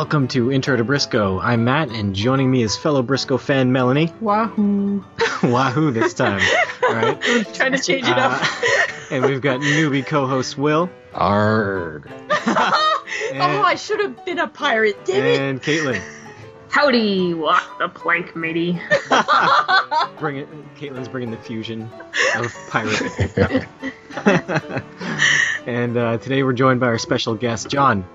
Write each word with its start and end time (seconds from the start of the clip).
Welcome 0.00 0.28
to 0.28 0.50
Intro 0.50 0.76
to 0.78 0.82
Brisco. 0.82 1.38
I'm 1.44 1.64
Matt, 1.64 1.90
and 1.90 2.14
joining 2.14 2.50
me 2.50 2.62
is 2.62 2.74
fellow 2.74 3.02
Brisco 3.02 3.38
fan 3.38 3.70
Melanie. 3.70 4.10
Wahoo! 4.22 5.04
Wahoo 5.42 5.90
this 5.90 6.14
time. 6.14 6.40
All 6.88 6.94
right. 6.94 7.20
Trying 7.54 7.72
to 7.72 7.78
change 7.82 8.08
it 8.08 8.16
Uh, 8.16 8.30
up. 8.30 8.42
and 9.10 9.26
we've 9.26 9.42
got 9.42 9.60
newbie 9.60 10.04
co-host 10.06 10.56
Will 10.56 10.88
Arg. 11.12 12.10
oh, 12.30 13.62
I 13.62 13.74
should 13.74 14.00
have 14.00 14.24
been 14.24 14.38
a 14.38 14.48
pirate. 14.48 15.04
Damn 15.04 15.26
it! 15.26 15.38
and 15.38 15.62
Caitlin. 15.62 16.00
Howdy, 16.70 17.34
walk 17.34 17.78
the 17.78 17.90
plank, 17.90 18.34
matey. 18.34 18.80
Bring 20.18 20.38
it. 20.38 20.48
Caitlin's 20.76 21.08
bringing 21.08 21.30
the 21.30 21.36
fusion 21.36 21.90
of 22.36 22.54
pirate. 22.70 23.02
and 25.66 25.94
uh, 25.98 26.16
today 26.16 26.42
we're 26.42 26.54
joined 26.54 26.80
by 26.80 26.86
our 26.86 26.96
special 26.98 27.34
guest 27.34 27.68
John. 27.68 28.06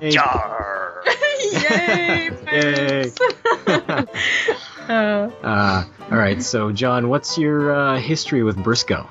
Hey. 0.00 0.10
Jar. 0.10 0.73
Yay! 1.62 2.30
Pirates. 2.44 3.18
uh, 4.88 5.30
Uh, 5.42 5.84
all 6.10 6.18
right. 6.18 6.42
So 6.42 6.72
John, 6.72 7.08
what's 7.08 7.38
your 7.38 7.74
uh, 7.74 7.98
history 7.98 8.42
with 8.42 8.56
Brisco? 8.56 9.08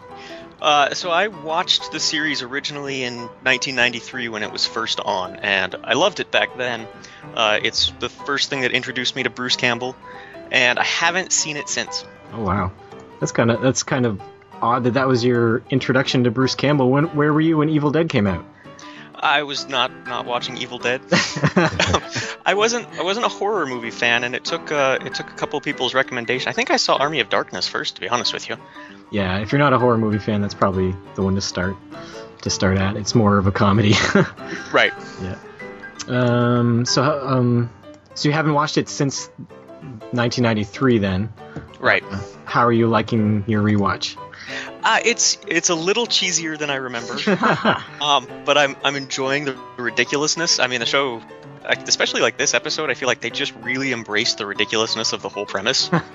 Uh, 0.61 0.93
so 0.93 1.11
I 1.11 1.27
watched 1.27 1.91
the 1.91 1.99
series 1.99 2.41
originally 2.41 3.03
in 3.03 3.17
1993 3.17 4.29
when 4.29 4.43
it 4.43 4.51
was 4.51 4.65
first 4.65 5.01
on, 5.01 5.35
and 5.37 5.75
I 5.83 5.93
loved 5.93 6.21
it 6.21 6.31
back 6.31 6.55
then. 6.55 6.87
Uh, 7.33 7.59
it's 7.61 7.91
the 7.99 8.07
first 8.07 8.49
thing 8.49 8.61
that 8.61 8.71
introduced 8.71 9.13
me 9.13 9.23
to 9.23 9.29
Bruce 9.29 9.57
Campbell, 9.57 9.93
and 10.51 10.79
I 10.79 10.83
haven't 10.85 11.33
seen 11.33 11.57
it 11.57 11.67
since. 11.67 12.05
Oh 12.31 12.43
wow, 12.43 12.71
that's 13.19 13.33
kind 13.33 13.51
of 13.51 13.61
that's 13.61 13.83
kind 13.83 14.05
of 14.05 14.21
odd 14.61 14.85
that 14.85 14.93
that 14.93 15.07
was 15.07 15.25
your 15.25 15.63
introduction 15.69 16.23
to 16.23 16.31
Bruce 16.31 16.55
Campbell. 16.55 16.89
When 16.89 17.05
where 17.15 17.33
were 17.33 17.41
you 17.41 17.57
when 17.57 17.67
Evil 17.67 17.91
Dead 17.91 18.07
came 18.07 18.25
out? 18.25 18.45
I 19.23 19.43
was 19.43 19.69
not 19.69 19.91
not 20.05 20.25
watching 20.25 20.57
Evil 20.57 20.77
Dead. 20.79 21.01
I 22.45 22.53
wasn't 22.55 22.87
I 22.99 23.03
wasn't 23.03 23.25
a 23.25 23.29
horror 23.29 23.65
movie 23.65 23.89
fan, 23.91 24.23
and 24.23 24.35
it 24.35 24.43
took 24.43 24.71
uh, 24.71 24.99
it 25.03 25.15
took 25.15 25.29
a 25.29 25.33
couple 25.33 25.57
of 25.57 25.63
people's 25.63 25.93
recommendation. 25.93 26.49
I 26.49 26.51
think 26.51 26.71
I 26.71 26.77
saw 26.77 26.95
Army 26.97 27.21
of 27.21 27.29
Darkness 27.29 27.67
first, 27.67 27.95
to 27.95 28.01
be 28.01 28.09
honest 28.09 28.33
with 28.33 28.49
you. 28.49 28.57
yeah, 29.11 29.39
if 29.39 29.51
you're 29.51 29.59
not 29.59 29.71
a 29.73 29.79
horror 29.79 29.97
movie 29.97 30.19
fan, 30.19 30.41
that's 30.41 30.53
probably 30.53 30.93
the 31.15 31.21
one 31.23 31.35
to 31.35 31.41
start 31.41 31.75
to 32.41 32.49
start 32.49 32.77
at. 32.77 32.97
It's 32.97 33.15
more 33.15 33.37
of 33.37 33.47
a 33.47 33.51
comedy. 33.51 33.93
Right. 34.73 34.93
Yeah. 35.21 35.37
um, 36.07 36.83
so 36.85 37.01
um, 37.03 37.69
so 38.15 38.27
you 38.27 38.33
haven't 38.33 38.53
watched 38.53 38.77
it 38.77 38.89
since 38.89 39.27
1993, 40.11 40.97
then? 40.97 41.31
Right. 41.79 42.03
How 42.45 42.65
are 42.65 42.71
you 42.71 42.87
liking 42.87 43.43
your 43.47 43.61
rewatch? 43.63 44.17
Uh, 44.83 44.99
it's 45.03 45.37
it's 45.47 45.69
a 45.69 45.75
little 45.75 46.05
cheesier 46.05 46.57
than 46.57 46.69
I 46.69 46.75
remember. 46.75 47.17
Um, 48.01 48.27
but 48.43 48.57
I'm 48.57 48.75
I'm 48.83 48.95
enjoying 48.95 49.45
the 49.45 49.57
ridiculousness. 49.77 50.59
I 50.59 50.67
mean, 50.67 50.81
the 50.81 50.85
show, 50.85 51.21
especially 51.63 52.21
like 52.21 52.37
this 52.37 52.53
episode, 52.53 52.89
I 52.89 52.95
feel 52.95 53.07
like 53.07 53.21
they 53.21 53.29
just 53.29 53.53
really 53.61 53.93
embraced 53.93 54.39
the 54.39 54.45
ridiculousness 54.45 55.13
of 55.13 55.21
the 55.21 55.29
whole 55.29 55.45
premise, 55.45 55.89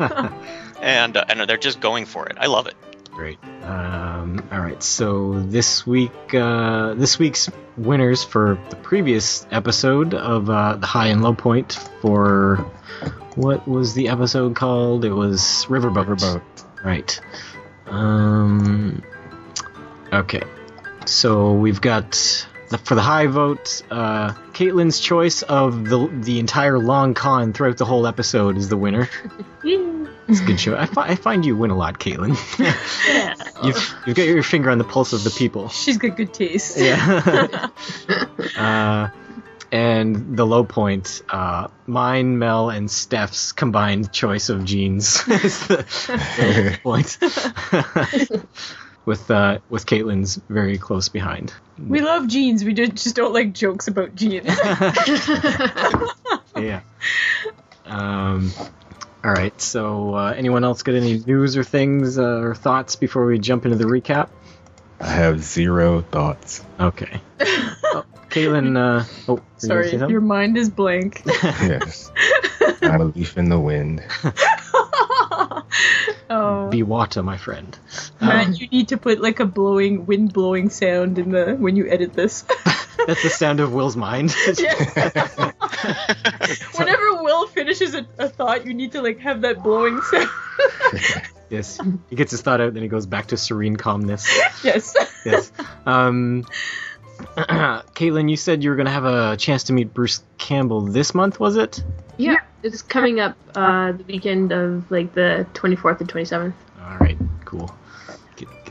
and 0.80 1.16
uh, 1.16 1.24
and 1.28 1.40
they're 1.48 1.56
just 1.56 1.80
going 1.80 2.04
for 2.04 2.26
it. 2.26 2.36
I 2.38 2.46
love 2.46 2.66
it. 2.66 2.74
Great. 3.10 3.38
Um, 3.62 4.46
all 4.52 4.60
right. 4.60 4.82
So 4.82 5.40
this 5.40 5.86
week, 5.86 6.12
uh, 6.34 6.94
this 6.94 7.18
week's 7.18 7.50
winners 7.76 8.22
for 8.22 8.58
the 8.70 8.76
previous 8.76 9.46
episode 9.50 10.14
of 10.14 10.50
uh, 10.50 10.76
the 10.76 10.86
high 10.86 11.08
and 11.08 11.22
low 11.22 11.34
point 11.34 11.72
for 12.00 12.58
what 13.34 13.66
was 13.66 13.94
the 13.94 14.08
episode 14.08 14.54
called? 14.54 15.04
It 15.04 15.12
was 15.12 15.66
Riverboat. 15.68 16.06
Riverboat. 16.06 16.42
Right. 16.84 17.20
Um. 17.88 19.02
Okay. 20.12 20.42
So 21.06 21.54
we've 21.54 21.80
got 21.80 22.12
the, 22.68 22.78
for 22.78 22.94
the 22.94 23.02
high 23.02 23.26
vote, 23.26 23.82
uh, 23.90 24.32
Caitlin's 24.52 25.00
choice 25.00 25.42
of 25.42 25.84
the 25.88 26.06
the 26.12 26.38
entire 26.38 26.78
long 26.78 27.14
con 27.14 27.52
throughout 27.52 27.78
the 27.78 27.84
whole 27.84 28.06
episode 28.06 28.56
is 28.56 28.68
the 28.68 28.76
winner. 28.76 29.08
It's 30.30 30.40
a 30.40 30.44
good 30.44 30.60
show. 30.60 30.76
I, 30.76 30.84
fi- 30.84 31.08
I 31.08 31.14
find 31.14 31.42
you 31.46 31.56
win 31.56 31.70
a 31.70 31.74
lot, 31.76 31.98
Caitlin. 31.98 32.36
yeah. 32.58 33.34
You've, 33.64 33.94
you've 34.06 34.14
got 34.14 34.26
your 34.26 34.42
finger 34.42 34.68
on 34.70 34.76
the 34.76 34.84
pulse 34.84 35.14
of 35.14 35.24
the 35.24 35.30
people. 35.30 35.70
She's 35.70 35.96
got 35.96 36.18
good 36.18 36.34
taste. 36.34 36.76
Yeah. 36.78 37.68
uh, 38.58 39.08
and 39.70 40.36
the 40.36 40.46
low 40.46 40.64
point, 40.64 41.22
uh, 41.28 41.68
mine, 41.86 42.38
Mel, 42.38 42.70
and 42.70 42.90
Steph's 42.90 43.52
combined 43.52 44.12
choice 44.12 44.48
of 44.48 44.64
jeans 44.64 45.16
is 45.28 45.66
the, 45.66 45.76
the 46.06 46.78
low 46.84 46.98
point. 48.32 48.44
with 49.04 49.30
uh, 49.30 49.58
with 49.70 49.86
Caitlin's 49.86 50.40
very 50.48 50.78
close 50.78 51.08
behind. 51.08 51.52
We 51.78 52.00
love 52.00 52.28
jeans. 52.28 52.64
We 52.64 52.74
just 52.74 52.92
just 52.92 53.16
don't 53.16 53.32
like 53.32 53.54
jokes 53.54 53.88
about 53.88 54.14
jeans. 54.14 54.46
yeah. 56.56 56.80
Um, 57.86 58.52
all 59.24 59.32
right. 59.32 59.58
So, 59.60 60.14
uh, 60.14 60.34
anyone 60.36 60.62
else 60.64 60.82
got 60.82 60.94
any 60.94 61.18
news 61.18 61.56
or 61.56 61.64
things 61.64 62.18
uh, 62.18 62.22
or 62.22 62.54
thoughts 62.54 62.96
before 62.96 63.26
we 63.26 63.38
jump 63.38 63.64
into 63.64 63.76
the 63.76 63.84
recap? 63.84 64.28
I 65.00 65.08
have 65.08 65.42
zero 65.42 66.02
thoughts. 66.02 66.64
Okay. 66.78 67.20
oh, 67.40 68.04
Caitlin. 68.30 68.76
Uh, 68.76 69.04
oh, 69.28 69.34
were 69.34 69.84
you 69.84 69.98
Sorry, 69.98 70.10
your 70.10 70.20
mind 70.20 70.56
is 70.56 70.70
blank. 70.70 71.22
Yes. 71.42 72.10
Not 72.82 73.00
a 73.00 73.04
leaf 73.04 73.36
in 73.36 73.48
the 73.48 73.58
wind. 73.58 74.02
oh, 76.30 76.70
water, 76.84 77.22
my 77.22 77.36
friend. 77.36 77.76
Um, 78.20 78.28
Matt, 78.28 78.60
you 78.60 78.68
need 78.68 78.88
to 78.88 78.96
put 78.96 79.20
like 79.20 79.40
a 79.40 79.46
blowing, 79.46 80.06
wind 80.06 80.32
blowing 80.32 80.70
sound 80.70 81.18
in 81.18 81.30
the 81.30 81.54
when 81.54 81.76
you 81.76 81.88
edit 81.88 82.14
this. 82.14 82.42
That's 83.06 83.22
the 83.22 83.30
sound 83.30 83.60
of 83.60 83.72
Will's 83.72 83.96
mind. 83.96 84.34
Yeah. 84.58 85.12
Whenever 86.76 87.22
Will 87.22 87.46
finishes 87.46 87.94
a, 87.94 88.06
a 88.18 88.28
thought, 88.28 88.66
you 88.66 88.74
need 88.74 88.92
to 88.92 89.02
like 89.02 89.20
have 89.20 89.42
that 89.42 89.62
blowing 89.62 90.00
sound. 90.02 90.28
yes. 91.48 91.80
He 92.10 92.16
gets 92.16 92.32
his 92.32 92.42
thought 92.42 92.60
out, 92.60 92.74
then 92.74 92.82
he 92.82 92.88
goes 92.88 93.06
back 93.06 93.28
to 93.28 93.36
serene 93.36 93.76
calmness. 93.76 94.28
yes. 94.62 94.94
Yes. 95.24 95.52
Um, 95.86 96.44
Caitlin, 97.36 98.30
you 98.30 98.36
said 98.36 98.62
you 98.62 98.70
were 98.70 98.76
going 98.76 98.86
to 98.86 98.92
have 98.92 99.04
a 99.04 99.36
chance 99.36 99.64
to 99.64 99.72
meet 99.72 99.92
Bruce 99.92 100.22
Campbell 100.38 100.82
this 100.82 101.14
month, 101.14 101.40
was 101.40 101.56
it? 101.56 101.82
Yeah, 102.16 102.38
it's 102.62 102.82
coming 102.82 103.20
up 103.20 103.36
uh, 103.54 103.92
the 103.92 104.04
weekend 104.04 104.52
of 104.52 104.90
like 104.90 105.14
the 105.14 105.46
24th 105.54 106.00
and 106.00 106.12
27th. 106.12 106.52
All 106.82 106.96
right, 106.98 107.18
cool. 107.44 107.74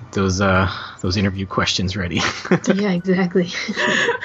Get, 0.07 0.15
get 0.15 0.21
those 0.21 0.41
uh, 0.41 0.71
those 1.01 1.17
interview 1.17 1.45
questions 1.45 1.95
ready. 1.97 2.21
yeah, 2.73 2.91
exactly. 2.91 3.49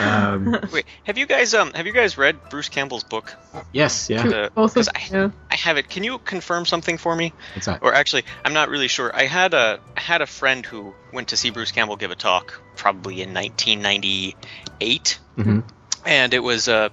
um, 0.01 0.57
Wait, 0.73 0.85
have 1.05 1.19
you 1.19 1.27
guys 1.27 1.55
um 1.55 1.73
have 1.75 1.87
you 1.87 1.93
guys 1.93 2.19
read 2.19 2.41
Bruce 2.51 2.69
Campbell's 2.69 3.05
book? 3.05 3.35
yes, 3.73 4.09
yeah. 4.11 4.27
Uh, 4.29 4.49
Both 4.55 4.77
of 4.77 4.87
'cause 4.87 4.89
I, 4.89 5.03
yeah. 5.11 5.31
I 5.51 5.57
have 5.57 5.79
it. 5.79 5.89
Can 5.89 6.05
you 6.05 6.19
confirm 6.19 6.67
something 6.67 6.99
for 6.99 7.15
me? 7.15 7.33
What's 7.55 7.67
that? 7.67 7.83
Or 7.83 7.95
actually, 7.95 8.25
I'm 8.45 8.53
not 8.53 8.69
really 8.69 8.89
sure. 8.89 9.11
I 9.15 9.27
had 9.27 9.55
a 9.55 9.81
I 9.97 10.01
had 10.01 10.23
a 10.23 10.27
friend 10.27 10.65
who 10.65 10.95
went 11.13 11.29
to 11.29 11.37
see 11.37 11.51
Bruce 11.51 11.73
Campbell 11.73 11.97
give 11.97 12.11
a 12.11 12.15
talk 12.17 12.63
probably 12.77 13.23
in 13.23 13.35
1998, 13.35 15.19
hmm 15.37 15.61
and 16.05 16.35
it 16.35 16.41
was 16.41 16.69
uh 16.69 16.89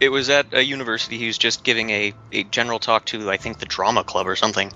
it 0.00 0.10
was 0.10 0.30
at 0.30 0.54
a 0.54 0.64
university. 0.64 1.18
He 1.18 1.26
was 1.26 1.38
just 1.38 1.64
giving 1.64 1.90
a, 1.90 2.12
a 2.30 2.44
general 2.44 2.78
talk 2.78 3.06
to 3.06 3.30
I 3.30 3.36
think 3.36 3.58
the 3.58 3.66
drama 3.66 4.04
club 4.04 4.28
or 4.28 4.36
something. 4.36 4.72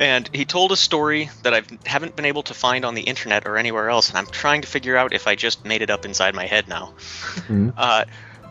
And 0.00 0.28
he 0.32 0.44
told 0.44 0.72
a 0.72 0.76
story 0.76 1.30
that 1.42 1.54
I 1.54 1.62
haven't 1.84 2.14
been 2.14 2.24
able 2.24 2.44
to 2.44 2.54
find 2.54 2.84
on 2.84 2.94
the 2.94 3.02
internet 3.02 3.46
or 3.46 3.56
anywhere 3.56 3.90
else, 3.90 4.08
and 4.10 4.18
I'm 4.18 4.26
trying 4.26 4.62
to 4.62 4.68
figure 4.68 4.96
out 4.96 5.12
if 5.12 5.26
I 5.26 5.34
just 5.34 5.64
made 5.64 5.82
it 5.82 5.90
up 5.90 6.04
inside 6.04 6.34
my 6.34 6.46
head 6.46 6.68
now. 6.68 6.94
Mhm. 7.34 7.74
Uh, 7.76 8.04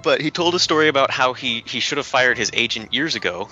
but 0.04 0.22
he 0.22 0.32
told 0.32 0.56
a 0.56 0.60
story 0.60 0.88
about 0.88 1.12
how 1.12 1.34
he, 1.34 1.64
he 1.66 1.80
should 1.80 1.98
have 1.98 2.06
fired 2.06 2.38
his 2.38 2.52
agent 2.54 2.94
years 2.94 3.16
ago 3.16 3.50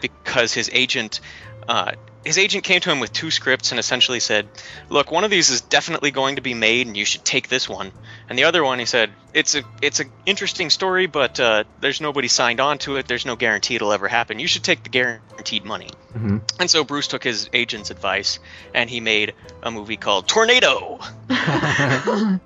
because 0.00 0.54
his 0.54 0.70
agent 0.72 1.20
uh, 1.68 1.92
his 2.24 2.38
agent 2.38 2.64
came 2.64 2.80
to 2.80 2.90
him 2.90 3.00
with 3.00 3.12
two 3.12 3.30
scripts 3.30 3.72
and 3.72 3.80
essentially 3.80 4.20
said, 4.20 4.48
"Look, 4.88 5.10
one 5.10 5.24
of 5.24 5.30
these 5.30 5.50
is 5.50 5.60
definitely 5.60 6.10
going 6.10 6.36
to 6.36 6.42
be 6.42 6.54
made, 6.54 6.86
and 6.86 6.96
you 6.96 7.04
should 7.04 7.24
take 7.24 7.48
this 7.48 7.68
one." 7.68 7.92
And 8.28 8.38
the 8.38 8.44
other 8.44 8.62
one, 8.62 8.78
he 8.78 8.84
said, 8.84 9.12
"It's 9.34 9.54
a 9.54 9.62
it's 9.80 10.00
an 10.00 10.10
interesting 10.24 10.70
story, 10.70 11.06
but 11.06 11.40
uh, 11.40 11.64
there's 11.80 12.00
nobody 12.00 12.28
signed 12.28 12.60
on 12.60 12.78
to 12.78 12.96
it. 12.96 13.08
There's 13.08 13.26
no 13.26 13.36
guarantee 13.36 13.74
it'll 13.74 13.92
ever 13.92 14.08
happen. 14.08 14.38
You 14.38 14.46
should 14.46 14.62
take 14.64 14.82
the 14.84 14.90
guaranteed 14.90 15.64
money." 15.64 15.90
hmm 16.12 16.38
And 16.60 16.70
so 16.70 16.84
Bruce 16.84 17.08
took 17.08 17.24
his 17.24 17.50
agent's 17.52 17.90
advice, 17.90 18.38
and 18.74 18.88
he 18.88 19.00
made 19.00 19.34
a 19.62 19.70
movie 19.70 19.96
called 19.96 20.28
Tornado. 20.28 21.00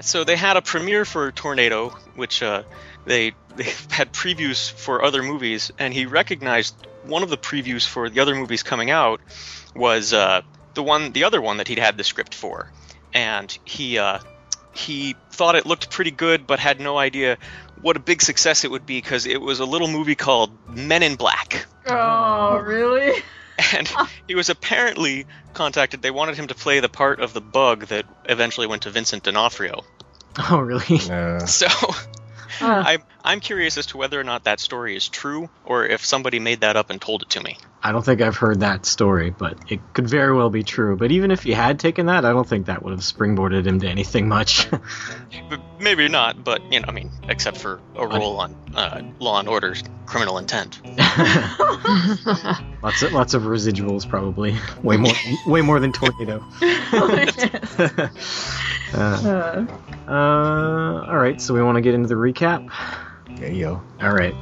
So 0.00 0.22
they 0.24 0.36
had 0.36 0.56
a 0.56 0.62
premiere 0.62 1.04
for 1.04 1.32
Tornado, 1.32 1.88
which 2.14 2.42
uh, 2.42 2.62
they 3.04 3.32
they 3.56 3.64
had 3.90 4.12
previews 4.12 4.70
for 4.70 5.04
other 5.04 5.22
movies, 5.22 5.72
and 5.78 5.92
he 5.92 6.06
recognized 6.06 6.86
one 7.08 7.22
of 7.22 7.30
the 7.30 7.38
previews 7.38 7.86
for 7.86 8.08
the 8.08 8.20
other 8.20 8.34
movies 8.34 8.62
coming 8.62 8.90
out 8.90 9.20
was 9.74 10.12
uh, 10.12 10.42
the 10.74 10.82
one, 10.82 11.12
the 11.12 11.24
other 11.24 11.40
one 11.40 11.56
that 11.58 11.68
he'd 11.68 11.78
had 11.78 11.96
the 11.96 12.04
script 12.04 12.34
for, 12.34 12.70
and 13.12 13.56
he 13.64 13.98
uh, 13.98 14.18
he 14.72 15.16
thought 15.30 15.56
it 15.56 15.66
looked 15.66 15.90
pretty 15.90 16.10
good, 16.10 16.46
but 16.46 16.58
had 16.58 16.80
no 16.80 16.98
idea 16.98 17.38
what 17.80 17.96
a 17.96 18.00
big 18.00 18.22
success 18.22 18.64
it 18.64 18.70
would 18.70 18.86
be 18.86 19.00
because 19.00 19.26
it 19.26 19.40
was 19.40 19.60
a 19.60 19.64
little 19.64 19.88
movie 19.88 20.14
called 20.14 20.50
Men 20.68 21.02
in 21.02 21.16
Black. 21.16 21.66
Oh, 21.86 22.58
really? 22.58 23.22
and 23.74 23.88
he 24.26 24.34
was 24.34 24.50
apparently 24.50 25.26
contacted. 25.54 26.02
They 26.02 26.10
wanted 26.10 26.36
him 26.36 26.48
to 26.48 26.54
play 26.54 26.80
the 26.80 26.88
part 26.88 27.20
of 27.20 27.32
the 27.32 27.40
bug 27.40 27.86
that 27.86 28.04
eventually 28.24 28.66
went 28.66 28.82
to 28.82 28.90
Vincent 28.90 29.24
D'Onofrio. 29.24 29.84
Oh, 30.50 30.58
really? 30.58 30.98
Uh, 31.10 31.40
So 31.46 31.66
Uh, 32.60 32.82
I'm 32.86 33.02
I'm 33.28 33.40
curious 33.40 33.76
as 33.76 33.84
to 33.88 33.98
whether 33.98 34.18
or 34.18 34.24
not 34.24 34.44
that 34.44 34.58
story 34.58 34.96
is 34.96 35.06
true, 35.06 35.50
or 35.66 35.84
if 35.84 36.02
somebody 36.02 36.38
made 36.40 36.62
that 36.62 36.76
up 36.76 36.88
and 36.88 36.98
told 36.98 37.20
it 37.20 37.28
to 37.30 37.42
me. 37.42 37.58
I 37.82 37.92
don't 37.92 38.02
think 38.02 38.22
I've 38.22 38.38
heard 38.38 38.60
that 38.60 38.86
story, 38.86 39.28
but 39.28 39.70
it 39.70 39.80
could 39.92 40.08
very 40.08 40.34
well 40.34 40.48
be 40.48 40.62
true. 40.62 40.96
But 40.96 41.12
even 41.12 41.30
if 41.30 41.42
he 41.42 41.52
had 41.52 41.78
taken 41.78 42.06
that, 42.06 42.24
I 42.24 42.32
don't 42.32 42.48
think 42.48 42.66
that 42.66 42.82
would 42.82 42.92
have 42.92 43.00
springboarded 43.00 43.66
him 43.66 43.80
to 43.80 43.86
anything 43.86 44.28
much. 44.28 44.66
But 45.50 45.60
maybe 45.78 46.08
not, 46.08 46.42
but 46.42 46.60
you 46.72 46.80
know, 46.80 46.86
I 46.88 46.92
mean, 46.92 47.10
except 47.28 47.58
for 47.58 47.80
a 47.96 48.06
role 48.06 48.40
on 48.40 48.56
uh, 48.74 49.02
Law 49.18 49.38
and 49.38 49.48
Order's 49.48 49.82
Criminal 50.06 50.38
Intent. 50.38 50.80
lots 52.82 53.02
of 53.02 53.12
lots 53.12 53.34
of 53.34 53.42
residuals, 53.42 54.08
probably. 54.08 54.56
Way 54.82 54.96
more, 54.96 55.12
way 55.46 55.60
more 55.60 55.80
than 55.80 55.92
tornado. 55.92 56.42
uh, 56.62 58.08
Uh, 58.94 59.66
uh, 60.08 61.06
all 61.06 61.16
right, 61.16 61.40
so 61.40 61.52
we 61.52 61.62
want 61.62 61.76
to 61.76 61.82
get 61.82 61.94
into 61.94 62.08
the 62.08 62.14
recap. 62.14 62.70
Yeah, 63.36 63.48
yo. 63.48 63.82
All 64.00 64.12
right. 64.12 64.34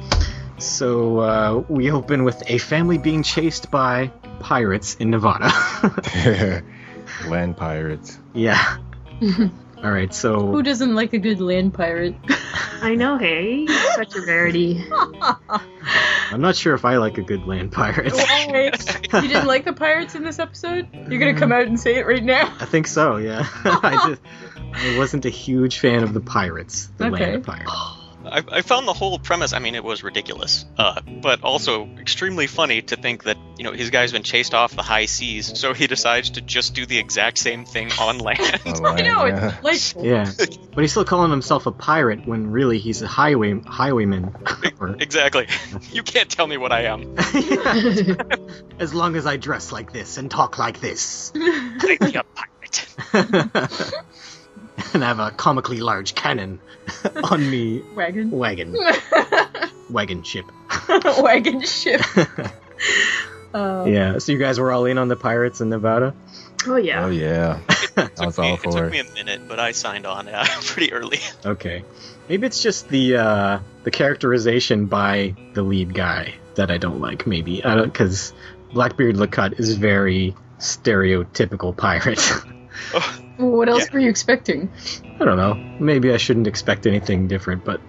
So 0.59 1.19
uh, 1.19 1.63
we 1.69 1.91
open 1.91 2.23
with 2.23 2.41
a 2.49 2.57
family 2.57 2.97
being 2.97 3.23
chased 3.23 3.69
by 3.69 4.07
pirates 4.39 4.95
in 4.95 5.11
Nevada. 5.11 5.51
Land 7.27 7.57
pirates. 7.57 8.17
yeah. 8.33 8.77
All 9.83 9.91
right. 9.91 10.11
So 10.13 10.47
who 10.51 10.63
doesn't 10.63 10.95
like 10.95 11.13
a 11.13 11.19
good 11.19 11.39
land 11.39 11.73
pirate? 11.75 12.15
I 12.81 12.95
know, 12.95 13.17
hey, 13.19 13.67
such 13.95 14.15
a 14.15 14.21
rarity. 14.21 14.83
I'm 16.31 16.41
not 16.41 16.55
sure 16.55 16.73
if 16.73 16.83
I 16.83 16.97
like 16.97 17.19
a 17.19 17.21
good 17.21 17.45
land 17.45 17.71
pirate. 17.71 18.11
Why? 18.13 18.71
you 19.13 19.27
didn't 19.27 19.45
like 19.45 19.65
the 19.65 19.73
pirates 19.73 20.15
in 20.15 20.23
this 20.23 20.39
episode? 20.39 20.87
You're 20.93 21.19
gonna 21.19 21.35
come 21.37 21.51
out 21.51 21.67
and 21.67 21.79
say 21.79 21.95
it 21.97 22.07
right 22.07 22.23
now? 22.23 22.51
I 22.59 22.65
think 22.65 22.87
so. 22.87 23.17
Yeah. 23.17 23.47
I 23.65 24.07
just 24.09 24.21
I 24.73 24.97
wasn't 24.97 25.25
a 25.25 25.29
huge 25.29 25.77
fan 25.79 26.01
of 26.03 26.13
the 26.13 26.21
pirates. 26.21 26.89
The 26.97 27.05
Okay. 27.07 27.31
land 27.33 27.43
pirates. 27.43 27.71
I, 28.31 28.43
I 28.51 28.61
found 28.61 28.87
the 28.87 28.93
whole 28.93 29.19
premise. 29.19 29.53
I 29.53 29.59
mean, 29.59 29.75
it 29.75 29.83
was 29.83 30.03
ridiculous, 30.03 30.65
uh, 30.77 31.01
but 31.21 31.43
also 31.43 31.87
extremely 31.99 32.47
funny 32.47 32.81
to 32.83 32.95
think 32.95 33.23
that 33.23 33.37
you 33.57 33.63
know 33.63 33.71
his 33.71 33.89
guy's 33.89 34.11
been 34.11 34.23
chased 34.23 34.53
off 34.53 34.75
the 34.75 34.83
high 34.83 35.05
seas, 35.05 35.57
so 35.59 35.73
he 35.73 35.87
decides 35.87 36.31
to 36.31 36.41
just 36.41 36.73
do 36.73 36.85
the 36.85 36.99
exact 36.99 37.37
same 37.37 37.65
thing 37.65 37.91
on 37.99 38.19
land. 38.27 38.61
On 38.65 38.85
I 38.85 39.01
know, 39.01 39.25
yeah. 39.25 39.57
it's 39.63 39.95
like 39.95 40.05
Yeah, 40.05 40.31
but 40.73 40.81
he's 40.81 40.91
still 40.91 41.05
calling 41.05 41.31
himself 41.31 41.65
a 41.65 41.71
pirate 41.71 42.27
when 42.27 42.51
really 42.51 42.79
he's 42.79 43.01
a 43.01 43.07
highway 43.07 43.59
highwayman. 43.61 44.35
Or- 44.79 44.95
exactly. 44.99 45.47
You 45.91 46.03
can't 46.03 46.29
tell 46.29 46.45
me 46.45 46.57
what 46.57 46.71
I 46.71 46.83
am. 46.83 47.15
as 48.79 48.93
long 48.93 49.15
as 49.15 49.25
I 49.25 49.37
dress 49.37 49.71
like 49.71 49.91
this 49.91 50.17
and 50.17 50.29
talk 50.29 50.59
like 50.59 50.79
this, 50.79 51.31
I'd 51.35 51.97
be 51.99 52.15
a 52.15 52.23
pirate. 52.23 53.93
and 54.93 55.03
have 55.03 55.19
a 55.19 55.31
comically 55.31 55.79
large 55.79 56.15
cannon 56.15 56.59
on 57.23 57.49
me 57.49 57.81
wagon. 57.95 58.31
wagon 58.31 58.75
wagon 59.89 60.23
ship. 60.23 60.45
wagon 61.19 61.61
ship. 61.61 62.01
Uh, 63.53 63.85
Yeah. 63.87 64.17
So 64.19 64.31
you 64.31 64.37
guys 64.37 64.59
were 64.59 64.71
all 64.71 64.85
in 64.85 64.97
on 64.97 65.07
the 65.07 65.15
pirates 65.15 65.61
in 65.61 65.69
Nevada. 65.69 66.13
Oh 66.65 66.75
yeah. 66.75 67.05
Oh 67.05 67.09
yeah. 67.09 67.59
It 67.69 67.91
I 67.97 68.07
took, 68.07 68.25
was 68.25 68.37
me, 68.37 68.47
all 68.47 68.53
it 68.55 68.59
for 68.61 68.71
took 68.71 68.83
it. 68.85 68.91
me 68.91 68.99
a 68.99 69.03
minute, 69.13 69.41
but 69.47 69.59
I 69.59 69.71
signed 69.71 70.05
on 70.05 70.27
uh, 70.27 70.45
pretty 70.63 70.91
early. 70.93 71.19
Okay. 71.45 71.83
Maybe 72.29 72.45
it's 72.45 72.61
just 72.61 72.89
the 72.89 73.15
uh, 73.17 73.59
the 73.83 73.91
characterization 73.91 74.85
by 74.87 75.33
the 75.53 75.63
lead 75.63 75.93
guy 75.93 76.35
that 76.55 76.69
I 76.71 76.77
don't 76.77 76.99
like. 76.99 77.25
Maybe 77.25 77.63
I 77.63 77.75
don't 77.75 77.85
because 77.91 78.33
Blackbeard 78.73 79.15
Lacut 79.17 79.59
is 79.59 79.75
very 79.77 80.35
stereotypical 80.59 81.75
pirate. 81.75 82.19
What 83.37 83.69
else 83.69 83.85
Yeah. 83.85 83.93
were 83.93 83.99
you 83.99 84.09
expecting? 84.09 84.69
I 85.19 85.25
don't 85.25 85.37
know. 85.37 85.53
Maybe 85.79 86.11
I 86.11 86.17
shouldn't 86.17 86.47
expect 86.47 86.85
anything 86.87 87.27
different. 87.27 87.63
But 87.65 87.81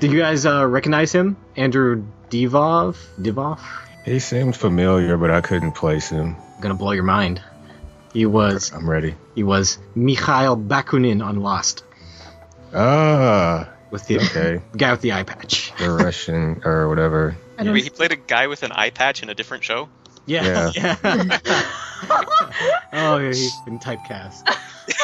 did 0.00 0.12
you 0.12 0.18
guys 0.20 0.46
uh, 0.46 0.66
recognize 0.66 1.12
him, 1.12 1.36
Andrew 1.56 2.04
Divoff? 2.30 2.96
Divoff? 3.20 3.60
He 4.04 4.18
seemed 4.18 4.56
familiar, 4.56 5.16
but 5.16 5.30
I 5.30 5.40
couldn't 5.40 5.72
place 5.72 6.08
him. 6.08 6.36
gonna 6.60 6.74
blow 6.74 6.92
your 6.92 7.04
mind. 7.04 7.40
He 8.12 8.26
was 8.26 8.72
I'm 8.72 8.88
ready. 8.88 9.14
he 9.34 9.42
was 9.42 9.78
Mikhail 9.94 10.56
Bakunin 10.56 11.24
on 11.24 11.40
Lost 11.40 11.82
Ah, 12.74 13.68
with 13.90 14.06
the 14.06 14.18
okay. 14.18 14.60
guy 14.76 14.92
with 14.92 15.00
the 15.02 15.12
eye 15.12 15.22
patch. 15.24 15.72
The 15.78 15.90
Russian 15.90 16.62
or 16.64 16.88
whatever. 16.88 17.36
I 17.58 17.64
don't 17.64 17.74
Wait, 17.74 17.84
he 17.84 17.90
played 17.90 18.12
a 18.12 18.16
guy 18.16 18.46
with 18.46 18.62
an 18.62 18.72
eye 18.72 18.90
patch 18.90 19.22
in 19.22 19.28
a 19.30 19.34
different 19.34 19.64
show. 19.64 19.88
Yeah. 20.26 20.70
yeah. 20.74 20.96
oh, 22.92 23.18
yeah, 23.18 23.28
he's 23.28 23.56
been 23.60 23.78
typecast. 23.78 24.42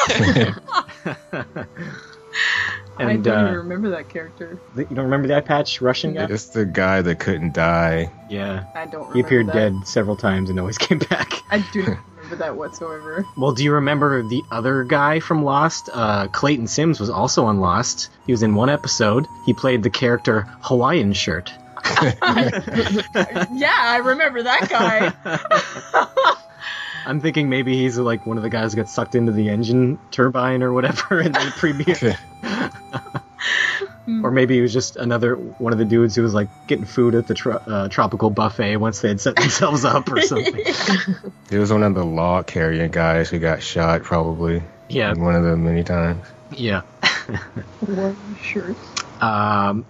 and, 2.99 3.09
I 3.09 3.15
don't 3.15 3.19
even 3.19 3.31
uh, 3.31 3.53
remember 3.53 3.89
that 3.91 4.09
character. 4.09 4.59
you 4.75 4.83
don't 4.85 5.05
remember 5.05 5.27
the 5.27 5.37
eye 5.37 5.41
patch 5.41 5.81
Russian 5.81 6.13
guy? 6.13 6.27
It's 6.29 6.47
the 6.47 6.65
guy 6.65 7.01
that 7.01 7.19
couldn't 7.19 7.53
die. 7.53 8.11
Yeah. 8.29 8.65
I 8.75 8.85
don't 8.85 8.93
remember 8.93 9.13
He 9.13 9.19
appeared 9.21 9.47
that. 9.47 9.53
dead 9.53 9.87
several 9.87 10.15
times 10.15 10.49
and 10.49 10.59
always 10.59 10.77
came 10.77 10.99
back. 10.99 11.31
I 11.49 11.65
do 11.71 11.83
not 11.83 11.97
remember 12.15 12.35
that 12.37 12.55
whatsoever. 12.55 13.25
Well, 13.37 13.53
do 13.53 13.63
you 13.63 13.73
remember 13.73 14.21
the 14.23 14.43
other 14.51 14.83
guy 14.83 15.19
from 15.19 15.43
Lost? 15.43 15.89
Uh, 15.91 16.27
Clayton 16.27 16.67
Sims 16.67 16.99
was 16.99 17.09
also 17.09 17.45
on 17.45 17.59
Lost. 17.59 18.09
He 18.25 18.33
was 18.33 18.43
in 18.43 18.55
one 18.55 18.69
episode. 18.69 19.25
He 19.45 19.53
played 19.53 19.83
the 19.83 19.89
character 19.89 20.41
Hawaiian 20.61 21.13
Shirt. 21.13 21.51
yeah, 23.51 23.75
I 23.77 24.01
remember 24.03 24.43
that 24.43 24.67
guy. 24.69 26.35
I'm 27.05 27.21
thinking 27.21 27.49
maybe 27.49 27.75
he's 27.77 27.97
like 27.97 28.25
one 28.25 28.37
of 28.37 28.43
the 28.43 28.49
guys 28.49 28.73
who 28.73 28.77
got 28.77 28.89
sucked 28.89 29.15
into 29.15 29.31
the 29.31 29.49
engine 29.49 29.97
turbine 30.11 30.61
or 30.63 30.73
whatever 30.73 31.19
in 31.21 31.31
the 31.31 31.53
premiere. 31.57 32.17
or 34.23 34.31
maybe 34.31 34.55
he 34.55 34.61
was 34.61 34.73
just 34.73 34.95
another 34.97 35.35
one 35.35 35.71
of 35.71 35.79
the 35.79 35.85
dudes 35.85 36.15
who 36.15 36.23
was 36.23 36.33
like 36.33 36.49
getting 36.67 36.85
food 36.85 37.15
at 37.15 37.25
the 37.27 37.33
tro- 37.33 37.61
uh, 37.65 37.87
tropical 37.89 38.29
buffet 38.29 38.75
once 38.77 38.99
they 39.01 39.07
had 39.09 39.21
set 39.21 39.35
themselves 39.37 39.85
up 39.85 40.11
or 40.11 40.21
something. 40.21 40.65
He 41.49 41.57
was 41.57 41.71
one 41.71 41.83
of 41.83 41.95
the 41.95 42.05
log 42.05 42.47
carrying 42.47 42.91
guys 42.91 43.29
who 43.29 43.39
got 43.39 43.63
shot, 43.63 44.03
probably. 44.03 44.61
Yeah, 44.89 45.13
One 45.13 45.35
of 45.35 45.43
them 45.43 45.63
many 45.63 45.83
times. 45.83 46.25
yeah. 46.51 46.81
What 47.79 48.15
shirt? 48.41 48.75
Um, 49.21 49.85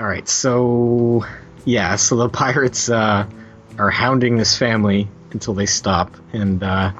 all 0.00 0.06
right, 0.06 0.26
so 0.26 1.26
yeah, 1.66 1.96
so 1.96 2.16
the 2.16 2.28
pirates 2.30 2.88
uh, 2.88 3.26
are 3.78 3.90
hounding 3.90 4.38
this 4.38 4.56
family 4.56 5.08
until 5.32 5.52
they 5.52 5.66
stop. 5.66 6.16
And 6.32 6.62
uh, 6.62 6.92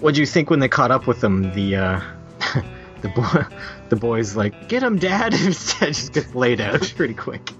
what 0.00 0.14
do 0.14 0.20
you 0.20 0.26
think 0.26 0.50
when 0.50 0.60
they 0.60 0.68
caught 0.68 0.90
up 0.90 1.06
with 1.06 1.22
them? 1.22 1.54
The 1.54 1.76
uh, 1.76 2.00
the 3.00 3.08
boy, 3.08 3.46
the 3.88 3.96
boys 3.96 4.36
like, 4.36 4.68
"Get 4.68 4.82
him, 4.82 4.98
Dad!" 4.98 5.32
Instead, 5.32 5.94
just 5.94 6.12
gets 6.12 6.34
laid 6.34 6.60
out 6.60 6.92
pretty 6.96 7.14
quick. 7.14 7.50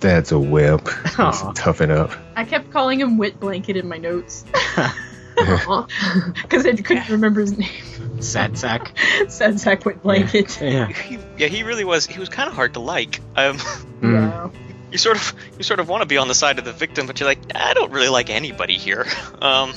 Dad's 0.00 0.32
a 0.32 0.38
wimp. 0.38 0.88
He's 1.04 1.18
Aw. 1.18 1.52
toughen 1.52 1.92
up. 1.92 2.10
I 2.34 2.44
kept 2.44 2.70
calling 2.70 3.00
him 3.00 3.18
Wet 3.18 3.38
Blanket 3.38 3.76
in 3.76 3.88
my 3.88 3.98
notes 3.98 4.44
Aw. 4.54 5.13
because 6.42 6.66
I 6.66 6.72
couldn't 6.76 7.08
remember 7.08 7.40
his 7.40 7.56
name. 7.58 8.22
Sad 8.22 8.56
sack. 8.58 8.96
Sad 9.28 9.58
sack 9.60 9.84
Wet 9.84 10.02
Blanket. 10.02 10.60
Yeah. 10.60 10.86
He, 10.88 11.18
yeah, 11.38 11.48
he 11.48 11.62
really 11.62 11.84
was. 11.84 12.06
He 12.06 12.18
was 12.20 12.28
kind 12.28 12.48
of 12.48 12.54
hard 12.54 12.74
to 12.74 12.80
like. 12.80 13.20
Um, 13.36 13.58
Mm. 14.00 14.12
Yeah. 14.12 14.50
you 14.90 14.98
sort 14.98 15.16
of 15.16 15.32
you 15.56 15.62
sort 15.62 15.80
of 15.80 15.88
want 15.88 16.02
to 16.02 16.06
be 16.06 16.18
on 16.18 16.28
the 16.28 16.34
side 16.34 16.58
of 16.58 16.64
the 16.66 16.72
victim, 16.72 17.06
but 17.06 17.18
you're 17.20 17.28
like, 17.28 17.38
I 17.54 17.72
don't 17.72 17.90
really 17.90 18.08
like 18.10 18.28
anybody 18.28 18.76
here. 18.76 19.06
Um, 19.40 19.72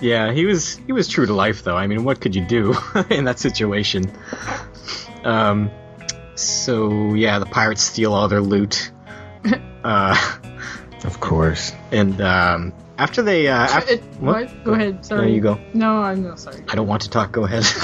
Yeah, 0.00 0.32
he 0.32 0.44
was 0.46 0.76
he 0.86 0.92
was 0.92 1.06
true 1.08 1.26
to 1.26 1.34
life 1.34 1.62
though. 1.62 1.76
I 1.76 1.86
mean, 1.86 2.04
what 2.04 2.20
could 2.20 2.34
you 2.34 2.42
do 2.44 2.74
in 3.10 3.24
that 3.24 3.38
situation? 3.38 4.10
Um, 5.24 5.70
so 6.36 7.14
yeah, 7.14 7.38
the 7.38 7.46
pirates 7.46 7.82
steal 7.82 8.12
all 8.14 8.28
their 8.28 8.40
loot. 8.40 8.90
Uh, 9.84 10.16
Of 11.04 11.20
course. 11.20 11.72
and 11.92 12.20
um, 12.20 12.72
after 12.98 13.22
they 13.22 13.48
uh, 13.48 13.64
af- 13.78 13.90
It- 13.90 14.02
what? 14.20 14.46
what? 14.46 14.64
Go 14.64 14.72
ahead. 14.74 15.04
Sorry. 15.04 15.20
There 15.22 15.30
you 15.30 15.40
go. 15.40 15.58
No, 15.74 15.98
I'm 16.02 16.22
no 16.22 16.34
sorry. 16.36 16.62
I 16.68 16.74
don't 16.74 16.86
want 16.86 17.02
to 17.02 17.10
talk. 17.10 17.32
Go 17.32 17.44
ahead. 17.44 17.64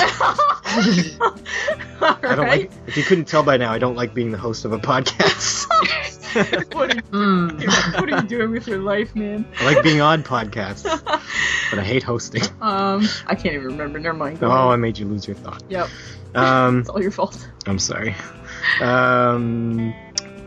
I 0.65 2.19
don't 2.23 2.39
right. 2.39 2.61
like. 2.63 2.71
If 2.87 2.97
you 2.97 3.03
couldn't 3.05 3.27
tell 3.27 3.43
by 3.43 3.57
now, 3.57 3.73
I 3.73 3.79
don't 3.79 3.95
like 3.97 4.15
being 4.15 4.33
the 4.33 4.39
host 4.39 4.65
of 4.65 4.73
a 4.73 4.79
podcast. 4.79 5.67
what, 6.75 6.93
are 6.93 6.97
you, 6.97 7.03
Mm. 7.13 8.01
what 8.01 8.11
are 8.13 8.17
you 8.23 8.27
doing 8.29 8.51
with 8.51 8.67
your 8.67 8.79
life, 8.79 9.15
man? 9.15 9.45
I 9.61 9.75
like 9.75 9.83
being 9.85 10.01
on 10.01 10.23
podcasts, 10.23 10.83
but 11.05 11.79
I 11.79 11.83
hate 11.85 12.03
hosting. 12.03 12.43
Um, 12.61 13.07
I 13.27 13.35
can't 13.35 13.55
even 13.55 13.67
remember. 13.67 13.99
Never 13.99 14.17
mind. 14.17 14.41
Go 14.41 14.47
Oh, 14.49 14.71
I 14.71 14.77
made 14.77 14.99
you 14.99 15.07
lose 15.07 15.27
your 15.27 15.37
thought. 15.37 15.63
Yep. 15.69 15.89
Um, 16.35 16.81
It's 16.81 16.89
all 16.89 17.03
your 17.03 17.11
fault. 17.11 17.47
I'm 17.67 17.79
sorry. 17.79 18.15
Um, 18.81 19.95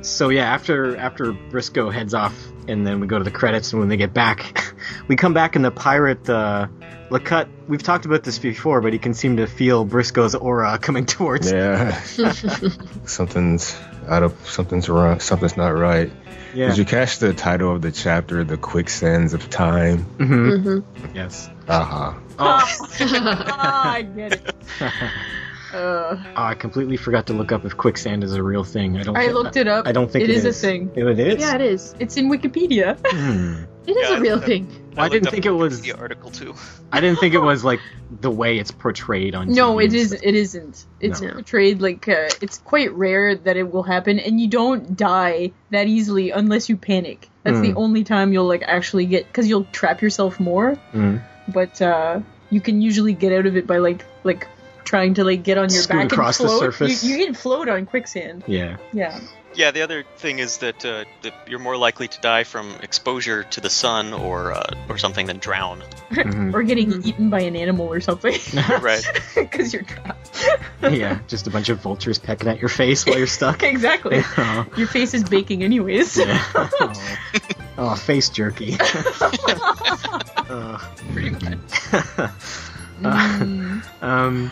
so 0.01 0.29
yeah, 0.29 0.45
after 0.51 0.97
after 0.97 1.33
Brisco 1.33 1.93
heads 1.93 2.13
off, 2.15 2.35
and 2.67 2.85
then 2.85 2.99
we 2.99 3.07
go 3.07 3.17
to 3.17 3.23
the 3.23 3.31
credits, 3.31 3.71
and 3.73 3.79
when 3.79 3.89
they 3.89 3.97
get 3.97 4.13
back, 4.13 4.73
we 5.07 5.15
come 5.15 5.33
back, 5.33 5.55
and 5.55 5.63
the 5.65 5.71
pirate 5.71 6.29
uh, 6.29 6.67
Lacut. 7.09 7.47
We've 7.67 7.81
talked 7.81 8.05
about 8.05 8.23
this 8.23 8.39
before, 8.39 8.81
but 8.81 8.93
he 8.93 8.99
can 8.99 9.13
seem 9.13 9.37
to 9.37 9.47
feel 9.47 9.85
Brisco's 9.85 10.35
aura 10.35 10.77
coming 10.81 11.05
towards. 11.05 11.51
Yeah. 11.51 11.99
something's 13.05 13.77
out 14.07 14.23
of 14.23 14.33
something's 14.49 14.89
wrong. 14.89 15.19
Something's 15.19 15.57
not 15.57 15.69
right. 15.69 16.11
Yeah. 16.53 16.69
Did 16.69 16.77
you 16.77 16.85
catch 16.85 17.19
the 17.19 17.33
title 17.33 17.75
of 17.75 17.81
the 17.81 17.91
chapter, 17.91 18.43
"The 18.43 18.57
Quicksands 18.57 19.33
of 19.33 19.49
Time"? 19.49 20.03
hmm 20.03 20.49
Mhm. 20.49 20.83
Yes. 21.13 21.49
Aha. 21.67 22.17
Oh. 22.37 22.65
ah, 22.99 23.91
I 23.93 24.01
get 24.03 24.33
it. 24.33 24.55
Uh, 25.75 26.23
Oh, 26.37 26.43
I 26.43 26.53
completely 26.55 26.97
forgot 26.97 27.27
to 27.27 27.33
look 27.33 27.51
up 27.51 27.65
if 27.65 27.75
quicksand 27.77 28.23
is 28.23 28.33
a 28.33 28.41
real 28.43 28.63
thing. 28.63 28.97
I 28.97 29.03
don't. 29.03 29.17
I 29.17 29.27
thi- 29.27 29.33
looked 29.33 29.55
it 29.57 29.67
up. 29.67 29.85
I 29.87 29.91
don't 29.91 30.09
think 30.09 30.23
it 30.23 30.29
it 30.29 30.35
is, 30.37 30.45
is. 30.45 30.57
a 30.63 30.67
thing. 30.67 30.91
It 30.95 31.19
is. 31.19 31.39
Yeah, 31.41 31.55
it 31.55 31.61
is. 31.61 31.95
It's 31.99 32.15
in 32.17 32.29
Wikipedia. 32.29 32.97
Hmm. 33.05 33.63
It 33.87 33.91
is 33.95 34.09
Yeah, 34.09 34.17
a 34.17 34.19
real 34.19 34.39
I- 34.39 34.45
thing. 34.45 34.65
Well, 34.67 34.81
I 34.97 35.03
looked 35.03 35.13
didn't 35.13 35.29
think 35.29 35.45
it 35.45 35.51
was- 35.51 35.81
the 35.81 35.91
article 35.93 36.31
too. 36.31 36.55
I 36.91 37.01
didn't 37.01 37.19
think 37.19 37.35
it 37.35 37.39
was 37.51 37.63
like 37.63 37.79
the 38.21 38.31
way 38.31 38.57
it's 38.57 38.71
portrayed 38.71 39.35
on. 39.35 39.49
No, 39.53 39.75
TV 39.75 39.81
it 39.81 39.85
and 39.85 39.93
is. 39.93 40.07
stuff. 40.09 40.21
It 40.23 40.35
isn't. 40.35 40.85
It's 40.99 41.21
No. 41.21 41.31
portrayed 41.33 41.81
like 41.83 42.07
uh, 42.09 42.29
it's 42.41 42.57
quite 42.57 42.91
rare 42.93 43.35
that 43.35 43.57
it 43.57 43.71
will 43.71 43.83
happen, 43.83 44.17
and 44.17 44.41
you 44.41 44.47
don't 44.47 44.97
die 44.97 45.51
that 45.69 45.85
easily 45.87 46.31
unless 46.31 46.67
you 46.67 46.77
panic. 46.77 47.29
That's 47.43 47.59
the 47.61 47.71
Hmm. 47.73 47.77
only 47.77 48.03
time 48.03 48.33
you'll 48.33 48.47
like 48.47 48.63
actually 48.65 49.05
get 49.05 49.27
because 49.27 49.47
you'll 49.47 49.67
trap 49.71 50.01
yourself 50.01 50.39
more. 50.39 50.79
Mm. 50.93 51.21
But 51.53 51.79
uh, 51.79 52.21
you 52.49 52.59
can 52.61 52.81
usually 52.81 53.13
get 53.13 53.31
out 53.33 53.45
of 53.45 53.55
it 53.55 53.67
by 53.67 53.77
like 53.77 54.03
like 54.23 54.47
trying 54.85 55.15
to 55.15 55.23
like 55.23 55.43
get 55.43 55.57
on 55.57 55.69
your 55.71 55.81
Scoot 55.83 55.97
back 56.03 56.11
across 56.11 56.39
and 56.39 56.47
float. 56.49 56.59
surface. 56.61 57.03
You, 57.03 57.17
you 57.17 57.25
can 57.25 57.33
float 57.33 57.67
on 57.67 57.85
quicksand. 57.85 58.43
Yeah. 58.47 58.77
Yeah. 58.93 59.19
Yeah, 59.57 59.71
the 59.71 59.83
other 59.83 60.03
thing 60.17 60.39
is 60.39 60.57
that, 60.57 60.83
uh, 60.83 61.05
that 61.21 61.33
you're 61.47 61.59
more 61.59 61.77
likely 61.77 62.09
to 62.09 62.19
die 62.19 62.43
from 62.43 62.69
exposure 62.83 63.45
to 63.45 63.61
the 63.61 63.69
sun 63.69 64.11
or 64.11 64.51
uh, 64.51 64.73
or 64.89 64.97
something 64.97 65.27
than 65.27 65.37
drown. 65.37 65.81
Mhm. 66.11 66.53
Or 66.53 66.61
getting 66.63 67.01
eaten 67.05 67.29
by 67.29 67.39
an 67.43 67.55
animal 67.55 67.87
or 67.87 68.01
something 68.01 68.33
Right. 68.81 69.01
because 69.35 69.71
you're 69.71 69.83
trapped. 69.83 70.45
yeah, 70.81 71.19
just 71.29 71.47
a 71.47 71.51
bunch 71.51 71.69
of 71.69 71.79
vultures 71.79 72.19
pecking 72.19 72.49
at 72.49 72.59
your 72.59 72.67
face 72.67 73.05
while 73.05 73.17
you're 73.17 73.27
stuck. 73.27 73.63
exactly. 73.63 74.23
oh, 74.37 74.65
Your 74.75 74.87
face 74.87 75.13
is 75.13 75.23
baking 75.23 75.63
anyways. 75.63 76.17
yeah. 76.17 76.43
oh. 76.53 76.93
Oh, 77.77 77.95
face 77.95 78.27
jerky. 78.27 78.75
oh. 80.49 80.91
Pretty 81.13 81.29
much. 81.29 81.41
Mm. 83.01 83.83
Um, 84.01 84.51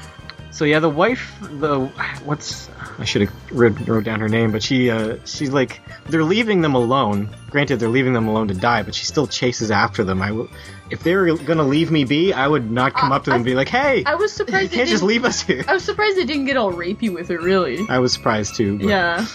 so 0.54 0.66
yeah, 0.66 0.80
the 0.80 0.90
wife, 0.90 1.36
the 1.60 1.88
what's 2.26 2.70
I 3.00 3.06
should 3.06 3.24
have 3.24 3.52
wrote, 3.52 3.80
wrote 3.88 4.04
down 4.04 4.20
her 4.20 4.30
name, 4.30 4.52
but 4.52 4.62
she 4.64 4.90
uh, 4.90 5.18
she's 5.26 5.50
like 5.50 5.82
they're 6.08 6.24
leaving 6.24 6.62
them 6.62 6.76
alone. 6.76 7.30
Granted, 7.50 7.80
they're 7.80 7.90
leaving 7.90 8.14
them 8.14 8.28
alone 8.28 8.48
to 8.50 8.54
die, 8.54 8.84
but 8.84 8.94
she 8.96 9.06
still 9.06 9.28
chases 9.28 9.72
after 9.72 10.04
them. 10.04 10.22
I 10.22 10.28
w- 10.30 10.50
if 10.90 11.02
they 11.04 11.16
were 11.16 11.36
gonna 11.38 11.64
leave 11.64 11.90
me 11.92 12.04
be, 12.04 12.34
I 12.34 12.48
would 12.48 12.70
not 12.70 12.94
come 12.94 13.12
Uh, 13.12 13.16
up 13.16 13.24
to 13.26 13.30
them 13.32 13.38
and 13.38 13.46
be 13.46 13.56
like, 13.56 13.70
"Hey, 13.70 14.04
I 14.06 14.16
was 14.16 14.32
surprised. 14.32 14.72
they 14.72 14.78
can't 14.78 14.90
just 14.90 15.04
leave 15.04 15.26
us 15.26 15.42
here." 15.42 15.64
I 15.68 15.74
was 15.74 15.84
surprised 15.84 16.18
they 16.18 16.26
didn't 16.26 16.46
get 16.46 16.56
all 16.58 16.72
rapey 16.72 17.12
with 17.14 17.30
her. 17.30 17.40
Really. 17.40 17.86
I 17.90 18.00
was 18.00 18.14
surprised 18.14 18.56
too. 18.56 18.78
But 18.78 18.88
Yeah. 18.88 19.26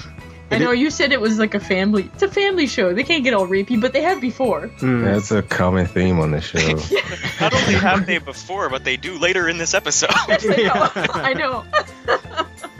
I 0.51 0.59
know 0.59 0.71
you 0.71 0.91
said 0.91 1.13
it 1.13 1.21
was 1.21 1.39
like 1.39 1.55
a 1.55 1.61
family. 1.61 2.11
It's 2.15 2.23
a 2.23 2.29
family 2.29 2.67
show. 2.67 2.95
They 2.95 3.05
can't 3.05 3.23
get 3.23 3.35
all 3.35 3.47
rapey, 3.47 3.79
but 3.81 3.93
they 3.93 4.01
have 4.03 4.21
before. 4.21 4.69
Mm. 4.79 5.05
That's 5.05 5.31
a 5.31 5.43
common 5.43 5.87
theme 5.87 6.19
on 6.21 6.31
the 6.31 6.41
show. 6.41 6.59
Not 7.41 7.53
only 7.55 7.75
have 7.75 8.07
they 8.07 8.19
before, 8.19 8.71
but 8.71 8.83
they 8.85 8.97
do 8.97 9.19
later 9.19 9.49
in 9.49 9.59
this 9.59 9.75
episode. 9.75 10.11
Yes, 10.29 10.45
I 10.47 10.55
know. 10.55 10.63
Yeah. 10.63 11.13
I 11.15 11.33
know. 11.35 11.65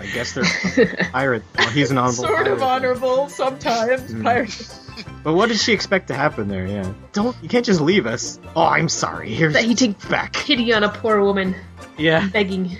I 0.01 0.07
guess 0.15 0.33
they're 0.35 0.87
pirate. 1.13 1.43
Well, 1.59 1.69
he's 1.71 1.91
an 1.91 1.99
honorable. 1.99 2.25
sort 2.25 2.47
of 2.49 2.63
honorable 2.63 3.29
sometimes. 3.29 4.13
Mm. 4.15 4.23
Pirate. 4.23 4.79
But 5.23 5.35
what 5.35 5.49
did 5.49 5.59
she 5.59 5.73
expect 5.73 6.09
to 6.09 6.15
happen 6.15 6.49
there? 6.49 6.67
Yeah. 6.67 6.93
Don't 7.13 7.37
you 7.43 7.49
can't 7.49 7.67
just 7.67 7.81
leave 7.81 8.07
us. 8.07 8.39
Oh, 8.57 8.63
I'm 8.65 8.89
sorry. 8.89 9.35
Here's 9.35 9.53
That 9.55 9.65
he 9.65 9.75
take 9.75 10.09
back. 10.09 10.33
pity 10.33 10.73
on 10.73 10.85
a 10.85 10.89
poor 10.89 11.21
woman 11.21 11.55
Yeah. 11.99 12.29
begging. 12.29 12.79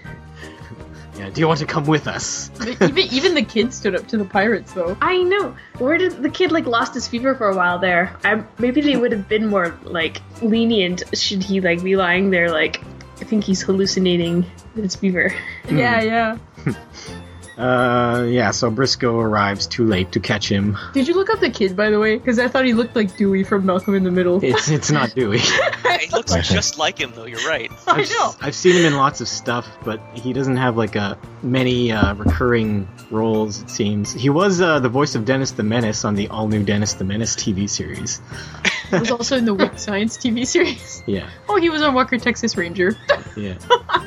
Yeah. 1.19 1.31
Do 1.31 1.41
you 1.41 1.49
want 1.49 1.59
to 1.61 1.67
come 1.67 1.85
with 1.85 2.07
us? 2.07 2.51
even 2.67 2.99
even 2.99 3.35
the 3.35 3.43
kid 3.43 3.75
stood 3.75 3.95
up 3.97 4.07
to 4.09 4.17
the 4.17 4.25
pirates 4.25 4.73
though. 4.73 4.97
I 5.01 5.23
know. 5.23 5.57
Where 5.79 5.99
did 5.99 6.23
the 6.23 6.31
kid 6.31 6.53
like 6.53 6.67
lost 6.67 6.95
his 6.95 7.09
fever 7.09 7.35
for 7.35 7.49
a 7.49 7.57
while 7.57 7.79
there? 7.79 8.17
I, 8.25 8.45
maybe 8.59 8.81
they 8.81 8.97
would 8.97 9.13
have 9.13 9.29
been 9.29 9.47
more 9.49 9.77
like 9.83 10.23
lenient. 10.41 11.03
Should 11.15 11.43
he 11.43 11.61
like 11.61 11.83
be 11.83 11.97
lying 11.97 12.31
there 12.31 12.51
like 12.51 12.83
I 13.21 13.25
think 13.25 13.45
he's 13.45 13.63
hallucinating 13.63 14.47
his 14.77 14.95
fever. 14.95 15.35
Yeah, 15.69 16.01
hmm. 16.01 16.71
yeah. 16.71 16.75
Uh, 17.59 18.25
yeah. 18.29 18.53
So 18.53 18.71
Brisco 18.71 19.21
arrives 19.21 19.67
too 19.67 19.85
late 19.85 20.13
to 20.13 20.21
catch 20.21 20.49
him. 20.49 20.79
Did 20.95 21.09
you 21.09 21.15
look 21.15 21.29
up 21.29 21.41
the 21.41 21.51
kid 21.51 21.77
by 21.77 21.91
the 21.91 21.99
way? 21.99 22.17
Because 22.17 22.39
I 22.39 22.47
thought 22.47 22.65
he 22.65 22.73
looked 22.73 22.95
like 22.95 23.17
Dewey 23.17 23.43
from 23.43 23.67
Malcolm 23.67 23.97
in 23.97 24.05
the 24.05 24.13
Middle. 24.13 24.43
It's 24.43 24.69
it's 24.69 24.91
not 24.91 25.15
Dewey. 25.15 25.39
he 26.01 26.09
looks 26.13 26.33
just 26.49 26.79
like 26.79 26.99
him, 26.99 27.13
though. 27.15 27.27
You're 27.27 27.47
right. 27.49 27.71
I 27.87 28.01
I've, 28.01 28.11
know. 28.11 28.35
I've 28.41 28.55
seen 28.55 28.77
him 28.77 28.85
in 28.85 28.97
lots 28.97 29.21
of 29.21 29.29
stuff, 29.29 29.69
but 29.85 30.01
he 30.15 30.33
doesn't 30.33 30.57
have 30.57 30.77
like 30.77 30.95
a 30.95 31.19
many 31.43 31.91
uh, 31.91 32.15
recurring 32.15 32.89
roles. 33.11 33.63
It 33.63 33.71
seems 33.71 34.13
he 34.13 34.31
was 34.31 34.61
uh, 34.61 34.79
the 34.79 34.89
voice 34.89 35.17
of 35.17 35.25
Dennis 35.25 35.51
the 35.53 35.65
Menace 35.65 36.05
on 36.05 36.15
the 36.15 36.29
all 36.29 36.47
new 36.47 36.63
Dennis 36.63 36.95
the 36.95 37.05
Menace 37.05 37.35
TV 37.35 37.69
series. 37.69 38.21
He 38.91 38.99
was 38.99 39.11
also 39.11 39.37
in 39.37 39.45
the 39.45 39.55
Weird 39.55 39.79
Science 39.79 40.17
TV 40.17 40.47
series. 40.47 41.03
Yeah, 41.07 41.31
Oh, 41.49 41.57
he 41.57 41.71
was 41.71 41.81
on 41.83 41.95
Walker 41.95 42.19
Texas 42.19 42.57
Ranger. 42.57 42.97
yeah. 43.37 43.55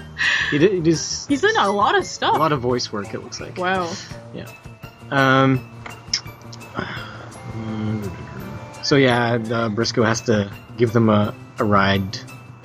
he 0.52 0.58
did. 0.60 0.72
He 0.74 0.80
does 0.82 1.26
He's 1.28 1.44
in 1.44 1.56
a 1.58 1.72
lot 1.72 1.98
of 1.98 2.06
stuff. 2.06 2.36
a 2.36 2.40
lot 2.40 2.52
of 2.52 2.60
voice 2.62 2.92
work. 2.92 3.14
It 3.14 3.24
looks 3.24 3.40
like. 3.40 3.58
Wow. 3.58 3.92
Yeah. 4.34 4.48
Um. 5.10 5.68
So 8.84 8.96
yeah, 8.96 9.34
uh, 9.36 9.70
Brisco 9.70 10.06
has 10.06 10.22
to 10.22 10.52
give 10.78 10.92
them 10.94 11.10
a, 11.10 11.34
a 11.60 11.64
ride, 11.64 12.18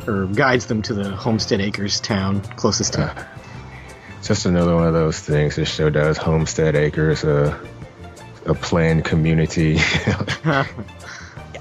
or 0.06 0.26
guides 0.26 0.66
them 0.66 0.82
to 0.82 0.94
the 0.94 1.10
Homestead 1.14 1.60
Acres 1.60 2.00
town 2.00 2.40
closest 2.56 2.94
to. 2.94 3.26
Just 4.22 4.44
another 4.46 4.74
one 4.74 4.86
of 4.88 4.92
those 4.94 5.20
things 5.20 5.54
this 5.56 5.68
show 5.72 5.88
does. 5.88 6.16
Homestead 6.16 6.74
Acres, 6.74 7.22
a 7.24 7.58
a 8.46 8.54
planned 8.54 9.04
community. 9.04 9.78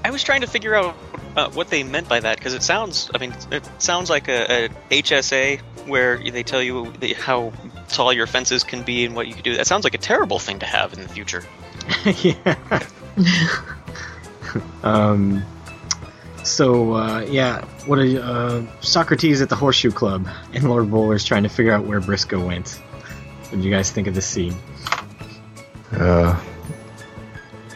I 0.06 0.10
was 0.10 0.22
trying 0.22 0.42
to 0.42 0.46
figure 0.46 0.72
out 0.72 0.94
uh, 1.36 1.50
what 1.50 1.68
they 1.68 1.82
meant 1.82 2.08
by 2.08 2.20
that 2.20 2.38
because 2.38 2.54
it 2.54 2.62
sounds. 2.62 3.10
I 3.12 3.18
mean, 3.18 3.34
it 3.50 3.68
sounds 3.82 4.08
like 4.08 4.28
a, 4.28 4.66
a 4.66 4.68
HSA 5.02 5.58
where 5.88 6.16
they 6.18 6.44
tell 6.44 6.62
you 6.62 6.92
the, 7.00 7.14
how 7.14 7.52
tall 7.88 8.12
your 8.12 8.28
fences 8.28 8.62
can 8.62 8.84
be 8.84 9.04
and 9.04 9.16
what 9.16 9.26
you 9.26 9.34
can 9.34 9.42
do. 9.42 9.56
That 9.56 9.66
sounds 9.66 9.82
like 9.82 9.94
a 9.94 9.98
terrible 9.98 10.38
thing 10.38 10.60
to 10.60 10.66
have 10.66 10.92
in 10.92 11.02
the 11.02 11.08
future. 11.08 11.42
yeah. 12.22 12.86
um. 14.84 15.44
So 16.44 16.92
uh, 16.92 17.26
yeah, 17.28 17.64
what 17.86 17.98
a 17.98 18.24
uh, 18.24 18.62
Socrates 18.82 19.42
at 19.42 19.48
the 19.48 19.56
Horseshoe 19.56 19.90
Club 19.90 20.28
and 20.54 20.68
Lord 20.68 20.88
Bowler's 20.88 21.24
trying 21.24 21.42
to 21.42 21.48
figure 21.48 21.72
out 21.72 21.84
where 21.84 22.00
Brisco 22.00 22.46
went. 22.46 22.70
What 22.70 23.50
did 23.50 23.64
you 23.64 23.72
guys 23.72 23.90
think 23.90 24.06
of 24.06 24.14
this 24.14 24.26
scene? 24.26 24.54
uh, 25.90 26.40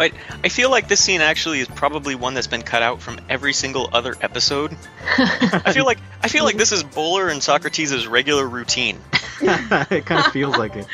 But 0.00 0.12
I 0.42 0.48
feel 0.48 0.70
like 0.70 0.88
this 0.88 0.98
scene 0.98 1.20
actually 1.20 1.60
is 1.60 1.68
probably 1.68 2.14
one 2.14 2.32
that's 2.32 2.46
been 2.46 2.62
cut 2.62 2.82
out 2.82 3.02
from 3.02 3.20
every 3.28 3.52
single 3.52 3.90
other 3.92 4.16
episode. 4.22 4.74
I 5.18 5.74
feel 5.74 5.84
like 5.84 5.98
I 6.22 6.28
feel 6.28 6.44
like 6.44 6.56
this 6.56 6.72
is 6.72 6.82
Bowler 6.82 7.28
and 7.28 7.42
Socrates' 7.42 8.06
regular 8.06 8.48
routine 8.48 8.98
it 9.42 10.06
kind 10.06 10.24
of 10.24 10.32
feels 10.32 10.56
like 10.56 10.74
it. 10.74 10.86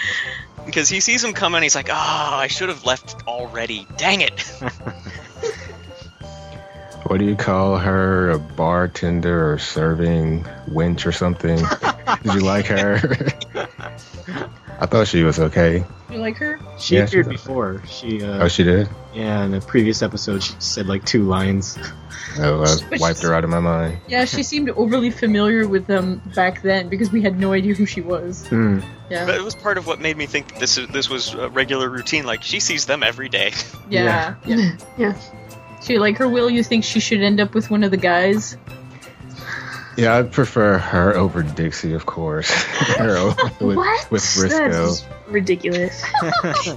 because 0.65 0.89
he 0.89 0.99
sees 0.99 1.23
him 1.23 1.35
coming. 1.35 1.63
He's 1.63 1.77
like, 1.77 1.89
"Oh, 1.89 1.95
I 1.95 2.49
should 2.49 2.69
have 2.69 2.85
left 2.85 3.29
already. 3.29 3.87
Dang 3.97 4.23
it!" 4.23 4.53
what 7.09 7.19
do 7.19 7.25
you 7.25 7.37
call 7.37 7.79
her? 7.79 8.31
A 8.31 8.39
bartender 8.39 9.53
or 9.53 9.59
serving 9.59 10.45
wench 10.71 11.07
or 11.07 11.13
something? 11.13 11.57
Did 12.23 12.35
you 12.35 12.41
like 12.41 12.67
her? 12.67 12.99
I 14.79 14.87
thought 14.87 15.07
she 15.09 15.23
was 15.23 15.39
okay. 15.39 15.85
You 16.11 16.19
like 16.19 16.37
her? 16.37 16.61
She 16.79 16.97
Yeah, 16.97 17.05
appeared 17.05 17.27
she's- 17.27 17.41
before. 17.43 17.83
She 17.89 18.23
uh, 18.23 18.45
Oh, 18.45 18.49
she 18.49 18.63
did. 18.63 18.89
yeah, 19.15 19.45
in 19.45 19.55
a 19.55 19.61
previous 19.61 20.03
episode, 20.03 20.43
she 20.43 20.55
said 20.59 20.87
like 20.87 21.05
two 21.05 21.23
lines. 21.25 21.79
Oh, 22.39 22.63
I 22.65 22.99
wiped 22.99 23.23
her 23.23 23.33
out 23.35 23.45
of 23.45 23.51
my 23.51 23.61
mind. 23.61 23.99
Yeah, 24.07 24.27
she 24.27 24.43
seemed 24.43 24.69
overly 24.71 25.11
familiar 25.11 25.67
with 25.67 25.87
them 25.87 26.21
back 26.35 26.61
then 26.61 26.89
because 26.91 27.11
we 27.11 27.23
had 27.23 27.41
no 27.41 27.53
idea 27.55 27.75
who 27.75 27.87
she 27.87 28.03
was. 28.03 28.47
Hmm. 28.49 28.81
Yeah. 29.09 29.25
But 29.25 29.37
it 29.37 29.43
was 29.43 29.55
part 29.55 29.79
of 29.79 29.87
what 29.87 30.01
made 30.01 30.17
me 30.19 30.27
think 30.27 30.59
this 30.59 30.77
is, 30.77 30.89
this 30.89 31.09
was 31.09 31.33
a 31.33 31.49
regular 31.49 31.89
routine. 31.89 32.27
Like 32.27 32.43
she 32.43 32.61
sees 32.61 32.85
them 32.87 33.03
every 33.03 33.29
day. 33.31 33.53
Yeah. 33.89 34.35
Yeah. 34.45 34.77
Yeah. 34.99 35.15
So 35.46 35.46
like 35.95 36.19
her, 36.19 36.29
Will? 36.29 36.51
You 36.51 36.63
think 36.63 36.85
she 36.85 37.01
should 37.01 37.23
end 37.23 37.41
up 37.41 37.55
with 37.55 37.71
one 37.71 37.85
of 37.85 37.91
the 37.91 37.97
guys? 37.97 38.57
Yeah, 39.97 40.17
I'd 40.17 40.31
prefer 40.33 40.77
her 40.79 41.17
over 41.17 41.43
Dixie, 41.43 41.95
of 41.95 42.05
course. 42.05 42.51
her 42.99 43.17
over 43.17 43.43
with, 43.65 43.77
what? 43.77 44.11
with 44.11 44.23
Brisco. 44.23 44.71
That's 44.71 45.05
ridiculous. 45.29 46.03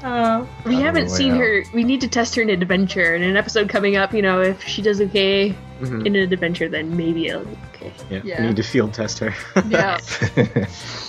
Uh, 0.00 0.46
We 0.64 0.76
haven't 0.76 1.10
seen 1.10 1.32
out. 1.32 1.38
her. 1.40 1.64
We 1.74 1.82
need 1.82 2.00
to 2.02 2.08
test 2.08 2.36
her 2.36 2.42
in 2.42 2.50
an 2.50 2.62
adventure. 2.62 3.16
In 3.16 3.22
an 3.24 3.36
episode 3.36 3.68
coming 3.68 3.96
up, 3.96 4.14
you 4.14 4.22
know, 4.22 4.40
if 4.40 4.62
she 4.62 4.80
does 4.80 5.00
okay 5.00 5.56
Mhm. 5.80 6.06
in 6.06 6.16
an 6.16 6.32
adventure, 6.32 6.68
then 6.68 6.96
maybe 6.96 7.28
it'll 7.28 7.44
be 7.44 7.56
okay. 7.74 7.92
Yeah, 8.10 8.20
Yeah. 8.24 8.40
we 8.40 8.46
need 8.48 8.56
to 8.56 8.62
field 8.62 8.94
test 8.94 9.18
her. 9.20 9.34
yeah. 9.68 9.98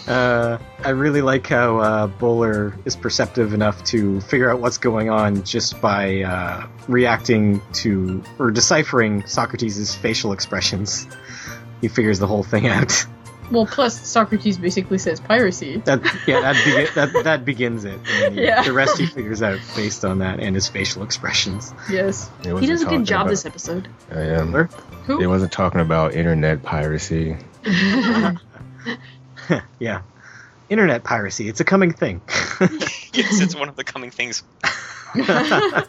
Uh, 0.08 0.58
I 0.84 0.90
really 0.90 1.22
like 1.22 1.46
how 1.46 1.78
uh, 1.78 2.08
Bowler 2.08 2.74
is 2.84 2.96
perceptive 2.96 3.54
enough 3.54 3.84
to 3.86 4.20
figure 4.22 4.50
out 4.50 4.60
what's 4.60 4.80
going 4.80 5.12
on 5.12 5.44
just 5.44 5.80
by 5.82 6.24
uh, 6.24 6.66
reacting 6.88 7.62
to 7.74 8.24
or 8.40 8.50
deciphering 8.50 9.24
Socrates' 9.28 9.94
facial 9.94 10.32
expressions. 10.32 11.06
He 11.82 11.90
figures 11.90 12.18
the 12.18 12.26
whole 12.26 12.42
thing 12.44 12.68
out. 12.68 13.06
Well, 13.52 13.66
plus 13.66 14.08
Socrates 14.08 14.58
basically 14.58 14.98
says 15.00 15.20
piracy. 15.20 15.78
That 15.78 16.02
yeah, 16.28 16.42
that, 16.42 16.56
begi- 16.56 16.94
that 16.94 17.24
that 17.24 17.46
begins 17.46 17.84
it. 17.86 18.00
And 18.08 18.36
Yeah. 18.36 18.64
The 18.64 18.74
rest 18.74 18.98
he 18.98 19.06
figures 19.08 19.42
out 19.42 19.60
based 19.76 20.06
on 20.06 20.20
that 20.20 20.40
and 20.40 20.56
his 20.56 20.68
facial 20.68 21.04
expressions. 21.04 21.74
Yes. 21.90 22.30
He 22.44 22.68
does 22.68 22.84
a 22.84 22.86
good 22.86 23.06
job 23.06 23.22
about- 23.22 23.30
this 23.32 23.46
episode. 23.46 23.88
I 24.12 24.22
am. 24.22 24.52
Where? 24.52 24.66
Who? 25.06 25.20
It 25.20 25.28
wasn't 25.28 25.52
talking 25.52 25.82
about 25.82 26.14
internet 26.14 26.62
piracy. 26.64 27.38
yeah. 29.80 30.02
Internet 30.70 31.04
piracy, 31.04 31.50
it's 31.50 31.60
a 31.60 31.64
coming 31.64 31.92
thing. 31.92 32.22
yes, 33.14 33.42
it's 33.42 33.56
one 33.56 33.70
of 33.70 33.76
the 33.76 33.84
coming 33.84 34.12
things. 34.12 34.44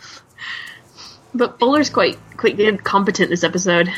But 1.33 1.59
Bowler's 1.61 1.90
quite 1.90 2.19
quite 2.37 2.57
good, 2.57 2.83
competent 2.83 3.31
this 3.31 3.45
episode. 3.45 3.88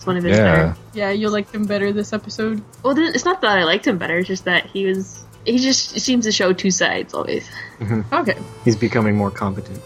It's 0.00 0.06
one 0.06 0.16
of 0.16 0.24
his 0.24 0.38
Yeah. 0.38 0.44
better. 0.54 0.76
Yeah, 0.94 1.10
you 1.10 1.28
liked 1.28 1.54
him 1.54 1.66
better 1.66 1.92
this 1.92 2.14
episode. 2.14 2.62
Well, 2.82 2.96
it's 2.98 3.26
not 3.26 3.42
that 3.42 3.58
I 3.58 3.64
liked 3.64 3.86
him 3.86 3.98
better. 3.98 4.16
It's 4.16 4.28
just 4.28 4.46
that 4.46 4.64
he 4.64 4.86
was. 4.86 5.22
He 5.44 5.58
just 5.58 6.00
seems 6.00 6.24
to 6.24 6.32
show 6.32 6.54
two 6.54 6.70
sides 6.70 7.12
always. 7.12 7.46
Okay. 8.12 8.38
He's 8.64 8.76
becoming 8.76 9.14
more 9.16 9.30
competent. 9.30 9.78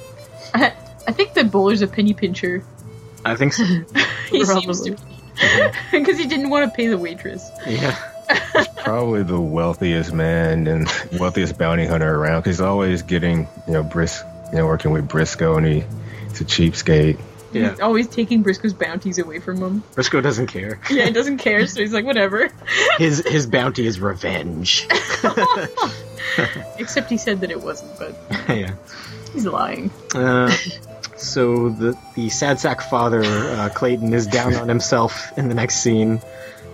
I, 0.54 0.72
I 1.08 1.10
think 1.12 1.34
that 1.34 1.50
Bowler's 1.50 1.82
a 1.82 1.88
penny 1.88 2.14
pincher. 2.14 2.62
I 3.24 3.34
think 3.34 3.54
so. 3.54 3.64
he 4.30 4.44
seems 4.44 4.82
to 4.82 4.90
Probably. 4.90 4.90
be. 4.92 5.70
Because 5.90 6.16
he 6.16 6.26
didn't 6.26 6.48
want 6.50 6.70
to 6.70 6.76
pay 6.76 6.86
the 6.86 6.96
waitress. 6.98 7.50
Yeah. 7.66 7.96
Probably 8.84 9.24
the 9.24 9.40
wealthiest 9.40 10.12
man 10.12 10.68
and 10.68 10.88
wealthiest 11.18 11.58
bounty 11.58 11.86
hunter 11.86 12.14
around 12.14 12.42
because 12.42 12.56
he's 12.56 12.60
always 12.60 13.02
getting, 13.02 13.48
you 13.66 13.72
know, 13.72 13.82
Bris, 13.82 14.22
you 14.52 14.58
know, 14.58 14.66
working 14.66 14.92
with 14.92 15.08
Brisco 15.08 15.56
and 15.56 15.66
he, 15.66 15.84
he's 16.28 16.40
a 16.40 16.44
cheapskate. 16.44 17.18
Yeah. 17.54 17.70
He's 17.70 17.80
always 17.80 18.08
taking 18.08 18.42
Brisco's 18.42 18.72
bounties 18.72 19.18
away 19.18 19.38
from 19.38 19.58
him. 19.58 19.82
Brisco 19.94 20.22
doesn't 20.22 20.48
care. 20.48 20.80
Yeah, 20.90 21.06
he 21.06 21.12
doesn't 21.12 21.38
care, 21.38 21.66
so 21.66 21.80
he's 21.80 21.92
like, 21.92 22.04
whatever. 22.04 22.48
His 22.98 23.26
his 23.26 23.46
bounty 23.46 23.86
is 23.86 23.98
revenge. 24.00 24.86
Except 26.78 27.10
he 27.10 27.16
said 27.16 27.40
that 27.40 27.50
it 27.50 27.60
wasn't, 27.60 27.98
but 27.98 28.16
yeah. 28.48 28.74
he's 29.32 29.44
lying. 29.44 29.90
Uh, 30.14 30.50
so 31.16 31.70
the 31.70 31.98
the 32.14 32.28
sad 32.28 32.60
sack 32.60 32.82
father 32.82 33.24
uh, 33.24 33.70
Clayton 33.74 34.12
is 34.12 34.26
down 34.26 34.54
on 34.54 34.68
himself 34.68 35.36
in 35.36 35.48
the 35.48 35.54
next 35.54 35.76
scene. 35.76 36.20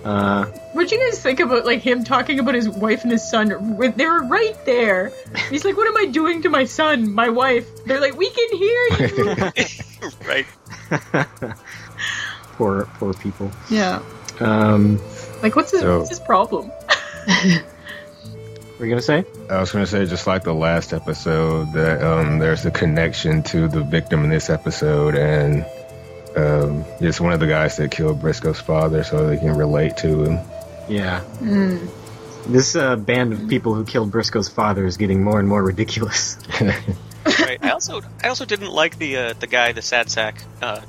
Uh, 0.05 0.47
What'd 0.73 0.93
you 0.93 0.99
guys 0.99 1.21
think 1.21 1.41
about 1.41 1.67
like 1.67 1.81
him 1.81 2.05
talking 2.05 2.39
about 2.39 2.55
his 2.55 2.69
wife 2.69 3.03
and 3.03 3.13
his 3.13 3.29
son? 3.29 3.49
They 3.97 4.07
were 4.07 4.25
right 4.25 4.57
there. 4.65 5.13
He's 5.51 5.65
like, 5.65 5.77
"What 5.77 5.89
am 5.89 5.97
I 5.97 6.11
doing 6.11 6.43
to 6.43 6.49
my 6.49 6.65
son, 6.65 7.13
my 7.13 7.29
wife?" 7.29 7.67
They're 7.85 8.01
like, 8.01 8.17
"We 8.17 8.31
can 8.31 8.57
hear 8.57 8.87
you." 9.09 9.35
right. 10.27 10.47
poor 12.57 12.87
poor 12.99 13.15
people. 13.15 13.51
yeah. 13.71 14.01
Um, 14.41 14.99
Like, 15.43 15.57
what's 15.57 15.71
his, 15.71 15.81
So- 15.81 15.99
what's 15.99 16.11
his 16.11 16.21
problem? 16.21 16.69
what 17.27 17.65
were 18.79 18.87
you 18.87 18.91
gonna 18.91 19.03
say? 19.03 19.25
I 19.51 19.61
was 19.61 19.73
going 19.73 19.85
to 19.85 19.91
say, 19.91 20.07
just 20.07 20.27
like 20.27 20.45
the 20.45 20.55
last 20.55 20.93
episode, 20.93 21.73
that 21.75 22.03
um, 22.03 22.39
there's 22.39 22.65
a 22.65 22.71
connection 22.71 23.43
to 23.45 23.67
the 23.69 23.83
victim 23.83 24.23
in 24.25 24.31
this 24.31 24.49
episode, 24.49 25.17
and 25.17 25.65
um, 26.37 26.85
it's 27.01 27.21
one 27.21 27.33
of 27.33 27.41
the 27.41 27.47
guys 27.49 27.77
that 27.79 27.91
killed 27.91 28.21
Brisco's 28.21 28.61
father, 28.61 29.03
so 29.05 29.27
they 29.27 29.37
can 29.39 29.55
relate 29.57 29.97
to 29.99 30.25
him. 30.25 30.39
Yeah. 30.89 31.21
This 32.47 32.75
uh, 32.77 32.97
band 32.97 33.33
of 33.33 33.49
people 33.49 33.75
who 33.75 33.85
killed 33.85 34.11
Brisco's 34.13 34.49
father 34.49 34.87
is 34.87 34.97
getting 34.97 35.23
more 35.25 35.39
and 35.41 35.49
more 35.49 35.63
ridiculous. 35.63 36.39
right. 37.25 37.59
I 37.63 37.71
also 37.71 38.01
I 38.23 38.29
also 38.29 38.45
didn't 38.45 38.71
like 38.71 38.99
the 38.99 39.17
uh, 39.17 39.33
the 39.39 39.47
guy, 39.47 39.73
the 39.73 39.83
sad 39.83 40.11
sack. 40.11 40.43
Uh, 40.61 40.81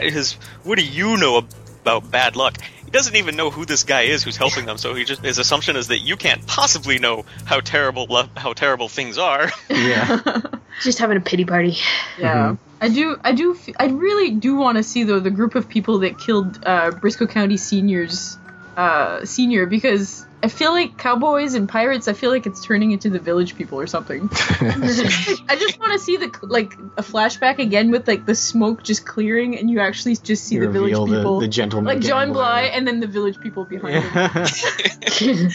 his 0.00 0.34
what 0.64 0.78
do 0.78 0.84
you 0.84 1.16
know 1.16 1.38
about 1.82 2.10
bad 2.10 2.36
luck? 2.36 2.56
He 2.84 2.90
doesn't 2.90 3.16
even 3.16 3.36
know 3.36 3.50
who 3.50 3.64
this 3.64 3.84
guy 3.84 4.02
is 4.02 4.22
who's 4.22 4.36
helping 4.36 4.66
them. 4.66 4.78
So 4.78 4.94
he 4.94 5.04
just 5.04 5.22
his 5.22 5.38
assumption 5.38 5.76
is 5.76 5.88
that 5.88 5.98
you 5.98 6.16
can't 6.16 6.46
possibly 6.46 6.98
know 6.98 7.24
how 7.44 7.60
terrible 7.60 8.06
lo- 8.08 8.28
how 8.36 8.52
terrible 8.52 8.88
things 8.88 9.18
are. 9.18 9.50
yeah. 9.68 10.40
Just 10.82 10.98
having 10.98 11.18
a 11.18 11.20
pity 11.20 11.44
party. 11.44 11.76
Yeah, 12.18 12.56
I 12.80 12.88
do. 12.88 13.16
I 13.22 13.32
do. 13.32 13.54
f- 13.54 13.74
I 13.78 13.88
really 13.88 14.30
do 14.30 14.56
want 14.56 14.78
to 14.78 14.82
see 14.82 15.04
though 15.04 15.20
the 15.20 15.30
group 15.30 15.54
of 15.54 15.68
people 15.68 15.98
that 15.98 16.18
killed 16.18 16.64
uh, 16.64 16.90
Brisco 16.92 17.28
County 17.28 17.58
seniors, 17.58 18.38
uh, 18.74 19.22
senior 19.26 19.66
because 19.66 20.26
I 20.44 20.48
feel 20.48 20.72
like 20.72 20.98
cowboys 20.98 21.54
and 21.54 21.68
pirates. 21.68 22.08
I 22.08 22.14
feel 22.14 22.30
like 22.30 22.46
it's 22.46 22.64
turning 22.64 22.90
into 22.90 23.08
the 23.10 23.20
village 23.20 23.54
people 23.56 23.78
or 23.78 23.86
something. 23.86 24.28
I 24.32 25.56
just 25.58 25.78
want 25.78 25.92
to 25.92 25.98
see 26.00 26.16
the 26.16 26.36
like 26.42 26.74
a 26.96 27.02
flashback 27.02 27.58
again 27.58 27.92
with 27.92 28.08
like 28.08 28.26
the 28.26 28.34
smoke 28.34 28.82
just 28.82 29.06
clearing 29.06 29.56
and 29.56 29.70
you 29.70 29.78
actually 29.78 30.16
just 30.16 30.44
see 30.44 30.56
You 30.56 30.62
the 30.62 30.68
village 30.70 30.92
reveal 30.92 31.06
the, 31.06 31.16
people. 31.18 31.40
the 31.40 31.48
gentleman. 31.48 31.94
like 31.94 32.02
John. 32.02 32.32
Bly 32.32 32.62
and 32.62 32.86
then 32.88 32.98
the 32.98 33.06
village 33.06 33.38
people 33.40 33.64
behind 33.64 34.02
him. 34.02 35.50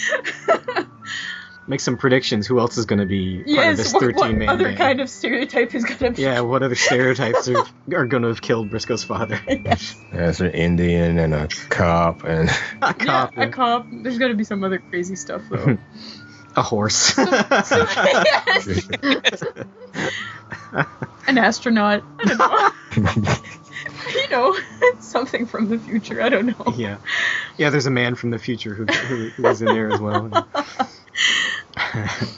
Yeah. 1.67 1.71
Make 1.71 1.80
some 1.82 1.97
predictions. 1.97 2.47
Who 2.47 2.60
else 2.60 2.77
is 2.77 2.86
going 2.86 2.99
to 2.99 3.06
be 3.06 3.43
part 3.43 3.67
of 3.71 3.77
this 3.77 3.88
yes, 3.88 3.93
what, 3.93 4.01
13 4.01 4.15
what 4.15 4.32
man 4.36 4.49
other 4.49 4.63
band? 4.65 4.77
kind 4.77 5.01
of 5.01 5.10
stereotype 5.10 5.75
is 5.75 5.84
gonna 5.84 6.12
be? 6.12 6.21
Yeah, 6.21 6.39
what 6.41 6.63
other 6.63 6.75
stereotypes 6.88 7.49
are, 7.49 7.65
are 7.93 8.06
going 8.06 8.23
to 8.23 8.30
have 8.30 8.41
killed 8.41 8.69
Brisco's 8.69 9.03
father? 9.03 9.39
There's 10.12 10.41
an 10.41 10.51
Indian 10.51 11.19
and 11.19 11.34
a 11.34 11.47
cop, 11.69 12.23
and 12.23 12.49
a 12.82 12.93
cop. 12.93 12.99
Yeah, 12.99 13.06
cop, 13.06 13.38
a 13.38 13.47
cop. 13.49 13.88
There's 13.91 14.17
gotta 14.17 14.36
be 14.36 14.43
some 14.43 14.63
other 14.63 14.80
crazy 14.80 15.15
stuff 15.15 15.41
though. 15.49 15.77
a 16.56 16.62
horse. 16.62 17.17
Yes. 17.17 18.67
An 21.27 21.38
astronaut. 21.38 22.03
I 22.19 22.25
don't 22.25 22.38
know. 23.17 23.34
you 24.15 24.30
know, 24.30 24.58
something 24.99 25.45
from 25.45 25.69
the 25.69 25.77
future. 25.77 26.21
I 26.21 26.30
don't 26.30 26.45
know. 26.47 26.73
yeah, 26.77 26.97
yeah. 27.58 27.69
There's 27.69 27.86
a 27.86 27.91
man 27.91 28.15
from 28.15 28.32
the 28.32 28.39
future 28.39 28.73
who 28.73 28.86
who, 28.86 29.30
who 29.30 29.43
was 29.43 29.62
in 29.62 29.67
there 29.67 29.91
as 29.91 29.99
well. 29.99 30.47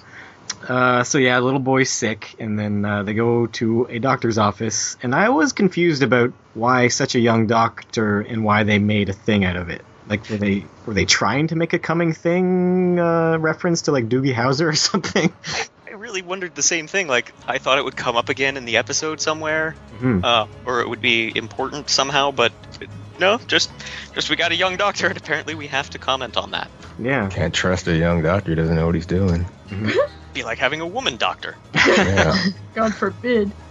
Uh, 0.68 1.04
so 1.04 1.18
yeah, 1.18 1.40
little 1.40 1.60
boy's 1.60 1.90
sick, 1.90 2.36
and 2.38 2.60
then 2.60 2.84
uh, 2.84 3.02
they 3.02 3.14
go 3.14 3.48
to 3.48 3.88
a 3.90 3.98
doctor's 3.98 4.38
office, 4.38 4.98
and 5.02 5.16
I 5.16 5.30
was 5.30 5.54
confused 5.54 6.04
about 6.04 6.34
why 6.54 6.90
such 6.90 7.16
a 7.16 7.20
young 7.20 7.48
doctor 7.48 8.20
and 8.20 8.44
why 8.44 8.64
they 8.64 8.78
made 8.78 9.10
a 9.10 9.14
thing 9.14 9.46
out 9.46 9.56
of 9.56 9.70
it. 9.70 9.84
Like, 10.08 10.30
were 10.30 10.38
they 10.38 10.66
were 10.86 10.94
they 10.94 11.06
trying 11.06 11.48
to 11.48 11.56
make 11.56 11.74
a 11.74 11.80
coming 11.80 12.14
thing 12.14 13.00
uh, 13.00 13.38
reference 13.40 13.84
to 13.84 13.92
like 13.94 14.10
Doogie 14.10 14.34
Howser 14.36 14.68
or 14.68 14.76
something? 14.76 15.34
I 15.88 15.92
really 15.92 16.22
wondered 16.22 16.56
the 16.56 16.62
same 16.64 16.88
thing. 16.88 17.08
Like 17.08 17.32
I 17.48 17.58
thought 17.58 17.78
it 17.78 17.86
would 17.86 17.96
come 17.96 18.18
up 18.18 18.30
again 18.30 18.58
in 18.58 18.66
the 18.66 18.78
episode 18.78 19.22
somewhere, 19.22 19.72
Hmm. 20.00 20.20
uh, 20.24 20.48
or 20.66 20.82
it 20.82 20.90
would 20.90 21.02
be 21.02 21.32
important 21.36 21.90
somehow. 21.90 22.32
But 22.32 22.52
no, 23.20 23.38
just 23.48 23.70
just 24.14 24.30
we 24.30 24.36
got 24.36 24.52
a 24.52 24.56
young 24.56 24.78
doctor, 24.78 25.08
and 25.08 25.18
apparently 25.18 25.56
we 25.56 25.68
have 25.68 25.90
to 25.92 26.00
comment 26.00 26.38
on 26.38 26.52
that. 26.52 26.70
Yeah, 26.98 27.28
can't 27.30 27.54
trust 27.54 27.88
a 27.88 27.96
young 27.96 28.22
doctor. 28.24 28.52
He 28.52 28.56
doesn't 28.56 28.76
know 28.76 28.86
what 28.86 28.96
he's 28.96 29.06
doing. 29.06 29.46
Be 30.34 30.44
like 30.44 30.58
having 30.58 30.82
a 30.82 30.88
woman 30.88 31.18
doctor. 31.18 31.58
Yeah. 31.74 32.36
God 32.74 32.94
forbid. 32.94 33.52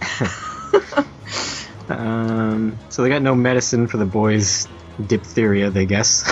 Um, 1.89 2.77
so 2.89 3.01
they 3.01 3.09
got 3.09 3.23
no 3.23 3.33
medicine 3.33 3.87
for 3.87 3.97
the 3.97 4.05
boy's 4.05 4.67
diphtheria, 5.03 5.71
they 5.71 5.87
guess. 5.87 6.23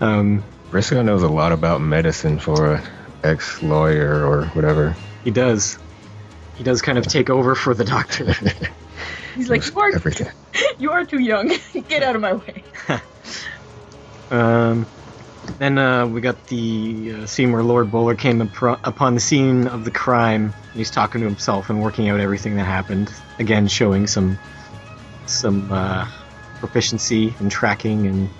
um, 0.00 0.42
Brisco 0.70 1.04
knows 1.04 1.22
a 1.22 1.28
lot 1.28 1.52
about 1.52 1.80
medicine 1.80 2.40
for 2.40 2.74
a 2.74 2.82
ex-lawyer 3.22 4.26
or 4.26 4.46
whatever. 4.46 4.96
he 5.22 5.30
does. 5.30 5.78
He 6.56 6.64
does 6.64 6.82
kind 6.82 6.98
of 6.98 7.06
take 7.06 7.30
over 7.30 7.54
for 7.54 7.74
the 7.74 7.84
doctor. 7.84 8.34
He's 9.34 9.50
like, 9.50 9.66
you 9.66 9.78
are, 9.78 9.94
Everything. 9.94 10.28
you 10.78 10.90
are 10.90 11.04
too 11.04 11.20
young. 11.20 11.52
Get 11.88 12.02
out 12.02 12.14
of 12.14 12.22
my 12.22 12.34
way. 12.34 12.64
Um, 14.30 14.86
then 15.58 15.78
uh, 15.78 16.06
we 16.06 16.20
got 16.20 16.46
the 16.46 17.12
uh, 17.12 17.26
scene 17.26 17.52
where 17.52 17.62
Lord 17.62 17.90
Bowler 17.90 18.14
came 18.14 18.40
upro- 18.40 18.80
upon 18.82 19.14
the 19.14 19.20
scene 19.20 19.66
of 19.66 19.84
the 19.84 19.90
crime. 19.90 20.52
He's 20.72 20.90
talking 20.90 21.20
to 21.20 21.26
himself 21.26 21.70
and 21.70 21.82
working 21.82 22.08
out 22.08 22.20
everything 22.20 22.56
that 22.56 22.64
happened. 22.64 23.12
Again, 23.38 23.68
showing 23.68 24.06
some 24.06 24.38
some 25.26 25.72
uh, 25.72 26.08
proficiency 26.60 27.34
in 27.40 27.48
tracking 27.48 28.06
and 28.06 28.30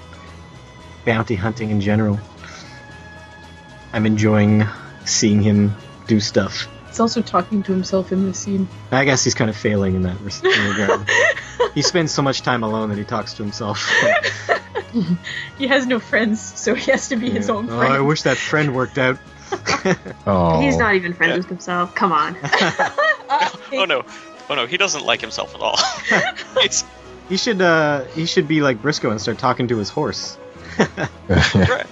bounty 1.04 1.34
hunting 1.34 1.70
in 1.70 1.80
general. 1.80 2.18
I'm 3.92 4.06
enjoying 4.06 4.64
seeing 5.04 5.40
him 5.42 5.74
do 6.06 6.20
stuff. 6.20 6.66
He's 6.94 7.00
also 7.00 7.22
talking 7.22 7.64
to 7.64 7.72
himself 7.72 8.12
in 8.12 8.24
this 8.24 8.38
scene. 8.38 8.68
I 8.92 9.04
guess 9.04 9.24
he's 9.24 9.34
kind 9.34 9.50
of 9.50 9.56
failing 9.56 9.96
in 9.96 10.02
that 10.02 10.16
regard. 10.20 11.10
he 11.74 11.82
spends 11.82 12.12
so 12.12 12.22
much 12.22 12.42
time 12.42 12.62
alone 12.62 12.90
that 12.90 12.98
he 12.98 13.02
talks 13.02 13.34
to 13.34 13.42
himself. 13.42 13.84
He 15.58 15.66
has 15.66 15.88
no 15.88 15.98
friends, 15.98 16.40
so 16.40 16.72
he 16.72 16.92
has 16.92 17.08
to 17.08 17.16
be 17.16 17.28
his 17.28 17.50
own 17.50 17.68
oh, 17.68 17.78
friend. 17.78 17.92
I 17.92 18.00
wish 18.00 18.22
that 18.22 18.36
friend 18.36 18.76
worked 18.76 18.96
out. 18.96 19.18
Oh, 20.24 20.60
He's 20.60 20.76
not 20.76 20.94
even 20.94 21.14
friends 21.14 21.30
Yeah. 21.32 21.36
with 21.38 21.48
himself. 21.48 21.96
Come 21.96 22.12
on. 22.12 22.36
Oh 23.72 23.86
no, 23.88 24.04
oh 24.48 24.54
no, 24.54 24.66
he 24.66 24.76
doesn't 24.76 25.04
like 25.04 25.20
himself 25.20 25.52
at 25.56 25.60
all. 25.60 25.78
it's 26.58 26.84
He 27.28 27.36
should 27.36 27.60
uh 27.60 28.04
he 28.14 28.26
should 28.26 28.46
be 28.46 28.62
like 28.62 28.80
Brisco 28.80 29.10
and 29.10 29.20
start 29.20 29.38
talking 29.38 29.66
to 29.66 29.78
his 29.78 29.90
horse. 29.90 30.38
right, 31.28 31.86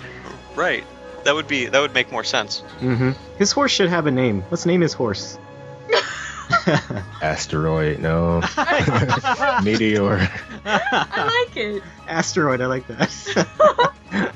right. 0.54 0.84
That 1.24 1.34
would 1.34 1.46
be 1.46 1.66
that 1.66 1.80
would 1.80 1.94
make 1.94 2.10
more 2.10 2.24
sense. 2.24 2.62
Mm-hmm. 2.80 3.12
His 3.38 3.52
horse 3.52 3.70
should 3.70 3.88
have 3.88 4.06
a 4.06 4.10
name. 4.10 4.44
Let's 4.50 4.66
name 4.66 4.80
his 4.80 4.92
horse. 4.92 5.38
Asteroid, 7.22 8.00
no. 8.00 8.40
Meteor. 9.64 10.28
I 10.64 11.44
like 11.46 11.56
it. 11.56 11.82
Asteroid, 12.08 12.60
I 12.60 12.66
like 12.66 12.86
that. 12.88 13.94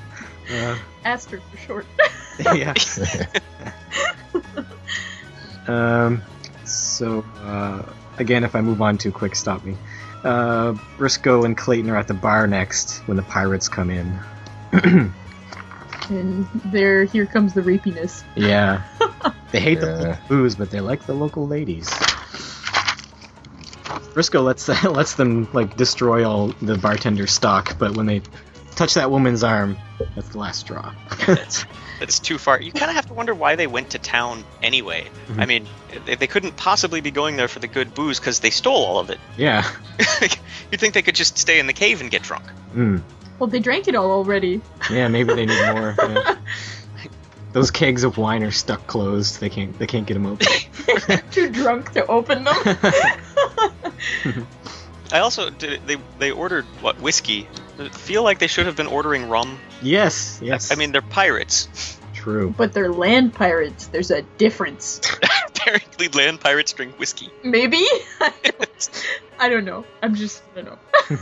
uh, 0.51 0.79
Aster 1.05 1.40
for 1.40 1.57
short. 1.59 1.87
yeah. 2.55 2.75
um, 5.66 6.22
so 6.64 7.25
uh, 7.42 7.83
again, 8.18 8.44
if 8.44 8.55
I 8.55 8.61
move 8.61 8.81
on 8.81 8.99
too 8.99 9.12
quick, 9.12 9.35
stop 9.35 9.64
me. 9.64 9.77
Uh, 10.25 10.72
Brisco 10.99 11.44
and 11.44 11.57
Clayton 11.57 11.90
are 11.90 11.96
at 11.96 12.09
the 12.09 12.14
bar 12.14 12.46
next 12.46 12.99
when 13.07 13.16
the 13.16 13.22
pirates 13.22 13.68
come 13.68 13.90
in. 13.90 14.18
And 16.11 16.46
there, 16.66 17.04
here 17.04 17.26
comes 17.26 17.54
the 17.54 17.62
rapiness. 17.62 18.22
Yeah. 18.35 18.82
They 19.52 19.61
hate 19.61 19.80
the 19.80 19.87
Yeah. 19.87 19.92
local 19.92 20.18
booze, 20.28 20.56
but 20.56 20.70
they 20.72 20.80
like 20.80 21.06
the 21.06 21.14
local 21.14 21.46
ladies. 21.46 21.88
Brisco 24.14 24.42
lets 24.42 24.68
lets 24.85 25.14
them 25.14 25.48
like 25.52 25.76
destroy 25.76 26.28
all 26.28 26.48
the 26.62 26.76
bartender's 26.76 27.30
stock, 27.32 27.78
but 27.78 27.96
when 27.96 28.06
they 28.06 28.22
touch 28.74 28.94
that 28.94 29.11
woman's 29.11 29.44
arm, 29.44 29.76
that's 30.14 30.28
the 30.30 30.38
last 30.38 30.61
straw. 30.61 30.92
That's 31.26 31.64
that's 32.00 32.18
too 32.18 32.38
far. 32.38 32.61
You 32.61 32.72
kind 32.72 32.90
of 32.90 32.96
have 32.96 33.06
to 33.06 33.14
wonder 33.14 33.35
why 33.35 33.56
they 33.56 33.66
went 33.66 33.90
to 33.90 33.98
town 33.98 34.44
anyway. 34.62 35.06
Mhm. 35.28 35.40
I 35.42 35.46
mean, 35.46 35.66
they, 36.04 36.16
they 36.16 36.26
couldn't 36.26 36.56
possibly 36.56 37.00
be 37.00 37.11
going 37.11 37.37
there 37.37 37.48
for 37.48 37.61
the 37.61 37.68
good 37.68 37.94
booze 37.94 38.18
because 38.18 38.40
they 38.40 38.50
stole 38.50 38.85
all 38.85 38.98
of 38.98 39.11
it. 39.11 39.18
yeah. 39.37 39.64
You'd 40.72 40.80
think 40.80 40.94
they 40.94 41.02
could 41.02 41.14
just 41.14 41.38
stay 41.38 41.59
in 41.61 41.66
the 41.68 41.72
cave 41.72 42.00
and 42.00 42.11
get 42.11 42.22
drunk. 42.22 42.44
Mm. 42.74 43.02
Well, 43.38 43.49
they 43.49 43.59
drank 43.61 43.88
it 43.88 43.94
all 43.94 44.11
already. 44.11 44.61
Yeah, 44.90 45.09
maybe 45.09 45.35
they 45.35 45.46
need 45.46 45.72
more. 45.72 45.94
yeah. 45.99 46.37
Those 47.53 47.70
kegs 47.70 48.05
of 48.05 48.18
wine 48.18 48.42
are 48.42 48.51
stuck 48.51 48.87
closed. 48.87 49.40
They 49.40 49.49
can't 49.49 49.79
they 49.79 49.87
can't 49.87 50.07
get 50.07 50.14
them 50.14 50.27
open. 50.27 50.46
Too 51.31 51.49
drunk 51.51 51.92
to 51.92 52.07
open 52.07 52.44
them. 52.44 52.55
I 55.12 55.20
also 55.20 55.49
did. 55.51 55.87
They 55.87 55.96
they 56.18 56.31
ordered 56.33 56.66
what 56.83 57.01
whiskey. 57.01 57.49
I 57.79 57.88
feel 57.88 58.22
like 58.22 58.38
they 58.40 58.46
should 58.46 58.66
have 58.66 58.77
been 58.77 58.87
ordering 58.87 59.29
rum. 59.29 59.59
yes, 59.83 60.38
yes. 60.42 60.70
I 60.70 60.75
mean, 60.75 60.92
they're 60.92 61.01
pirates. 61.03 61.95
True. 62.26 62.52
but 62.56 62.72
they're 62.72 62.90
land 62.90 63.34
pirates. 63.34 63.86
There's 63.86 64.10
a 64.10 64.22
difference. 64.22 65.00
Apparently, 65.46 66.08
land 66.08 66.40
pirates 66.40 66.72
drink 66.72 66.98
whiskey. 66.98 67.30
Maybe? 67.44 67.86
I 69.38 69.48
don't, 69.48 69.64
know. 69.64 69.84
I'm 70.02 70.16
just, 70.16 70.42
I 70.56 70.62
don't 70.62 70.78
know. 71.10 71.18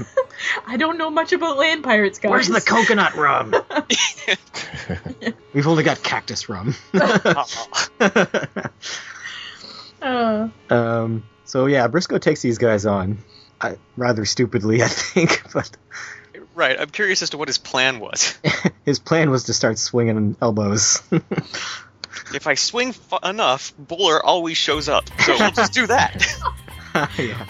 I 0.66 0.78
don't 0.78 0.96
know 0.96 1.10
much 1.10 1.34
about 1.34 1.58
land 1.58 1.84
pirates, 1.84 2.18
guys. 2.18 2.30
Where's 2.30 2.48
the 2.48 2.62
coconut 2.62 3.14
rum? 3.16 3.54
We've 5.52 5.66
only 5.66 5.82
got 5.82 6.02
cactus 6.02 6.48
rum. 6.48 6.74
Uh, 10.00 10.48
um. 10.70 11.22
So 11.44 11.66
yeah, 11.66 11.88
Brisco 11.88 12.20
takes 12.20 12.40
these 12.40 12.58
guys 12.58 12.86
on. 12.86 13.18
I, 13.60 13.76
rather 13.96 14.24
stupidly, 14.24 14.82
I 14.82 14.88
think, 14.88 15.42
but 15.52 15.70
right. 16.54 16.78
I'm 16.78 16.90
curious 16.90 17.22
as 17.22 17.30
to 17.30 17.38
what 17.38 17.48
his 17.48 17.58
plan 17.58 18.00
was. 18.00 18.38
his 18.84 18.98
plan 18.98 19.30
was 19.30 19.44
to 19.44 19.54
start 19.54 19.78
swinging 19.78 20.36
elbows. 20.40 21.02
if 22.34 22.46
I 22.46 22.54
swing 22.54 22.88
f- 22.88 23.24
enough, 23.24 23.72
Bowler 23.78 24.24
always 24.24 24.56
shows 24.56 24.88
up. 24.88 25.08
So 25.20 25.36
we'll 25.38 25.50
just 25.50 25.72
do 25.72 25.86
that. 25.86 26.26
yeah, 27.18 27.46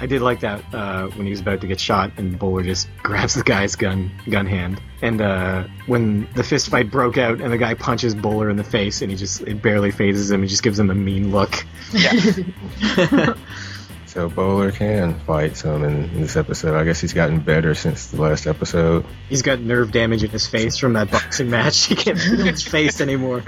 I 0.00 0.06
did 0.06 0.22
like 0.22 0.40
that 0.40 0.74
uh, 0.74 1.08
when 1.08 1.26
he 1.26 1.30
was 1.30 1.40
about 1.40 1.60
to 1.60 1.66
get 1.66 1.80
shot, 1.80 2.12
and 2.16 2.38
Bowler 2.38 2.62
just 2.62 2.88
grabs 3.02 3.34
the 3.34 3.42
guy's 3.42 3.76
gun 3.76 4.10
gun 4.28 4.46
hand. 4.46 4.80
And 5.02 5.20
uh, 5.20 5.64
when 5.86 6.28
the 6.34 6.42
fist 6.42 6.68
fight 6.68 6.90
broke 6.90 7.18
out, 7.18 7.40
and 7.40 7.52
the 7.52 7.58
guy 7.58 7.74
punches 7.74 8.14
Bowler 8.14 8.50
in 8.50 8.56
the 8.56 8.64
face, 8.64 9.02
and 9.02 9.10
he 9.10 9.16
just 9.16 9.42
it 9.42 9.60
barely 9.60 9.90
phases 9.90 10.30
him. 10.30 10.42
He 10.42 10.48
just 10.48 10.62
gives 10.62 10.78
him 10.78 10.90
a 10.90 10.94
mean 10.94 11.30
look. 11.30 11.64
yeah. 11.92 13.34
So 14.16 14.30
Bowler 14.30 14.72
can 14.72 15.20
fight 15.20 15.58
some 15.58 15.84
in 15.84 16.22
this 16.22 16.36
episode. 16.36 16.74
I 16.74 16.84
guess 16.84 17.02
he's 17.02 17.12
gotten 17.12 17.38
better 17.40 17.74
since 17.74 18.06
the 18.06 18.22
last 18.22 18.46
episode. 18.46 19.04
He's 19.28 19.42
got 19.42 19.60
nerve 19.60 19.92
damage 19.92 20.24
in 20.24 20.30
his 20.30 20.46
face 20.46 20.78
from 20.78 20.94
that 20.94 21.10
boxing 21.10 21.50
match. 21.50 21.84
He 21.88 21.96
can't 21.96 22.18
feel 22.18 22.38
his 22.38 22.62
face 22.62 23.02
anymore. 23.02 23.44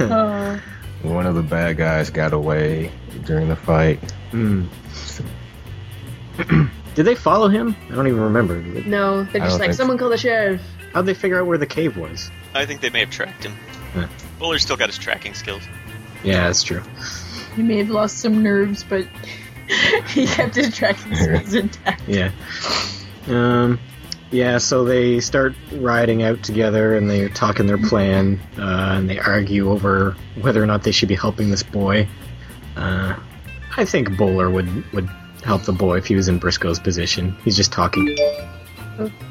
uh, 0.00 0.58
One 1.02 1.26
of 1.26 1.34
the 1.34 1.42
bad 1.42 1.78
guys 1.78 2.10
got 2.10 2.34
away 2.34 2.92
during 3.24 3.48
the 3.48 3.56
fight. 3.56 4.00
Hmm. 4.32 4.66
Did 6.94 7.04
they 7.04 7.14
follow 7.14 7.48
him? 7.48 7.74
I 7.90 7.94
don't 7.94 8.06
even 8.06 8.20
remember. 8.20 8.58
No, 8.60 9.24
they're 9.24 9.40
just 9.40 9.52
like, 9.52 9.68
think 9.68 9.72
someone 9.78 9.96
call 9.96 10.10
the 10.10 10.18
sheriff. 10.18 10.60
How'd 10.92 11.06
they 11.06 11.14
figure 11.14 11.40
out 11.40 11.46
where 11.46 11.56
the 11.56 11.66
cave 11.66 11.96
was? 11.96 12.30
I 12.54 12.66
think 12.66 12.82
they 12.82 12.90
may 12.90 13.00
have 13.00 13.10
tracked 13.10 13.44
him. 13.44 13.56
Huh. 13.94 14.08
Bowler's 14.38 14.60
still 14.60 14.76
got 14.76 14.90
his 14.90 14.98
tracking 14.98 15.32
skills. 15.32 15.62
Yeah, 16.22 16.48
that's 16.48 16.62
true. 16.62 16.82
He 17.58 17.64
may 17.64 17.78
have 17.78 17.90
lost 17.90 18.18
some 18.18 18.40
nerves, 18.40 18.84
but 18.84 19.04
he 20.10 20.28
kept 20.28 20.54
his 20.54 20.76
tracking 20.76 21.12
skills 21.16 21.54
intact. 21.54 22.08
Yeah. 22.08 22.30
Um. 23.26 23.80
Yeah. 24.30 24.58
So 24.58 24.84
they 24.84 25.18
start 25.18 25.56
riding 25.72 26.22
out 26.22 26.44
together, 26.44 26.96
and 26.96 27.10
they're 27.10 27.28
talking 27.28 27.66
their 27.66 27.76
plan, 27.76 28.38
uh, 28.56 28.92
and 28.92 29.10
they 29.10 29.18
argue 29.18 29.72
over 29.72 30.16
whether 30.40 30.62
or 30.62 30.66
not 30.66 30.84
they 30.84 30.92
should 30.92 31.08
be 31.08 31.16
helping 31.16 31.50
this 31.50 31.64
boy. 31.64 32.06
Uh, 32.76 33.18
I 33.76 33.84
think 33.84 34.16
Bowler 34.16 34.48
would 34.48 34.92
would 34.92 35.08
help 35.42 35.64
the 35.64 35.72
boy 35.72 35.96
if 35.98 36.06
he 36.06 36.14
was 36.14 36.28
in 36.28 36.38
Brisco's 36.38 36.78
position. 36.78 37.32
He's 37.44 37.56
just 37.56 37.72
talking. 37.72 38.16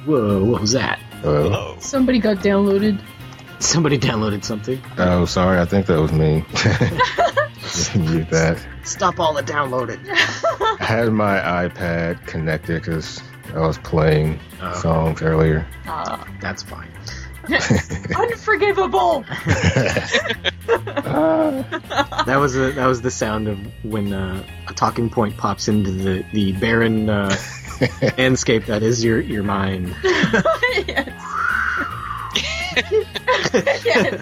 Whoa! 0.05 0.43
What 0.43 0.59
was 0.59 0.73
that? 0.73 0.99
Hello? 1.21 1.43
Hello. 1.43 1.77
Somebody 1.79 2.19
got 2.19 2.39
downloaded. 2.39 3.01
Somebody 3.59 3.97
downloaded 3.97 4.43
something. 4.43 4.81
Oh, 4.97 5.23
sorry. 5.23 5.59
I 5.61 5.65
think 5.65 5.85
that 5.85 6.01
was 6.01 6.11
me. 6.11 6.43
Mute 7.95 8.29
that. 8.29 8.57
Stop 8.83 9.19
all 9.19 9.33
the 9.33 9.41
downloading. 9.41 9.99
I 10.09 10.77
had 10.79 11.11
my 11.11 11.37
iPad 11.39 12.25
connected 12.27 12.81
because 12.81 13.21
I 13.53 13.59
was 13.59 13.77
playing 13.79 14.39
Oh. 14.59 14.73
songs 14.73 15.21
earlier. 15.21 15.67
Uh, 15.87 16.23
That's 16.41 16.63
fine. 16.63 16.89
unforgivable! 18.17 19.23
That 22.25 22.37
was 22.39 22.55
a, 22.57 22.71
that 22.73 22.85
was 22.87 23.01
the 23.01 23.11
sound 23.11 23.47
of 23.47 23.57
when 23.85 24.11
uh, 24.11 24.43
a 24.67 24.73
talking 24.73 25.09
point 25.09 25.37
pops 25.37 25.67
into 25.69 25.91
the 25.91 26.25
the 26.33 26.51
barren 26.53 27.09
uh, 27.09 27.33
landscape 28.17 28.65
that 28.65 28.83
is 28.83 29.01
your 29.03 29.21
your 29.21 29.43
mind. 29.43 29.95
yes. 30.87 31.09
yes. 33.85 34.21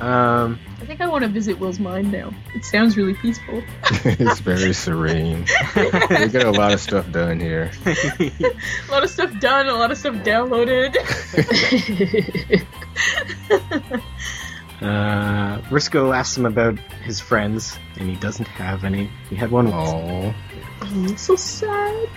Um, 0.00 0.58
I 0.80 0.86
think 0.86 1.00
I 1.00 1.06
want 1.06 1.22
to 1.22 1.28
visit 1.28 1.58
Will's 1.58 1.78
mind 1.78 2.10
now. 2.10 2.32
It 2.54 2.64
sounds 2.64 2.96
really 2.96 3.14
peaceful. 3.14 3.62
it's 4.04 4.40
very 4.40 4.72
serene. 4.74 5.46
we 5.76 6.28
get 6.28 6.44
a 6.44 6.50
lot 6.50 6.72
of 6.72 6.80
stuff 6.80 7.10
done 7.12 7.38
here. 7.38 7.70
A 7.86 8.90
lot 8.90 9.04
of 9.04 9.10
stuff 9.10 9.38
done, 9.40 9.66
a 9.66 9.74
lot 9.74 9.90
of 9.90 9.98
stuff 9.98 10.14
downloaded. 10.16 10.94
uh, 14.80 15.60
Brisco 15.68 16.14
asks 16.14 16.36
him 16.36 16.46
about 16.46 16.78
his 17.02 17.20
friends, 17.20 17.76
and 17.98 18.08
he 18.08 18.16
doesn't 18.16 18.48
have 18.48 18.84
any. 18.84 19.10
He 19.30 19.36
had 19.36 19.50
one. 19.50 19.68
Oh, 19.72 20.34
I'm 20.80 21.16
so 21.16 21.36
sad. 21.36 22.08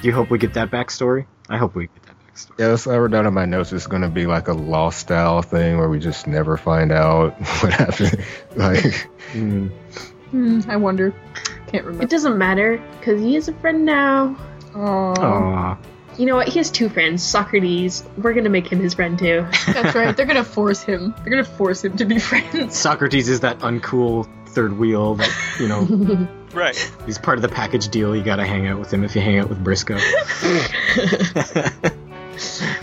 Do 0.00 0.08
you 0.08 0.12
hope 0.12 0.30
we 0.30 0.38
get 0.38 0.54
that 0.54 0.70
backstory? 0.70 1.26
I 1.48 1.58
hope 1.58 1.74
we 1.74 1.86
get 1.86 2.02
that 2.36 2.52
backstory. 2.52 2.58
yeah. 2.58 2.68
That's 2.68 2.86
what 2.86 2.94
I 2.96 3.08
down 3.08 3.26
in 3.26 3.34
my 3.34 3.44
notes. 3.46 3.72
It's 3.72 3.86
going 3.86 4.02
to 4.02 4.08
be 4.08 4.26
like 4.26 4.48
a 4.48 4.52
lost 4.52 4.98
style 5.00 5.42
thing 5.42 5.78
where 5.78 5.88
we 5.88 5.98
just 5.98 6.26
never 6.26 6.56
find 6.56 6.92
out 6.92 7.34
what 7.60 7.72
happened. 7.72 8.24
Like, 8.54 9.08
Mm, 9.32 9.70
Hmm, 10.30 10.60
I 10.68 10.76
wonder. 10.76 11.14
Can't 11.68 11.84
remember. 11.84 12.02
It 12.04 12.10
doesn't 12.10 12.36
matter, 12.36 12.82
because 12.98 13.20
he 13.20 13.36
is 13.36 13.48
a 13.48 13.52
friend 13.54 13.84
now. 13.84 14.36
Aww. 14.72 15.18
aw. 15.18 15.78
You 16.18 16.26
know 16.26 16.36
what? 16.36 16.48
He 16.48 16.58
has 16.58 16.70
two 16.70 16.88
friends, 16.88 17.22
Socrates. 17.22 18.02
We're 18.16 18.32
gonna 18.32 18.48
make 18.48 18.66
him 18.72 18.80
his 18.80 18.94
friend 18.94 19.18
too. 19.18 19.46
That's 19.66 19.94
right. 19.94 20.16
They're 20.16 20.24
gonna 20.26 20.42
force 20.44 20.82
him. 20.82 21.14
They're 21.18 21.30
gonna 21.30 21.44
force 21.44 21.84
him 21.84 21.96
to 21.98 22.04
be 22.06 22.18
friends. 22.18 22.76
Socrates 22.78 23.28
is 23.28 23.40
that 23.40 23.58
uncool 23.58 24.26
third 24.48 24.78
wheel 24.78 25.14
that 25.16 25.30
you 25.60 25.68
know 25.68 26.26
Right. 26.54 26.76
he's 27.04 27.18
part 27.18 27.36
of 27.38 27.42
the 27.42 27.48
package 27.48 27.88
deal. 27.88 28.16
You 28.16 28.22
got 28.22 28.36
to 28.36 28.46
hang 28.46 28.66
out 28.66 28.78
with 28.78 28.90
him 28.92 29.04
if 29.04 29.14
you 29.14 29.20
hang 29.20 29.38
out 29.38 29.48
with 29.50 29.62
Brisco. 29.62 29.98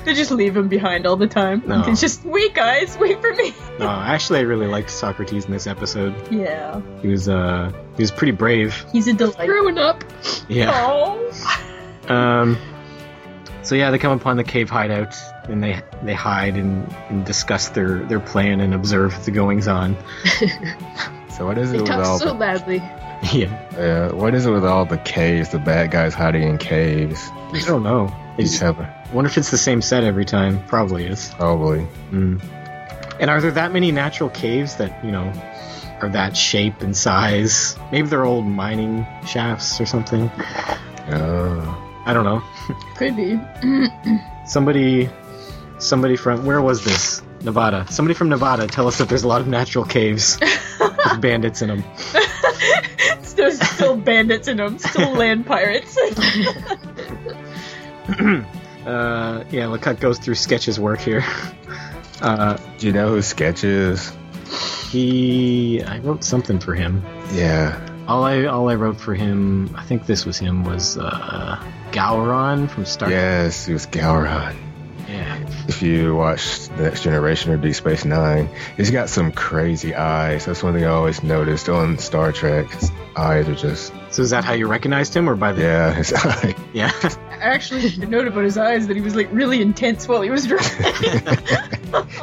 They 0.06 0.14
just 0.14 0.32
leave 0.32 0.56
him 0.58 0.68
behind 0.68 1.06
all 1.06 1.16
the 1.16 1.28
time. 1.28 1.64
No. 1.66 1.84
It's 1.88 2.02
just 2.02 2.24
wait, 2.26 2.54
guys, 2.54 2.98
wait 2.98 3.22
for 3.22 3.34
me. 3.34 3.54
no, 3.80 3.88
actually, 3.90 4.40
I 4.40 4.44
really 4.44 4.68
liked 4.68 4.90
Socrates 4.90 5.46
in 5.46 5.52
this 5.52 5.68
episode. 5.68 6.16
Yeah, 6.32 6.82
He 7.02 7.08
was 7.08 7.30
uh 7.30 7.72
he 7.96 8.04
was 8.04 8.12
pretty 8.12 8.32
brave. 8.32 8.86
he's 8.92 9.08
a 9.08 9.14
delight. 9.14 9.48
Growing 9.48 9.78
up. 9.78 10.04
Yeah. 10.50 10.72
Oh. 10.76 12.14
Um. 12.14 12.58
So 13.62 13.76
yeah, 13.76 13.92
they 13.92 13.98
come 13.98 14.12
upon 14.12 14.36
the 14.38 14.44
cave 14.44 14.70
hideout 14.70 15.16
and 15.46 15.64
they 15.64 15.82
they 16.04 16.14
hide 16.14 16.56
and, 16.58 16.92
and 17.10 17.26
discuss 17.26 17.70
their 17.70 18.00
their 18.06 18.20
plan 18.20 18.60
and 18.60 18.74
observe 18.74 19.24
the 19.26 19.32
goings 19.32 19.68
on. 19.68 19.96
so 21.38 21.46
what 21.46 21.58
is 21.58 21.72
it 21.72 21.76
He 21.76 21.82
with 21.82 21.92
all 21.92 22.04
talks 22.04 22.24
so 22.24 22.34
the, 22.34 22.40
badly. 22.40 22.78
yeah. 23.32 24.10
uh, 24.12 24.16
what 24.16 24.36
is 24.36 24.46
it 24.46 24.52
with 24.52 24.66
all 24.66 24.86
the 24.86 24.98
caves? 24.98 25.50
The 25.50 25.60
bad 25.60 25.92
guys 25.92 26.14
hiding 26.14 26.44
in 26.44 26.58
caves. 26.58 27.30
I 27.54 27.62
don't 27.66 27.84
know. 27.84 28.14
They 28.38 28.44
They 28.44 28.50
just 29.22 29.32
just 29.32 29.32
have 29.32 29.32
a, 29.32 29.32
wonder 29.32 29.32
if 29.32 29.38
it's 29.38 29.52
the 29.52 29.58
same 29.58 29.82
set 29.82 30.04
every 30.04 30.26
time. 30.26 30.66
Probably 30.68 31.06
is. 31.06 31.32
probably. 31.38 31.88
Mm. 32.12 32.44
And 33.20 33.30
are 33.30 33.42
there 33.42 33.52
that 33.52 33.72
many 33.72 33.92
natural 33.92 34.30
caves 34.30 34.76
that 34.78 35.04
you 35.06 35.12
know 35.12 35.32
are 36.02 36.10
that 36.10 36.36
shape 36.38 36.82
and 36.82 36.96
size? 36.98 37.78
Maybe 37.92 38.08
they're 38.08 38.26
old 38.26 38.46
mining 38.46 39.06
shafts 39.28 39.80
or 39.82 39.86
something. 39.86 40.30
Uh, 40.30 41.76
I 42.06 42.14
don't 42.14 42.26
know. 42.26 42.42
Could 42.96 43.16
be. 43.16 43.40
Somebody, 44.46 45.10
somebody 45.80 46.18
from 46.18 46.46
where 46.46 46.62
was 46.62 46.84
this? 46.84 47.22
Nevada. 47.44 47.86
Somebody 47.90 48.14
from 48.14 48.30
Nevada 48.30 48.68
tell 48.68 48.88
us 48.88 48.98
that 48.98 49.10
there's 49.10 49.24
a 49.24 49.28
lot 49.28 49.42
of 49.42 49.48
natural 49.48 49.86
caves 49.86 50.40
with 50.80 51.22
bandits 51.22 51.62
in 51.62 51.70
them. 51.70 51.84
There's 53.36 53.60
still 53.62 53.98
bandits 53.98 54.48
in 54.48 54.58
them. 54.58 54.80
Still 54.80 55.14
land 55.14 55.46
pirates. 55.46 55.98
uh, 58.86 59.44
yeah, 59.52 59.64
Lecut 59.66 60.00
goes 60.00 60.20
through 60.20 60.36
Sketch's 60.36 60.80
work 60.80 61.00
here. 61.00 61.24
Uh, 62.22 62.56
Do 62.78 62.88
you 62.88 62.94
know 62.94 63.10
who 63.10 63.22
Sketch 63.22 63.66
is? 63.66 64.14
he, 64.90 65.84
I 65.84 66.00
wrote 66.00 66.24
something 66.24 66.58
for 66.60 66.74
him. 66.74 67.04
Yeah. 67.34 67.86
All 68.08 68.24
I 68.24 68.46
all 68.46 68.70
I 68.70 68.76
wrote 68.76 68.98
for 69.00 69.14
him, 69.14 69.74
I 69.76 69.84
think 69.84 70.06
this 70.06 70.26
was 70.26 70.38
him, 70.38 70.64
was 70.64 70.98
uh, 70.98 71.62
Gowron 71.92 72.70
from 72.70 72.86
Star. 72.86 73.10
Trek. 73.10 73.20
Yes, 73.20 73.68
it 73.68 73.74
was 73.74 73.88
Gowron. 73.88 74.56
Yeah. 75.10 75.38
If 75.68 75.82
you 75.82 76.16
watch 76.16 76.68
The 76.70 76.84
Next 76.84 77.04
Generation 77.04 77.52
or 77.52 77.58
Deep 77.58 77.76
Space 77.76 78.06
Nine, 78.06 78.48
he's 78.78 78.92
got 78.92 79.10
some 79.10 79.32
crazy 79.34 79.94
eyes. 79.94 80.46
That's 80.46 80.64
one 80.64 80.74
thing 80.74 80.86
I 80.86 80.90
always 80.90 81.24
noticed 81.24 81.68
on 81.70 81.98
Star 81.98 82.32
Trek. 82.32 82.70
His 82.72 82.92
eyes 83.18 83.48
are 83.50 83.56
just, 83.56 83.94
So 84.12 84.22
is 84.22 84.30
that 84.30 84.44
how 84.46 84.54
you 84.54 84.68
recognized 84.68 85.14
him, 85.14 85.30
or 85.30 85.36
by 85.36 85.52
the? 85.54 85.62
yeah, 85.62 85.94
his 85.94 86.14
eye. 86.16 86.56
Yeah. 86.74 86.92
I 87.44 87.48
actually 87.48 87.98
noted 87.98 88.30
about 88.30 88.46
his 88.46 88.58
eyes 88.58 88.88
that 88.88 88.96
he 88.96 89.02
was 89.02 89.16
like 89.16 89.28
really 89.32 89.62
intense 89.62 90.08
while 90.08 90.22
he 90.22 90.30
was 90.30 90.48
drawing. 90.48 90.64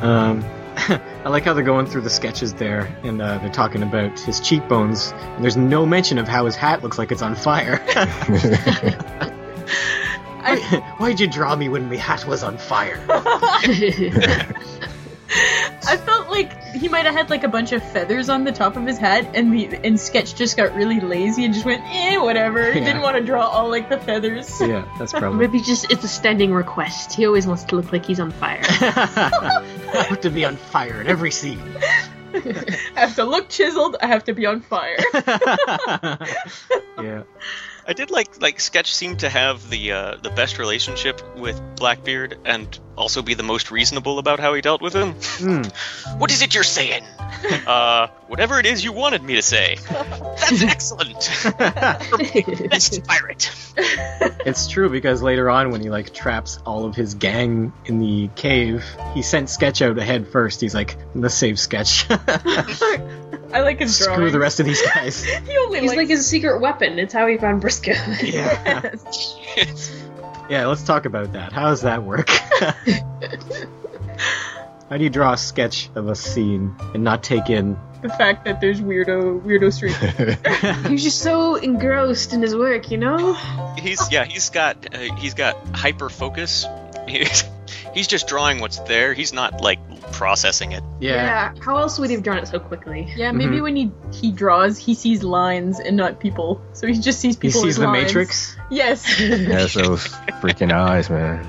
Um, 0.00 0.44
I 1.24 1.28
like 1.28 1.42
how 1.44 1.54
they're 1.54 1.64
going 1.64 1.86
through 1.86 2.02
the 2.02 2.10
sketches 2.10 2.54
there, 2.54 2.96
and 3.02 3.20
uh, 3.20 3.38
they're 3.38 3.50
talking 3.50 3.82
about 3.82 4.16
his 4.20 4.38
cheekbones. 4.38 5.12
And 5.16 5.42
there's 5.42 5.56
no 5.56 5.84
mention 5.84 6.18
of 6.18 6.28
how 6.28 6.46
his 6.46 6.54
hat 6.54 6.84
looks 6.84 6.98
like 6.98 7.10
it's 7.10 7.22
on 7.22 7.34
fire. 7.34 7.78
Why, 10.38 10.56
why'd 10.98 11.18
you 11.20 11.26
draw 11.26 11.56
me 11.56 11.68
when 11.68 11.88
my 11.88 11.96
hat 11.96 12.26
was 12.26 12.44
on 12.44 12.58
fire? 12.58 13.04
I 15.30 15.96
felt 15.96 16.28
like 16.30 16.52
he 16.74 16.88
might 16.88 17.04
have 17.04 17.14
had 17.14 17.28
like 17.30 17.44
a 17.44 17.48
bunch 17.48 17.72
of 17.72 17.82
feathers 17.92 18.28
on 18.28 18.44
the 18.44 18.52
top 18.52 18.76
of 18.76 18.86
his 18.86 18.96
hat, 18.98 19.30
and 19.34 19.52
the 19.52 19.66
and 19.84 19.98
Sketch 20.00 20.34
just 20.34 20.56
got 20.56 20.74
really 20.74 21.00
lazy 21.00 21.44
and 21.44 21.52
just 21.52 21.66
went, 21.66 21.82
eh, 21.86 22.16
whatever. 22.18 22.72
He 22.72 22.78
Yeah. 22.80 22.86
didn't 22.86 23.02
want 23.02 23.16
to 23.16 23.22
draw 23.22 23.46
all 23.46 23.68
like 23.68 23.88
the 23.90 23.98
feathers. 23.98 24.60
yeah, 24.60 24.84
that's 24.98 25.12
probably. 25.18 25.38
Maybe 25.46 25.60
just 25.60 25.90
it's 25.90 26.04
a 26.04 26.08
standing 26.08 26.52
request. 26.52 27.14
He 27.14 27.26
always 27.26 27.46
wants 27.46 27.64
to 27.64 27.76
look 27.76 27.92
like 27.92 28.06
he's 28.06 28.20
on 28.20 28.30
fire. 28.30 28.62
I 28.68 30.04
have 30.08 30.20
to 30.22 30.30
be 30.30 30.44
on 30.44 30.56
fire 30.56 31.00
in 31.00 31.06
every 31.08 31.30
scene. 31.30 31.60
I 32.34 33.00
have 33.00 33.14
to 33.16 33.24
look 33.24 33.48
chiseled. 33.48 33.96
I 34.00 34.06
have 34.06 34.24
to 34.24 34.32
be 34.34 34.46
on 34.46 34.60
fire. 34.60 34.96
yeah. 37.02 37.22
I 37.88 37.94
did 37.94 38.10
like 38.10 38.42
like 38.42 38.60
Sketch 38.60 38.94
seemed 38.94 39.20
to 39.20 39.30
have 39.30 39.70
the 39.70 39.92
uh, 39.92 40.16
the 40.22 40.28
best 40.28 40.58
relationship 40.58 41.22
with 41.38 41.58
Blackbeard 41.76 42.36
and 42.44 42.78
also 42.98 43.22
be 43.22 43.32
the 43.32 43.42
most 43.42 43.70
reasonable 43.70 44.18
about 44.18 44.40
how 44.40 44.52
he 44.52 44.60
dealt 44.60 44.82
with 44.82 44.94
him. 44.94 45.14
Hmm. 45.14 45.62
What 46.18 46.30
is 46.30 46.42
it 46.42 46.54
you're 46.54 46.64
saying? 46.64 47.04
uh, 47.66 48.08
whatever 48.26 48.58
it 48.58 48.66
is 48.66 48.84
you 48.84 48.92
wanted 48.92 49.22
me 49.22 49.36
to 49.36 49.42
say. 49.42 49.76
That's 49.88 50.62
excellent. 50.62 51.30
Best 52.70 53.04
pirate. 53.04 53.50
It's 54.44 54.68
true 54.68 54.90
because 54.90 55.22
later 55.22 55.48
on, 55.48 55.70
when 55.70 55.80
he 55.80 55.88
like 55.88 56.12
traps 56.12 56.58
all 56.66 56.84
of 56.84 56.94
his 56.94 57.14
gang 57.14 57.72
in 57.86 58.00
the 58.00 58.28
cave, 58.34 58.84
he 59.14 59.22
sent 59.22 59.48
Sketch 59.48 59.80
out 59.80 59.96
ahead 59.96 60.28
first. 60.28 60.60
He's 60.60 60.74
like, 60.74 60.96
"Let's 61.14 61.34
save 61.34 61.58
Sketch. 61.58 62.06
I 63.52 63.60
like 63.60 63.80
his 63.80 63.98
drawing. 63.98 64.18
Screw 64.18 64.30
the 64.30 64.38
rest 64.38 64.60
of 64.60 64.66
these 64.66 64.82
guys." 64.82 65.24
He 65.24 65.58
only 65.58 65.80
He's 65.80 65.88
likes 65.88 65.98
like 65.98 66.08
his 66.08 66.26
secret 66.26 66.60
weapon. 66.60 66.98
It's 66.98 67.12
how 67.12 67.26
he 67.26 67.38
found 67.38 67.62
Brisco. 67.62 67.94
Yeah. 68.22 68.94
Yeah, 70.48 70.64
let's 70.64 70.82
talk 70.82 71.04
about 71.04 71.34
that. 71.34 71.52
How 71.52 71.68
does 71.68 71.82
that 71.82 72.04
work? 72.04 72.30
How 74.88 74.96
do 74.96 75.04
you 75.04 75.10
draw 75.10 75.34
a 75.34 75.36
sketch 75.36 75.90
of 75.94 76.08
a 76.08 76.14
scene 76.14 76.74
and 76.94 77.04
not 77.04 77.22
take 77.22 77.50
in? 77.50 77.76
the 78.00 78.08
fact 78.08 78.44
that 78.44 78.60
there's 78.60 78.80
weirdo 78.80 79.40
weirdo 79.42 79.72
street. 79.72 79.96
He's 80.88 81.02
just 81.02 81.20
so 81.20 81.56
engrossed 81.56 82.32
in 82.32 82.42
his 82.42 82.54
work, 82.54 82.90
you 82.90 82.98
know? 82.98 83.34
He's 83.78 84.10
yeah. 84.10 84.24
He's 84.24 84.50
got 84.50 84.94
uh, 84.94 85.14
he's 85.16 85.34
got 85.34 85.56
hyper 85.74 86.08
focus. 86.08 86.66
He's, 87.08 87.44
he's 87.94 88.06
just 88.06 88.28
drawing 88.28 88.60
what's 88.60 88.78
there. 88.80 89.14
He's 89.14 89.32
not 89.32 89.60
like 89.60 89.78
processing 90.12 90.72
it. 90.72 90.82
Yeah, 91.00 91.14
yeah. 91.54 91.62
How 91.62 91.76
else 91.78 91.98
would 91.98 92.10
he 92.10 92.14
have 92.16 92.22
drawn 92.24 92.38
it 92.38 92.48
so 92.48 92.58
quickly? 92.58 93.12
Yeah, 93.16 93.32
maybe 93.32 93.56
Mhm. 93.58 93.62
when 93.62 93.76
he 93.76 93.90
he 94.12 94.32
draws, 94.32 94.76
he 94.78 94.94
sees 94.94 95.22
lines 95.22 95.78
and 95.80 95.96
not 95.96 96.18
people. 96.20 96.60
So 96.72 96.86
he 96.86 96.94
just 96.94 97.20
sees 97.20 97.36
people. 97.36 97.60
he 97.62 97.66
sees 97.68 97.74
as 97.74 97.80
the 97.80 97.86
lines. 97.86 98.04
Matrix. 98.06 98.56
Yes. 98.70 99.04
Has 99.18 99.74
those 99.74 100.06
freaking 100.40 100.72
eyes, 100.72 101.08
man. 101.10 101.44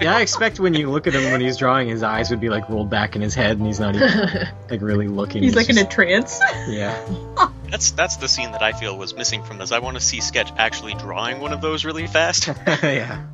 Yeah, 0.00 0.14
I 0.16 0.20
expect 0.20 0.60
when 0.60 0.74
you 0.74 0.90
look 0.90 1.06
at 1.06 1.14
him 1.14 1.30
when 1.32 1.40
he's 1.40 1.56
drawing, 1.56 1.88
his 1.88 2.02
eyes 2.02 2.30
would 2.30 2.40
be 2.40 2.48
like 2.50 2.68
rolled 2.68 2.90
back 2.90 3.16
in 3.16 3.22
his 3.22 3.34
head, 3.34 3.56
and 3.58 3.66
he's 3.66 3.80
not 3.80 3.94
even 3.96 4.48
like 4.70 4.82
really 4.82 5.08
looking. 5.08 5.42
He's 5.42 5.56
like 5.56 5.70
in 5.70 5.78
a 5.78 5.84
trance. 5.84 6.40
yeah. 6.68 6.96
That's 7.70 7.90
that's 7.90 8.16
the 8.18 8.28
scene 8.28 8.52
that 8.52 8.62
I 8.62 8.72
feel 8.72 8.96
was 8.96 9.12
missing 9.16 9.42
from 9.42 9.58
this. 9.58 9.72
I 9.72 9.80
want 9.80 9.96
to 9.96 10.00
see 10.00 10.20
Sketch 10.20 10.52
actually 10.56 10.94
drawing 10.94 11.40
one 11.40 11.52
of 11.52 11.60
those 11.60 11.84
really 11.84 12.06
fast. 12.06 12.46
yeah. 12.82 13.24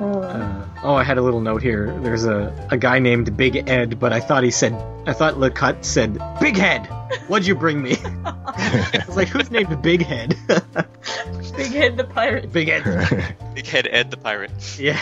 Uh, 0.00 0.66
oh, 0.82 0.94
I 0.94 1.04
had 1.04 1.18
a 1.18 1.22
little 1.22 1.40
note 1.40 1.62
here. 1.62 1.96
There's 2.00 2.24
a, 2.24 2.68
a 2.70 2.76
guy 2.76 2.98
named 2.98 3.36
Big 3.36 3.68
Ed, 3.68 4.00
but 4.00 4.12
I 4.12 4.20
thought 4.20 4.42
he 4.42 4.50
said 4.50 4.72
I 5.06 5.12
thought 5.12 5.34
Lecut 5.34 5.84
said 5.84 6.18
Big 6.40 6.56
Head. 6.56 6.86
What'd 7.28 7.46
you 7.46 7.54
bring 7.54 7.82
me? 7.82 7.96
I 8.24 9.04
was 9.06 9.16
like, 9.16 9.28
who's 9.28 9.50
named 9.50 9.82
Big 9.82 10.04
Head? 10.04 10.36
Big 11.56 11.72
Head 11.72 11.96
the 11.96 12.04
pirate. 12.04 12.52
Big 12.52 12.68
Ed. 12.68 13.36
Big 13.54 13.66
Head 13.66 13.88
Ed 13.90 14.10
the 14.10 14.16
pirate. 14.16 14.78
Yeah. 14.78 15.00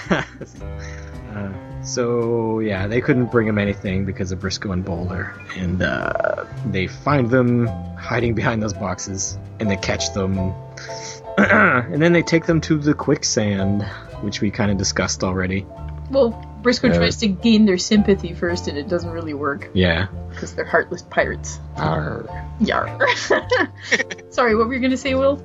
Uh, 1.35 1.53
so 1.83 2.61
yeah, 2.61 2.87
they 2.87 3.01
couldn't 3.01 3.31
bring 3.31 3.49
him 3.49 3.59
anything 3.59 4.05
because 4.05 4.33
of 4.33 4.41
Brisco 4.41 4.73
and 4.73 4.85
Bowler, 4.85 5.35
and 5.57 5.83
uh, 5.83 6.45
they 6.67 6.87
find 6.87 7.31
them 7.31 7.67
hiding 7.97 8.35
behind 8.35 8.63
those 8.63 8.75
boxes, 8.75 9.39
and 9.59 9.71
they 9.71 9.77
catch 9.77 10.13
them, 10.13 10.37
and 11.39 12.03
then 12.03 12.13
they 12.13 12.23
take 12.23 12.47
them 12.47 12.61
to 12.63 12.77
the 12.77 12.93
quicksand, 12.93 13.89
which 14.23 14.41
we 14.41 14.51
kind 14.51 14.71
of 14.71 14.77
discussed 14.79 15.23
already. 15.25 15.67
Well, 16.11 16.33
Brisco 16.63 16.89
Yeah. 16.89 16.97
tries 16.99 17.17
to 17.19 17.27
gain 17.29 17.65
their 17.67 17.79
sympathy 17.79 18.35
first, 18.35 18.69
and 18.69 18.79
it 18.79 18.89
doesn't 18.89 19.11
really 19.11 19.35
work 19.35 19.71
Yeah. 19.75 20.07
because 20.31 20.55
they're 20.55 20.65
heartless 20.65 21.03
pirates. 21.03 21.59
Arr. 21.77 22.25
Yar. 22.61 22.99
Sorry, 24.31 24.55
what 24.57 24.69
were 24.69 24.75
you 24.75 24.81
gonna 24.81 24.97
say, 24.97 25.15
Will? 25.15 25.43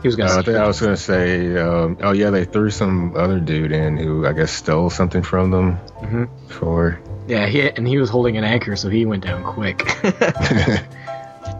He 0.00 0.06
was 0.08 0.16
gonna. 0.16 0.30
Uh, 0.30 0.42
I 0.46 0.64
I 0.64 0.66
was 0.66 0.80
gonna 0.80 0.96
say, 0.96 1.56
um, 1.58 1.98
oh 2.02 2.12
yeah, 2.12 2.30
they 2.30 2.44
threw 2.44 2.70
some 2.70 3.16
other 3.16 3.40
dude 3.40 3.72
in 3.72 3.96
who 3.96 4.26
I 4.26 4.32
guess 4.32 4.52
stole 4.52 4.90
something 4.90 5.22
from 5.22 5.50
them 5.50 5.78
Mhm. 6.00 6.28
before. 6.46 7.00
Yeah, 7.26 7.46
he 7.46 7.68
and 7.68 7.86
he 7.86 7.98
was 7.98 8.08
holding 8.08 8.36
an 8.38 8.44
anchor, 8.44 8.74
so 8.76 8.88
he 8.88 9.04
went 9.04 9.24
down 9.24 9.42
quick. 9.42 9.82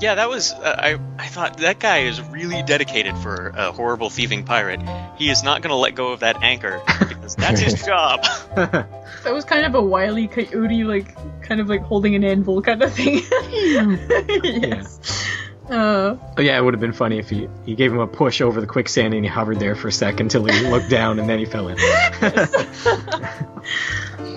Yeah, 0.00 0.14
that 0.14 0.28
was. 0.28 0.52
Uh, 0.52 0.76
I 0.78 0.98
I 1.18 1.26
thought 1.26 1.56
that 1.58 1.78
guy 1.80 1.98
is 2.00 2.20
really 2.22 2.62
dedicated 2.62 3.16
for 3.18 3.48
a 3.56 3.72
horrible 3.72 4.10
thieving 4.10 4.44
pirate. 4.44 4.80
He 5.16 5.28
is 5.28 5.42
not 5.42 5.60
going 5.62 5.70
to 5.70 5.76
let 5.76 5.94
go 5.96 6.12
of 6.12 6.20
that 6.20 6.42
anchor 6.42 6.80
because 7.08 7.34
that's 7.34 7.60
his 7.60 7.82
job. 7.86 8.24
That 9.24 9.34
was 9.34 9.44
kind 9.44 9.66
of 9.66 9.74
a 9.74 9.82
wily 9.82 10.28
coyote, 10.28 10.84
like 10.84 11.14
kind 11.42 11.60
of 11.60 11.68
like 11.68 11.82
holding 11.82 12.14
an 12.14 12.22
anvil 12.24 12.62
kind 12.62 12.80
of 12.82 12.92
thing. 12.94 13.16
yes. 14.44 15.00
Uh, 15.68 16.14
But 16.36 16.44
yeah, 16.44 16.56
it 16.56 16.62
would 16.64 16.72
have 16.72 16.80
been 16.80 16.92
funny 16.92 17.18
if 17.18 17.28
he 17.28 17.48
he 17.66 17.74
gave 17.74 17.92
him 17.92 17.98
a 17.98 18.06
push 18.06 18.40
over 18.40 18.60
the 18.60 18.66
quicksand 18.66 19.14
and 19.14 19.24
he 19.24 19.28
hovered 19.28 19.58
there 19.58 19.74
for 19.74 19.88
a 19.88 19.92
second 19.92 20.26
until 20.32 20.44
he 20.44 20.70
looked 20.70 20.88
down 20.88 21.18
and 21.18 21.28
then 21.28 21.40
he 21.40 21.44
fell 21.46 21.68
in. 21.68 21.76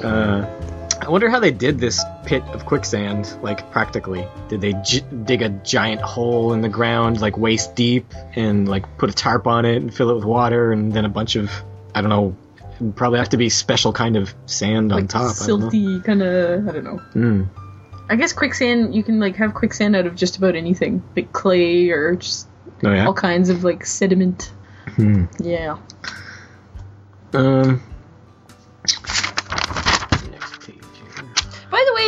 uh, 0.04 0.71
I 1.04 1.10
wonder 1.10 1.30
how 1.30 1.40
they 1.40 1.52
did 1.52 1.80
this 1.80 2.04
pit 2.26 2.44
of 2.54 2.66
quicksand, 2.66 3.36
like 3.42 3.72
practically. 3.72 4.28
Did 4.50 4.62
they 4.62 4.74
j- 4.84 5.04
dig 5.24 5.42
a 5.42 5.50
giant 5.50 6.02
hole 6.02 6.54
in 6.54 6.62
the 6.62 6.70
ground, 6.70 7.20
like 7.20 7.38
waist 7.38 7.76
deep, 7.76 8.14
and 8.36 8.68
like 8.68 8.98
put 8.98 9.10
a 9.10 9.14
tarp 9.14 9.48
on 9.48 9.66
it 9.66 9.78
and 9.78 9.94
fill 9.94 10.12
it 10.12 10.16
with 10.16 10.26
water, 10.26 10.72
and 10.72 10.94
then 10.94 11.06
a 11.06 11.10
bunch 11.10 11.36
of 11.36 11.52
I 11.96 12.02
don't 12.02 12.10
know, 12.10 12.36
probably 12.96 13.20
have 13.20 13.30
to 13.30 13.38
be 13.38 13.50
special 13.50 13.92
kind 13.94 14.16
of 14.16 14.34
sand 14.46 14.94
on 14.94 15.08
top. 15.08 15.36
I 15.42 15.48
don't 15.48 15.60
know. 15.60 15.70
silty 15.70 16.04
kind 16.04 16.22
of. 16.22 16.68
I 16.68 16.72
don't 16.72 16.84
know. 16.84 17.02
Mm. 17.16 17.50
I 18.10 18.16
guess 18.16 18.34
quicksand. 18.34 18.94
You 18.94 19.04
can 19.04 19.20
like 19.20 19.36
have 19.38 19.54
quicksand 19.54 19.96
out 19.96 20.06
of 20.06 20.16
just 20.16 20.38
about 20.38 20.56
anything, 20.56 21.04
like 21.16 21.34
clay 21.34 21.90
or 21.90 22.16
just 22.16 22.48
Oh 22.84 22.92
yeah. 22.92 23.06
all 23.06 23.14
kinds 23.14 23.50
of 23.50 23.64
like 23.64 23.86
sediment. 23.86 24.52
Hmm. 24.96 25.26
Yeah. 25.40 25.78
Um. 27.34 27.82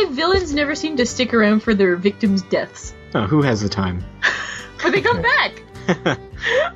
Way, 0.04 0.12
villains 0.12 0.52
never 0.54 0.74
seem 0.74 0.96
to 0.96 1.06
stick 1.06 1.32
around 1.34 1.60
for 1.60 1.74
their 1.74 1.96
victims' 1.96 2.42
deaths, 2.42 2.94
Oh, 3.14 3.26
who 3.26 3.42
has 3.42 3.60
the 3.60 3.68
time? 3.68 4.04
but 4.82 4.90
they 4.92 5.00
come 5.00 5.22
back. 5.22 5.62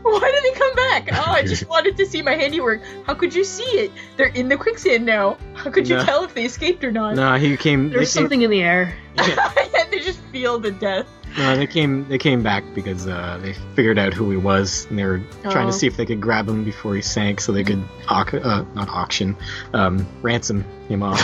Why 0.03 0.31
did 0.33 0.45
they 0.45 0.59
come 0.59 0.75
back? 0.75 1.09
Oh, 1.13 1.33
I 1.33 1.43
just 1.43 1.69
wanted 1.69 1.97
to 1.97 2.07
see 2.07 2.21
my 2.23 2.35
handiwork. 2.35 2.83
How 3.05 3.15
could 3.15 3.35
you 3.35 3.45
see 3.45 3.63
it? 3.65 3.91
They're 4.17 4.27
in 4.29 4.49
the 4.49 4.57
quicksand 4.57 5.05
now. 5.07 5.37
How 5.55 5.71
could 5.71 5.89
you 5.89 5.97
No. 5.97 6.05
tell 6.05 6.25
if 6.25 6.35
they 6.35 6.45
escaped 6.45 6.85
or 6.85 6.91
not? 6.93 7.15
no, 7.17 7.35
he 7.37 7.57
came. 7.57 7.91
There's 7.91 8.13
they 8.13 8.19
came- 8.19 8.25
something 8.25 8.43
in 8.43 8.51
the 8.51 8.63
air. 8.63 8.95
yeah, 9.17 9.85
they 9.91 10.01
just 10.01 10.21
feel 10.33 10.59
the 10.59 10.71
death. 10.71 11.07
No, 11.37 11.57
they 11.57 11.67
came. 11.67 12.09
They 12.09 12.19
came 12.19 12.43
back 12.43 12.65
because 12.75 13.07
uh, 13.07 13.39
they 13.43 13.53
figured 13.75 13.99
out 13.99 14.15
who 14.15 14.31
he 14.31 14.37
was, 14.37 14.87
and 14.91 14.99
they 14.99 15.05
were 15.05 15.21
trying 15.43 15.69
Oh. 15.69 15.71
to 15.71 15.77
see 15.77 15.87
if 15.87 15.97
they 15.97 16.07
could 16.07 16.21
grab 16.21 16.49
him 16.49 16.65
before 16.65 16.95
he 16.95 17.03
sank, 17.03 17.41
so 17.41 17.53
they 17.53 17.65
could 17.65 17.83
au- 18.09 18.25
uh, 18.43 18.65
not 18.75 18.89
auction, 18.89 19.37
um, 19.75 20.07
ransom 20.23 20.65
him 20.89 21.03
off, 21.03 21.21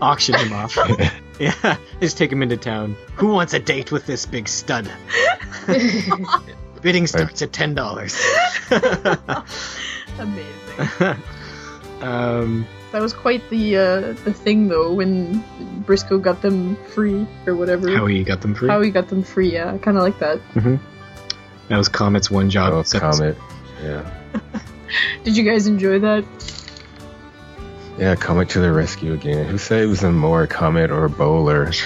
auction 0.00 0.34
him 0.36 0.52
off. 0.52 0.76
yeah, 1.40 1.76
just 2.00 2.18
take 2.18 2.30
him 2.30 2.42
into 2.42 2.56
town. 2.56 2.96
Who 3.16 3.28
wants 3.28 3.54
a 3.54 3.58
date 3.58 3.92
with 3.92 4.06
this 4.06 4.26
big 4.26 4.48
stud? 4.48 4.90
Bidding 6.82 7.06
starts 7.06 7.40
at 7.42 7.52
ten 7.52 7.74
dollars. 7.74 8.20
Amazing. 10.18 10.44
um, 12.02 12.66
That 12.92 13.00
was 13.00 13.12
quite 13.14 13.48
the 13.50 13.76
uh, 13.76 14.00
the 14.24 14.32
thing 14.32 14.68
though 14.68 14.92
when 14.92 15.42
Brisco 15.86 16.20
got 16.20 16.42
them 16.42 16.76
free 16.94 17.26
or 17.46 17.56
whatever. 17.56 17.90
how 17.96 18.06
he 18.06 18.22
got 18.22 18.40
them 18.42 18.54
free? 18.54 18.68
How 18.68 18.80
he 18.82 18.90
got 18.90 19.08
them 19.08 19.22
free, 19.22 19.52
yeah, 19.52 19.76
kind 19.78 19.96
of 19.96 20.02
like 20.02 20.18
that. 20.18 20.40
that 21.68 21.76
was 21.76 21.88
Comet's 21.88 22.30
one 22.30 22.50
job. 22.50 22.72
Oh, 22.74 22.98
Comet. 22.98 23.36
Yeah. 23.82 24.10
Did 25.24 25.36
you 25.36 25.44
guys 25.44 25.66
enjoy 25.66 25.98
that? 26.00 26.24
Yeah, 27.98 28.16
Comet 28.16 28.48
to 28.50 28.60
the 28.60 28.72
rescue 28.72 29.12
again. 29.12 29.46
Who 29.46 29.58
saves 29.58 30.02
a 30.02 30.10
more, 30.10 30.46
Comet 30.46 30.90
or 30.90 31.08
Bowler? 31.08 31.70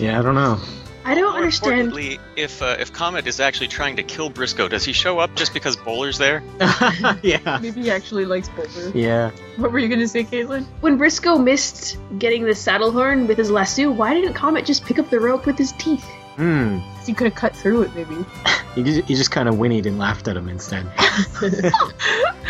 Yeah, 0.00 0.18
I 0.18 0.22
don't 0.22 0.34
know. 0.34 0.58
I 1.04 1.14
don't 1.14 1.30
More 1.30 1.36
understand. 1.36 1.80
importantly, 1.80 2.18
if 2.36 2.60
uh, 2.60 2.76
if 2.80 2.92
Comet 2.92 3.26
is 3.26 3.38
actually 3.38 3.68
trying 3.68 3.96
to 3.96 4.02
kill 4.02 4.30
Brisco, 4.30 4.68
does 4.68 4.84
he 4.84 4.92
show 4.92 5.18
up 5.18 5.34
just 5.36 5.54
because 5.54 5.76
Bowler's 5.76 6.18
there? 6.18 6.42
yeah. 7.22 7.58
Maybe 7.62 7.82
he 7.82 7.90
actually 7.90 8.24
likes 8.24 8.48
Bowler. 8.48 8.90
Yeah. 8.94 9.30
What 9.56 9.72
were 9.72 9.78
you 9.78 9.88
gonna 9.88 10.08
say, 10.08 10.24
Caitlin? 10.24 10.66
When 10.80 10.98
Brisco 10.98 11.42
missed 11.42 11.98
getting 12.18 12.44
the 12.44 12.54
saddle 12.54 12.90
horn 12.90 13.26
with 13.26 13.38
his 13.38 13.50
lasso, 13.50 13.90
why 13.90 14.12
didn't 14.14 14.34
Comet 14.34 14.64
just 14.66 14.84
pick 14.84 14.98
up 14.98 15.08
the 15.08 15.20
rope 15.20 15.46
with 15.46 15.56
his 15.56 15.72
teeth? 15.72 16.04
Hmm. 16.36 16.78
He 17.06 17.12
could 17.14 17.26
have 17.26 17.34
cut 17.34 17.54
through 17.54 17.82
it, 17.82 17.94
maybe. 17.94 18.16
He 18.74 18.84
just, 18.84 19.08
he 19.08 19.16
just 19.16 19.32
kind 19.32 19.48
of 19.48 19.56
whinnied 19.56 19.86
and 19.86 19.98
laughed 19.98 20.28
at 20.28 20.36
him 20.36 20.48
instead. 20.48 20.86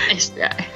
Nice 0.07 0.29
guy. 0.29 0.66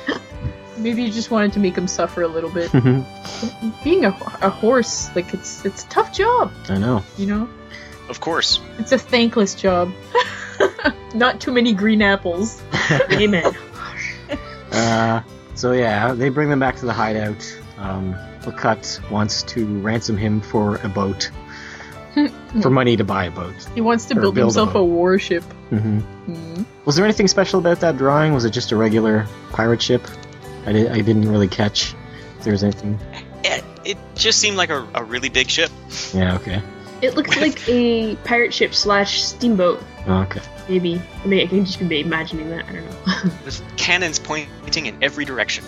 Maybe 0.77 1.03
you 1.03 1.11
just 1.11 1.31
wanted 1.31 1.53
to 1.55 1.61
make 1.61 1.77
him 1.77 1.87
suffer 1.89 2.23
a 2.23 2.29
little 2.29 2.51
bit. 2.51 2.71
Being 3.85 4.05
a, 4.05 4.09
a 4.43 4.51
horse, 4.51 5.15
like 5.15 5.33
it's 5.35 5.65
it's 5.65 5.85
a 5.85 5.89
tough 5.89 6.13
job, 6.13 6.53
I 6.69 6.79
know. 6.79 7.03
you 7.17 7.27
know. 7.27 7.49
Of 8.09 8.21
course. 8.21 8.61
It's 8.79 8.93
a 8.93 8.99
thankless 8.99 9.55
job. 9.55 9.93
Not 11.15 11.41
too 11.41 11.53
many 11.53 11.73
green 11.73 12.03
apples. 12.03 12.63
Amen. 13.13 13.53
Uh, 14.73 15.23
so 15.55 15.73
yeah, 15.73 16.13
they 16.13 16.29
bring 16.29 16.51
them 16.51 16.59
back 16.59 16.77
to 16.77 16.87
the 16.87 16.93
hideout. 16.93 17.61
Um, 17.79 18.15
Lacut 18.45 19.01
wants 19.11 19.43
to 19.45 19.65
ransom 19.81 20.17
him 20.19 20.41
for 20.41 20.77
a 20.83 20.89
boat, 20.89 21.31
for 22.61 22.71
money 22.71 22.97
to 22.97 23.05
buy 23.05 23.25
a 23.27 23.31
boat. 23.31 23.55
He 23.75 23.81
wants 23.81 24.05
to 24.07 24.15
build, 24.15 24.35
build 24.35 24.49
himself 24.49 24.71
a, 24.71 24.75
boat. 24.75 24.85
warship. 24.87 25.43
hmm 25.71 26.01
Mm. 26.27 26.65
Was 26.87 26.97
there 26.97 27.05
anything 27.05 27.29
special 27.29 27.59
about 27.59 27.81
that 27.81 27.97
drawing? 27.99 28.33
Was 28.33 28.45
it 28.47 28.51
just 28.51 28.73
a 28.73 28.77
regular 28.77 29.27
pirate 29.51 29.83
ship? 29.83 30.07
I, 30.67 30.73
did, 30.73 30.91
I 30.91 31.01
didn't 31.01 31.29
really 31.29 31.49
catch 31.49 31.95
if 32.39 32.45
there 32.45 32.53
was 32.53 32.63
anything. 32.63 32.99
It, 33.45 33.65
it 33.85 33.99
just 34.15 34.39
seemed 34.41 34.57
like 34.57 34.71
a, 34.71 34.87
a 34.95 35.05
really 35.05 35.29
big 35.29 35.49
ship. 35.51 35.71
Yeah, 36.13 36.37
okay. 36.37 36.63
It 37.03 37.15
looks 37.17 37.37
like 37.37 37.69
a 37.69 38.17
pirate 38.25 38.55
ship 38.55 38.75
slash 38.75 39.21
steamboat, 39.23 39.83
Oh, 40.07 40.23
okay. 40.23 40.41
maybe. 40.69 41.03
I 41.23 41.27
mean, 41.27 41.41
I 41.41 41.47
can 41.49 41.65
just 41.67 41.87
be 41.87 42.01
imagining 42.01 42.49
that. 42.51 42.65
I 42.67 42.73
don't 42.73 42.85
know. 42.87 43.33
With 43.45 43.63
cannons 43.77 44.19
pointing 44.19 44.87
in 44.87 45.03
every 45.03 45.25
direction. 45.27 45.65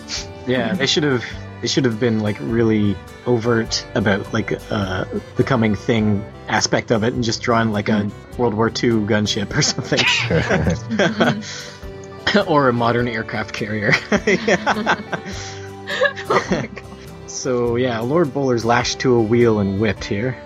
Yeah, 0.47 0.73
they 0.73 0.87
should 0.87 1.03
have 1.03 1.23
they 1.61 1.67
should 1.67 1.85
have 1.85 1.99
been 1.99 2.19
like 2.21 2.37
really 2.39 2.95
overt 3.25 3.85
about 3.93 4.31
like 4.33 4.51
uh 4.71 5.05
the 5.35 5.43
coming 5.43 5.75
thing 5.75 6.23
aspect 6.47 6.91
of 6.91 7.03
it 7.03 7.13
and 7.13 7.23
just 7.23 7.41
drawn 7.41 7.71
like 7.71 7.89
a 7.89 8.09
World 8.37 8.53
War 8.55 8.69
II 8.69 9.05
gunship 9.05 9.55
or 9.55 9.61
something. 9.61 9.99
or 12.47 12.69
a 12.69 12.73
modern 12.73 13.07
aircraft 13.07 13.53
carrier. 13.53 13.91
oh 16.29 16.47
my 16.51 16.67
god. 16.67 16.81
so 17.29 17.75
yeah, 17.75 17.99
Lord 17.99 18.33
Bowler's 18.33 18.65
lashed 18.65 18.99
to 19.01 19.13
a 19.15 19.21
wheel 19.21 19.59
and 19.59 19.79
whipped 19.79 20.03
here. 20.05 20.37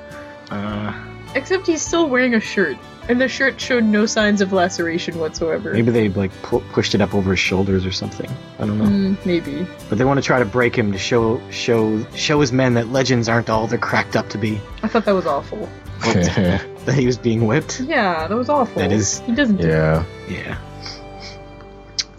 Uh, 0.49 0.93
Except 1.33 1.65
he's 1.65 1.81
still 1.81 2.09
wearing 2.09 2.35
a 2.35 2.41
shirt, 2.41 2.75
and 3.07 3.21
the 3.21 3.29
shirt 3.29 3.59
showed 3.59 3.85
no 3.85 4.05
signs 4.05 4.41
of 4.41 4.51
laceration 4.51 5.17
whatsoever. 5.17 5.71
maybe 5.71 5.89
they 5.91 6.09
like 6.09 6.31
pu- 6.41 6.59
pushed 6.73 6.93
it 6.93 6.99
up 6.99 7.15
over 7.15 7.31
his 7.31 7.39
shoulders 7.39 7.85
or 7.85 7.91
something. 7.93 8.29
I 8.59 8.65
don't 8.65 8.77
know. 8.77 8.83
Mm, 8.85 9.25
maybe. 9.25 9.65
But 9.87 9.97
they 9.97 10.03
want 10.03 10.17
to 10.17 10.25
try 10.25 10.39
to 10.39 10.45
break 10.45 10.75
him 10.75 10.91
to 10.91 10.97
show 10.97 11.41
show 11.49 12.05
show 12.15 12.41
his 12.41 12.51
men 12.51 12.73
that 12.73 12.89
legends 12.89 13.29
aren't 13.29 13.49
all 13.49 13.65
they're 13.67 13.79
cracked 13.79 14.17
up 14.17 14.27
to 14.31 14.37
be. 14.37 14.59
I 14.83 14.89
thought 14.89 15.05
that 15.05 15.13
was 15.15 15.25
awful. 15.25 15.69
that 16.01 16.93
he 16.95 17.05
was 17.05 17.17
being 17.17 17.47
whipped. 17.47 17.79
Yeah, 17.79 18.27
that 18.27 18.35
was 18.35 18.49
awful. 18.49 18.81
That 18.81 18.91
is- 18.91 19.19
He 19.21 19.33
doesn't. 19.33 19.57
do 19.57 19.67
yeah, 19.67 20.03
Yeah. 20.27 20.57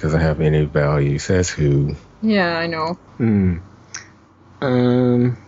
Doesn't 0.03 0.21
have 0.21 0.41
any 0.43 0.65
value. 0.67 1.19
Says 1.19 1.49
who? 1.49 1.95
Yeah, 2.21 2.59
I 2.59 2.67
know. 2.67 2.95
Hmm. 3.17 3.59
Um. 4.61 5.39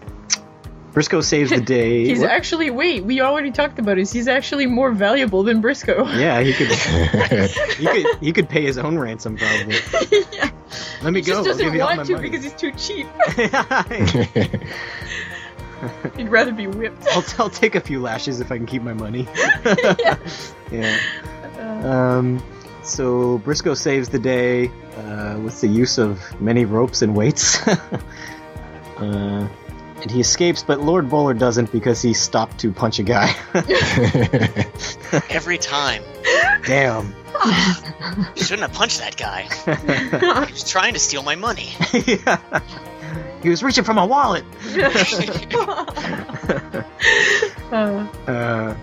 Brisco 0.93 1.25
saves 1.25 1.51
the 1.51 1.61
day. 1.77 2.05
He's 2.07 2.21
What? 2.21 2.31
actually 2.31 2.71
wait. 2.71 3.05
We 3.05 3.21
already 3.21 3.51
talked 3.51 3.81
about 3.81 3.97
this. 3.97 4.12
He's 4.12 4.29
actually 4.29 4.67
more 4.67 4.93
valuable 4.93 5.43
than 5.43 5.61
Brisco. 5.61 6.07
yeah, 6.19 6.40
he 6.40 6.53
could. 6.53 6.69
he 7.79 7.85
could. 7.87 8.07
He 8.23 8.33
could 8.33 8.49
pay 8.49 8.62
his 8.62 8.79
own 8.79 8.97
ransom 8.97 9.37
probably. 9.37 9.75
yeah. 10.33 10.51
Let 11.03 11.12
me 11.12 11.21
He 11.21 11.27
go. 11.27 11.43
just 11.45 11.49
I'll 11.49 11.57
give 11.59 11.73
doesn't 11.73 11.75
you 11.75 11.81
want 11.81 12.07
to 12.07 12.12
money. 12.14 12.31
because 12.31 12.45
he's 12.45 12.55
too 12.55 12.71
cheap. 12.73 13.07
He'd 16.17 16.29
rather 16.29 16.53
be 16.53 16.67
whipped. 16.69 17.07
I'll, 17.11 17.25
I'll 17.38 17.51
take 17.51 17.75
a 17.75 17.81
few 17.81 18.01
lashes 18.01 18.40
if 18.40 18.51
I 18.53 18.57
can 18.57 18.67
keep 18.67 18.83
my 18.83 18.95
money. 18.95 19.27
yeah. 19.67 20.19
yeah. 20.71 20.99
Uh, 21.59 21.88
Um. 21.88 22.43
So 22.85 23.38
Brisco 23.38 23.75
saves 23.77 24.11
the 24.11 24.18
day 24.18 24.70
uh, 24.97 25.38
with 25.42 25.61
the 25.61 25.68
use 25.68 25.97
of 25.99 26.20
many 26.40 26.64
ropes 26.66 27.01
and 27.03 27.16
weights. 27.16 27.66
uh, 27.68 27.79
and 28.99 30.11
he 30.11 30.20
escapes, 30.20 30.62
but 30.62 30.81
Lord 30.81 31.09
Bowler 31.09 31.33
doesn't 31.33 31.73
because 31.73 32.03
he 32.03 32.12
stopped 32.12 32.59
to 32.61 32.70
punch 32.73 32.99
a 32.99 33.03
guy. 33.03 33.35
Every 35.31 35.57
time. 35.57 36.03
Damn. 36.66 37.14
Shouldn't 38.37 38.61
have 38.61 38.75
punched 38.75 38.99
that 38.99 39.16
guy. 39.16 39.49
He 40.47 40.53
was 40.53 40.68
trying 40.70 40.92
to 40.92 41.01
steal 41.01 41.23
my 41.23 41.37
money. 41.37 41.70
yeah. 42.07 42.61
He 43.42 43.49
was 43.49 43.62
reaching 43.62 43.85
for 43.85 43.94
my 43.94 44.05
wallet. 44.05 44.44
uh, 47.73 48.75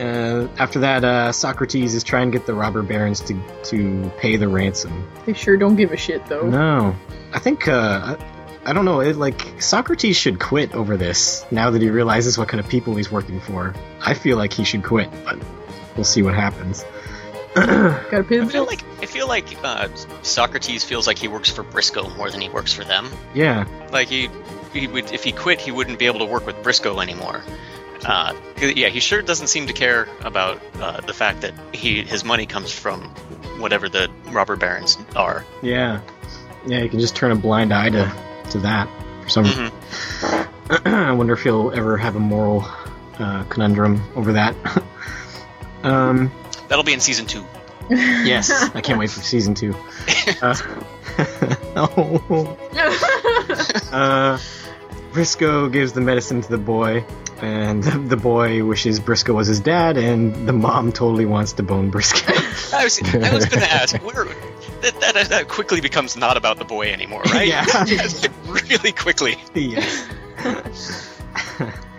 Uh, 0.00 0.48
after 0.58 0.80
that, 0.80 1.04
uh, 1.04 1.30
Socrates 1.30 1.94
is 1.94 2.02
trying 2.02 2.32
to 2.32 2.38
get 2.38 2.46
the 2.46 2.54
robber 2.54 2.82
barons 2.82 3.20
to 3.20 3.40
to 3.64 4.10
pay 4.18 4.36
the 4.36 4.48
ransom. 4.48 5.08
they 5.24 5.32
sure 5.34 5.56
don't 5.56 5.76
give 5.76 5.92
a 5.92 5.96
shit 5.96 6.26
though. 6.26 6.48
No, 6.48 6.96
I 7.32 7.38
think 7.38 7.68
uh, 7.68 8.16
I, 8.64 8.70
I 8.70 8.72
don't 8.72 8.84
know. 8.84 9.00
It, 9.00 9.16
like 9.16 9.62
Socrates 9.62 10.16
should 10.16 10.40
quit 10.40 10.74
over 10.74 10.96
this 10.96 11.44
now 11.50 11.70
that 11.70 11.80
he 11.80 11.90
realizes 11.90 12.36
what 12.36 12.48
kind 12.48 12.60
of 12.60 12.68
people 12.68 12.96
he's 12.96 13.10
working 13.12 13.40
for. 13.40 13.74
I 14.00 14.14
feel 14.14 14.36
like 14.36 14.52
he 14.52 14.64
should 14.64 14.82
quit, 14.82 15.10
but 15.24 15.38
we'll 15.96 16.04
see 16.04 16.22
what 16.22 16.34
happens. 16.34 16.84
Gotta 17.54 18.24
pay 18.24 18.38
the 18.38 18.42
I 18.42 18.48
feel 18.48 18.66
like 18.66 18.82
I 19.00 19.06
feel 19.06 19.28
like 19.28 19.46
uh, 19.62 19.88
Socrates 20.22 20.82
feels 20.82 21.06
like 21.06 21.18
he 21.18 21.28
works 21.28 21.50
for 21.50 21.62
Brisco 21.62 22.16
more 22.16 22.30
than 22.30 22.40
he 22.40 22.48
works 22.48 22.72
for 22.72 22.82
them. 22.82 23.08
Yeah, 23.32 23.68
Like 23.92 24.08
he, 24.08 24.28
he 24.72 24.88
would 24.88 25.12
if 25.12 25.22
he 25.22 25.30
quit, 25.30 25.60
he 25.60 25.70
wouldn't 25.70 26.00
be 26.00 26.06
able 26.06 26.18
to 26.18 26.24
work 26.24 26.46
with 26.46 26.56
Brisco 26.64 27.00
anymore. 27.00 27.44
Uh, 28.04 28.32
'cause, 28.56 28.72
yeah, 28.76 28.88
he 28.88 29.00
sure 29.00 29.22
doesn't 29.22 29.46
seem 29.46 29.66
to 29.66 29.72
care 29.72 30.08
about 30.22 30.60
uh, 30.80 31.00
the 31.00 31.12
fact 31.14 31.40
that 31.42 31.54
he 31.72 32.02
his 32.02 32.24
money 32.24 32.46
comes 32.46 32.70
from 32.72 33.00
whatever 33.58 33.88
the 33.88 34.10
robber 34.30 34.56
barons 34.56 34.98
are. 35.16 35.44
yeah, 35.62 36.00
yeah. 36.66 36.80
You 36.82 36.88
can 36.88 37.00
just 37.00 37.16
turn 37.16 37.30
a 37.32 37.36
blind 37.36 37.72
eye 37.72 37.88
to 37.90 38.12
to 38.50 38.58
that 38.60 38.88
for 39.22 39.28
some. 39.30 39.44
Mhm. 39.44 39.72
I 40.86 41.12
wonder 41.12 41.32
if 41.34 41.42
he'll 41.42 41.70
ever 41.74 41.96
have 41.96 42.16
a 42.16 42.20
moral 42.20 42.64
uh, 43.18 43.44
conundrum 43.48 44.02
over 44.16 44.32
that. 44.34 44.54
um. 45.82 46.30
That'll 46.68 46.84
be 46.84 46.92
in 46.94 47.00
season 47.00 47.26
two. 47.26 47.44
Yes, 47.90 48.50
I 48.74 48.80
can't 48.80 48.98
wait 48.98 49.10
for 49.10 49.20
season 49.22 49.54
two. 49.54 49.74
Uh, 50.42 50.56
oh. 51.76 52.56
Uh, 53.92 54.38
Brisco 55.12 55.70
gives 55.70 55.92
the 55.92 56.00
medicine 56.00 56.40
to 56.42 56.48
the 56.48 56.58
boy, 56.58 57.04
and 57.42 57.82
the 58.08 58.16
boy 58.16 58.64
wishes 58.64 59.00
Brisco 59.00 59.34
was 59.34 59.46
his 59.46 59.60
dad, 59.60 59.96
and 59.96 60.46
the 60.46 60.52
mom 60.52 60.92
totally 60.92 61.26
wants 61.26 61.52
to 61.54 61.62
bone 61.62 61.90
Brisco. 61.90 62.28
I 62.74 62.84
was 62.84 63.00
I 63.02 63.34
was 63.34 63.46
going 63.46 63.62
to 63.62 63.72
ask 63.72 63.96
where. 64.02 64.26
That, 64.80 65.00
that, 65.00 65.28
that 65.30 65.48
quickly 65.48 65.80
becomes 65.80 66.14
not 66.14 66.36
about 66.36 66.58
the 66.58 66.64
boy 66.66 66.92
anymore, 66.92 67.22
right? 67.22 67.48
Yeah. 67.54 67.64
Really 68.46 68.92
quickly. 68.92 69.36
yes. 69.54 71.13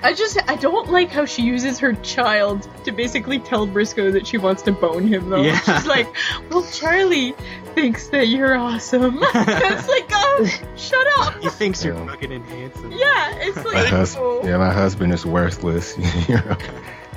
I 0.05 0.13
just 0.13 0.37
I 0.47 0.55
don't 0.55 0.89
like 0.91 1.09
how 1.09 1.25
she 1.25 1.41
uses 1.41 1.79
her 1.79 1.93
child 1.93 2.67
to 2.85 2.91
basically 2.91 3.39
tell 3.39 3.65
Brisco 3.67 4.11
that 4.13 4.27
she 4.27 4.37
wants 4.37 4.61
to 4.63 4.71
bone 4.71 5.07
him 5.07 5.29
though. 5.29 5.41
Yeah. 5.41 5.59
She's 5.59 5.87
like, 5.87 6.07
Well 6.51 6.63
Charlie 6.71 7.31
thinks 7.73 8.07
that 8.09 8.27
you're 8.27 8.55
awesome. 8.55 9.17
it's 9.21 9.87
like, 9.87 10.05
oh 10.11 10.47
shut 10.75 11.07
up. 11.19 11.41
He 11.41 11.49
thinks 11.49 11.83
you're 11.83 11.95
Yeah. 11.95 12.05
fucking 12.05 12.31
and 12.31 12.45
handsome. 12.45 12.91
Yeah, 12.91 13.33
it's 13.37 13.57
My 13.57 13.63
like 13.63 13.87
hus- 13.87 14.15
oh. 14.17 14.41
yeah, 14.45 14.57
my 14.57 14.71
husband 14.71 15.11
is 15.11 15.25
worthless. 15.25 15.97
you 16.29 16.35
know? 16.35 16.57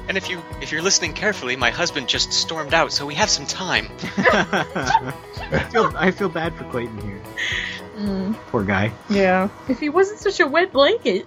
And 0.09 0.16
if 0.16 0.30
you 0.30 0.41
if 0.62 0.72
you're 0.72 0.80
listening 0.80 1.12
carefully, 1.12 1.57
my 1.57 1.70
husband 1.70 2.09
just 2.09 2.32
stormed 2.32 2.72
out, 2.72 2.93
so 2.93 3.05
we 3.05 3.14
have 3.16 3.28
some 3.28 3.45
time. 3.45 3.89
I, 4.16 5.68
feel, 5.70 5.93
I 5.95 6.11
feel 6.11 6.30
bad 6.30 6.55
for 6.55 6.64
Clayton 6.64 6.99
here. 7.03 7.20
Mm, 7.99 8.34
Poor 8.49 8.64
guy. 8.64 8.93
yeah. 9.11 9.49
If 9.68 9.78
he 9.80 9.91
wasn't 9.91 10.20
such 10.20 10.41
a 10.41 10.47
wet 10.47 10.72
blanket. 10.72 11.26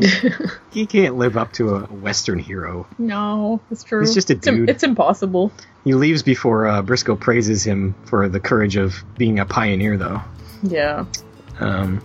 he 0.72 0.86
can't 0.86 1.16
live 1.16 1.36
up 1.36 1.52
to 1.54 1.76
a 1.76 1.80
Western 1.82 2.38
hero. 2.38 2.86
No, 2.98 3.60
it's 3.70 3.84
true. 3.84 4.00
He's 4.00 4.14
just 4.14 4.30
a 4.30 4.34
It's 4.34 4.46
im- 4.46 4.56
dude. 4.56 4.70
It's, 4.70 4.82
impossible. 4.82 5.52
He 5.84 5.94
leaves 5.94 6.22
before 6.22 6.66
uh, 6.66 6.82
Brisco 6.82 7.18
praises 7.18 7.64
him 7.64 7.94
for 8.06 8.28
the 8.28 8.40
courage 8.40 8.76
of 8.76 9.02
being 9.16 9.38
a 9.38 9.46
pioneer, 9.46 9.96
though. 9.96 10.22
Yeah. 10.62 11.06
Um, 11.58 12.02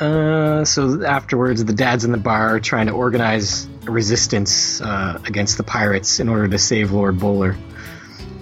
uh, 0.00 0.64
so 0.64 1.04
afterwards, 1.04 1.64
the 1.64 1.72
dad's 1.72 2.04
in 2.04 2.12
the 2.12 2.18
bar 2.18 2.58
trying 2.60 2.86
to 2.86 2.92
organize 2.92 3.68
a 3.86 3.90
resistance 3.90 4.80
uh, 4.80 5.20
against 5.24 5.56
the 5.56 5.62
pirates 5.62 6.18
in 6.18 6.28
order 6.28 6.48
to 6.48 6.58
save 6.58 6.90
Lord 6.92 7.18
Bowler. 7.18 7.56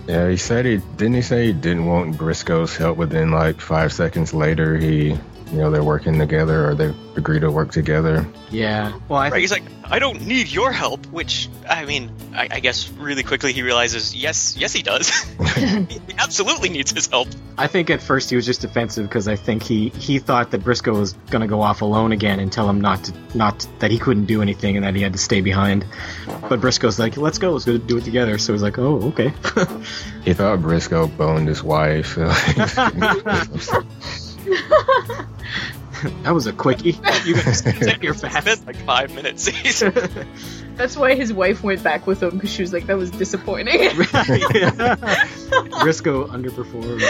Yeah, 0.07 0.29
he 0.29 0.39
said 0.39 0.65
he 0.65 0.79
didn't 0.97 1.15
he 1.15 1.23
say 1.23 1.47
he 1.49 1.53
didn't 1.53 1.87
want 1.87 2.17
Brisco's 2.17 2.75
help, 2.75 2.99
but 2.99 3.11
then 3.11 3.31
like 3.31 3.61
five 3.61 3.93
seconds 3.93 4.33
later 4.35 4.77
he 4.77 5.17
you 5.53 5.59
know, 5.59 5.71
they're 5.71 5.83
working 5.83 6.19
together 6.19 6.69
or 6.69 6.75
they 6.75 6.95
agree 7.17 7.41
to 7.41 7.51
work 7.51 7.73
together. 7.73 8.27
Yeah. 8.51 8.99
Well, 9.09 9.19
I 9.19 9.31
Right, 9.31 9.41
he's 9.41 9.51
like, 9.51 9.65
I 9.85 9.99
don't 9.99 10.25
need 10.27 10.49
your 10.49 10.71
help, 10.71 11.07
which 11.07 11.49
I 11.69 11.85
mean, 11.85 12.11
I, 12.33 12.49
I 12.51 12.61
guess 12.61 12.89
really 12.93 13.25
quickly 13.25 13.53
he 13.53 13.63
realizes, 13.63 14.15
yes, 14.15 14.57
yes, 14.57 14.73
he 14.73 14.83
does. 14.83 15.09
he 15.57 16.01
absolutely 16.19 16.69
needs 16.69 16.93
his 16.93 17.07
help. 17.09 17.29
I 17.59 17.67
think 17.67 17.91
at 17.91 18.01
first 18.01 18.31
he 18.31 18.37
was 18.37 18.47
just 18.47 18.61
defensive 18.61 19.09
because 19.09 19.27
I 19.27 19.37
think 19.37 19.63
he, 19.63 19.89
he 19.91 20.19
thought 20.21 20.53
that 20.53 20.63
Brisco 20.63 20.99
was 20.99 21.15
gonna 21.31 21.49
go 21.49 21.61
off 21.61 21.83
alone 21.83 22.13
again 22.13 22.39
and 22.39 22.53
tell 22.53 22.69
him 22.69 22.81
not 22.81 23.05
to 23.05 23.15
not 23.35 23.67
that 23.81 23.91
he 23.91 23.99
couldn't 23.99 24.27
do 24.27 24.43
anything 24.43 24.77
and 24.77 24.85
that 24.85 24.95
he 24.95 25.03
had 25.03 25.13
to 25.13 25.19
stay 25.19 25.41
behind. 25.41 25.85
But 26.49 26.61
Brisco's 26.61 26.99
like, 26.99 27.17
let's 27.17 27.39
go, 27.39 27.53
let's 27.53 27.65
go 27.65 27.77
do 27.77 27.99
it 27.99 28.05
together. 28.05 28.39
So 28.39 28.53
he's 28.53 28.63
like, 28.63 28.79
oh, 28.79 29.01
okay. 29.09 29.33
He 30.25 30.35
thought 30.35 30.59
Brisco 30.59 31.17
boned 31.17 31.49
his 31.49 31.63
wife. 31.63 32.15
So 32.15 33.85
that 36.23 36.33
was 36.33 36.47
a 36.47 36.53
quickie. 36.53 36.99
You 37.25 37.35
guys 37.35 37.61
take 37.63 38.03
your 38.03 38.15
fast. 38.15 38.45
been 38.45 38.65
like 38.67 38.77
five 38.87 39.15
minutes. 39.15 39.47
He's- 39.47 39.83
That's 40.77 40.97
why 40.97 41.15
his 41.15 41.31
wife 41.33 41.63
went 41.63 41.83
back 41.83 42.07
with 42.07 42.23
him 42.23 42.31
because 42.31 42.51
she 42.51 42.63
was 42.63 42.73
like, 42.73 42.87
"That 42.87 42.97
was 42.97 43.11
disappointing." 43.11 43.91
Brisco 45.83 46.27
underperformed. 46.31 47.03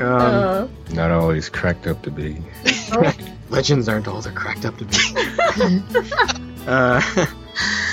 Um, 0.00 0.02
uh, 0.02 0.66
not 0.94 1.10
always 1.10 1.48
cracked 1.50 1.86
up 1.86 2.00
to 2.02 2.10
be. 2.10 2.38
legends 3.50 3.88
aren't 3.88 4.08
all 4.08 4.22
they're 4.22 4.32
cracked 4.32 4.64
up 4.64 4.76
to 4.78 4.84
be. 4.86 4.96
uh, 6.66 7.00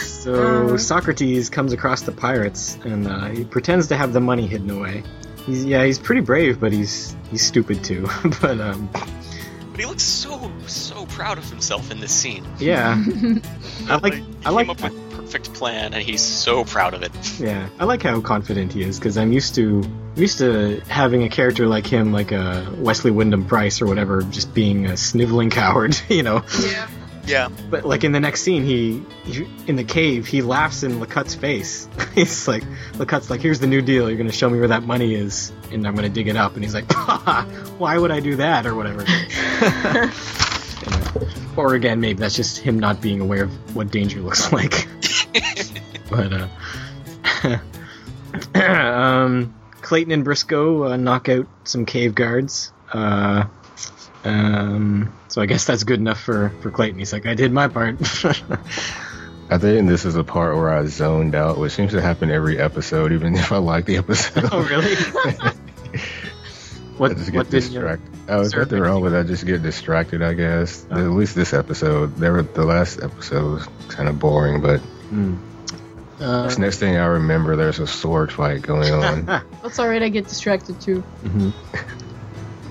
so 0.03 0.73
Uh. 0.73 0.77
Socrates 0.77 1.49
comes 1.49 1.73
across 1.73 2.03
the 2.03 2.11
pirates 2.13 2.77
and 2.85 3.07
uh, 3.07 3.25
he 3.27 3.43
pretends 3.43 3.87
to 3.87 3.97
have 3.97 4.13
the 4.13 4.21
money 4.21 4.47
hidden 4.47 4.69
away. 4.69 5.03
He's 5.45 5.65
yeah, 5.65 5.83
he's 5.83 5.99
pretty 5.99 6.21
brave, 6.21 6.59
but 6.59 6.71
he's 6.71 7.15
he's 7.29 7.45
stupid 7.45 7.83
too. 7.83 8.07
but 8.41 8.59
um, 8.59 8.89
but 8.93 9.79
he 9.79 9.85
looks 9.85 10.03
so, 10.03 10.51
so 10.67 11.05
proud 11.07 11.37
of 11.39 11.49
himself 11.49 11.89
in 11.91 11.99
this 11.99 12.11
scene. 12.13 12.45
yeah, 12.59 13.03
I 13.89 13.97
like 13.97 14.13
he 14.13 14.25
I 14.45 14.49
like 14.51 14.67
came 14.67 14.69
up 14.71 14.81
with 14.83 14.93
a 14.93 15.15
perfect 15.15 15.53
plan, 15.53 15.93
and 15.93 16.03
he's 16.03 16.21
so 16.21 16.63
proud 16.63 16.93
of 16.93 17.01
it. 17.01 17.11
yeah 17.39 17.67
I 17.79 17.85
like 17.85 18.03
how 18.03 18.21
confident 18.21 18.71
he 18.73 18.83
is 18.83 18.99
because 18.99 19.17
I'm 19.17 19.31
used 19.31 19.55
to 19.55 19.81
I'm 19.83 20.21
used 20.21 20.37
to 20.39 20.79
having 20.87 21.23
a 21.23 21.29
character 21.29 21.65
like 21.65 21.87
him, 21.87 22.11
like 22.13 22.31
a 22.31 22.71
Wesley 22.77 23.09
Wyndam-Pryce 23.11 23.81
or 23.81 23.87
whatever, 23.87 24.21
just 24.21 24.53
being 24.53 24.85
a 24.85 24.95
sniveling 24.95 25.49
coward, 25.61 25.99
you 26.07 26.21
know. 26.23 26.43
yeah. 26.61 26.87
Yeah, 27.25 27.47
But 27.69 27.85
like 27.85 28.03
in 28.03 28.11
the 28.11 28.19
next 28.19 28.41
scene, 28.41 28.63
he, 28.65 29.01
he 29.23 29.47
in 29.65 29.77
the 29.77 29.83
cave, 29.85 30.27
he 30.27 30.41
laughs 30.41 30.83
in 30.83 30.99
Lecut's 30.99 31.35
face. 31.35 31.87
he's 32.15 32.47
like, 32.49 32.63
Lecut's 32.93 33.29
like, 33.29 33.39
"Here's 33.39 33.59
the 33.59 33.67
new 33.67 33.81
deal. 33.81 34.09
You're 34.09 34.17
gonna 34.17 34.31
show 34.33 34.49
me 34.49 34.59
where 34.59 34.67
that 34.67 34.83
money 34.83 35.15
is, 35.15 35.53
and 35.71 35.87
I'm 35.87 35.95
gonna 35.95 36.09
dig 36.09 36.27
it 36.27 36.35
up." 36.35 36.55
And 36.55 36.63
he's 36.63 36.73
like, 36.73 36.91
"Why 37.79 37.97
would 37.97 38.11
I 38.11 38.19
do 38.19 38.35
that?" 38.37 38.65
or 38.65 38.75
whatever. 38.75 39.05
Or 41.55 41.75
again, 41.75 41.99
maybe 41.99 42.19
that's 42.19 42.35
just 42.35 42.57
him 42.57 42.79
not 42.79 42.99
being 42.99 43.21
aware 43.21 43.43
of 43.43 43.75
what 43.75 43.91
danger 43.91 44.19
looks 44.19 44.51
like. 44.51 44.87
but 46.09 46.33
uh, 48.55 48.59
um, 48.59 49.53
Clayton 49.81 50.11
and 50.11 50.25
Brisco 50.25 50.91
uh, 50.91 50.97
knock 50.97 51.29
out 51.29 51.47
some 51.63 51.85
cave 51.85 52.15
guards. 52.15 52.73
Uh, 52.91 53.45
um, 54.23 55.13
so 55.27 55.41
I 55.41 55.45
guess 55.45 55.65
that's 55.65 55.83
good 55.83 55.99
enough 55.99 56.21
for, 56.21 56.49
for 56.61 56.71
Clayton. 56.71 56.99
He's 56.99 57.13
like, 57.13 57.25
I 57.25 57.35
did 57.35 57.51
my 57.51 57.67
part. 57.67 57.95
I 59.49 59.57
think 59.57 59.87
this 59.89 60.05
is 60.05 60.15
a 60.15 60.23
part 60.23 60.55
where 60.55 60.73
I 60.73 60.85
zoned 60.85 61.35
out, 61.35 61.57
which 61.57 61.73
seems 61.73 61.91
to 61.91 62.01
happen 62.01 62.31
every 62.31 62.57
episode, 62.59 63.11
even 63.11 63.35
if 63.35 63.51
I 63.51 63.57
like 63.57 63.85
the 63.85 63.97
episode. 63.97 64.45
oh, 64.51 64.61
really? 64.63 64.95
what 66.97 67.11
I 67.11 67.13
just 67.15 67.33
what 67.33 67.49
get 67.49 67.51
did 67.51 67.63
you? 67.65 67.69
distracted. 67.81 68.09
Oh, 68.29 68.37
there's 68.39 68.51
Serve 68.51 68.71
nothing 68.71 68.83
wrong 68.83 69.01
with 69.01 69.11
that. 69.11 69.27
Just 69.27 69.45
get 69.45 69.61
distracted, 69.61 70.21
I 70.21 70.33
guess. 70.33 70.85
Oh. 70.89 70.95
At 70.95 71.11
least 71.11 71.35
this 71.35 71.53
episode. 71.53 72.15
There 72.15 72.31
were 72.33 72.43
the 72.43 72.65
last 72.65 73.01
episode 73.03 73.51
was 73.53 73.67
kind 73.89 74.07
of 74.09 74.19
boring, 74.19 74.61
but 74.61 74.79
Hmm. 74.79 75.35
Uh, 76.19 76.43
this 76.43 76.57
next 76.57 76.79
thing 76.79 76.95
I 76.95 77.05
remember, 77.05 77.55
there's 77.57 77.79
a 77.79 77.87
sword 77.87 78.31
fight 78.31 78.61
going 78.61 78.93
on. 78.93 79.25
That's 79.61 79.77
all 79.77 79.89
right. 79.89 80.01
I 80.01 80.09
get 80.09 80.27
distracted 80.27 80.79
too. 80.79 81.03
mhm. 81.23 81.51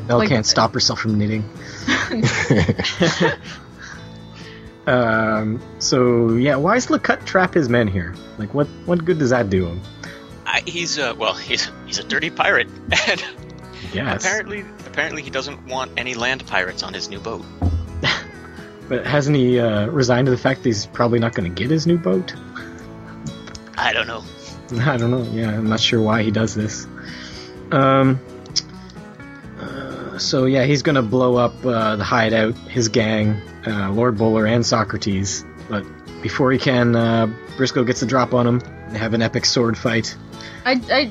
Belle 0.06 0.18
Like- 0.18 0.28
can't 0.28 0.46
stop 0.46 0.74
herself 0.74 1.00
from 1.00 1.18
knitting. 1.18 1.48
um, 4.86 5.60
so 5.78 6.34
yeah, 6.34 6.56
why 6.56 6.76
is 6.76 6.86
Lecut 6.86 7.24
trap 7.24 7.54
his 7.54 7.68
men 7.68 7.88
here? 7.88 8.14
Like, 8.38 8.54
what 8.54 8.66
what 8.86 9.04
good 9.04 9.18
does 9.18 9.30
that 9.30 9.50
do 9.50 9.66
him? 9.66 9.80
I, 10.44 10.62
he's 10.66 10.98
uh, 10.98 11.14
well, 11.16 11.34
he's 11.34 11.70
he's 11.86 11.98
a 11.98 12.04
dirty 12.04 12.30
pirate, 12.30 12.68
and 13.08 13.22
Yes, 13.92 14.24
apparently, 14.24 14.64
apparently 14.86 15.22
he 15.22 15.30
doesn't 15.30 15.66
want 15.66 15.92
any 15.96 16.14
land 16.14 16.46
pirates 16.46 16.82
on 16.82 16.94
his 16.94 17.08
new 17.08 17.20
boat. 17.20 17.44
but 18.88 19.06
hasn't 19.06 19.36
he 19.36 19.60
uh, 19.60 19.86
resigned 19.86 20.26
to 20.26 20.30
the 20.30 20.38
fact 20.38 20.62
that 20.62 20.68
he's 20.68 20.86
probably 20.86 21.18
not 21.18 21.34
going 21.34 21.52
to 21.52 21.62
get 21.62 21.70
his 21.70 21.86
new 21.86 21.98
boat? 21.98 22.34
I 23.76 23.92
don't 23.92 24.06
know. 24.06 24.22
I 24.80 24.96
don't 24.96 25.10
know. 25.10 25.22
Yeah, 25.32 25.50
I'm 25.50 25.68
not 25.68 25.80
sure 25.80 26.00
why 26.00 26.22
he 26.22 26.30
does 26.30 26.54
this. 26.54 26.86
Um. 27.70 28.20
So 30.22 30.44
yeah, 30.46 30.64
he's 30.64 30.82
gonna 30.82 31.02
blow 31.02 31.36
up 31.36 31.54
uh, 31.64 31.96
the 31.96 32.04
hideout, 32.04 32.54
his 32.68 32.88
gang, 32.88 33.40
uh, 33.66 33.90
Lord 33.92 34.16
Bowler 34.18 34.46
and 34.46 34.64
Socrates. 34.64 35.44
But 35.68 35.84
before 36.22 36.52
he 36.52 36.58
can, 36.58 36.94
uh, 36.96 37.26
Brisco 37.56 37.86
gets 37.86 38.00
the 38.00 38.06
drop 38.06 38.34
on 38.34 38.46
him. 38.46 38.60
They 38.90 38.98
have 38.98 39.14
an 39.14 39.22
epic 39.22 39.44
sword 39.46 39.76
fight. 39.78 40.16
I, 40.64 40.80
I 40.90 41.10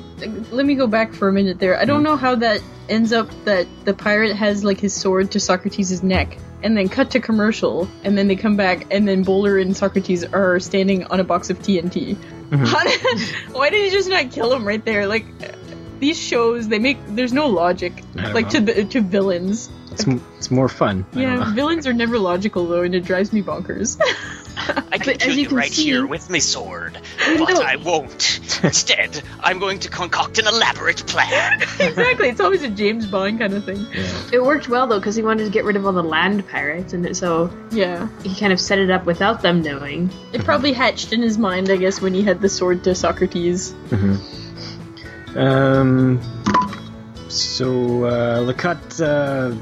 let 0.52 0.66
me 0.66 0.76
go 0.76 0.88
back 0.88 1.14
for 1.14 1.28
a 1.28 1.34
minute 1.34 1.60
there. 1.60 1.78
I 1.80 1.86
don't 1.86 2.04
know 2.04 2.16
how 2.16 2.36
that 2.36 2.62
ends 2.90 3.12
up 3.12 3.30
that 3.46 3.68
the 3.86 3.94
pirate 3.94 4.36
has 4.36 4.64
like 4.64 4.80
his 4.80 4.94
sword 4.94 5.32
to 5.32 5.40
Socrates' 5.40 6.02
neck, 6.04 6.38
and 6.64 6.78
then 6.78 6.88
cut 6.90 7.12
to 7.12 7.20
commercial, 7.20 7.88
and 8.04 8.18
then 8.18 8.28
they 8.28 8.36
come 8.36 8.56
back, 8.56 8.88
and 8.92 9.08
then 9.08 9.24
Bowler 9.24 9.58
and 9.58 9.76
Socrates 9.76 10.24
are 10.26 10.60
standing 10.60 11.04
on 11.06 11.20
a 11.20 11.24
box 11.24 11.50
of 11.50 11.60
TNT. 11.60 12.16
Mhm. 12.50 12.66
How 12.68 12.84
did- 12.84 13.54
Why 13.56 13.70
did 13.70 13.84
he 13.84 13.90
just 13.92 14.10
not 14.10 14.32
kill 14.32 14.54
him 14.54 14.66
right 14.66 14.84
there? 14.86 15.06
Like 15.08 15.26
these 16.02 16.20
shows, 16.20 16.68
they 16.68 16.80
make 16.80 16.98
there's 17.08 17.32
no 17.32 17.48
logic 17.48 18.04
like 18.16 18.46
know. 18.46 18.50
to 18.52 18.60
the 18.62 18.86
to 18.86 19.00
villains. 19.02 19.70
It's, 19.94 20.08
m- 20.08 20.24
it's 20.38 20.50
more 20.52 20.70
fun. 20.70 21.06
Yeah, 21.14 21.54
villains 21.54 21.86
are 21.88 21.94
never 21.94 22.18
logical 22.18 22.66
though, 22.68 22.82
and 22.82 22.94
it 22.96 23.04
drives 23.06 23.32
me 23.34 23.42
bonkers. 23.42 23.98
I 24.58 24.98
can 24.98 25.14
But 25.14 25.20
kill 25.20 25.34
you, 25.36 25.42
you 25.44 25.48
can 25.48 25.58
right 25.58 25.72
see- 25.72 25.84
here 25.84 26.06
with 26.06 26.30
my 26.30 26.40
sword, 26.40 26.98
but 27.38 27.50
know. 27.54 27.62
I 27.62 27.78
won't. 27.78 28.40
Instead, 28.64 29.22
I'm 29.42 29.60
going 29.60 29.80
to 29.80 29.90
concoct 29.90 30.40
an 30.40 30.48
elaborate 30.48 31.06
plan. 31.08 31.62
exactly, 31.80 32.30
it's 32.30 32.40
always 32.42 32.62
a 32.64 32.70
James 32.70 33.06
Bond 33.06 33.40
kind 33.40 33.54
of 33.54 33.64
thing. 33.66 33.86
Yeah. 33.94 34.30
It 34.34 34.44
worked 34.44 34.68
well 34.70 34.88
though 34.88 35.00
because 35.00 35.16
he 35.16 35.24
wanted 35.24 35.46
to 35.46 35.50
get 35.52 35.64
rid 35.66 35.76
of 35.78 35.86
all 35.86 35.94
the 35.94 36.04
land 36.04 36.48
pirates, 36.48 36.94
and 36.94 37.16
so 37.16 37.50
Yeah, 37.72 38.08
he 38.24 38.34
kind 38.36 38.52
of 38.54 38.60
set 38.60 38.80
it 38.80 38.90
up 38.92 39.06
without 39.06 39.42
them 39.42 39.62
knowing. 39.62 40.10
it 40.34 40.44
probably 40.46 40.74
hatched 40.74 41.12
in 41.14 41.22
his 41.22 41.38
mind, 41.38 41.70
I 41.70 41.78
guess, 41.78 42.02
when 42.02 42.14
he 42.14 42.22
had 42.24 42.40
the 42.42 42.50
sword 42.50 42.84
to 42.86 42.96
Socrates. 42.96 43.72
Mhm. 43.90 44.20
Um. 45.36 46.20
So 47.30 48.04
uh, 48.06 48.40
Lecut 48.40 49.00
uh, 49.02 49.56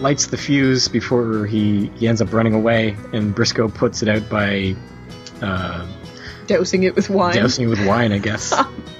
lights 0.00 0.26
the 0.26 0.36
fuse 0.36 0.88
before 0.88 1.46
he, 1.46 1.86
he 1.96 2.06
ends 2.06 2.20
up 2.20 2.32
running 2.34 2.52
away, 2.52 2.96
and 3.14 3.34
Brisco 3.34 3.72
puts 3.74 4.02
it 4.02 4.08
out 4.10 4.28
by 4.28 4.76
uh, 5.40 5.86
dousing 6.46 6.82
it 6.82 6.94
with 6.94 7.08
wine. 7.08 7.34
dousing 7.34 7.64
it 7.64 7.68
with 7.68 7.86
wine, 7.86 8.12
I 8.12 8.18
guess. 8.18 8.52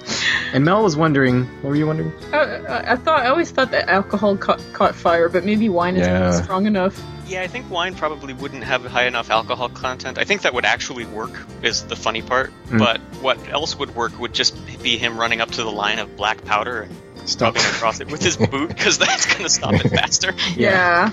and 0.55 0.65
Mel 0.65 0.83
was 0.83 0.97
wondering, 0.97 1.45
what 1.61 1.69
were 1.71 1.77
you 1.77 1.87
wondering? 1.87 2.13
I, 2.33 2.39
I, 2.39 2.93
I 2.93 2.97
thought 2.97 3.21
I 3.21 3.27
always 3.27 3.51
thought 3.51 3.71
that 3.73 3.91
alcohol 3.91 4.39
caught, 4.39 4.63
caught 4.73 4.95
fire, 4.95 5.29
but 5.29 5.45
maybe 5.45 5.69
wine 5.69 5.97
is 5.97 6.07
Yeah. 6.07 6.31
strong 6.43 6.65
enough. 6.67 6.99
Yeah, 7.27 7.43
I 7.43 7.47
think 7.47 7.71
wine 7.71 7.95
probably 7.95 8.33
wouldn't 8.33 8.65
have 8.65 8.85
high 8.85 9.07
enough 9.07 9.31
alcohol 9.31 9.69
content. 9.69 10.19
I 10.19 10.25
think 10.25 10.43
that 10.43 10.55
would 10.55 10.65
actually 10.65 11.05
work, 11.07 11.33
is 11.63 11.83
the 11.85 11.97
funny 11.97 12.23
part. 12.23 12.53
Mm. 12.69 12.79
But 12.79 13.01
what 13.23 13.39
else 13.49 13.77
would 13.79 13.95
work 13.95 14.19
would 14.19 14.33
just 14.35 14.55
be 14.83 14.97
him 14.99 15.19
running 15.19 15.41
up 15.41 15.51
to 15.53 15.63
the 15.63 15.71
line 15.73 15.99
of 15.99 16.17
black 16.17 16.45
powder 16.45 16.83
and 16.83 16.95
Stop. 17.29 17.55
rubbing 17.55 17.63
across 17.71 18.01
it 18.01 18.11
with 18.11 18.23
his 18.23 18.37
boot, 18.37 18.69
because 18.69 18.99
that's 18.99 19.27
going 19.27 19.43
to 19.45 19.49
stop 19.49 19.73
it 19.75 19.89
faster. 19.91 20.35
Yeah. 20.57 21.11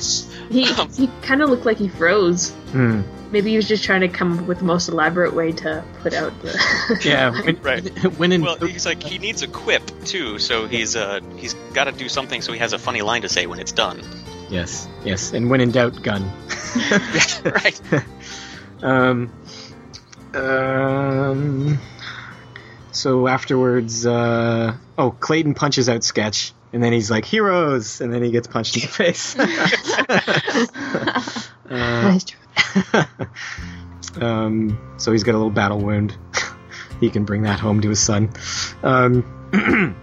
He 0.49 0.69
Um. 0.73 0.89
he 0.91 1.09
kind 1.21 1.41
of 1.41 1.49
looked 1.49 1.65
like 1.65 1.77
he 1.77 1.87
froze. 1.87 2.49
Hmm. 2.71 3.01
Maybe 3.31 3.51
he 3.51 3.55
was 3.55 3.65
just 3.65 3.85
trying 3.85 4.01
to 4.01 4.09
come 4.09 4.39
up 4.39 4.45
with 4.45 4.57
the 4.57 4.65
most 4.65 4.89
elaborate 4.89 5.33
way 5.33 5.53
to 5.53 5.85
put 6.01 6.13
out 6.13 6.33
the. 6.41 6.99
Yeah. 7.05 7.31
When, 7.45 7.61
Right. 7.61 7.87
When 8.19 8.33
in 8.33 8.41
Well, 8.41 8.57
he's 8.57 8.85
like 8.85 9.01
he 9.01 9.19
needs 9.19 9.41
a 9.41 9.47
quip 9.47 9.81
too, 10.03 10.37
so 10.37 10.67
he's 10.67 10.97
uh 10.97 11.21
he's 11.37 11.53
got 11.73 11.85
to 11.85 11.93
do 11.93 12.09
something 12.09 12.41
so 12.41 12.51
he 12.51 12.59
has 12.59 12.73
a 12.73 12.77
funny 12.79 13.01
line 13.01 13.21
to 13.21 13.29
say 13.29 13.45
when 13.45 13.59
it's 13.59 13.71
done. 13.71 14.01
Yes, 14.51 14.87
yes, 15.05 15.33
and 15.33 15.49
when 15.49 15.61
in 15.61 15.71
doubt, 15.71 16.03
gun. 16.03 16.31
right. 17.43 17.81
Um, 18.83 19.31
um, 20.33 21.77
so 22.91 23.27
afterwards, 23.27 24.07
uh, 24.07 24.75
oh, 24.97 25.11
Clayton 25.11 25.53
punches 25.53 25.87
out 25.87 26.03
Sketch, 26.03 26.53
and 26.73 26.83
then 26.83 26.91
he's 26.91 27.11
like, 27.11 27.25
heroes! 27.25 28.01
And 28.01 28.11
then 28.11 28.23
he 28.23 28.31
gets 28.31 28.47
punched 28.47 28.75
in 28.75 28.81
the 28.81 28.87
face. 28.87 29.35
uh, 31.69 31.71
Nice 31.71 32.23
try. 32.23 33.07
um, 34.19 34.95
so 34.97 35.11
he's 35.11 35.23
got 35.23 35.35
a 35.35 35.37
little 35.37 35.51
battle 35.51 35.79
wound. 35.79 36.17
he 36.99 37.11
can 37.11 37.23
bring 37.23 37.43
that 37.43 37.59
home 37.59 37.81
to 37.81 37.89
his 37.89 37.99
son. 37.99 38.31
Um, 38.81 39.23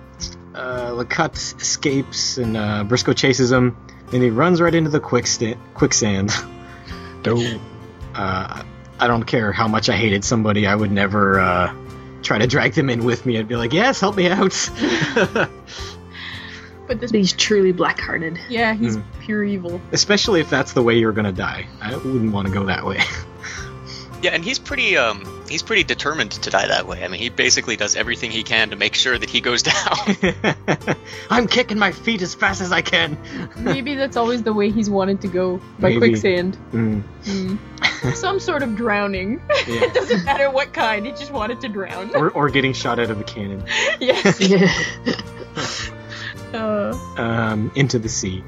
uh, 0.55 0.93
Lacutte 0.93 1.61
escapes, 1.61 2.39
and 2.39 2.57
uh, 2.57 2.85
Brisco 2.85 3.17
chases 3.17 3.51
him, 3.51 3.77
and 4.13 4.23
he 4.23 4.31
runs 4.31 4.61
right 4.61 4.75
into 4.75 4.91
the 4.91 5.01
quicksta- 5.01 5.59
quicksand. 5.75 6.31
Dope. 7.23 7.61
uh, 8.15 8.63
I 9.01 9.07
don't 9.07 9.25
care 9.25 9.53
how 9.53 9.69
much 9.69 9.89
I 9.89 9.97
hated 9.97 10.25
somebody, 10.25 10.67
I 10.67 10.75
would 10.75 10.91
never 10.91 11.39
uh, 11.41 11.75
try 12.23 12.39
to 12.39 12.47
drag 12.47 12.73
them 12.75 12.91
in 12.91 13.05
with 13.05 13.25
me. 13.27 13.39
I'd 13.39 13.47
be 13.49 13.57
like, 13.57 13.73
yes, 13.73 14.01
help 14.01 14.17
me 14.17 14.29
out. 14.29 14.71
But 16.87 17.01
this, 17.01 17.11
He's 17.11 17.35
truly 17.35 17.73
black-hearted. 17.73 18.39
yeah, 18.49 18.73
he's 18.73 18.97
Mm. 18.97 19.03
pure 19.21 19.45
evil. 19.45 19.79
Especially 19.93 20.41
if 20.41 20.49
that's 20.49 20.73
the 20.73 20.83
way 20.83 20.97
you're 20.99 21.13
gonna 21.13 21.33
die. 21.33 21.67
I 21.83 21.95
wouldn't 21.97 22.33
want 22.33 22.49
to 22.49 22.55
go 22.55 22.65
that 22.65 22.87
way. 22.87 23.01
Yeah, 24.23 24.31
and 24.33 24.43
he's 24.43 24.59
pretty 24.59 24.97
um 24.97 25.38
he's 25.49 25.63
pretty 25.63 25.85
determined 25.85 26.31
to 26.33 26.51
die 26.51 26.67
that 26.69 26.87
way. 26.87 27.05
I 27.05 27.09
mean, 27.09 27.21
he 27.21 27.29
basically 27.29 27.77
does 27.77 27.97
everything 27.97 28.31
he 28.31 28.43
can 28.43 28.71
to 28.71 28.77
make 28.77 28.95
sure 28.95 29.17
that 29.19 29.29
he 29.31 29.41
goes 29.41 29.63
down. 29.73 30.97
I'm 31.31 31.47
kicking 31.49 31.79
my 31.79 31.93
feet 31.93 32.23
as 32.23 32.35
fast 32.35 32.61
as 32.61 32.73
I 32.73 32.83
can. 32.83 33.17
Maybe 33.57 33.95
that's 33.95 34.17
always 34.17 34.43
the 34.43 34.53
way 34.53 34.71
he's 34.71 34.89
wanted 34.91 35.21
to 35.23 35.29
go 35.29 35.59
by 35.79 35.89
Maybe. 35.91 35.99
quicksand. 35.99 36.57
Mm, 36.73 37.03
Mm. 37.25 37.59
Some 38.15 38.39
sort 38.41 38.63
of 38.63 38.77
drowning. 38.77 39.41
yeah. 39.67 39.85
it 39.85 39.95
doesn't 39.95 40.25
matter 40.25 40.51
what 40.51 40.73
kind. 40.73 41.05
He 41.07 41.13
just 41.13 41.33
wanted 41.33 41.61
to 41.63 41.69
drown. 41.69 42.15
or, 42.15 42.31
or 42.31 42.49
getting 42.49 42.73
shot 42.73 42.99
out 42.99 43.11
of 43.11 43.21
a 43.21 43.25
cannon 43.25 43.65
yes. 44.01 44.41
Yeah. 44.41 44.73
Uh, 46.53 46.97
um, 47.19 47.71
into 47.75 47.99
the 47.99 48.09
sea. 48.09 48.43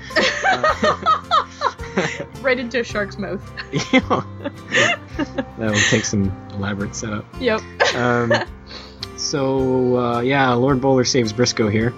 right 2.41 2.59
into 2.59 2.81
a 2.81 2.85
shark's 2.85 3.19
mouth. 3.19 3.43
that 3.93 4.99
will 5.59 5.75
take 5.89 6.05
some 6.05 6.31
elaborate 6.55 6.95
setup. 6.95 7.25
Yep. 7.41 7.61
Um, 7.95 8.33
so 9.17 9.99
uh, 9.99 10.21
yeah, 10.21 10.53
Lord 10.55 10.81
Bowler 10.81 11.05
saves 11.05 11.33
Brisco 11.33 11.71
here, 11.71 11.93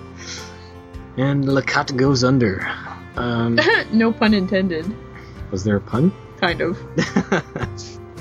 and 1.16 1.44
Lacutte 1.44 1.96
goes 1.96 2.24
under. 2.24 2.68
Um, 3.16 3.58
no 3.92 4.12
pun 4.12 4.34
intended. 4.34 4.92
was 5.50 5.64
there 5.64 5.76
a 5.76 5.80
pun? 5.80 6.12
Kind 6.38 6.60
of. 6.60 6.78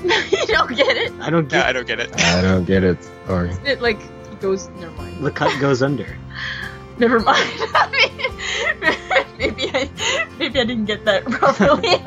you 0.04 0.46
don't 0.48 0.76
get 0.76 0.98
it. 0.98 1.12
I 1.20 1.30
don't 1.30 1.52
yeah, 1.52 1.60
get. 1.60 1.66
I 1.66 1.74
don't 1.74 1.88
get 1.88 2.00
it. 2.00 2.24
I 2.24 2.42
don't 2.42 2.66
get 2.66 2.84
it. 2.84 2.98
Sorry. 3.26 3.52
It 3.66 3.82
like 3.82 4.00
goes. 4.42 4.70
Never 4.70 4.92
mind. 4.94 5.18
Lacutte 5.18 5.60
goes 5.60 5.82
under. 5.82 6.18
Never 6.98 7.20
mind. 7.20 7.50
I 7.74 7.90
mean, 7.92 8.96
maybe 9.42 9.72
I 9.74 9.90
maybe 10.38 10.60
I 10.60 10.64
didn't 10.64 10.86
get 10.86 11.06
that 11.06 11.26
properly. 11.32 11.98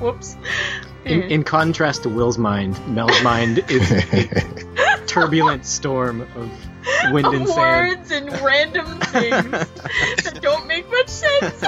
Whoops. 0.00 0.36
In, 1.04 1.22
in 1.22 1.44
contrast 1.44 2.02
to 2.04 2.08
Will's 2.08 2.38
mind, 2.38 2.78
Mel's 2.86 3.22
mind 3.22 3.64
is 3.68 3.90
a 3.90 4.26
turbulent 5.06 5.64
storm 5.66 6.20
of 6.20 6.50
wind 7.12 7.26
and 7.26 7.48
sand. 7.48 7.58
words 7.58 8.10
and 8.10 8.30
random 8.42 9.00
things 9.00 9.50
that 9.50 10.38
don't 10.42 10.66
make 10.66 10.88
much 10.90 11.08
sense. 11.08 11.60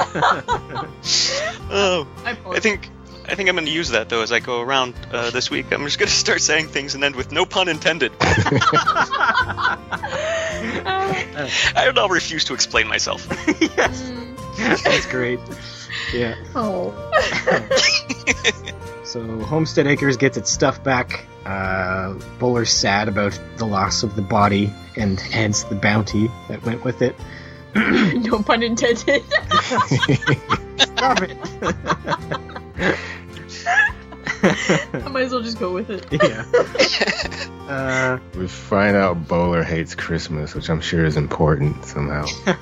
Oh, 1.71 2.07
I, 2.25 2.37
I 2.51 2.61
think 2.61 2.91
I 3.33 3.35
think 3.35 3.49
I'm 3.49 3.55
going 3.55 3.65
to 3.65 3.73
use 3.73 3.89
that 3.89 4.11
though 4.11 4.21
as 4.21 4.31
I 4.31 4.41
go 4.41 4.61
around 4.61 4.95
uh, 5.11 5.31
this 5.31 5.51
week. 5.51 5.73
I'm 5.73 5.83
just 5.85 5.99
going 5.99 6.09
to 6.09 6.15
start 6.15 6.43
saying 6.43 6.69
things 6.69 6.95
and 6.95 7.03
end 7.03 7.17
with 7.17 7.33
no 7.33 7.47
pun 7.47 7.67
intended. 7.67 8.13
I, 8.21 9.79
I'll 11.97 12.11
refuse 12.11 12.45
to 12.45 12.55
explain 12.55 12.89
myself. 12.89 13.27
yes, 13.59 14.13
that's 14.85 15.07
great. 15.07 15.41
Yeah. 16.13 16.35
Oh. 16.55 16.93
So 19.05 19.41
Homestead 19.41 19.87
Acres 19.87 20.19
gets 20.19 20.37
its 20.37 20.53
stuff 20.53 20.85
back. 20.85 21.25
Uh, 21.47 22.13
Bowler's 22.39 22.71
sad 22.71 23.09
about 23.09 23.41
the 23.57 23.65
loss 23.65 24.03
of 24.03 24.15
the 24.15 24.23
body 24.23 24.71
and 24.95 25.19
hence 25.19 25.63
the 25.65 25.75
bounty 25.75 26.31
that 26.49 26.63
went 26.65 26.85
with 26.85 27.01
it. 27.01 27.17
no 27.75 28.43
pun 28.43 28.63
intended. 28.63 29.23
Stop 30.77 31.23
it. 31.23 31.39
I 33.67 35.09
might 35.11 35.25
as 35.25 35.33
well 35.33 35.43
just 35.43 35.59
go 35.59 35.73
with 35.73 35.91
it. 35.91 36.07
yeah. 36.13 36.45
Uh, 37.63 38.19
we 38.37 38.47
find 38.49 38.97
out 38.97 39.27
Bowler 39.29 39.63
hates 39.63 39.95
Christmas, 39.95 40.55
which 40.55 40.69
I'm 40.69 40.81
sure 40.83 41.07
is 41.07 41.17
important 41.17 41.85
somehow. 41.87 42.27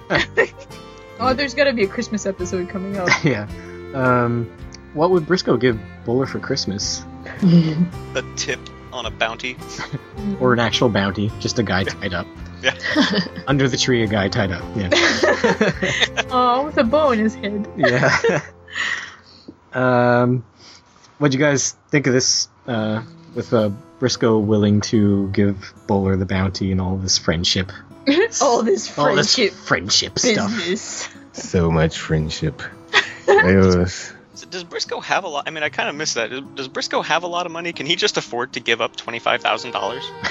Oh, 1.18 1.34
there's 1.34 1.52
got 1.52 1.64
to 1.64 1.74
be 1.74 1.82
a 1.84 1.86
Christmas 1.86 2.24
episode 2.24 2.68
coming 2.70 2.96
up. 2.96 3.08
yeah. 3.24 3.46
Um, 3.92 4.50
what 4.94 5.10
would 5.10 5.24
Brisco 5.24 5.60
give 5.60 5.78
Bowler 6.06 6.26
for 6.26 6.38
Christmas? 6.38 7.04
A 7.42 8.22
tip 8.36 8.58
on 8.90 9.04
a 9.04 9.10
bounty. 9.10 9.56
Or 10.40 10.54
an 10.54 10.60
actual 10.60 10.88
bounty? 10.88 11.30
Just 11.40 11.58
a 11.58 11.62
guy 11.62 11.84
tied 11.84 12.14
up. 12.14 12.26
Yeah. 12.62 12.74
Under 13.46 13.68
the 13.68 13.76
tree, 13.76 14.02
a 14.02 14.06
guy 14.06 14.28
tied 14.28 14.50
up. 14.52 14.62
Yeah. 14.76 14.88
Oh, 16.30 16.62
with 16.66 16.78
a 16.78 16.84
bow 16.84 17.10
in 17.10 17.18
his 17.18 17.34
head. 17.34 17.68
yeah. 17.76 18.40
um, 19.74 20.44
what'd 21.20 21.32
you 21.34 21.40
guys 21.40 21.72
think 21.90 22.06
of 22.08 22.12
this? 22.12 22.48
Uh, 22.66 23.02
with 23.34 23.52
uh, 23.54 23.70
Brisco 24.00 24.42
willing 24.44 24.80
to 24.82 25.28
give 25.28 25.72
Bowler 25.86 26.16
the 26.16 26.26
bounty 26.26 26.72
and 26.72 26.80
all 26.80 26.96
this 26.96 27.16
friendship, 27.18 27.70
All 28.08 28.14
this 28.16 28.42
all 28.42 28.62
this 28.64 28.88
friendship 28.88 29.52
friendship 29.52 30.18
stuff. 30.18 30.50
business. 30.56 31.08
so 31.32 31.70
much 31.70 31.98
friendship. 31.98 32.60
It 33.28 33.76
was. 33.78 34.12
Does 34.50 34.64
Brisco 34.64 35.02
have 35.02 35.24
a 35.24 35.28
lot? 35.28 35.44
I 35.46 35.50
mean, 35.50 35.62
I 35.62 35.68
kind 35.68 35.88
of 35.88 35.94
miss 35.94 36.14
that. 36.14 36.30
Does- 36.30 36.42
Does 36.54 36.68
Brisco 36.68 37.04
have 37.04 37.22
a 37.22 37.26
lot 37.28 37.46
of 37.46 37.52
money? 37.52 37.72
Can 37.72 37.86
he 37.86 37.94
just 37.94 38.16
afford 38.16 38.54
to 38.54 38.60
give 38.60 38.80
up 38.80 38.96
twenty 38.96 39.18
five 39.20 39.42
thousand 39.42 39.70
dollars? 39.72 40.02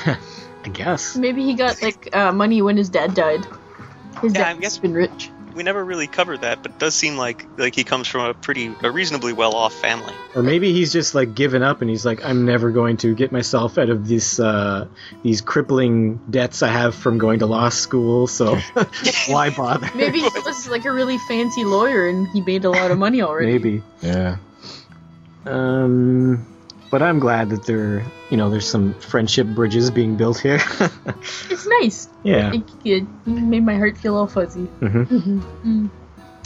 I 0.65 0.69
guess. 0.73 1.15
Maybe 1.15 1.43
he 1.45 1.53
got 1.53 1.81
like 1.81 2.13
uh, 2.15 2.31
money 2.33 2.61
when 2.61 2.75
his 2.75 2.89
dad 2.89 3.13
died. 3.13 3.45
His 4.21 4.33
Yeah, 4.33 4.41
I 4.41 4.43
dad's 4.53 4.59
guess- 4.59 4.77
been 4.79 4.93
rich. 4.93 5.29
We 5.55 5.63
never 5.63 5.83
really 5.83 6.07
covered 6.07 6.41
that, 6.41 6.61
but 6.61 6.71
it 6.71 6.79
does 6.79 6.95
seem 6.95 7.17
like 7.17 7.45
like 7.57 7.75
he 7.75 7.83
comes 7.83 8.07
from 8.07 8.25
a 8.25 8.33
pretty, 8.33 8.73
a 8.83 8.91
reasonably 8.91 9.33
well 9.33 9.55
off 9.55 9.73
family. 9.73 10.13
Or 10.35 10.43
maybe 10.43 10.71
he's 10.73 10.93
just 10.93 11.15
like 11.15 11.35
given 11.35 11.63
up 11.63 11.81
and 11.81 11.89
he's 11.89 12.05
like, 12.05 12.23
I'm 12.23 12.45
never 12.45 12.71
going 12.71 12.97
to 12.97 13.15
get 13.15 13.31
myself 13.31 13.77
out 13.77 13.89
of 13.89 14.07
this 14.07 14.39
uh, 14.39 14.87
these 15.23 15.41
crippling 15.41 16.19
debts 16.29 16.61
I 16.61 16.69
have 16.69 16.95
from 16.95 17.17
going 17.17 17.39
to 17.39 17.45
law 17.45 17.69
school. 17.69 18.27
So 18.27 18.57
why 19.27 19.49
bother? 19.49 19.89
Maybe 19.95 20.19
he 20.19 20.29
was 20.45 20.67
like 20.69 20.85
a 20.85 20.91
really 20.91 21.17
fancy 21.17 21.63
lawyer 21.63 22.07
and 22.07 22.27
he 22.29 22.41
made 22.41 22.65
a 22.65 22.69
lot 22.69 22.91
of 22.91 22.97
money 22.97 23.21
already. 23.21 23.51
Maybe. 23.51 23.83
Yeah. 24.01 24.37
Um, 25.45 26.45
but 26.91 27.01
I'm 27.01 27.19
glad 27.19 27.49
that 27.51 27.65
there, 27.65 28.03
you 28.29 28.37
know, 28.37 28.49
there's 28.49 28.69
some 28.69 28.93
friendship 28.99 29.47
bridges 29.47 29.89
being 29.91 30.15
built 30.15 30.39
here. 30.39 30.59
It's 31.49 31.67
nice. 31.81 32.07
yeah. 32.23 32.53
It, 32.53 32.63
it 32.85 33.27
made 33.27 33.65
my 33.65 33.75
heart 33.77 33.97
feel 33.97 34.15
all 34.15 34.27
fuzzy. 34.27 34.65
hmm 34.65 35.41
Mm. 35.63 35.89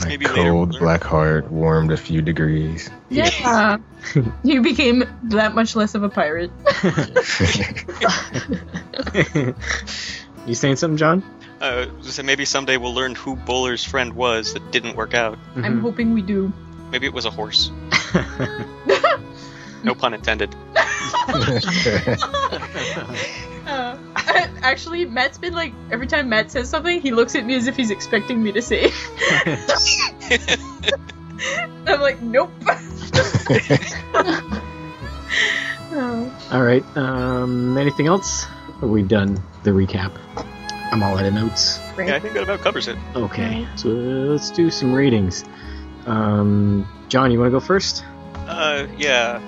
My 0.02 0.08
Maybe 0.08 0.26
later 0.28 0.50
cold 0.52 0.74
learn. 0.74 0.82
black 0.82 1.04
heart 1.04 1.52
warmed 1.52 1.91
a 1.91 1.98
few 1.98 2.22
degrees. 2.22 2.89
Yeah. 3.10 3.78
you 4.44 4.62
became 4.62 5.04
that 5.26 5.54
much 5.54 5.76
less 5.76 5.94
of 5.94 6.04
a 6.04 6.10
pirate. 6.10 6.52
you 10.46 10.56
saying 10.56 10.76
something, 10.78 10.98
John? 10.98 11.24
Uh, 11.62 11.86
so 12.02 12.24
maybe 12.24 12.44
someday 12.44 12.78
we'll 12.78 12.94
learn 12.94 13.16
who 13.16 13.36
Bowler's 13.36 13.84
friend 13.86 14.14
was 14.14 14.54
that 14.54 14.72
didn't 14.72 14.96
work 14.98 15.14
out. 15.14 15.38
I'm 15.56 15.80
hoping 15.80 16.14
we 16.14 16.22
do. 16.22 16.52
Maybe 16.91 17.06
it 17.06 17.14
was 17.14 17.26
a 17.26 17.32
horse. 17.32 17.72
No 19.84 19.96
pun 19.96 20.14
intended. 20.14 20.56
Uh, 23.66 23.98
actually, 24.62 25.06
Matt's 25.06 25.38
been 25.38 25.54
like 25.54 25.74
every 25.90 26.06
time 26.06 26.28
Matt 26.28 26.52
says 26.52 26.70
something, 26.70 27.00
he 27.00 27.12
looks 27.12 27.34
at 27.34 27.46
me 27.46 27.56
as 27.56 27.68
if 27.68 27.78
he's 27.78 27.92
expecting 27.92 28.44
me 28.44 28.52
to 28.52 28.62
say. 28.62 28.92
I'm 31.88 32.02
like, 32.02 32.22
nope. 32.22 32.52
Oh. 35.94 36.40
All 36.52 36.62
right. 36.62 36.84
Um, 36.98 37.78
anything 37.78 38.08
else? 38.08 38.46
Are 38.82 38.88
we 38.88 39.02
done 39.02 39.42
the 39.64 39.72
recap? 39.72 40.12
I'm 40.92 41.02
all 41.02 41.18
out 41.18 41.26
of 41.26 41.34
notes. 41.34 41.80
Yeah, 41.98 42.16
I 42.16 42.20
think 42.20 42.34
that 42.34 42.44
about 42.44 42.62
covers 42.62 42.88
it. 42.88 42.98
Okay, 43.16 43.68
so 43.76 43.90
let's 43.90 44.52
do 44.52 44.70
some 44.70 44.94
ratings. 44.94 45.44
Um, 46.06 46.88
John, 47.08 47.32
you 47.32 47.40
want 47.40 47.48
to 47.48 47.52
go 47.52 47.60
first? 47.60 48.04
Uh, 48.36 48.88
yeah. 48.98 49.40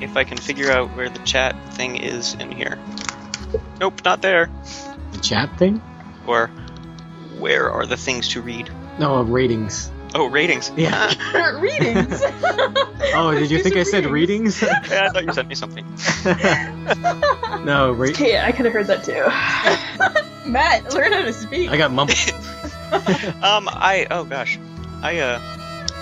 If 0.00 0.16
I 0.16 0.24
can 0.24 0.38
figure 0.38 0.70
out 0.70 0.96
where 0.96 1.08
the 1.08 1.18
chat 1.20 1.56
thing 1.74 1.96
is 1.96 2.34
in 2.34 2.52
here. 2.52 2.78
Nope, 3.80 4.00
not 4.04 4.22
there. 4.22 4.50
The 5.12 5.18
chat 5.18 5.58
thing? 5.58 5.82
Or 6.26 6.48
where 7.38 7.70
are 7.70 7.86
the 7.86 7.96
things 7.96 8.28
to 8.30 8.42
read? 8.42 8.70
No, 8.98 9.22
ratings. 9.22 9.90
Oh, 10.14 10.26
ratings. 10.26 10.72
Yeah. 10.76 11.12
Readings. 11.58 12.22
Oh, 13.14 13.32
did 13.32 13.50
you 13.50 13.62
think 13.62 13.76
I 13.76 13.84
said 13.84 14.04
readings? 14.06 14.60
yeah, 14.62 15.06
I 15.06 15.08
thought 15.08 15.24
you 15.24 15.32
sent 15.32 15.48
me 15.48 15.54
something. 15.54 15.84
no, 17.64 17.92
ratings. 17.92 18.20
Okay, 18.20 18.38
I 18.38 18.52
could 18.52 18.66
have 18.66 18.74
heard 18.74 18.86
that 18.88 19.02
too. 19.02 19.24
Matt, 20.50 20.92
learn 20.92 21.12
how 21.12 21.22
to 21.22 21.32
speak. 21.32 21.70
I 21.70 21.78
got 21.78 21.90
mumbled. 21.90 22.18
Um, 23.42 23.68
I 23.70 24.06
oh 24.10 24.24
gosh, 24.24 24.58
I 25.02 25.18
uh, 25.20 25.57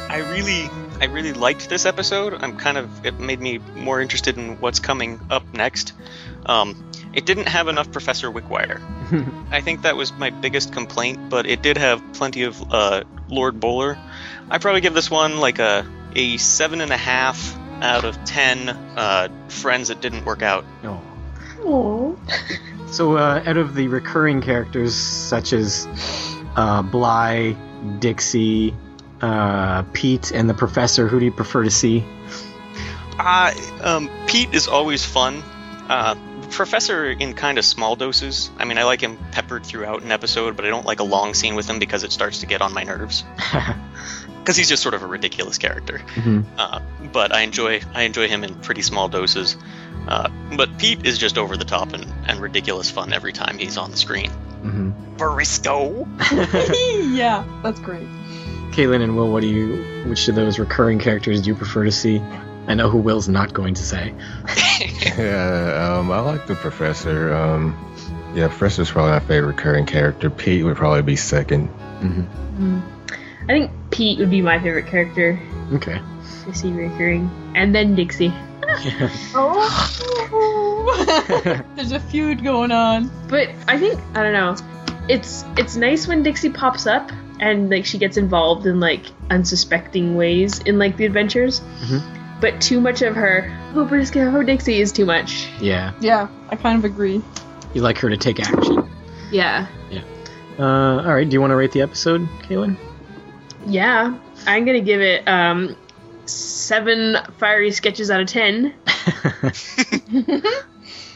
I 0.09 0.19
really 0.31 0.69
I 1.01 1.07
really 1.07 1.33
liked 1.33 1.69
this 1.69 1.85
episode. 1.85 2.35
I'm 2.35 2.57
kind 2.57 2.79
of 2.79 3.05
it 3.05 3.19
made 3.19 3.41
me 3.41 3.59
more 3.59 4.01
interested 4.01 4.37
in 4.37 4.61
what's 4.61 4.81
coming 4.81 5.21
up 5.31 5.53
next. 5.53 5.93
Um, 6.47 6.91
it 7.13 7.27
didn't 7.27 7.49
have 7.49 7.69
enough 7.69 7.91
Professor 7.91 8.31
Wickwire. 8.31 8.81
I 9.51 9.61
think 9.61 9.83
that 9.83 9.97
was 9.97 10.13
my 10.13 10.31
biggest 10.31 10.73
complaint, 10.73 11.29
but 11.29 11.47
it 11.47 11.63
did 11.63 11.77
have 11.77 12.03
plenty 12.13 12.45
of 12.45 12.73
uh, 12.73 13.05
Lord 13.29 13.61
Bowler. 13.61 13.99
I 14.51 14.59
probably 14.59 14.81
give 14.81 14.95
this 14.95 15.11
one 15.11 15.39
like 15.39 15.59
a 15.59 15.87
a 16.15 16.37
seven 16.39 16.81
and 16.81 16.91
a 16.91 16.97
half 16.97 17.57
out 17.83 18.05
of 18.05 18.25
ten 18.25 18.69
uh, 18.69 19.29
friends 19.49 19.89
that 19.89 20.01
didn't 20.01 20.25
work 20.25 20.43
out. 20.43 20.65
No. 20.83 21.03
Aww. 21.59 22.19
So, 22.89 23.17
uh, 23.17 23.43
out 23.45 23.57
of 23.57 23.75
the 23.75 23.89
recurring 23.89 24.41
characters 24.41 24.95
such 24.95 25.53
as 25.53 25.87
uh, 26.55 26.83
Bly, 26.83 27.57
Dixie, 27.99 28.75
uh, 29.21 29.83
Pete, 29.93 30.31
and 30.33 30.49
the 30.49 30.55
Professor, 30.55 31.09
who 31.09 31.19
do 31.19 31.25
you 31.25 31.33
prefer 31.33 31.63
to 31.65 31.71
see? 31.71 32.05
Uh, 33.19 33.53
um, 33.83 34.11
Pete 34.27 34.55
is 34.55 34.69
always 34.69 35.05
fun. 35.05 35.43
Uh, 35.89 36.15
Professor 36.51 37.07
in 37.11 37.35
kind 37.35 37.59
of 37.59 37.65
small 37.65 37.97
doses. 37.97 38.51
I 38.57 38.65
mean, 38.67 38.79
I 38.79 38.85
like 38.85 39.01
him 39.01 39.19
peppered 39.33 39.67
throughout 39.67 40.03
an 40.03 40.13
episode, 40.13 40.55
but 40.57 40.65
I 40.65 40.69
don't 40.69 40.87
like 40.87 41.01
a 41.01 41.05
long 41.05 41.35
scene 41.35 41.55
with 41.57 41.69
him 41.69 41.79
because 41.79 42.05
it 42.05 42.13
starts 42.13 42.41
to 42.41 42.47
get 42.47 42.63
on 42.63 42.73
my 42.73 42.85
nerves. 42.85 43.25
Because 44.39 44.57
he's 44.57 44.69
just 44.69 44.81
sort 44.81 44.95
of 44.95 45.03
a 45.03 45.07
ridiculous 45.09 45.59
character. 45.59 46.01
Mhm. 46.15 46.45
Uh, 46.57 46.79
but 47.13 47.35
I 47.35 47.41
enjoy 47.41 47.81
I 47.93 48.03
enjoy 48.03 48.29
him 48.29 48.45
in 48.45 48.55
pretty 48.55 48.83
small 48.83 49.09
doses. 49.09 49.57
Uh, 50.07 50.29
but 50.57 50.79
Pete 50.79 51.05
is 51.05 51.19
just 51.19 51.37
over 51.37 51.57
the 51.57 51.65
top 51.65 51.93
and, 51.95 52.07
and 52.29 52.39
ridiculous 52.39 52.89
fun 52.89 53.13
every 53.13 53.33
time 53.33 53.59
he's 53.59 53.77
on 53.77 53.91
the 53.91 53.97
screen. 53.97 54.31
Mhm. 54.63 55.17
Brisco. 55.17 56.07
yeah, 57.17 57.45
that's 57.65 57.81
great. 57.81 58.07
Caitlin 58.77 59.03
and 59.03 59.17
Will, 59.17 59.33
what 59.33 59.41
do 59.41 59.47
you? 59.49 59.83
Which 60.09 60.29
of 60.29 60.35
those 60.35 60.59
recurring 60.59 60.99
characters 60.99 61.41
do 61.41 61.49
you 61.49 61.55
prefer 61.57 61.85
to 61.85 61.93
see? 61.93 62.21
I 62.69 62.75
know 62.75 62.91
who 62.91 62.99
Will's 62.99 63.29
not 63.29 63.55
going 63.55 63.75
to 63.75 63.83
say. 63.83 64.15
Yeah, 65.17 65.97
um, 65.99 66.11
I 66.11 66.21
like 66.21 66.47
the 66.47 66.55
professor. 66.57 67.33
Um, 67.33 67.75
yeah, 68.35 68.49
professor's 68.49 68.91
probably 68.91 69.13
my 69.13 69.21
favorite 69.21 69.47
recurring 69.57 69.87
character. 69.87 70.29
Pete 70.29 70.63
would 70.63 70.77
probably 70.77 71.01
be 71.01 71.17
second. 71.17 71.69
hmm 71.69 72.81
I 73.45 73.47
think 73.47 73.71
Pete 73.91 74.19
would 74.19 74.29
be 74.29 74.43
my 74.43 74.59
favorite 74.59 74.89
character 74.89 75.41
Okay. 75.73 75.99
to 76.45 76.55
see 76.55 76.71
recurring, 76.73 77.31
and 77.55 77.75
then 77.75 77.95
Dixie. 77.95 78.35
Oh, 79.35 81.63
there's 81.77 81.93
a 81.93 82.01
feud 82.01 82.45
going 82.45 82.73
on. 82.73 83.11
But 83.29 83.49
I 83.69 83.79
think 83.79 83.99
I 84.15 84.23
don't 84.23 84.35
know. 84.35 84.55
It's 85.09 85.45
it's 85.57 85.77
nice 85.77 86.07
when 86.07 86.23
Dixie 86.23 86.51
pops 86.51 86.87
up 86.87 87.11
and 87.41 87.71
like 87.71 87.85
she 87.85 87.99
gets 87.99 88.17
involved 88.17 88.67
in 88.67 88.81
like 88.81 89.05
unsuspecting 89.31 90.15
ways 90.17 90.59
in 90.61 90.79
like 90.79 90.97
the 90.97 91.05
adventures. 91.05 91.61
Mhm. 91.83 92.03
But 92.41 92.61
too 92.61 92.81
much 92.81 93.01
of 93.03 93.15
her, 93.17 93.51
oh 93.75 93.87
Brisco, 93.87 94.35
oh 94.35 94.43
Dixie, 94.43 94.81
is 94.81 94.93
too 94.93 95.07
much. 95.07 95.49
yeah. 95.61 95.93
Yeah, 96.01 96.29
I 96.51 96.57
kind 96.57 96.79
of 96.79 96.85
agree. 96.85 97.23
You 97.75 97.81
like 97.83 97.99
her 97.99 98.11
to 98.11 98.17
take 98.17 98.41
action. 98.41 98.89
Yeah, 99.31 99.67
Uh, 100.59 100.63
all 100.63 101.15
right. 101.15 101.29
Do 101.29 101.35
you 101.35 101.41
want 101.41 101.51
to 101.51 101.57
rate 101.57 101.73
the 101.73 101.83
episode, 101.83 102.27
Kaylin? 102.43 102.77
yeah. 103.67 104.17
I'm 104.47 104.65
gonna 104.65 104.81
give 104.81 105.01
it 105.01 105.27
um 105.27 105.75
seven 106.27 107.17
fiery 107.39 107.71
sketches 107.73 108.11
out 108.11 108.21
of 108.21 108.29
ten. 108.29 108.75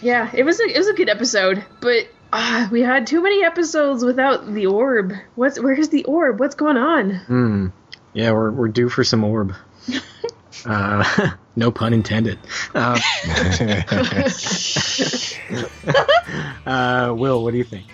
Yeah, 0.03 0.31
it 0.33 0.45
was 0.45 0.59
a 0.61 0.65
it 0.65 0.79
was 0.79 0.89
a 0.89 0.95
good 0.95 1.11
episode, 1.11 1.63
but 1.81 2.09
uh, 2.33 2.69
we 2.71 2.83
had 2.83 3.07
too 3.07 3.23
many 3.23 3.45
episodes 3.45 4.05
without 4.05 4.53
the 4.53 4.67
orb. 4.67 5.13
What's 5.35 5.61
where's 5.61 5.89
the 5.89 6.05
orb? 6.05 6.41
What's 6.41 6.55
going 6.55 6.77
on? 6.77 7.15
Hmm. 7.15 7.67
Yeah, 8.13 8.33
we're 8.33 8.51
we're 8.51 8.69
due 8.69 8.89
for 8.89 9.05
some 9.05 9.25
orb. 9.25 9.55
uh, 10.65 11.31
no 11.57 11.71
pun 11.71 11.93
intended. 11.93 12.39
Uh, 12.75 12.99
uh, 16.67 17.15
Will, 17.17 17.43
what 17.43 17.53
do 17.53 17.59
you 17.59 17.65
think? 17.65 17.87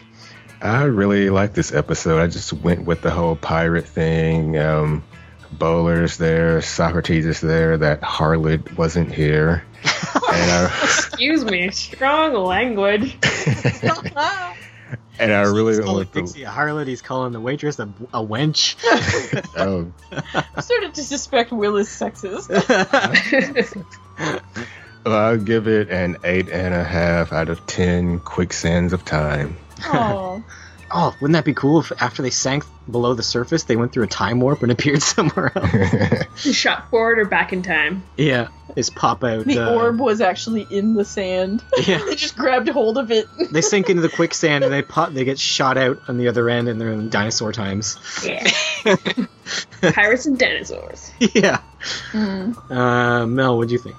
I 0.61 0.85
really 0.85 1.31
like 1.31 1.53
this 1.53 1.73
episode. 1.73 2.21
I 2.21 2.29
just 2.29 2.53
went 2.53 2.85
with 2.85 3.03
the 3.03 3.11
whole 3.11 3.37
pirate 3.37 3.87
thing. 3.87 4.59
Um, 4.59 5.05
Bowler's 5.53 6.17
there, 6.17 6.61
Socrates 6.63 7.27
is 7.27 7.41
there, 7.41 7.77
that 7.79 8.01
harlot 8.01 8.77
wasn't 8.77 9.13
here. 9.13 9.65
and 10.15 10.51
I, 10.51 10.71
Excuse 10.83 11.45
me, 11.45 11.71
strong 11.71 12.35
language. 12.35 13.17
and 15.19 15.33
I 15.33 15.43
really 15.43 15.75
He's 15.75 15.79
went 15.79 15.87
calling 15.87 15.99
with 15.99 16.13
the, 16.13 16.21
Dixie 16.23 16.43
a 16.45 16.51
harlot. 16.51 16.87
He's 16.87 17.03
calling 17.03 17.33
the 17.33 17.41
waitress 17.41 17.79
a, 17.79 17.85
a 18.13 18.25
wench. 18.25 18.77
oh, 19.57 19.93
I'm 20.35 20.63
starting 20.63 20.93
to 20.93 21.05
suspect 21.05 21.53
Will 21.53 21.77
is 21.77 21.89
sexist. 21.89 22.49
well, 25.05 25.17
I'll 25.17 25.39
give 25.39 25.69
it 25.69 25.91
an 25.91 26.17
eight 26.25 26.49
and 26.49 26.75
a 26.75 26.85
half 26.85 27.33
out 27.33 27.49
of 27.49 27.67
ten 27.67 28.19
quicksands 28.21 28.93
of 28.93 29.05
time. 29.05 29.57
Oh, 29.85 30.43
oh, 30.97 31.15
wouldn't 31.21 31.35
that 31.35 31.45
be 31.45 31.55
cool 31.55 31.81
if 31.81 31.93
after 32.01 32.23
they 32.23 32.31
sank 32.31 32.65
below 32.91 33.15
the 33.15 33.23
surface, 33.23 33.65
they 33.65 33.77
went 33.77 33.93
through 33.93 34.05
a 34.05 34.09
time 34.09 34.41
warp 34.41 34.63
and 34.63 34.73
appeared 34.73 35.03
somewhere 35.03 35.53
else? 35.57 36.27
Shot 36.57 36.91
forward 36.91 37.19
or 37.19 37.27
back 37.27 37.53
in 37.53 37.63
time. 37.63 38.03
yeah, 38.17 38.49
just 38.75 38.95
pop 38.97 39.23
out. 39.23 39.45
the 39.45 39.59
uh, 39.59 39.75
orb 39.75 40.01
was 40.01 40.21
actually 40.21 40.67
in 40.71 40.95
the 40.95 41.05
sand. 41.05 41.63
Yeah. 41.87 41.99
they 42.05 42.17
just 42.17 42.37
grabbed 42.37 42.69
hold 42.69 42.97
of 42.99 43.11
it. 43.13 43.27
They 43.53 43.61
sink 43.61 43.91
into 43.91 44.03
the 44.03 44.09
quicksand 44.09 44.65
and 44.65 44.73
they 44.73 44.83
pop. 44.83 45.13
They 45.13 45.25
get 45.25 45.39
shot 45.39 45.77
out 45.77 46.01
on 46.09 46.17
the 46.17 46.29
other 46.29 46.49
end, 46.49 46.69
and 46.69 46.81
they're 46.81 46.91
in 46.91 47.11
dinosaur 47.11 47.53
times. 47.53 47.99
Yeah. 48.25 48.51
Pirates 49.93 50.27
and 50.27 50.39
dinosaurs. 50.39 51.13
yeah. 51.35 51.61
Mm. 52.13 52.71
Uh, 52.71 53.27
Mel, 53.27 53.59
what 53.59 53.69
do 53.69 53.75
you 53.75 53.79
think? 53.79 53.97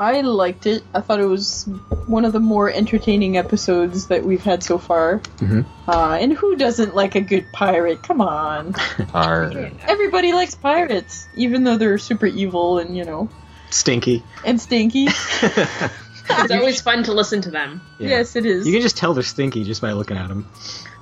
I 0.00 0.22
liked 0.22 0.64
it. 0.66 0.82
I 0.94 1.02
thought 1.02 1.20
it 1.20 1.26
was 1.26 1.68
one 2.06 2.24
of 2.24 2.32
the 2.32 2.40
more 2.40 2.70
entertaining 2.70 3.36
episodes 3.36 4.06
that 4.06 4.24
we've 4.24 4.42
had 4.42 4.62
so 4.62 4.78
far. 4.78 5.18
Mhm. 5.36 5.66
Uh, 5.86 6.18
and 6.18 6.32
who 6.32 6.56
doesn't 6.56 6.94
like 6.96 7.16
a 7.16 7.20
good 7.20 7.52
pirate? 7.52 8.02
Come 8.02 8.22
on. 8.22 8.74
Arr. 9.14 9.70
Everybody 9.86 10.32
likes 10.32 10.54
pirates, 10.54 11.28
even 11.36 11.64
though 11.64 11.76
they're 11.76 11.98
super 11.98 12.24
evil 12.26 12.78
and, 12.78 12.96
you 12.96 13.04
know, 13.04 13.28
Stinky. 13.68 14.24
and 14.44 14.58
stinky. 14.60 15.08
It's 16.32 16.52
always 16.52 16.80
fun 16.80 17.02
to 17.04 17.12
listen 17.12 17.42
to 17.42 17.50
them. 17.50 17.80
Yeah. 17.98 18.08
Yes, 18.08 18.36
it 18.36 18.46
is. 18.46 18.64
You 18.64 18.72
can 18.72 18.82
just 18.82 18.96
tell 18.96 19.14
they're 19.14 19.22
stinky 19.24 19.64
just 19.64 19.82
by 19.82 19.92
looking 19.92 20.16
at 20.16 20.28
them. 20.28 20.48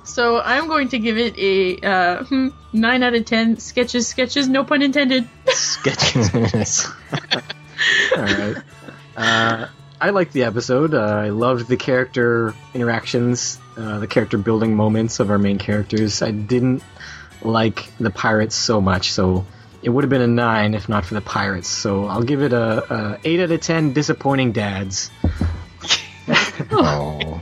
So 0.03 0.41
I'm 0.41 0.67
going 0.67 0.89
to 0.89 0.97
give 0.97 1.19
it 1.19 1.37
a 1.37 1.77
uh, 1.87 2.23
hmm, 2.23 2.47
9 2.73 3.03
out 3.03 3.13
of 3.13 3.25
10. 3.25 3.57
Sketches, 3.59 4.07
sketches, 4.07 4.49
no 4.49 4.63
pun 4.63 4.81
intended. 4.81 5.29
Sketches. 5.47 6.87
All 8.15 8.23
right. 8.23 8.55
Uh, 9.15 9.67
I 10.01 10.11
liked 10.11 10.33
the 10.33 10.43
episode. 10.43 10.93
Uh, 10.93 10.99
I 10.99 11.29
loved 11.29 11.67
the 11.67 11.77
character 11.77 12.53
interactions, 12.73 13.59
uh, 13.77 13.99
the 13.99 14.07
character 14.07 14.37
building 14.37 14.75
moments 14.75 15.19
of 15.19 15.29
our 15.29 15.37
main 15.37 15.57
characters. 15.57 16.21
I 16.21 16.31
didn't 16.31 16.83
like 17.41 17.91
the 17.99 18.09
pirates 18.09 18.55
so 18.55 18.79
much, 18.79 19.11
so 19.11 19.45
it 19.81 19.89
would 19.89 20.03
have 20.03 20.09
been 20.09 20.21
a 20.21 20.27
nine 20.27 20.73
if 20.73 20.87
not 20.87 21.05
for 21.05 21.15
the 21.15 21.21
pirates. 21.21 21.67
So 21.67 22.05
I'll 22.05 22.23
give 22.23 22.41
it 22.41 22.53
a, 22.53 22.93
a 22.93 23.19
eight 23.23 23.39
out 23.41 23.51
of 23.51 23.61
ten. 23.61 23.93
Disappointing 23.93 24.51
dads. 24.53 25.11
Oh. 26.71 27.41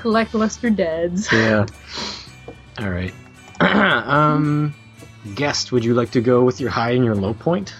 Lackluster 0.04 0.70
dads. 0.70 1.30
Yeah. 1.30 1.66
All 2.78 2.88
right. 2.88 3.12
um, 3.60 4.74
guest, 5.34 5.70
would 5.70 5.84
you 5.84 5.94
like 5.94 6.12
to 6.12 6.20
go 6.20 6.42
with 6.42 6.60
your 6.60 6.70
high 6.70 6.92
and 6.92 7.04
your 7.04 7.14
low 7.14 7.34
point? 7.34 7.74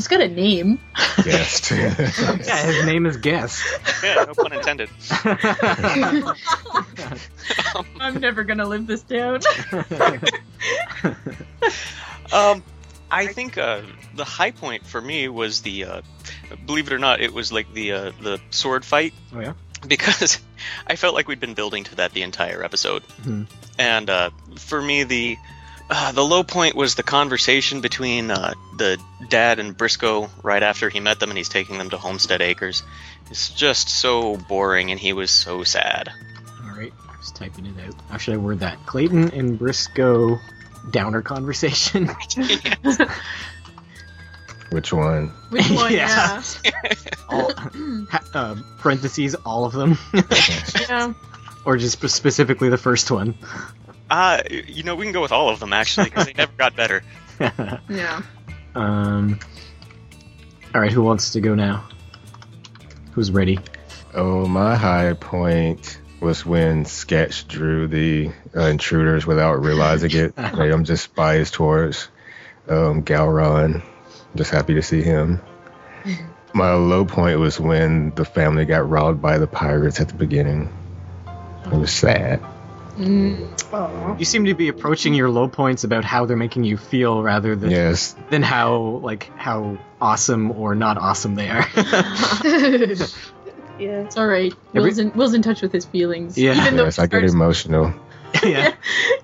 He's 0.00 0.08
got 0.08 0.22
a 0.22 0.28
name. 0.28 0.78
Guest. 1.22 1.70
Yeah, 1.72 1.90
his 1.90 2.86
name 2.86 3.04
is 3.04 3.18
Guest. 3.18 3.62
Yeah, 4.02 4.24
no 4.26 4.32
pun 4.32 4.54
intended. 4.54 4.88
I'm 8.00 8.18
never 8.18 8.42
gonna 8.44 8.64
live 8.64 8.86
this 8.86 9.02
down. 9.02 9.40
Um, 12.32 12.62
I 13.10 13.26
think 13.26 13.58
uh, 13.58 13.82
the 14.14 14.24
high 14.24 14.52
point 14.52 14.86
for 14.86 15.02
me 15.02 15.28
was 15.28 15.60
the, 15.60 15.84
uh, 15.84 16.00
believe 16.64 16.86
it 16.86 16.94
or 16.94 16.98
not, 16.98 17.20
it 17.20 17.34
was 17.34 17.52
like 17.52 17.70
the 17.74 17.92
uh, 17.92 18.12
the 18.22 18.40
sword 18.48 18.86
fight 18.86 19.12
oh 19.34 19.40
yeah. 19.40 19.52
because 19.86 20.38
I 20.86 20.96
felt 20.96 21.14
like 21.14 21.28
we'd 21.28 21.40
been 21.40 21.52
building 21.52 21.84
to 21.84 21.96
that 21.96 22.12
the 22.12 22.22
entire 22.22 22.64
episode. 22.64 23.02
Mhm. 23.22 23.46
And 23.78 24.08
uh, 24.08 24.30
for 24.56 24.80
me, 24.80 25.04
the 25.04 25.36
uh, 25.90 26.12
the 26.12 26.24
low 26.24 26.42
point 26.44 26.74
was 26.76 26.94
the 26.94 27.02
conversation 27.02 27.80
between 27.80 28.30
uh, 28.30 28.54
the 28.78 28.98
dad 29.28 29.58
and 29.58 29.76
Brisco 29.76 30.30
right 30.42 30.62
after 30.62 30.88
he 30.88 31.00
met 31.00 31.18
them 31.20 31.30
and 31.30 31.36
he's 31.36 31.48
taking 31.48 31.76
them 31.78 31.90
to 31.90 31.98
Homestead 31.98 32.40
Acres. 32.40 32.82
It's 33.30 33.50
just 33.50 33.88
so 33.88 34.36
boring, 34.36 34.90
and 34.90 34.98
he 34.98 35.12
was 35.12 35.30
so 35.30 35.62
sad. 35.64 36.10
All 36.64 36.70
right. 36.76 36.92
Just 37.18 37.36
typing 37.36 37.66
it 37.66 37.74
out. 37.86 37.94
How 38.08 38.16
should 38.18 38.34
I 38.34 38.38
word 38.38 38.60
that? 38.60 38.86
Clayton 38.86 39.32
and 39.34 39.58
Brisco 39.58 40.40
downer 40.90 41.22
conversation. 41.22 42.08
Which 44.70 44.92
one? 44.92 45.28
Which 45.50 45.68
one? 45.70 45.92
Yeah. 45.92 46.42
Yeah. 46.64 46.70
all, 47.28 47.52
ha- 47.54 48.24
uh, 48.34 48.56
parentheses, 48.78 49.34
all 49.34 49.64
of 49.64 49.72
them, 49.72 49.98
yeah. 50.88 51.12
or 51.64 51.76
just 51.76 52.00
specifically 52.12 52.68
the 52.68 52.78
first 52.78 53.10
one. 53.10 53.34
Uh, 54.10 54.42
you 54.50 54.82
know, 54.82 54.96
we 54.96 55.04
can 55.04 55.12
go 55.12 55.22
with 55.22 55.32
all 55.32 55.48
of 55.48 55.60
them 55.60 55.72
actually 55.72 56.04
because 56.04 56.26
they 56.26 56.32
never 56.32 56.52
got 56.56 56.76
better. 56.76 57.02
Yeah. 57.88 58.20
um. 58.74 59.40
All 60.74 60.80
right, 60.80 60.92
who 60.92 61.02
wants 61.02 61.32
to 61.32 61.40
go 61.40 61.54
now? 61.54 61.88
Who's 63.12 63.30
ready? 63.30 63.58
Oh, 64.12 64.46
my 64.46 64.76
high 64.76 65.14
point 65.14 66.00
was 66.20 66.44
when 66.44 66.84
Sketch 66.84 67.48
drew 67.48 67.88
the 67.88 68.30
uh, 68.54 68.66
intruders 68.66 69.26
without 69.26 69.64
realizing 69.64 70.10
it. 70.12 70.34
Like, 70.36 70.70
I'm 70.70 70.84
just 70.84 71.14
biased 71.14 71.54
towards 71.54 72.08
um, 72.68 73.02
Gowron. 73.04 73.82
Just 74.36 74.50
happy 74.50 74.74
to 74.74 74.82
see 74.82 75.02
him. 75.02 75.40
My 76.52 76.74
low 76.74 77.04
point 77.04 77.38
was 77.38 77.58
when 77.58 78.10
the 78.16 78.24
family 78.24 78.64
got 78.64 78.88
robbed 78.88 79.22
by 79.22 79.38
the 79.38 79.46
pirates 79.46 80.00
at 80.00 80.08
the 80.08 80.14
beginning. 80.14 80.68
It 81.66 81.72
was 81.72 81.92
sad. 81.92 82.42
Mm. 83.00 84.18
You 84.18 84.24
seem 84.24 84.44
to 84.44 84.54
be 84.54 84.68
approaching 84.68 85.14
your 85.14 85.30
low 85.30 85.48
points 85.48 85.84
about 85.84 86.04
how 86.04 86.26
they're 86.26 86.36
making 86.36 86.64
you 86.64 86.76
feel 86.76 87.22
rather 87.22 87.56
than 87.56 87.70
Yes, 87.70 88.14
than 88.28 88.42
how 88.42 89.00
like 89.02 89.30
how 89.36 89.78
awesome 90.00 90.50
or 90.50 90.74
not 90.74 90.98
awesome 90.98 91.34
they 91.34 91.48
are. 91.48 91.66
Yeah. 93.80 94.02
It's 94.02 94.18
all 94.18 94.26
right. 94.26 94.52
Will's 94.74 94.98
in, 94.98 95.10
Will's 95.12 95.32
in 95.32 95.40
touch 95.40 95.62
with 95.62 95.72
his 95.72 95.86
feelings. 95.86 96.36
Yeah. 96.36 96.52
Even 96.52 96.76
though 96.76 96.84
yes, 96.84 96.98
I 96.98 97.06
get 97.06 97.24
emotional. 97.24 97.94
yeah, 98.44 98.74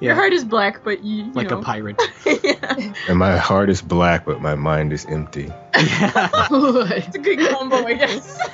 Your 0.01 0.15
heart 0.15 0.33
is 0.33 0.45
black, 0.45 0.83
but 0.83 1.05
you, 1.05 1.27
you 1.27 1.33
like 1.33 1.51
know. 1.51 1.61
a 1.61 1.63
pirate. 1.63 2.01
yeah. 2.27 2.93
And 3.09 3.19
my 3.19 3.37
heart 3.37 3.71
is 3.71 3.81
black, 3.81 4.25
but 4.25 4.41
my 4.41 4.57
mind 4.57 4.93
is 4.93 5.05
empty. 5.07 5.53
Yeah. 5.77 6.49
it's 6.51 7.15
a 7.15 7.19
good 7.19 7.39
combo, 7.39 7.87
I 7.87 7.95
guess. 7.95 8.49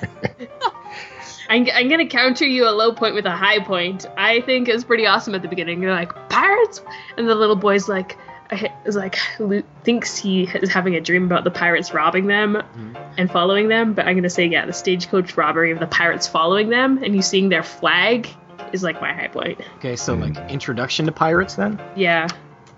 I'm, 1.53 1.68
I'm 1.74 1.88
gonna 1.90 2.07
counter 2.07 2.46
you 2.46 2.66
a 2.66 2.72
low 2.72 2.92
point 2.92 3.14
with 3.14 3.26
a 3.26 3.36
high 3.36 3.59
point. 3.59 4.07
I 4.16 4.40
think 4.40 4.68
it's 4.68 4.84
pretty 4.84 5.05
awesome 5.05 5.34
at 5.34 5.42
the 5.42 5.48
beginning. 5.48 5.82
You're 5.82 5.92
like 5.92 6.14
pirates, 6.30 6.80
and 7.18 7.28
the 7.28 7.34
little 7.34 7.57
boy's 7.57 7.90
like, 7.90 8.16
uh, 8.50 8.68
is 8.86 8.96
like 8.96 9.18
Lu- 9.38 9.62
thinks 9.84 10.16
he 10.16 10.44
is 10.44 10.70
having 10.70 10.94
a 10.94 11.00
dream 11.00 11.24
about 11.24 11.44
the 11.44 11.50
pirates 11.50 11.92
robbing 11.92 12.26
them 12.26 12.55
mm-hmm. 12.55 12.96
and 13.18 13.30
following 13.30 13.68
them. 13.68 13.92
But 13.92 14.07
I'm 14.07 14.16
gonna 14.16 14.30
say 14.30 14.46
yeah, 14.46 14.64
the 14.64 14.72
stagecoach 14.72 15.36
robbery 15.36 15.72
of 15.72 15.78
the 15.78 15.86
pirates 15.86 16.26
following 16.26 16.70
them 16.70 17.03
and 17.05 17.14
you 17.14 17.20
seeing 17.20 17.50
their 17.50 17.62
flag 17.62 18.30
is 18.72 18.82
like 18.82 19.03
my 19.03 19.12
high 19.12 19.28
point. 19.28 19.61
okay, 19.76 19.94
so 19.94 20.14
like 20.14 20.38
introduction 20.50 21.05
to 21.05 21.12
pirates 21.12 21.57
then. 21.57 21.78
Yeah. 21.94 22.28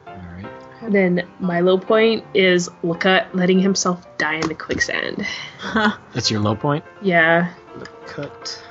All 0.08 0.16
right. 0.16 0.46
And 0.80 0.92
then 0.92 1.28
my 1.38 1.60
low 1.60 1.78
point 1.78 2.24
is 2.34 2.68
Luca 2.82 3.28
letting 3.34 3.60
himself 3.60 4.04
die 4.18 4.34
in 4.34 4.48
the 4.48 4.54
quicksand. 4.56 5.24
That's 6.12 6.28
your 6.28 6.40
low 6.40 6.56
point. 6.56 6.84
Yeah. 7.02 7.54
The 7.78 7.86
cut. 8.06 8.62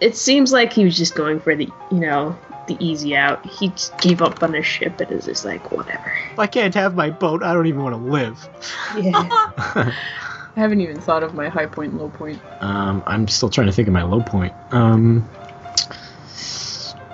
it 0.00 0.16
seems 0.16 0.52
like 0.52 0.72
he 0.72 0.84
was 0.84 0.96
just 0.96 1.14
going 1.14 1.40
for 1.40 1.54
the 1.56 1.68
you 1.90 1.98
know 1.98 2.38
the 2.68 2.76
easy 2.80 3.16
out 3.16 3.44
he 3.46 3.68
just 3.70 3.96
gave 3.98 4.20
up 4.22 4.42
on 4.42 4.52
his 4.52 4.66
ship 4.66 5.00
and 5.00 5.10
is 5.10 5.24
just 5.24 5.44
like 5.44 5.72
whatever 5.72 6.12
If 6.32 6.38
I 6.38 6.46
can't 6.46 6.74
have 6.74 6.94
my 6.94 7.08
boat, 7.10 7.42
I 7.42 7.52
don't 7.54 7.66
even 7.66 7.82
want 7.82 7.94
to 7.94 8.00
live. 8.10 8.48
yeah 8.96 9.26
I 10.56 10.60
haven't 10.60 10.80
even 10.80 11.00
thought 11.00 11.22
of 11.22 11.34
my 11.34 11.48
high 11.48 11.66
point 11.66 11.92
point, 11.92 11.94
low 12.02 12.08
point. 12.10 12.40
um, 12.60 13.02
I'm 13.06 13.26
still 13.28 13.48
trying 13.48 13.68
to 13.68 13.72
think 13.72 13.88
of 13.88 13.94
my 13.94 14.02
low 14.02 14.20
point. 14.20 14.52
Um, 14.72 15.28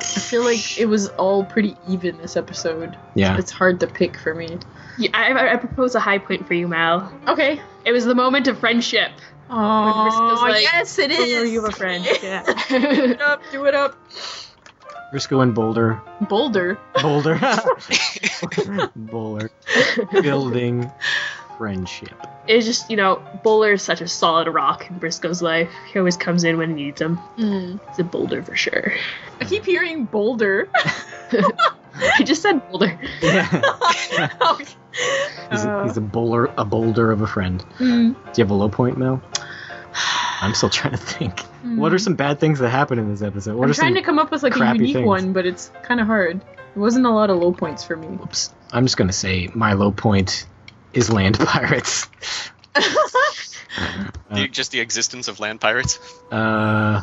I 0.00 0.20
feel 0.20 0.42
like 0.44 0.78
it 0.78 0.86
was 0.86 1.08
all 1.10 1.44
pretty 1.44 1.76
even 1.88 2.16
this 2.18 2.36
episode. 2.36 2.96
yeah. 3.14 3.36
It's 3.38 3.50
hard 3.50 3.80
to 3.80 3.86
pick 3.86 4.16
for 4.18 4.34
me. 4.34 4.58
yeah 4.98 5.10
I, 5.14 5.32
I, 5.32 5.52
I 5.54 5.56
propose 5.56 5.94
a 5.94 6.00
high 6.00 6.18
point 6.18 6.46
for 6.46 6.54
you 6.54 6.68
mal 6.68 7.12
Okay. 7.28 7.60
it 7.84 7.92
was 7.92 8.04
the 8.04 8.14
moment 8.14 8.48
of 8.48 8.58
friendship 8.58 9.10
Brisco's 9.12 9.33
Oh, 9.50 10.38
like, 10.42 10.62
yes, 10.62 10.98
it 10.98 11.10
is. 11.10 11.18
"Oh, 11.18 11.42
is. 11.44 11.50
you 11.52 11.62
have 11.62 11.72
a 11.72 11.76
friend 11.76 12.04
yeah 12.22 12.42
do 12.68 12.76
it 13.12 13.20
up, 13.20 13.42
do 13.52 13.64
it 13.66 13.74
up. 13.74 13.96
Brisco 15.12 15.42
and 15.42 15.54
Boulder. 15.54 16.00
Boulder. 16.22 16.76
Boulder. 17.00 17.38
Boulder. 18.96 19.50
Building 20.10 20.90
friendship. 21.56 22.10
it's 22.48 22.66
just 22.66 22.90
you 22.90 22.96
know 22.96 23.22
Boulder 23.44 23.72
is 23.74 23.82
such 23.82 24.00
a 24.00 24.08
solid 24.08 24.48
rock 24.48 24.90
in 24.90 24.98
Brisco's 24.98 25.40
life 25.40 25.70
he 25.92 25.98
always 26.00 26.16
comes 26.16 26.42
in 26.42 26.58
when 26.58 26.70
he 26.76 26.84
needs 26.86 27.00
him 27.00 27.18
Mm. 27.38 27.78
it's 27.88 27.98
a 28.00 28.04
boulder 28.04 28.42
for 28.42 28.56
sure 28.56 28.92
I 29.40 29.44
keep 29.44 29.64
hearing 29.64 30.04
Boulder. 30.04 30.68
I 31.96 32.22
just 32.24 32.42
said 32.42 32.68
boulder 32.70 32.98
Yeah. 33.22 33.48
Okay. 34.52 34.64
he's, 35.50 35.64
a, 35.64 35.70
Uh, 35.70 35.84
he's 35.84 35.96
a 35.96 36.00
bowler, 36.00 36.46
a 36.58 36.64
boulder 36.64 37.10
of 37.12 37.20
a 37.20 37.26
friend. 37.26 37.64
mm, 37.78 38.14
Do 38.14 38.30
you 38.36 38.44
have 38.44 38.50
a 38.50 38.54
low 38.54 38.68
point, 38.68 38.96
Mel? 38.98 39.22
I'm 40.40 40.54
still 40.54 40.68
trying 40.70 40.92
to 40.92 40.98
think. 40.98 41.40
What 41.76 41.92
are 41.94 41.98
some 41.98 42.14
bad 42.16 42.38
things 42.40 42.58
that 42.58 42.68
happen 42.68 42.98
in 42.98 43.08
this 43.10 43.22
episode? 43.22 43.54
What. 43.56 43.64
I'm 43.64 43.70
are 43.70 43.74
trying 43.74 43.94
some? 43.94 44.02
to 44.02 44.02
come 44.02 44.18
up 44.18 44.30
with 44.30 44.42
like 44.42 44.54
a 44.56 44.72
unique 44.74 44.94
things? 44.94 45.06
one, 45.06 45.32
but 45.32 45.46
it's 45.46 45.70
kind 45.82 46.00
of 46.00 46.06
hard. 46.06 46.36
It 46.74 46.78
wasn't 46.78 47.06
a 47.06 47.10
lot 47.10 47.30
of 47.30 47.38
low 47.38 47.52
points 47.52 47.84
for 47.84 47.96
me. 47.96 48.08
Whoops. 48.08 48.52
I'm 48.72 48.84
just 48.84 48.96
gonna 48.96 49.12
say 49.12 49.48
my 49.54 49.72
low 49.74 49.90
point 49.92 50.46
is 50.92 51.10
land 51.10 51.38
pirates. 51.38 52.08
The- 54.30 54.48
just 54.48 54.70
the 54.72 54.80
existence 54.80 55.28
of 55.28 55.38
land 55.40 55.60
pirates. 55.60 55.98
Uh, 56.30 57.02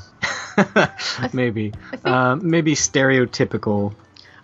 maybe. 1.33 1.71
think- 1.91 2.05
Um, 2.07 2.49
maybe 2.49 2.75
stereotypical. 2.75 3.93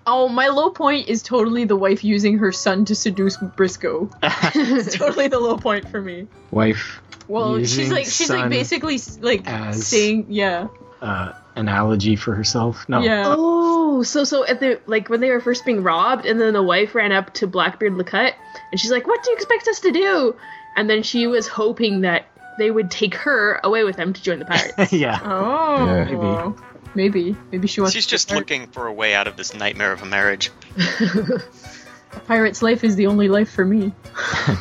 Oh, 0.09 0.29
my 0.29 0.47
low 0.47 0.69
point 0.69 1.09
is 1.09 1.21
totally 1.21 1.65
the 1.65 1.75
wife 1.75 2.03
using 2.03 2.37
her 2.37 2.53
son 2.53 2.85
to 2.85 2.95
seduce 2.95 3.35
Brisco. 3.37 4.09
It's 4.55 4.95
totally 4.95 5.27
the 5.27 5.39
low 5.39 5.57
point 5.57 5.89
for 5.89 6.01
me. 6.01 6.27
wife 6.49 7.01
Well, 7.27 7.59
she's 7.65 7.91
like 7.91 8.05
she's 8.05 8.29
like 8.29 8.49
basically 8.49 8.99
like 9.19 9.45
as- 9.45 9.85
saying 9.85 10.27
yeah 10.29 10.67
uh, 11.01 11.33
analogy 11.55 12.15
for 12.15 12.33
herself. 12.33 12.87
No. 12.87 13.01
yeah 13.01 13.23
Oh, 13.27 14.01
so 14.03 14.23
so 14.23 14.45
at 14.45 14.59
the 14.59 14.79
like 14.87 15.09
when 15.09 15.19
they 15.19 15.29
were 15.29 15.41
first 15.41 15.65
being 15.65 15.83
robbed, 15.83 16.25
and 16.25 16.39
then 16.39 16.53
the 16.53 16.63
wife 16.63 16.95
ran 16.95 17.11
up 17.11 17.33
to 17.35 17.47
Blackbeard 17.47 17.93
Lecut, 17.93 18.33
and 18.71 18.79
she's 18.79 18.91
like, 18.91 19.05
"What 19.07 19.23
do 19.23 19.29
you 19.29 19.35
expect 19.35 19.67
us 19.67 19.81
to 19.81 19.91
do?" 19.91 20.35
And 20.75 20.89
then 20.89 21.03
she 21.03 21.27
was 21.27 21.47
hoping 21.47 22.01
that 22.01 22.27
they 22.57 22.71
would 22.71 22.89
take 22.89 23.15
her 23.15 23.59
away 23.63 23.83
with 23.83 23.97
them 23.97 24.13
to 24.13 24.21
join 24.21 24.39
the 24.39 24.45
pirates. 24.45 24.91
yeah. 24.93 25.19
oh 25.23 25.85
Yeah. 25.85 26.03
Maybe. 26.05 26.61
Maybe 26.97 27.37
maybe 27.51 27.67
she 27.67 27.79
wants 27.79 27.93
She's 27.93 28.05
to 28.07 28.09
just 28.09 28.23
start- 28.23 28.39
looking 28.39 28.65
for 28.67 28.87
a 28.87 28.91
way 28.91 29.13
out 29.13 29.27
of 29.27 29.37
this 29.37 29.53
nightmare 29.53 29.91
of 29.91 30.01
a 30.01 30.05
marriage. 30.07 30.49
a 30.99 32.19
pirate's 32.25 32.63
life 32.63 32.83
is 32.83 32.95
the 32.95 33.05
only 33.05 33.27
life 33.29 33.51
for 33.51 33.63
me. 33.63 33.93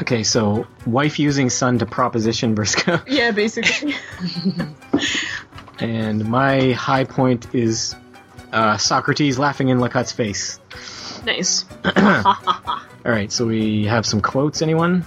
Okay, 0.00 0.24
so 0.24 0.66
wife 0.84 1.20
using 1.20 1.48
son 1.48 1.78
to 1.78 1.86
proposition 1.86 2.56
Brisco, 2.56 3.00
Yeah, 3.08 3.30
basically. 3.30 3.94
and 5.78 6.24
my 6.28 6.72
high 6.72 7.04
point 7.04 7.54
is 7.54 7.94
uh, 8.52 8.78
Socrates 8.78 9.38
laughing 9.38 9.68
in 9.68 9.78
Lacutte's 9.78 10.10
face. 10.10 10.58
nice. 11.24 11.64
All 11.96 12.82
right, 13.04 13.30
so 13.30 13.46
we 13.46 13.84
have 13.84 14.04
some 14.04 14.20
quotes. 14.20 14.60
Anyone? 14.60 15.04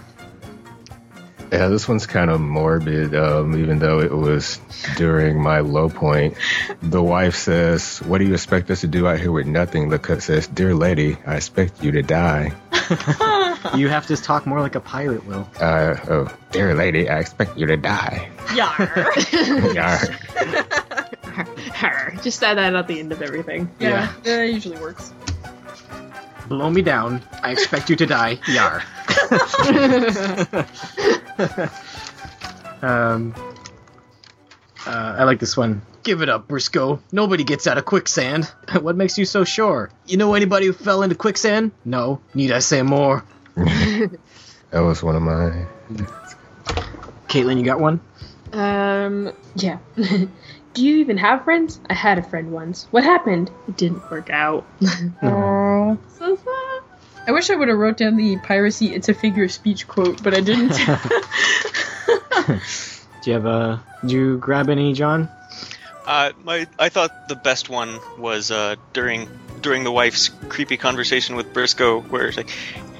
Yeah, 1.56 1.70
this 1.70 1.88
one's 1.88 2.06
kind 2.06 2.30
of 2.30 2.41
morbid, 2.41 3.16
um, 3.16 3.58
even 3.58 3.80
though 3.80 4.01
it 4.01 4.12
was 4.12 4.60
during 4.97 5.41
my 5.41 5.62
low 5.62 5.88
point. 5.88 6.36
The 6.82 7.01
wife 7.01 7.36
says, 7.36 7.99
What 7.99 8.18
do 8.18 8.26
you 8.26 8.34
expect 8.34 8.70
us 8.72 8.82
to 8.82 8.88
do 8.88 9.08
out 9.08 9.20
here 9.20 9.32
with 9.32 9.47
nothing? 9.47 9.88
The 9.88 9.97
cook 9.97 10.22
says, 10.22 10.47
Dear 10.47 10.76
lady, 10.76 11.18
I 11.26 11.38
expect 11.38 11.82
you 11.82 11.91
to 11.93 12.01
die. 12.01 12.53
You 13.74 13.89
have 13.89 14.06
to 14.08 14.16
talk 14.16 14.45
more 14.45 14.62
like 14.62 14.76
a 14.76 14.80
pirate, 14.80 15.26
Will. 15.26 15.49
Uh, 15.60 15.95
oh, 16.08 16.38
dear 16.51 16.76
lady, 16.76 17.10
I 17.10 17.20
expect 17.20 17.58
you 17.58 17.66
to 17.66 17.78
die. 17.78 18.30
Yar. 18.53 19.14
Yar. 19.74 19.97
Just 22.22 22.43
add 22.43 22.58
that 22.60 22.76
at 22.76 22.88
the 22.88 22.99
end 22.99 23.12
of 23.12 23.24
everything. 23.24 23.72
yeah, 23.80 24.14
that 24.24 24.43
usually 24.43 24.78
works. 24.78 25.12
Blow 26.47 26.70
me 26.70 26.84
down. 26.84 27.24
I 27.41 27.51
expect 27.51 27.89
you 27.89 27.95
to 27.95 28.06
die. 28.06 28.38
Yar. 28.47 28.84
um, 32.82 33.34
uh, 34.86 35.16
I 35.18 35.24
like 35.24 35.39
this 35.39 35.57
one. 35.57 35.82
Give 36.03 36.22
it 36.22 36.30
up, 36.30 36.47
Brisco. 36.47 36.99
Nobody 37.11 37.43
gets 37.43 37.68
out 37.68 37.78
of 37.78 37.86
quicksand. 37.86 38.45
what 38.82 38.95
makes 38.95 39.18
you 39.18 39.26
so 39.26 39.43
sure? 39.43 39.89
You 40.05 40.18
know 40.18 40.36
anybody 40.36 40.68
who 40.68 40.74
fell 40.74 41.01
into 41.03 41.16
quicksand? 41.16 41.72
No. 41.84 42.22
Need 42.34 42.51
I 42.51 42.59
say 42.59 42.82
more? 42.82 43.24
That 44.72 44.82
was 44.82 45.01
one 45.01 45.16
of 45.16 45.22
my. 45.22 45.66
Caitlin, 47.30 47.57
you 47.57 47.63
got 47.63 47.80
one? 47.80 48.01
Um, 48.51 49.32
yeah. 49.55 49.78
Do 49.95 50.84
you 50.86 50.97
even 50.97 51.18
have 51.18 51.45
friends? 51.45 51.80
I 51.89 51.93
had 51.93 52.18
a 52.18 52.24
friend 52.24 52.51
once. 52.51 52.88
What 52.91 53.05
happened? 53.05 53.49
It 53.70 53.78
didn't 53.78 54.11
work 54.11 54.30
out. 54.30 54.66
Oh. 55.24 55.97
so 56.18 56.36
sad. 56.36 56.82
I 57.28 57.32
wish 57.32 57.50
I 57.50 57.56
would 57.56 57.68
have 57.68 57.78
wrote 57.78 57.98
down 57.98 58.18
the 58.18 58.38
piracy 58.38 58.94
it's 58.94 59.10
a 59.10 59.14
figure 59.14 59.46
of 59.46 59.52
speech 59.52 59.88
quote, 59.88 60.22
but 60.22 60.34
I 60.34 60.42
didn't. 60.42 60.70
Do 63.26 63.32
you 63.32 63.34
have 63.34 63.46
a? 63.46 63.84
Did 64.02 64.12
you 64.12 64.38
grab 64.38 64.70
any, 64.70 64.94
John? 64.94 65.30
Uh, 66.06 66.32
my 66.44 66.68
I 66.78 66.90
thought 66.90 67.28
the 67.28 67.36
best 67.36 67.70
one 67.70 68.00
was 68.20 68.52
uh, 68.52 68.76
during 68.94 69.28
during 69.62 69.84
the 69.84 69.92
wife's 69.92 70.30
creepy 70.50 70.78
conversation 70.78 71.36
with 71.36 71.52
Brisco, 71.52 72.08
where 72.08 72.28
it's 72.28 72.38
like 72.38 72.52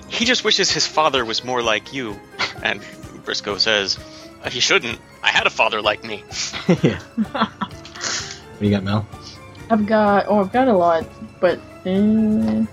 he 0.08 0.26
just 0.26 0.44
wishes 0.44 0.72
his 0.72 0.88
father 0.88 1.24
was 1.24 1.44
more 1.44 1.62
like 1.62 1.94
you, 1.94 2.20
and 2.64 2.82
Brisco 3.24 3.60
says 3.60 4.00
he 4.50 4.60
shouldn't. 4.60 5.00
I 5.22 5.30
had 5.30 5.46
a 5.46 5.52
father 5.52 5.82
like 5.82 6.04
me. 6.04 6.24
yeah. 6.82 7.00
what 7.32 8.60
do 8.60 8.66
you 8.66 8.72
got, 8.72 8.84
Mel? 8.84 9.08
I've 9.70 9.86
got 9.86 10.26
oh 10.28 10.40
I've 10.40 10.52
got 10.52 10.68
a 10.68 10.74
lot, 10.74 11.06
but 11.40 11.60
uh, 11.86 12.66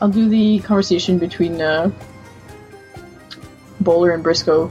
I'll 0.00 0.08
do 0.08 0.28
the 0.28 0.60
conversation 0.60 1.18
between 1.18 1.60
uh, 1.60 1.90
Bowler 3.80 4.12
and 4.12 4.24
Brisco. 4.24 4.70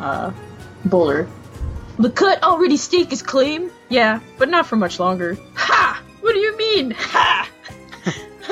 Uh, 0.00 0.32
Bowler. 0.86 1.28
The 1.98 2.10
cut 2.10 2.42
already 2.42 2.76
staked 2.76 3.10
his 3.10 3.22
claim. 3.22 3.70
Yeah, 3.88 4.20
but 4.38 4.48
not 4.48 4.66
for 4.66 4.76
much 4.76 4.98
longer. 4.98 5.38
Ha! 5.54 6.02
What 6.20 6.32
do 6.32 6.38
you 6.40 6.56
mean? 6.56 6.90
Ha! 6.96 7.48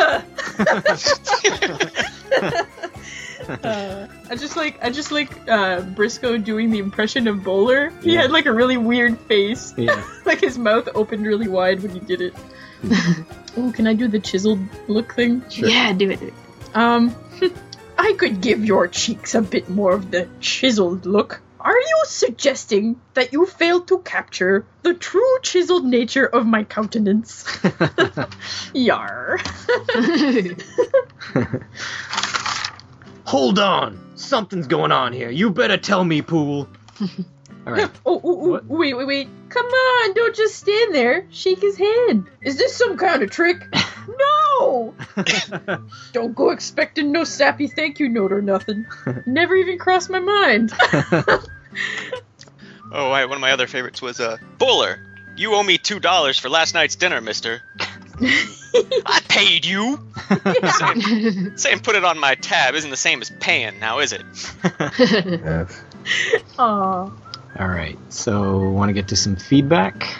uh, 3.49 4.07
I 4.31 4.37
just 4.37 4.57
like 4.57 4.79
I 4.83 4.91
just 4.91 5.11
like 5.13 5.31
uh, 5.49 5.83
Brisco 5.83 6.43
doing 6.43 6.71
the 6.71 6.79
impression 6.79 7.27
of 7.27 7.43
Bowler. 7.43 7.91
He 8.03 8.15
Yeah. 8.15 8.23
had 8.23 8.31
like 8.31 8.47
a 8.47 8.53
really 8.53 8.77
weird 8.77 9.19
face. 9.21 9.75
Yeah. 9.77 10.03
like 10.25 10.41
his 10.41 10.59
mouth 10.59 10.89
opened 10.95 11.27
really 11.27 11.49
wide 11.49 11.83
when 11.83 11.91
he 11.93 12.01
did 12.01 12.21
it. 12.21 12.35
oh, 13.57 13.73
can 13.73 13.87
I 13.87 13.95
do 13.95 14.09
the 14.09 14.19
chiseled 14.19 14.61
look 14.89 15.15
thing? 15.15 15.49
Sure. 15.49 15.69
Yeah, 15.69 15.93
do 15.93 16.11
it. 16.11 16.21
Do 16.21 16.27
it. 16.27 16.35
Um, 16.75 17.15
I 17.99 18.15
could 18.15 18.41
give 18.41 18.65
your 18.65 18.89
cheeks 18.89 19.35
a 19.35 19.43
bit 19.43 19.69
more 19.69 19.93
of 19.93 20.11
the 20.11 20.29
chiseled 20.41 21.07
look. 21.07 21.41
Are 21.61 21.79
you 21.79 22.03
suggesting 22.07 23.01
that 23.15 23.33
you 23.33 23.47
failed 23.47 23.87
to 23.89 24.01
capture 24.01 24.67
the 24.83 24.95
true 24.95 25.39
chiseled 25.43 25.85
nature 25.85 26.27
of 26.27 26.45
my 26.45 26.65
countenance? 26.65 27.47
Yar. 28.75 29.39
Hold 33.25 33.61
on! 33.61 34.01
Something's 34.17 34.67
going 34.67 34.91
on 34.91 35.13
here. 35.13 35.31
You 35.31 35.51
better 35.51 35.77
tell 35.77 36.05
me, 36.05 36.21
Pool. 36.21 36.69
All 37.65 37.73
right. 37.73 37.89
Oh, 38.05 38.21
oh, 38.25 38.57
oh, 38.57 38.61
wait, 38.67 38.95
wait, 38.95 39.07
wait. 39.07 39.29
Come 39.53 39.67
on, 39.67 40.15
don't 40.15 40.35
just 40.35 40.55
stand 40.55 40.95
there. 40.95 41.27
Shake 41.31 41.61
his 41.61 41.77
hand. 41.77 42.27
Is 42.41 42.57
this 42.57 42.75
some 42.75 42.97
kind 42.97 43.23
of 43.23 43.31
trick? 43.31 43.63
no! 44.09 44.95
Don't 46.13 46.35
go 46.35 46.51
expecting 46.51 47.13
no 47.13 47.25
sappy 47.25 47.67
thank 47.67 48.01
you 48.01 48.09
note 48.09 48.33
or 48.33 48.41
nothing. 48.41 48.87
Never 49.27 49.55
even 49.55 49.79
crossed 49.79 50.11
my 50.11 50.21
mind. 50.21 50.73
Oh, 52.95 53.09
right, 53.09 53.25
one 53.25 53.37
of 53.37 53.41
my 53.41 53.53
other 53.53 53.67
favorites 53.67 54.03
was 54.03 54.21
uh, 54.21 54.37
Bowler. 54.59 54.99
You 55.35 55.55
owe 55.55 55.63
me 55.63 55.79
two 55.79 55.99
dollars 55.99 56.39
for 56.39 56.51
last 56.51 56.75
night's 56.75 56.95
dinner, 56.95 57.23
Mister. 57.23 57.63
I 58.21 59.23
paid 59.29 59.65
you. 59.65 59.99
saying, 60.79 61.57
saying 61.57 61.81
put 61.81 61.97
it 61.97 62.05
on 62.05 62.19
my 62.19 62.35
tab 62.35 62.75
isn't 62.75 62.91
the 62.91 62.97
same 62.99 63.23
as 63.23 63.31
paying, 63.31 63.81
now 63.81 64.01
is 64.01 64.13
it? 64.13 64.23
Yes. 64.99 65.81
Aw. 66.59 67.11
All 67.59 67.69
right. 67.69 67.99
So, 68.09 68.71
want 68.71 68.89
to 68.89 68.93
get 68.93 69.09
to 69.09 69.17
some 69.17 69.37
feedback? 69.37 70.17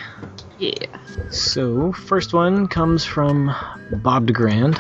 yeah. 0.59 0.87
So, 1.31 1.93
first 1.93 2.33
one 2.33 2.69
comes 2.69 3.05
from 3.05 3.55
Bob 3.91 4.27
DeGrand. 4.27 4.79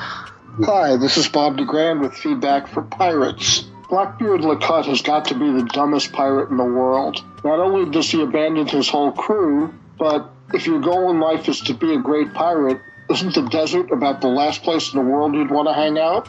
Hi, 0.64 0.96
this 0.96 1.16
is 1.16 1.28
Bob 1.28 1.56
DeGrand 1.56 2.00
with 2.00 2.12
feedback 2.14 2.66
for 2.66 2.82
pirates. 2.82 3.64
Blackbeard 3.88 4.42
Lecut 4.42 4.86
has 4.86 5.02
got 5.02 5.26
to 5.26 5.34
be 5.34 5.50
the 5.50 5.64
dumbest 5.72 6.12
pirate 6.12 6.50
in 6.50 6.56
the 6.56 6.64
world. 6.64 7.22
Not 7.44 7.58
only 7.58 7.90
does 7.90 8.10
he 8.10 8.22
abandon 8.22 8.66
his 8.66 8.88
whole 8.88 9.12
crew, 9.12 9.74
but 9.98 10.30
if 10.54 10.66
your 10.66 10.80
goal 10.80 11.10
in 11.10 11.20
life 11.20 11.48
is 11.48 11.60
to 11.62 11.74
be 11.74 11.94
a 11.94 11.98
great 11.98 12.32
pirate, 12.34 12.80
isn't 13.10 13.34
the 13.34 13.48
desert 13.48 13.90
about 13.90 14.20
the 14.20 14.28
last 14.28 14.62
place 14.62 14.92
in 14.92 14.98
the 14.98 15.04
world 15.04 15.34
you'd 15.34 15.50
want 15.50 15.68
to 15.68 15.74
hang 15.74 15.98
out? 15.98 16.28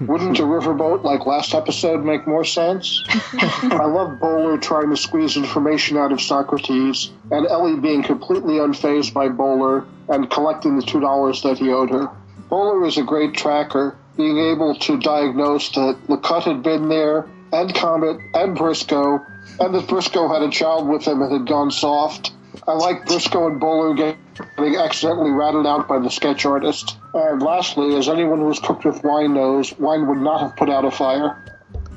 Wouldn't 0.00 0.38
a 0.38 0.42
riverboat 0.42 1.02
like 1.02 1.26
last 1.26 1.54
episode 1.54 2.04
make 2.04 2.26
more 2.26 2.44
sense? 2.44 3.02
I 3.08 3.84
love 3.84 4.18
Bowler 4.20 4.58
trying 4.58 4.90
to 4.90 4.96
squeeze 4.96 5.36
information 5.36 5.96
out 5.96 6.12
of 6.12 6.20
Socrates, 6.20 7.10
and 7.30 7.46
Ellie 7.46 7.78
being 7.78 8.02
completely 8.02 8.54
unfazed 8.54 9.12
by 9.12 9.28
Bowler 9.28 9.84
and 10.08 10.30
collecting 10.30 10.76
the 10.76 10.82
two 10.82 11.00
dollars 11.00 11.42
that 11.42 11.58
he 11.58 11.70
owed 11.70 11.90
her. 11.90 12.08
Bowler 12.48 12.84
is 12.86 12.98
a 12.98 13.02
great 13.02 13.34
tracker, 13.34 13.96
being 14.16 14.38
able 14.38 14.74
to 14.74 14.98
diagnose 14.98 15.70
that 15.70 15.98
Lecut 16.08 16.44
had 16.44 16.62
been 16.62 16.88
there, 16.88 17.26
and 17.52 17.74
Comet, 17.74 18.18
and 18.34 18.56
Brisco, 18.56 19.24
and 19.58 19.74
that 19.74 19.86
Brisco 19.86 20.32
had 20.32 20.42
a 20.42 20.50
child 20.50 20.88
with 20.88 21.06
him 21.06 21.22
and 21.22 21.32
had 21.32 21.46
gone 21.46 21.70
soft. 21.70 22.32
I 22.66 22.72
like 22.72 23.04
Brisco 23.06 23.50
and 23.50 23.58
Bowler 23.60 23.94
getting 23.94 24.76
accidentally 24.76 25.30
ratted 25.30 25.66
out 25.66 25.88
by 25.88 25.98
the 25.98 26.10
sketch 26.10 26.44
artist. 26.44 26.96
And 27.14 27.42
lastly, 27.42 27.96
as 27.96 28.08
anyone 28.08 28.40
who's 28.40 28.58
cooked 28.60 28.84
with 28.84 29.02
wine 29.02 29.34
knows, 29.34 29.76
wine 29.78 30.06
would 30.08 30.18
not 30.18 30.40
have 30.40 30.56
put 30.56 30.70
out 30.70 30.84
a 30.84 30.90
fire. 30.90 31.44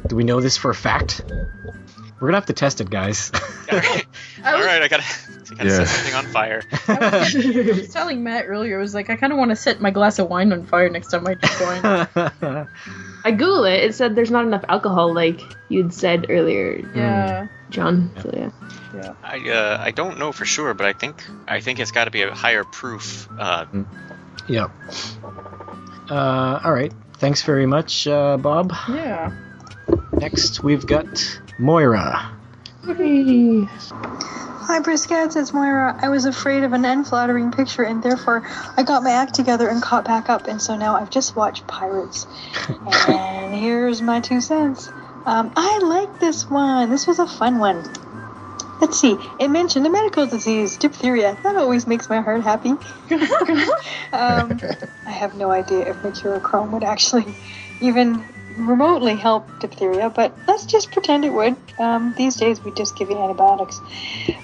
Do 0.07 0.15
we 0.15 0.23
know 0.23 0.39
this 0.41 0.57
for 0.57 0.71
a 0.71 0.75
fact? 0.75 1.21
We're 2.19 2.29
gonna 2.29 2.37
have 2.37 2.45
to 2.45 2.53
test 2.53 2.79
it, 2.79 2.89
guys. 2.89 3.31
All 3.71 3.77
right, 3.79 4.05
I 4.43 4.83
I 4.83 4.87
gotta, 4.87 5.03
I 5.03 5.55
gotta 5.55 5.69
Yeah. 5.69 5.83
set 5.83 5.87
something 5.87 6.13
on 6.15 6.25
fire. 6.27 6.61
I 6.87 7.71
was 7.75 7.89
telling 7.89 8.23
Matt 8.23 8.45
earlier, 8.47 8.77
I 8.77 8.81
was 8.81 8.93
like, 8.93 9.09
I 9.09 9.15
kind 9.17 9.33
of 9.33 9.37
want 9.39 9.49
to 9.49 9.55
set 9.55 9.81
my 9.81 9.91
glass 9.91 10.17
of 10.19 10.29
wine 10.29 10.53
on 10.53 10.65
fire 10.65 10.89
next 10.89 11.09
time 11.09 11.27
I 11.27 11.33
drink 11.33 11.83
wine. 11.83 12.67
I 13.25 13.31
Google 13.31 13.65
it. 13.65 13.83
It 13.83 13.95
said 13.95 14.15
there's 14.15 14.31
not 14.31 14.45
enough 14.45 14.63
alcohol, 14.69 15.13
like 15.13 15.41
you'd 15.67 15.93
said 15.93 16.27
earlier, 16.29 16.79
hmm. 16.81 16.97
yeah. 16.97 17.47
John. 17.75 18.09
So 18.21 18.31
yeah. 18.95 19.13
I 19.21 19.49
uh, 19.49 19.77
I 19.81 19.91
don't 19.91 20.17
know 20.17 20.31
for 20.31 20.45
sure, 20.45 20.73
but 20.73 20.87
I 20.87 20.93
think 20.93 21.21
I 21.45 21.59
think 21.59 21.79
it's 21.79 21.91
got 21.91 22.05
to 22.05 22.11
be 22.11 22.21
a 22.21 22.33
higher 22.33 22.63
proof. 22.63 23.27
Uh, 23.37 23.65
yep. 24.47 24.71
Uh, 26.09 26.59
all 26.63 26.71
right. 26.71 26.93
Thanks 27.17 27.41
very 27.41 27.65
much, 27.65 28.07
uh, 28.07 28.37
Bob. 28.37 28.71
Yeah. 28.87 29.35
Next, 30.13 30.63
we've 30.63 30.85
got 30.85 31.39
Moira. 31.59 32.31
Hi, 34.67 34.79
Briskettes, 34.79 35.35
it's 35.35 35.53
Moira. 35.53 35.97
I 36.01 36.09
was 36.09 36.25
afraid 36.25 36.63
of 36.63 36.73
an 36.73 36.85
unflattering 36.85 37.51
picture, 37.51 37.83
and 37.83 38.01
therefore 38.01 38.47
I 38.77 38.83
got 38.83 39.03
my 39.03 39.11
act 39.11 39.33
together 39.33 39.67
and 39.67 39.81
caught 39.81 40.05
back 40.05 40.29
up, 40.29 40.47
and 40.47 40.61
so 40.61 40.75
now 40.75 40.95
I've 40.95 41.09
just 41.09 41.35
watched 41.35 41.67
Pirates. 41.67 42.25
and 43.07 43.53
here's 43.53 44.01
my 44.01 44.21
two 44.21 44.39
cents. 44.39 44.89
Um, 45.25 45.51
I 45.55 45.79
like 45.79 46.19
this 46.19 46.49
one. 46.49 46.89
This 46.89 47.07
was 47.07 47.19
a 47.19 47.27
fun 47.27 47.59
one. 47.59 47.83
Let's 48.79 48.99
see. 48.99 49.17
It 49.39 49.47
mentioned 49.47 49.87
a 49.87 49.89
medical 49.89 50.27
disease, 50.27 50.77
diphtheria. 50.77 51.37
That 51.43 51.55
always 51.55 51.87
makes 51.87 52.09
my 52.09 52.21
heart 52.21 52.41
happy. 52.41 52.69
um, 54.13 54.59
I 55.05 55.11
have 55.11 55.35
no 55.35 55.49
idea 55.49 55.89
if 55.89 55.95
mercurochrome 55.97 56.71
would 56.71 56.83
actually 56.83 57.25
even 57.81 58.23
remotely 58.57 59.15
help 59.15 59.47
diphtheria, 59.59 60.09
but 60.09 60.33
let's 60.47 60.65
just 60.65 60.91
pretend 60.91 61.25
it 61.25 61.33
would. 61.33 61.55
Um, 61.79 62.13
these 62.17 62.35
days, 62.35 62.63
we 62.63 62.71
just 62.71 62.97
give 62.97 63.09
you 63.09 63.17
antibiotics. 63.17 63.79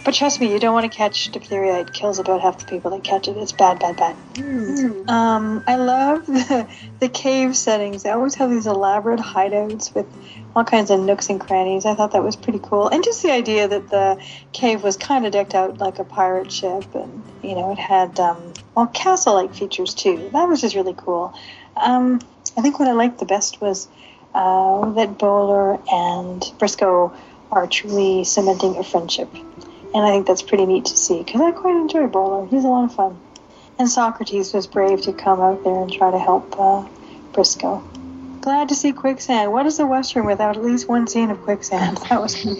But 0.04 0.14
trust 0.14 0.42
me, 0.42 0.52
you 0.52 0.60
don't 0.60 0.74
want 0.74 0.92
to 0.92 0.96
catch 0.96 1.32
diphtheria. 1.32 1.80
It 1.80 1.94
kills 1.94 2.20
about 2.20 2.42
half 2.42 2.60
the 2.60 2.66
people 2.66 2.92
that 2.92 3.04
catch 3.04 3.28
it. 3.28 3.38
It's 3.38 3.52
bad, 3.52 3.80
bad, 3.80 3.98
bad. 3.98 4.16
Um, 5.10 5.64
I 5.68 5.76
love 5.76 6.26
the, 6.26 6.68
the 7.00 7.10
cave 7.10 7.56
settings. 7.56 8.04
They 8.04 8.10
always 8.10 8.36
have 8.36 8.50
these 8.50 8.68
elaborate 8.68 9.20
hideouts 9.20 9.94
with 9.94 10.08
all 10.56 10.64
kinds 10.64 10.92
of 10.92 11.00
nooks 11.00 11.30
and 11.30 11.40
crannies. 11.40 11.86
I 11.86 11.96
thought 11.96 12.12
that 12.12 12.24
was 12.24 12.36
pretty 12.36 12.60
cool. 12.60 12.88
And 12.90 13.04
just 13.04 13.24
the 13.24 13.32
idea 13.32 13.68
that 13.68 13.90
the 13.90 14.22
cave 14.52 14.84
was 14.84 14.98
kind 14.98 15.26
of 15.26 15.32
decked 15.32 15.56
out 15.56 15.78
like 15.78 16.00
a 16.00 16.04
pirate 16.04 16.52
ship, 16.52 16.94
and 16.96 17.24
you 17.42 17.56
know, 17.56 17.72
it 17.72 17.80
had 17.80 18.20
um, 18.20 18.54
well 18.76 18.88
castle-like 18.88 19.54
features 19.56 19.94
too. 19.94 20.30
That 20.34 20.46
was 20.46 20.62
just 20.62 20.76
really 20.76 20.96
cool. 20.96 21.34
Um, 21.78 22.20
I 22.58 22.62
think 22.62 22.80
what 22.80 22.88
I 22.88 22.94
liked 22.94 23.20
the 23.20 23.26
best 23.26 23.62
was 23.62 23.88
uh, 24.34 24.90
that 24.92 25.18
Bowler 25.18 25.80
and 25.92 26.42
Brisco 26.58 27.14
are 27.52 27.68
truly 27.68 28.24
cementing 28.24 28.78
a 28.78 28.84
friendship. 28.84 29.34
And 29.34 30.06
I 30.06 30.12
think 30.12 30.28
that's 30.28 30.42
pretty 30.42 30.66
neat 30.66 30.86
to 30.86 30.98
see 30.98 31.24
because 31.24 31.42
I 31.42 31.52
quite 31.52 31.76
enjoy 31.76 32.08
Bowler. 32.08 32.48
He's 32.48 32.64
a 32.64 32.68
lot 32.68 32.86
of 32.86 32.96
fun. 32.96 33.20
And 33.78 33.90
Socrates 33.90 34.54
was 34.54 34.68
brave 34.68 35.02
to 35.02 35.14
come 35.14 35.42
out 35.42 35.64
there 35.64 35.82
and 35.82 35.92
try 35.92 36.12
to 36.12 36.20
help 36.20 36.56
uh, 36.60 36.88
Briscoe. 37.34 37.84
Glad 38.42 38.70
to 38.70 38.76
see 38.76 38.92
quicksand. 38.92 39.52
What 39.52 39.66
is 39.66 39.80
a 39.80 39.86
western 39.86 40.26
without 40.26 40.58
at 40.58 40.64
least 40.64 40.88
one 40.88 41.08
scene 41.08 41.30
of 41.30 41.42
quicksand? 41.42 41.98
That 42.10 42.22
was 42.22 42.42
fun. 42.42 42.58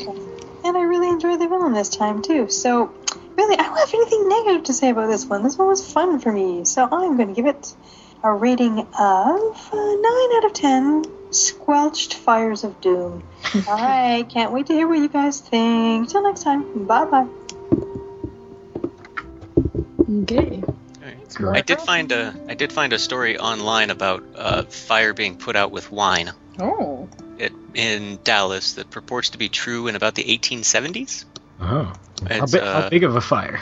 And 0.64 0.78
I 0.78 0.84
really 0.84 1.10
enjoyed 1.10 1.40
the 1.40 1.48
villain 1.48 1.74
this 1.74 1.90
time 1.90 2.22
too. 2.22 2.50
So 2.50 2.94
really, 3.36 3.58
I 3.58 3.64
don't 3.64 3.78
have 3.78 3.94
anything 3.94 4.30
negative 4.30 4.64
to 4.66 4.74
say 4.74 4.90
about 4.90 5.08
this 5.08 5.26
one. 5.26 5.44
This 5.44 5.58
one 5.58 5.68
was 5.68 5.92
fun 5.92 6.20
for 6.20 6.32
me. 6.32 6.66
So 6.66 6.84
I'm 6.84 7.18
going 7.18 7.30
to 7.30 7.34
give 7.34 7.48
it 7.48 7.74
a 8.24 8.34
rating 8.34 8.80
of 8.80 8.90
uh, 8.98 9.76
9 9.76 10.38
out 10.38 10.46
of 10.46 10.54
10 10.54 11.06
squelched 11.32 12.14
fires 12.16 12.64
of 12.64 12.80
doom. 12.82 13.24
All 13.68 13.76
right, 13.76 14.28
can't 14.30 14.52
wait 14.52 14.68
to 14.68 14.74
hear 14.74 14.88
what 14.88 15.00
you 15.00 15.10
guys 15.10 15.40
think. 15.40 16.10
Till 16.10 16.24
next 16.24 16.44
time, 16.44 16.86
bye 16.86 17.06
bye. 17.06 17.28
Okay. 20.24 20.62
I 21.40 21.62
did 21.62 21.80
find 21.80 22.12
a 22.12 22.36
I 22.50 22.54
did 22.56 22.72
find 22.74 22.92
a 22.94 23.00
story 23.00 23.38
online 23.40 23.90
about 23.90 24.24
uh, 24.36 24.64
fire 24.64 25.14
being 25.14 25.38
put 25.38 25.56
out 25.56 25.72
with 25.72 25.90
wine 25.92 26.32
Oh. 26.60 27.08
it, 27.40 27.54
in 27.74 28.20
Dallas 28.24 28.74
that 28.74 28.90
purports 28.92 29.30
to 29.32 29.38
be 29.38 29.48
true 29.50 29.88
in 29.88 29.96
about 29.96 30.14
the 30.16 30.24
1870s. 30.24 31.24
Oh, 31.60 31.66
how, 31.66 31.94
It's, 32.30 32.52
bi- 32.52 32.60
uh, 32.60 32.82
how 32.84 32.90
big 32.90 33.04
of 33.06 33.16
a 33.16 33.22
fire? 33.22 33.62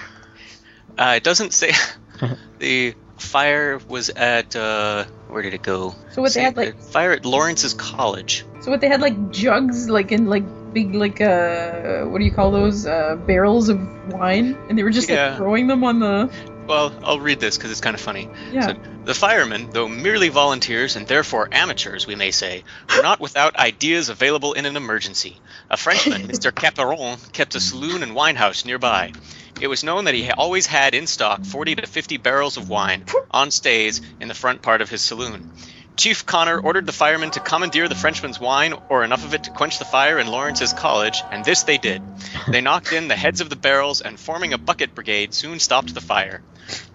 Uh, 0.98 1.14
it 1.18 1.24
doesn't 1.24 1.54
say. 1.54 1.72
the 2.60 2.96
fire 3.20 3.80
was 3.88 4.10
at 4.10 4.56
uh, 4.56 5.06
where 5.28 5.42
did 5.42 5.54
it 5.54 5.62
go? 5.62 5.96
So 6.12 6.22
what 6.22 6.34
they 6.34 6.42
had 6.42 6.58
like 6.58 6.80
fire 6.82 7.12
at 7.12 7.26
Lawrence's 7.26 7.74
college. 7.74 8.46
so 8.62 8.72
what 8.72 8.82
they 8.82 8.88
had 8.90 9.02
like 9.02 9.32
jugs 9.32 9.90
like 9.90 10.12
in 10.12 10.26
like 10.28 10.44
big 10.74 10.94
like 10.94 11.20
uh 11.20 12.04
what 12.06 12.20
do 12.20 12.26
you 12.26 12.32
call 12.32 12.52
those 12.52 12.86
uh 12.86 13.16
barrels 13.26 13.70
of 13.70 13.80
wine 14.14 14.56
and 14.70 14.78
they 14.78 14.84
were 14.84 14.92
just 14.92 15.10
Yeah. 15.10 15.30
like 15.30 15.38
throwing 15.38 15.66
them 15.68 15.84
on 15.84 16.00
the 16.00 16.30
Well, 16.70 16.94
I'll 17.04 17.20
read 17.20 17.40
this 17.40 17.58
because 17.58 17.72
it's 17.72 17.82
kind 17.82 17.96
of 17.96 18.00
funny. 18.00 18.30
yeah. 18.52 18.68
So, 18.68 18.76
the 19.06 19.16
firemen, 19.16 19.72
though 19.72 19.88
merely 19.88 20.30
volunteers 20.30 20.96
and 20.96 21.08
therefore 21.08 21.50
amateurs, 21.52 22.06
we 22.06 22.14
may 22.16 22.30
say, 22.30 22.64
were 22.96 23.02
not 23.02 23.20
without 23.20 23.56
ideas 23.56 24.10
available 24.10 24.54
in 24.54 24.68
an 24.68 24.78
emergency. 24.78 25.36
A 25.72 25.78
Frenchman, 25.78 26.28
Mr. 26.28 26.54
Caperon, 26.54 27.18
kept 27.34 27.56
a 27.56 27.60
saloon 27.60 28.04
and 28.04 28.14
wine 28.14 28.36
house 28.36 28.66
nearby. 28.66 29.14
It 29.60 29.68
was 29.68 29.84
known 29.84 30.06
that 30.06 30.14
he 30.14 30.30
always 30.30 30.68
had 30.68 30.94
in 30.94 31.08
stock 31.08 31.44
40 31.44 31.76
to 31.78 31.88
50 31.88 32.18
barrels 32.18 32.56
of 32.56 32.70
wine 32.70 33.04
on 33.32 33.50
stays 33.50 34.00
in 34.20 34.28
the 34.28 34.36
front 34.36 34.62
part 34.62 34.82
of 34.82 34.92
his 34.92 35.02
saloon. 35.02 35.52
Chief 36.00 36.26
Connor 36.26 36.58
ordered 36.58 36.86
the 36.86 36.94
firemen 36.94 37.32
to 37.32 37.42
commandeer 37.42 37.90
the 37.90 37.94
Frenchman's 37.94 38.40
wine 38.40 38.74
or 38.88 39.04
enough 39.04 39.26
of 39.26 39.34
it 39.34 39.44
to 39.44 39.52
quench 39.52 39.80
the 39.80 39.84
fire 39.84 40.18
in 40.18 40.28
Lawrence's 40.28 40.72
college, 40.72 41.22
and 41.30 41.44
this 41.44 41.64
they 41.64 41.78
did. 41.78 42.02
They 42.48 42.62
knocked 42.62 42.94
in 42.94 43.10
the 43.10 43.18
heads 43.18 43.42
of 43.42 43.50
the 43.50 43.58
barrels 43.58 44.00
and, 44.00 44.18
forming 44.18 44.54
a 44.54 44.58
bucket 44.58 44.96
brigade, 44.96 45.34
soon 45.34 45.60
stopped 45.60 45.94
the 45.94 46.00
fire. 46.00 46.42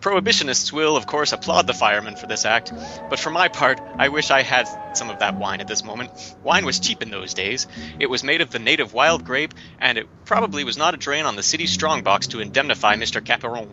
Prohibitionists 0.00 0.72
will, 0.72 0.96
of 0.96 1.06
course, 1.06 1.32
applaud 1.32 1.66
the 1.66 1.74
firemen 1.74 2.16
for 2.16 2.26
this 2.26 2.46
act, 2.46 2.72
but 3.10 3.18
for 3.18 3.28
my 3.28 3.48
part, 3.48 3.78
I 3.98 4.08
wish 4.08 4.30
I 4.30 4.40
had 4.40 4.66
some 4.96 5.10
of 5.10 5.18
that 5.18 5.34
wine 5.34 5.60
at 5.60 5.68
this 5.68 5.84
moment. 5.84 6.10
Wine 6.42 6.64
was 6.64 6.80
cheap 6.80 7.02
in 7.02 7.10
those 7.10 7.34
days. 7.34 7.66
It 7.98 8.08
was 8.08 8.24
made 8.24 8.40
of 8.40 8.52
the 8.52 8.58
native 8.58 8.94
wild 8.94 9.26
grape, 9.26 9.52
and 9.80 9.98
it 9.98 10.06
probably 10.24 10.64
was 10.64 10.78
not 10.78 10.94
a 10.94 10.96
drain 10.96 11.26
on 11.26 11.36
the 11.36 11.42
city's 11.42 11.72
strongbox 11.72 12.28
to 12.28 12.40
indemnify 12.40 12.96
Mr. 12.96 13.22
Caperon. 13.22 13.68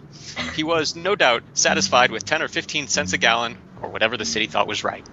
He 0.58 0.64
was, 0.64 0.98
no 0.98 1.16
doubt, 1.16 1.44
satisfied 1.54 2.12
with 2.12 2.26
10 2.26 2.42
or 2.42 2.50
15 2.50 2.90
cents 2.90 3.14
a 3.14 3.18
gallon, 3.18 3.58
or 3.82 3.90
whatever 3.90 4.18
the 4.18 4.26
city 4.26 4.48
thought 4.48 4.68
was 4.68 4.84
right. 4.84 5.06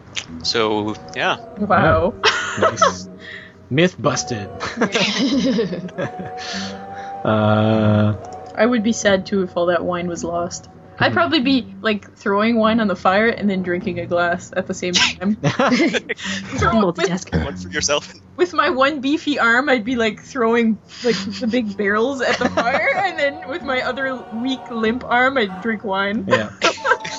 So, 0.42 0.94
yeah. 1.14 1.38
Wow. 1.58 2.14
Nice. 2.58 3.08
Myth 3.70 4.00
busted. 4.00 4.48
uh, 7.24 8.14
I 8.54 8.66
would 8.66 8.82
be 8.82 8.92
sad 8.92 9.26
too 9.26 9.42
if 9.42 9.56
all 9.56 9.66
that 9.66 9.84
wine 9.84 10.08
was 10.08 10.24
lost. 10.24 10.68
I'd 11.00 11.12
probably 11.12 11.40
be 11.40 11.74
like 11.80 12.16
throwing 12.16 12.56
wine 12.56 12.80
on 12.80 12.88
the 12.88 12.96
fire 12.96 13.28
and 13.28 13.48
then 13.48 13.62
drinking 13.62 14.00
a 14.00 14.06
glass 14.06 14.52
at 14.56 14.66
the 14.66 14.74
same 14.74 14.94
time. 14.94 15.36
Throw- 15.36 16.84
with, 16.84 16.96
Multitasking. 16.96 17.44
One 17.44 17.56
for 17.56 17.68
yourself. 17.68 18.12
with 18.36 18.52
my 18.52 18.70
one 18.70 19.00
beefy 19.00 19.38
arm, 19.38 19.68
I'd 19.68 19.84
be 19.84 19.94
like 19.94 20.20
throwing 20.20 20.76
like 21.04 21.14
the 21.38 21.46
big 21.46 21.76
barrels 21.76 22.20
at 22.20 22.38
the 22.38 22.48
fire, 22.48 22.92
and 22.96 23.18
then 23.18 23.48
with 23.48 23.62
my 23.62 23.82
other 23.82 24.16
weak 24.34 24.70
limp 24.70 25.04
arm, 25.04 25.38
I'd 25.38 25.62
drink 25.62 25.84
wine 25.84 26.24
yeah. 26.26 26.50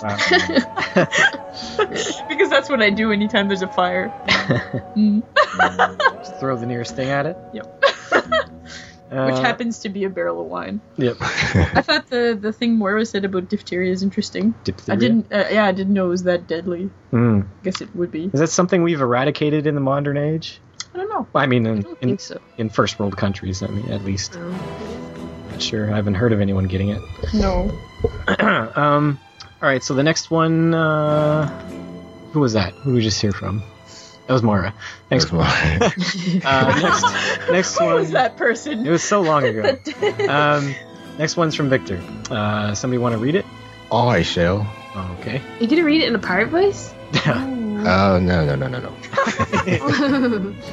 Because 2.30 2.50
that's 2.50 2.70
what 2.70 2.82
I 2.82 2.90
do 2.90 3.12
anytime 3.12 3.48
there's 3.48 3.62
a 3.62 3.68
fire. 3.68 4.12
Mm. 4.96 5.24
Just 6.20 6.40
throw 6.40 6.56
the 6.56 6.66
nearest 6.66 6.96
thing 6.96 7.10
at 7.10 7.26
it. 7.26 7.38
Yep. 7.54 7.84
Uh, 9.12 9.26
Which 9.26 9.40
happens 9.40 9.80
to 9.80 9.90
be 9.90 10.04
a 10.04 10.10
barrel 10.10 10.40
of 10.40 10.46
wine. 10.46 10.80
Yep. 10.98 11.18
I 11.20 11.82
thought 11.82 12.12
the 12.12 12.38
the 12.40 12.54
thing 12.54 12.76
Moira 12.76 13.04
said 13.08 13.26
about 13.26 13.50
diphtheria 13.50 13.92
is 13.92 14.04
interesting. 14.04 14.54
Diphtheria. 14.64 14.96
I 14.96 15.00
didn't. 15.00 15.34
Uh, 15.34 15.46
yeah, 15.52 15.66
I 15.66 15.72
didn't 15.72 15.96
know 15.96 16.06
it 16.06 16.10
was 16.10 16.24
that 16.26 16.48
deadly. 16.48 16.92
Hmm. 17.10 17.42
I 17.60 17.64
guess 17.64 17.82
it 17.82 17.96
would 17.96 18.12
be. 18.12 18.26
Is 18.26 18.40
that 18.40 18.50
something 18.50 18.84
we've 18.84 19.02
eradicated 19.02 19.66
in 19.66 19.74
the 19.74 19.82
modern 19.82 20.16
age? 20.16 20.62
I 20.94 20.98
don't 20.98 21.10
know. 21.10 21.28
I 21.34 21.48
mean, 21.48 21.66
I 21.66 21.72
in, 21.72 21.82
don't 21.82 21.92
in, 21.94 22.10
think 22.10 22.20
so. 22.20 22.40
in 22.60 22.70
first 22.70 23.00
world 23.00 23.18
countries, 23.18 23.64
I 23.64 23.68
mean, 23.68 23.92
at 23.92 24.06
least. 24.06 24.36
Um, 24.36 24.52
Not 25.50 25.60
sure. 25.62 25.92
I 25.92 25.96
haven't 25.96 26.14
heard 26.14 26.32
of 26.32 26.40
anyone 26.40 26.66
getting 26.66 26.90
it. 26.90 27.02
No. 27.34 27.72
um, 28.76 29.20
all 29.62 29.68
right. 29.70 29.84
So 29.84 29.94
the 29.94 30.04
next 30.04 30.32
one, 30.32 30.74
uh, 30.74 31.48
who 32.32 32.40
was 32.40 32.54
that? 32.54 32.74
Who 32.74 32.92
did 32.92 32.96
we 32.96 33.02
just 33.02 33.22
hear 33.22 33.32
from? 33.32 33.64
That 34.28 34.34
was 34.34 34.44
Moira. 34.44 34.76
Next 35.10 35.32
That's 35.32 35.34
one. 35.34 36.44
Uh, 36.46 36.80
next, 36.80 37.52
next 37.52 37.78
Who 37.80 37.86
one. 37.86 37.96
was 37.96 38.12
that 38.12 38.38
person? 38.38 38.86
It 38.86 38.92
was 38.92 39.04
so 39.04 39.22
long 39.22 39.44
ago. 39.44 39.78
Um, 40.30 40.76
next 41.18 41.36
one's 41.36 41.56
from 41.56 41.70
Victor. 41.70 42.00
Uh, 42.30 42.76
somebody 42.76 43.00
want 43.00 43.14
to 43.14 43.18
read 43.18 43.34
it? 43.34 43.46
I 43.92 44.22
shall. 44.22 44.72
Oh, 44.94 45.18
okay. 45.20 45.42
you 45.60 45.68
gonna 45.68 45.84
read 45.84 46.02
it 46.04 46.08
in 46.08 46.16
a 46.16 46.20
pirate 46.20 46.50
voice? 46.50 46.94
Oh 47.26 48.20
no 48.22 48.46
no 48.46 48.56
no 48.56 48.68
no 48.68 48.80
no. 48.80 50.56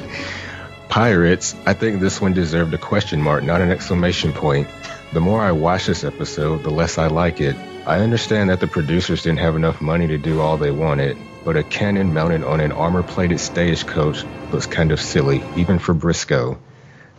Pirates. 0.89 1.55
I 1.65 1.73
think 1.73 1.99
this 1.99 2.21
one 2.21 2.33
deserved 2.33 2.73
a 2.73 2.77
question 2.77 3.21
mark, 3.21 3.43
not 3.43 3.61
an 3.61 3.71
exclamation 3.71 4.33
point. 4.33 4.67
The 5.13 5.19
more 5.19 5.41
I 5.41 5.51
watch 5.51 5.85
this 5.87 6.03
episode, 6.03 6.63
the 6.63 6.69
less 6.69 6.97
I 6.97 7.07
like 7.07 7.41
it. 7.41 7.55
I 7.87 8.01
understand 8.01 8.49
that 8.49 8.59
the 8.59 8.67
producers 8.67 9.23
didn't 9.23 9.39
have 9.39 9.55
enough 9.55 9.79
money 9.79 10.07
to 10.07 10.17
do 10.17 10.41
all 10.41 10.57
they 10.57 10.71
wanted, 10.71 11.17
but 11.45 11.55
a 11.55 11.63
cannon 11.63 12.13
mounted 12.13 12.43
on 12.43 12.59
an 12.59 12.73
armor-plated 12.73 13.39
stagecoach 13.39 14.25
looks 14.51 14.65
kind 14.65 14.91
of 14.91 14.99
silly, 14.99 15.41
even 15.55 15.79
for 15.79 15.95
Brisco. 15.95 16.57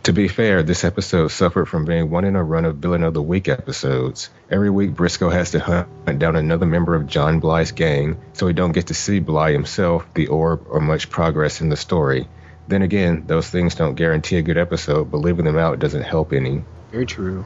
To 0.03 0.13
be 0.13 0.27
fair, 0.27 0.61
this 0.61 0.83
episode 0.83 1.29
suffered 1.29 1.65
from 1.65 1.85
being 1.85 2.11
one 2.11 2.23
in 2.23 2.35
a 2.35 2.43
run 2.43 2.65
of 2.65 2.75
Villain 2.75 3.01
of 3.01 3.15
the 3.15 3.21
Week 3.21 3.47
episodes. 3.47 4.29
Every 4.51 4.69
week, 4.69 4.91
Brisco 4.91 5.31
has 5.31 5.49
to 5.51 5.59
hunt 5.59 6.19
down 6.19 6.35
another 6.35 6.67
member 6.67 6.93
of 6.93 7.07
John 7.07 7.39
Bly's 7.39 7.71
gang, 7.71 8.21
so 8.33 8.45
we 8.45 8.53
don't 8.53 8.71
get 8.71 8.87
to 8.87 8.93
see 8.93 9.17
Bly 9.17 9.51
himself, 9.51 10.05
the 10.13 10.27
orb, 10.27 10.67
or 10.69 10.79
much 10.79 11.09
progress 11.09 11.61
in 11.61 11.69
the 11.69 11.77
story. 11.77 12.27
Then 12.67 12.83
again, 12.83 13.23
those 13.25 13.49
things 13.49 13.73
don't 13.73 13.95
guarantee 13.95 14.37
a 14.37 14.43
good 14.43 14.59
episode, 14.59 15.09
but 15.09 15.17
leaving 15.17 15.45
them 15.45 15.57
out 15.57 15.79
doesn't 15.79 16.03
help 16.03 16.31
any. 16.31 16.63
Very 16.91 17.07
true. 17.07 17.43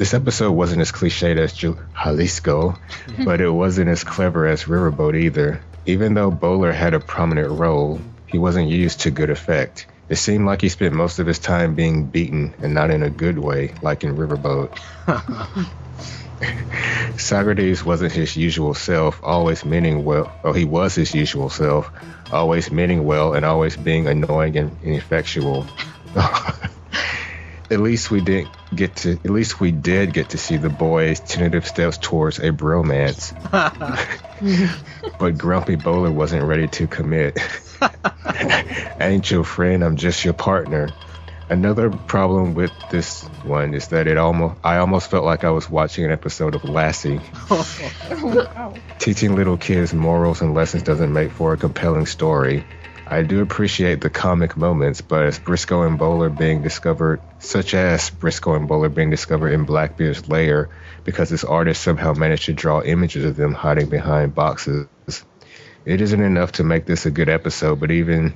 This 0.00 0.14
episode 0.14 0.52
wasn't 0.52 0.80
as 0.80 0.92
cliched 0.92 1.36
as 1.36 1.52
Jalisco, 1.52 2.74
but 3.22 3.42
it 3.42 3.50
wasn't 3.50 3.90
as 3.90 4.02
clever 4.02 4.46
as 4.46 4.64
Riverboat 4.64 5.14
either. 5.14 5.60
Even 5.84 6.14
though 6.14 6.30
Bowler 6.30 6.72
had 6.72 6.94
a 6.94 7.00
prominent 7.00 7.50
role, 7.50 8.00
he 8.26 8.38
wasn't 8.38 8.70
used 8.70 9.00
to 9.00 9.10
good 9.10 9.28
effect. 9.28 9.86
It 10.08 10.16
seemed 10.16 10.46
like 10.46 10.62
he 10.62 10.70
spent 10.70 10.94
most 10.94 11.18
of 11.18 11.26
his 11.26 11.38
time 11.38 11.74
being 11.74 12.06
beaten, 12.06 12.54
and 12.62 12.72
not 12.72 12.90
in 12.90 13.02
a 13.02 13.10
good 13.10 13.38
way, 13.38 13.74
like 13.82 14.02
in 14.02 14.16
Riverboat. 14.16 14.78
Socrates 17.20 17.84
wasn't 17.84 18.14
his 18.14 18.38
usual 18.38 18.72
self, 18.72 19.20
always 19.22 19.66
meaning 19.66 20.06
well. 20.06 20.32
Oh, 20.42 20.54
he 20.54 20.64
was 20.64 20.94
his 20.94 21.14
usual 21.14 21.50
self, 21.50 21.90
always 22.32 22.72
meaning 22.72 23.04
well 23.04 23.34
and 23.34 23.44
always 23.44 23.76
being 23.76 24.08
annoying 24.08 24.56
and 24.56 24.78
ineffectual. 24.82 25.66
at 27.70 27.80
least 27.80 28.10
we 28.10 28.20
didn't 28.20 28.50
get 28.74 28.96
to. 28.96 29.12
At 29.12 29.30
least 29.30 29.60
we 29.60 29.70
did 29.70 30.12
get 30.12 30.30
to 30.30 30.38
see 30.38 30.56
the 30.56 30.68
boys' 30.68 31.20
tentative 31.20 31.66
steps 31.66 31.98
towards 31.98 32.38
a 32.38 32.50
bromance. 32.50 33.32
but 35.18 35.38
Grumpy 35.38 35.76
Bowler 35.76 36.10
wasn't 36.10 36.44
ready 36.44 36.66
to 36.68 36.86
commit. 36.88 37.38
I 37.80 38.96
ain't 39.00 39.30
your 39.30 39.44
friend. 39.44 39.84
I'm 39.84 39.96
just 39.96 40.24
your 40.24 40.34
partner. 40.34 40.88
Another 41.48 41.90
problem 41.90 42.54
with 42.54 42.70
this 42.90 43.24
one 43.44 43.74
is 43.74 43.88
that 43.88 44.06
it 44.06 44.18
almost 44.18 44.60
I 44.62 44.76
almost 44.76 45.10
felt 45.10 45.24
like 45.24 45.42
I 45.42 45.50
was 45.50 45.68
watching 45.68 46.04
an 46.04 46.12
episode 46.12 46.54
of 46.54 46.64
Lassie. 46.64 47.20
Teaching 48.98 49.34
little 49.34 49.56
kids 49.56 49.92
morals 49.92 50.42
and 50.42 50.54
lessons 50.54 50.84
doesn't 50.84 51.12
make 51.12 51.32
for 51.32 51.52
a 51.52 51.56
compelling 51.56 52.06
story. 52.06 52.64
I 53.10 53.22
do 53.22 53.42
appreciate 53.42 54.00
the 54.00 54.08
comic 54.08 54.56
moments, 54.56 55.00
but 55.00 55.24
as 55.24 55.36
Brisco 55.40 55.84
and 55.84 55.98
Bowler 55.98 56.28
being 56.30 56.62
discovered, 56.62 57.20
such 57.40 57.74
as 57.74 58.08
Brisco 58.08 58.54
and 58.54 58.68
Bowler 58.68 58.88
being 58.88 59.10
discovered 59.10 59.50
in 59.50 59.64
Blackbeard's 59.64 60.28
lair, 60.28 60.68
because 61.02 61.28
this 61.28 61.42
artist 61.42 61.82
somehow 61.82 62.12
managed 62.12 62.44
to 62.44 62.52
draw 62.52 62.82
images 62.82 63.24
of 63.24 63.34
them 63.34 63.52
hiding 63.52 63.88
behind 63.88 64.36
boxes. 64.36 64.86
It 65.84 66.00
isn't 66.00 66.22
enough 66.22 66.52
to 66.52 66.62
make 66.62 66.86
this 66.86 67.04
a 67.04 67.10
good 67.10 67.28
episode, 67.28 67.80
but 67.80 67.90
even 67.90 68.32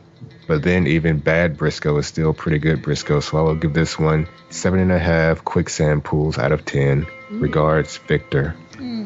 but 0.49 0.65
then 0.65 0.89
even 0.89 1.19
bad 1.21 1.57
Brisco 1.57 1.99
is 2.01 2.09
still 2.09 2.35
pretty 2.35 2.59
good 2.59 2.83
Brisco, 2.83 3.23
so 3.23 3.39
I 3.39 3.43
will 3.43 3.55
give 3.55 3.75
this 3.75 3.97
one 3.97 4.27
seven 4.51 4.81
and 4.81 4.91
a 4.91 4.99
half 4.99 5.45
quicksand 5.45 6.03
pools 6.03 6.37
out 6.37 6.51
of 6.51 6.65
ten. 6.65 7.07
Regards, 7.31 7.99
Victor. 7.99 8.57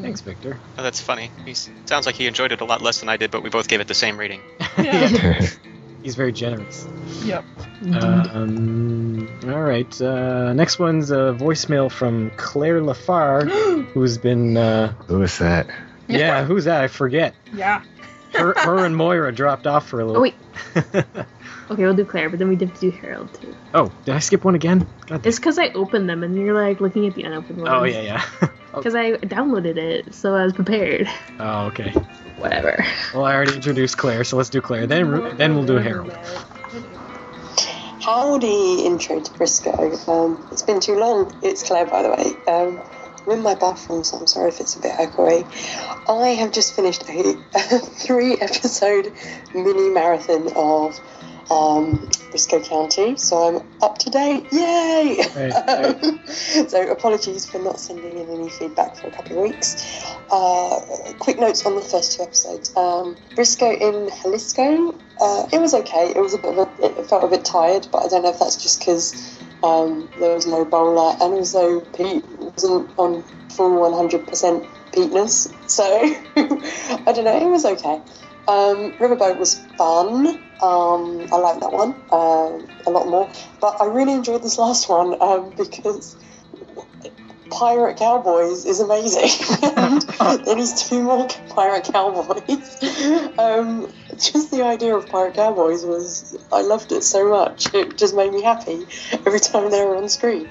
Thanks, 0.09 0.21
Victor. 0.21 0.59
Oh, 0.75 0.81
that's 0.81 0.99
funny. 0.99 1.29
He 1.45 1.53
sounds 1.53 2.07
like 2.07 2.15
he 2.15 2.25
enjoyed 2.25 2.51
it 2.51 2.61
a 2.61 2.65
lot 2.65 2.81
less 2.81 2.99
than 2.99 3.09
I 3.09 3.17
did, 3.17 3.29
but 3.29 3.43
we 3.43 3.51
both 3.51 3.67
gave 3.67 3.79
it 3.79 3.87
the 3.87 3.93
same 3.93 4.17
rating. 4.17 4.41
Yeah. 4.75 5.45
He's 6.03 6.15
very 6.15 6.31
generous. 6.31 6.87
yep. 7.23 7.45
Um, 8.01 9.29
all 9.43 9.61
right. 9.61 10.01
Uh, 10.01 10.53
next 10.53 10.79
one's 10.79 11.11
a 11.11 11.35
voicemail 11.37 11.91
from 11.91 12.31
Claire 12.37 12.81
Lafarge, 12.81 13.49
who's 13.93 14.17
been. 14.17 14.57
Uh, 14.57 14.93
Who 15.07 15.21
is 15.21 15.37
that? 15.37 15.67
yeah, 16.07 16.43
who's 16.43 16.65
that? 16.65 16.81
I 16.83 16.87
forget. 16.87 17.35
Yeah. 17.53 17.83
Her, 18.33 18.53
her 18.57 18.85
and 18.85 18.95
Moira 18.95 19.31
dropped 19.31 19.67
off 19.67 19.87
for 19.89 19.99
a 19.99 20.05
little. 20.05 20.21
Oh 20.21 20.23
wait. 20.23 20.35
Okay, 21.71 21.83
we'll 21.83 21.93
do 21.93 22.03
Claire, 22.05 22.29
but 22.29 22.39
then 22.39 22.49
we 22.49 22.55
have 22.55 22.73
to 22.73 22.79
do 22.79 22.89
Harold 22.89 23.31
too. 23.33 23.55
oh, 23.75 23.91
did 24.05 24.15
I 24.15 24.19
skip 24.19 24.43
one 24.43 24.55
again? 24.55 24.87
God. 25.05 25.25
It's 25.25 25.37
because 25.37 25.59
I 25.59 25.67
opened 25.69 26.09
them 26.09 26.23
and 26.23 26.35
you're 26.35 26.55
like 26.59 26.81
looking 26.81 27.05
at 27.07 27.13
the 27.13 27.23
unopened 27.23 27.59
ones. 27.61 27.69
Oh 27.71 27.83
yeah, 27.83 28.01
yeah. 28.01 28.25
Because 28.71 28.93
I 28.93 29.13
downloaded 29.13 29.77
it, 29.77 30.13
so 30.13 30.35
I 30.35 30.43
was 30.43 30.53
prepared. 30.53 31.09
oh 31.39 31.65
okay. 31.67 31.91
Whatever. 32.37 32.85
Well, 33.13 33.25
I 33.25 33.33
already 33.33 33.55
introduced 33.55 33.97
Claire, 33.97 34.23
so 34.23 34.37
let's 34.37 34.49
do 34.49 34.61
Claire. 34.61 34.85
Then 34.87 35.35
then 35.37 35.55
we'll 35.55 35.65
do 35.65 35.75
Harold. 35.77 36.11
howdy 38.01 38.85
intro 38.85 39.19
to 39.19 39.31
Brisco. 39.33 40.07
Um, 40.07 40.47
it's 40.51 40.61
been 40.61 40.79
too 40.79 40.97
long. 40.99 41.35
It's 41.43 41.63
Claire, 41.63 41.85
by 41.85 42.03
the 42.03 42.09
way. 42.09 42.33
Um, 42.47 42.79
I'm 43.25 43.31
in 43.37 43.43
my 43.43 43.55
bathroom, 43.55 44.03
so 44.03 44.17
I'm 44.17 44.27
sorry 44.27 44.49
if 44.49 44.59
it's 44.59 44.75
a 44.75 44.81
bit 44.81 44.93
echoey. 44.93 45.45
I 46.07 46.29
have 46.29 46.51
just 46.51 46.75
finished 46.75 47.03
a, 47.09 47.37
a 47.55 47.79
three 47.79 48.33
episode 48.39 49.11
mini 49.53 49.89
marathon 49.89 50.47
of 50.55 50.99
um, 51.51 52.09
Brisco 52.31 52.63
County, 52.63 53.17
so 53.17 53.59
I'm 53.59 53.67
up 53.81 53.97
to 53.99 54.09
date. 54.09 54.45
Yay! 54.51 55.17
Right, 55.35 55.53
right. 55.67 56.03
Um, 56.03 56.19
so 56.27 56.91
apologies 56.91 57.45
for 57.49 57.59
not 57.59 57.79
sending 57.79 58.17
in 58.17 58.29
any 58.29 58.49
feedback 58.49 58.95
for 58.95 59.07
a 59.07 59.11
couple 59.11 59.37
of 59.37 59.43
weeks. 59.51 60.05
Uh, 60.31 60.79
quick 61.19 61.39
notes 61.39 61.65
on 61.65 61.75
the 61.75 61.81
first 61.81 62.17
two 62.17 62.23
episodes. 62.23 62.75
Um, 62.75 63.15
Brisco 63.35 63.71
in 63.71 64.09
Jalisco. 64.21 64.95
Uh, 65.19 65.47
it 65.51 65.59
was 65.59 65.73
okay. 65.73 66.13
It 66.15 66.19
was 66.19 66.33
a 66.33 66.37
bit 66.37 66.57
of 66.57 66.67
a, 66.79 66.85
it 66.85 67.05
felt 67.07 67.23
a 67.23 67.27
bit 67.27 67.43
tired, 67.43 67.87
but 67.91 68.05
I 68.05 68.07
don't 68.07 68.23
know 68.23 68.29
if 68.29 68.39
that's 68.39 68.61
just 68.61 68.79
because 68.79 69.39
um, 69.63 70.09
there 70.19 70.33
was 70.33 70.45
no 70.47 70.63
Bowler, 70.65 71.17
and 71.19 71.33
also 71.33 71.81
Pete 71.81 72.23
wasn't 72.39 72.89
on 72.97 73.23
full 73.49 73.79
100% 73.79 74.67
Peteness. 74.93 75.53
So 75.67 75.83
I 76.35 77.11
don't 77.11 77.25
know. 77.25 77.37
It 77.37 77.49
was 77.49 77.65
okay. 77.65 78.01
Um, 78.49 78.93
Riverboat 78.93 79.37
was 79.37 79.59
fun. 79.77 80.25
Um, 80.59 81.27
I 81.31 81.37
like 81.37 81.59
that 81.59 81.71
one 81.71 81.93
uh, 82.11 82.57
a 82.87 82.89
lot 82.89 83.07
more. 83.07 83.31
But 83.61 83.77
I 83.79 83.85
really 83.85 84.13
enjoyed 84.13 84.41
this 84.41 84.57
last 84.57 84.89
one 84.89 85.21
um, 85.21 85.53
because 85.55 86.17
Pirate 87.51 87.97
Cowboys 87.97 88.65
is 88.65 88.79
amazing. 88.79 89.29
and 89.77 90.01
there 90.45 90.55
needs 90.55 90.83
to 90.83 90.95
be 90.95 91.01
more 91.01 91.27
Pirate 91.49 91.85
Cowboys. 91.85 92.77
Um, 93.39 93.89
just 94.17 94.51
the 94.51 94.63
idea 94.63 94.95
of 94.95 95.07
Pirate 95.07 95.35
Cowboys 95.35 95.85
was, 95.85 96.37
I 96.51 96.61
loved 96.61 96.91
it 96.91 97.03
so 97.03 97.29
much. 97.29 97.73
It 97.73 97.97
just 97.97 98.13
made 98.13 98.33
me 98.33 98.41
happy 98.41 98.85
every 99.25 99.39
time 99.39 99.71
they 99.71 99.83
were 99.85 99.95
on 99.95 100.09
screen. 100.09 100.49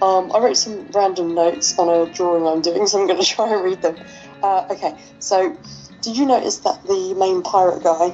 Um, 0.00 0.32
I 0.34 0.38
wrote 0.38 0.56
some 0.56 0.86
random 0.92 1.34
notes 1.34 1.78
on 1.78 1.88
a 1.88 2.10
drawing 2.10 2.46
I'm 2.46 2.62
doing, 2.62 2.86
so 2.86 3.00
I'm 3.00 3.06
going 3.06 3.20
to 3.22 3.26
try 3.26 3.52
and 3.52 3.62
read 3.62 3.82
them. 3.82 3.98
Uh, 4.42 4.64
okay, 4.70 4.94
so 5.18 5.58
did 6.02 6.16
you 6.16 6.26
notice 6.26 6.58
that 6.58 6.82
the 6.84 7.14
main 7.14 7.42
pirate 7.42 7.82
guy, 7.82 8.12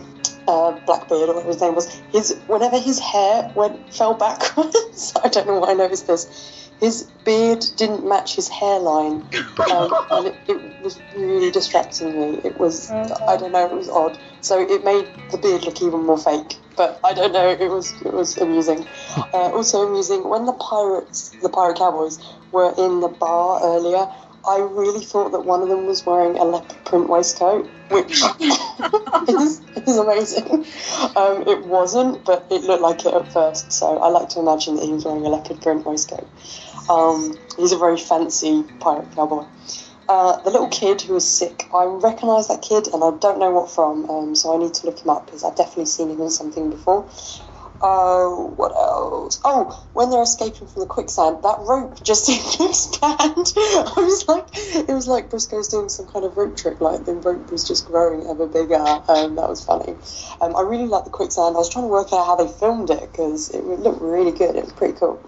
uh, 0.49 0.73
Blackbeard 0.87 1.29
or 1.29 1.35
whatever 1.35 1.53
his 1.53 1.61
name 1.61 1.75
was, 1.75 2.03
his 2.13 2.41
whenever 2.47 2.79
his 2.79 2.99
hair 2.99 3.53
went 3.55 3.93
fell 3.93 4.15
backwards, 4.15 5.13
I 5.25 5.29
don't 5.29 5.47
know 5.47 5.59
why 5.59 5.71
I 5.71 5.75
noticed 5.75 6.07
this. 6.07 6.53
His 6.79 7.05
beard 7.25 7.65
didn't 7.77 8.07
match 8.07 8.37
his 8.37 8.49
hairline, 8.49 9.25
um, 9.73 9.91
and 10.11 10.27
it, 10.27 10.37
it 10.47 10.83
was 10.83 11.01
really 11.15 11.51
distracting 11.51 12.21
me. 12.21 12.41
It 12.45 12.61
was, 12.61 12.91
I 12.91 13.39
don't 13.39 13.53
know, 13.53 13.65
it 13.65 13.73
was 13.73 13.89
odd. 13.89 14.19
So 14.43 14.61
it 14.61 14.85
made 14.85 15.07
the 15.31 15.39
beard 15.39 15.65
look 15.65 15.81
even 15.81 16.05
more 16.05 16.19
fake. 16.19 16.59
But 16.77 17.01
I 17.03 17.15
don't 17.15 17.33
know, 17.33 17.49
it 17.49 17.71
was 17.71 17.91
it 18.05 18.13
was 18.13 18.37
amusing. 18.37 18.87
Uh, 19.17 19.51
also 19.57 19.89
amusing 19.89 20.29
when 20.29 20.45
the 20.45 20.53
pirates, 20.53 21.31
the 21.41 21.49
pirate 21.49 21.79
cowboys, 21.79 22.19
were 22.53 22.75
in 22.77 23.01
the 23.01 23.09
bar 23.09 23.61
earlier. 23.63 24.07
I 24.47 24.59
really 24.59 25.05
thought 25.05 25.33
that 25.33 25.41
one 25.41 25.63
of 25.63 25.69
them 25.69 25.87
was 25.87 26.07
wearing 26.07 26.39
a 26.39 26.45
leopard 26.45 26.85
print 26.85 27.09
waistcoat, 27.09 27.69
which 27.89 28.23
is, 29.29 29.61
is 29.87 29.97
amazing. 29.97 30.65
Um, 31.17 31.43
it 31.49 31.67
wasn't, 31.67 32.25
but 32.25 32.47
it 32.51 32.63
looked 32.63 32.83
like 32.83 33.05
it 33.05 33.15
at 33.15 33.33
first, 33.33 33.73
so 33.73 33.99
I 33.99 34.09
like 34.09 34.29
to 34.31 34.41
imagine 34.41 34.77
that 34.77 34.85
he 34.85 34.93
was 34.93 35.05
wearing 35.05 35.27
a 35.27 35.29
leopard 35.29 35.61
print 35.61 35.85
waistcoat. 35.85 36.29
Um, 36.89 37.37
he's 37.57 37.73
a 37.73 37.79
very 37.79 37.99
fancy 37.99 38.65
pirate 38.79 39.11
cowboy. 39.15 39.47
Uh, 40.09 40.41
the 40.43 40.51
little 40.51 40.69
kid 40.69 41.03
who 41.03 41.15
was 41.15 41.29
sick, 41.29 41.69
I 41.75 41.85
recognise 41.85 42.47
that 42.47 42.63
kid 42.63 42.87
and 42.87 43.03
I 43.03 43.11
don't 43.19 43.41
know 43.41 43.51
what 43.51 43.71
from, 43.73 44.09
um, 44.09 44.37
so 44.37 44.55
I 44.55 44.59
need 44.59 44.75
to 44.75 44.87
look 44.87 45.01
him 45.01 45.11
up 45.11 45.27
because 45.27 45.43
I've 45.43 45.57
definitely 45.57 45.87
seen 45.87 46.11
him 46.11 46.21
in 46.21 46.31
something 46.31 46.71
before. 46.71 47.09
Oh, 47.83 48.53
what 48.57 48.73
else? 48.73 49.41
Oh, 49.45 49.87
when 49.93 50.11
they're 50.11 50.23
escaping 50.23 50.67
from 50.67 50.81
the 50.81 50.87
quicksand, 50.87 51.43
that 51.43 51.59
rope 51.61 52.03
just 52.03 52.27
to 52.59 52.69
expand. 52.69 53.53
I 53.57 53.93
was 53.97 54.27
like, 54.29 54.47
it 54.55 54.93
was 54.93 55.07
like 55.07 55.31
Brisco's 55.31 55.69
doing 55.69 55.89
some 55.89 56.07
kind 56.07 56.25
of 56.25 56.37
rope 56.37 56.57
trick, 56.57 56.81
like 56.81 57.05
the 57.05 57.15
rope 57.15 57.51
was 57.51 57.65
just 57.65 57.87
growing 57.87 58.27
ever 58.27 58.47
bigger. 58.47 58.77
Um, 58.77 59.37
that 59.37 59.49
was 59.49 59.65
funny. 59.65 59.95
Um, 60.41 60.57
I 60.57 60.63
really 60.63 60.87
liked 60.87 61.05
the 61.05 61.11
quicksand. 61.11 61.55
I 61.55 61.59
was 61.59 61.69
trying 61.69 61.85
to 61.85 61.89
work 61.89 62.13
out 62.13 62.27
how 62.27 62.37
they 62.37 62.49
filmed 62.49 62.91
it 62.91 63.01
because 63.01 63.51
it 63.51 63.65
looked 63.65 64.01
really 64.01 64.33
good. 64.33 64.57
It 64.57 64.65
was 64.65 64.73
pretty 64.73 64.95
cool. 64.95 65.21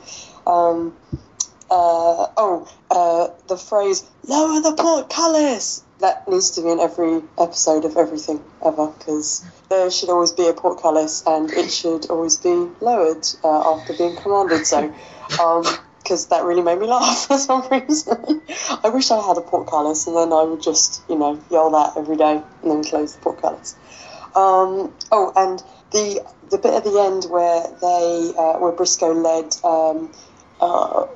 Um, 0.46 0.96
uh, 1.70 2.26
oh, 2.36 2.68
uh, 2.90 3.28
the 3.46 3.59
phrase 3.59 4.05
"lower 4.26 4.61
the 4.62 4.72
portcullis." 4.72 5.82
That 6.01 6.28
needs 6.28 6.51
to 6.53 6.62
be 6.62 6.70
in 6.70 6.80
every 6.80 7.22
episode 7.38 7.84
of 7.84 7.96
everything 7.96 8.42
ever 8.64 8.86
because 8.86 9.44
there 9.68 9.90
should 9.90 10.11
always 10.11 10.32
be 10.32 10.46
a 10.46 10.53
portcullis 10.53 11.24
and 11.26 11.51
it 11.51 11.70
should 11.70 12.09
always 12.11 12.36
be 12.36 12.68
lowered 12.80 13.26
uh, 13.42 13.74
after 13.74 13.94
being 13.94 14.16
commanded 14.16 14.66
so. 14.66 14.94
Because 15.99 16.28
that 16.28 16.44
really 16.44 16.62
made 16.62 16.78
me 16.78 16.86
laugh 16.86 17.26
for 17.28 17.36
some 17.36 17.68
reason. 17.68 18.40
I 18.82 18.88
wish 18.88 19.11
I 19.11 19.20
had 19.20 19.36
a 19.36 19.42
portcullis 19.42 20.07
and 20.07 20.16
then 20.16 20.32
I 20.32 20.42
would 20.42 20.62
just, 20.62 21.03
you 21.07 21.18
know, 21.18 21.38
yell 21.51 21.70
that 21.72 21.99
every 21.99 22.16
day 22.16 22.40
and 22.62 22.70
then 22.70 22.82
close 22.82 23.14
the 23.14 23.20
portcullis. 23.20 23.76
Um, 24.34 24.94
oh, 25.12 25.32
and 25.36 25.62
the 25.90 26.24
the 26.51 26.59
bit 26.59 26.74
at 26.74 26.84
the 26.84 26.99
end 27.01 27.24
where 27.30 27.62
they 27.80 28.32
uh, 28.38 28.59
where 28.59 28.72
Brisco 28.72 29.12
led 29.12 29.57
um, 29.64 30.11
uh, 30.61 31.07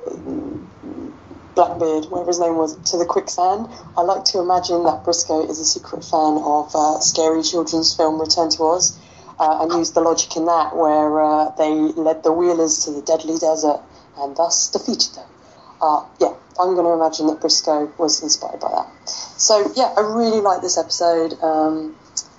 Blackbeard, 1.55 2.05
whatever 2.05 2.29
his 2.29 2.39
name 2.39 2.57
was, 2.57 2.75
to 2.91 2.97
the 2.97 3.05
quicksand. 3.05 3.67
I 3.97 4.01
like 4.01 4.25
to 4.25 4.39
imagine 4.39 4.83
that 4.83 5.03
Brisco 5.03 5.49
is 5.49 5.59
a 5.59 5.65
secret 5.65 6.03
fan 6.03 6.37
of 6.43 6.75
uh, 6.75 6.99
scary 6.99 7.43
children's 7.43 7.95
film 7.95 8.19
Return 8.19 8.49
to 8.51 8.63
Oz, 8.63 8.97
uh, 9.39 9.59
and 9.61 9.71
used 9.73 9.93
the 9.93 10.01
logic 10.01 10.35
in 10.35 10.45
that 10.45 10.75
where 10.75 11.21
uh, 11.21 11.49
they 11.57 11.69
led 11.69 12.23
the 12.23 12.31
Wheelers 12.31 12.85
to 12.85 12.91
the 12.91 13.01
deadly 13.01 13.37
desert 13.37 13.81
and 14.17 14.35
thus 14.35 14.69
defeated 14.69 15.15
them. 15.15 15.25
Uh, 15.81 16.05
yeah, 16.19 16.33
I'm 16.59 16.75
going 16.75 16.85
to 16.85 16.93
imagine 16.93 17.27
that 17.27 17.41
Brisco 17.41 17.97
was 17.97 18.21
inspired 18.23 18.59
by 18.59 18.69
that. 18.69 19.09
So 19.09 19.71
yeah, 19.75 19.93
I 19.97 20.01
really 20.01 20.39
like 20.39 20.61
this 20.61 20.77
episode. 20.77 21.33
Um, 21.41 21.95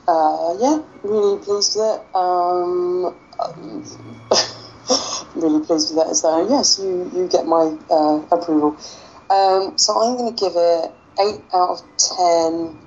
uh, 0.07 0.57
yeah, 0.61 0.83
really 1.03 1.43
pleased 1.43 1.77
with 1.77 2.01
it. 2.01 2.03
Um, 2.15 3.17
really 5.35 5.67
pleased 5.67 5.95
with 5.95 6.07
that. 6.07 6.15
So 6.15 6.49
yes, 6.49 6.79
you 6.79 7.11
you 7.15 7.29
get 7.29 7.47
my 7.47 7.77
uh, 7.91 8.23
approval. 8.31 8.77
Um, 9.31 9.79
so 9.79 9.99
I'm 10.01 10.17
going 10.17 10.35
to 10.35 10.41
give 10.41 10.53
it 10.55 10.93
eight 11.21 11.41
out 11.53 11.71
of 11.71 11.83
ten 11.97 12.79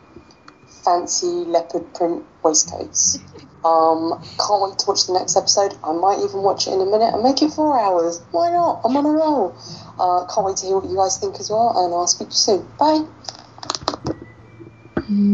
fancy 0.84 1.27
leopard 1.27 1.93
print 1.93 2.23
waistcoats. 2.43 3.19
Um, 3.65 4.23
can't 4.38 4.61
wait 4.61 4.80
to 4.80 4.85
watch 4.88 5.07
the 5.07 5.14
next 5.14 5.35
episode. 5.35 5.76
I 5.84 5.91
might 5.91 6.19
even 6.19 6.41
watch 6.41 6.68
it 6.68 6.73
in 6.73 6.81
a 6.81 6.85
minute 6.85 7.14
and 7.14 7.23
make 7.23 7.41
it 7.41 7.51
four 7.51 7.77
hours. 7.77 8.22
Why 8.31 8.51
not? 8.51 8.81
I'm 8.85 8.95
on 8.95 9.05
a 9.05 9.09
roll. 9.09 9.57
Uh, 9.99 10.26
can't 10.34 10.45
wait 10.45 10.57
to 10.57 10.65
hear 10.68 10.77
what 10.77 10.89
you 10.89 10.95
guys 10.95 11.18
think 11.18 11.39
as 11.39 11.49
well, 11.49 11.73
and 11.76 11.93
I'll 11.93 12.07
speak 12.07 12.30
to 12.30 12.34
you 12.34 12.38
soon. 12.38 12.68
Bye. 12.80 13.05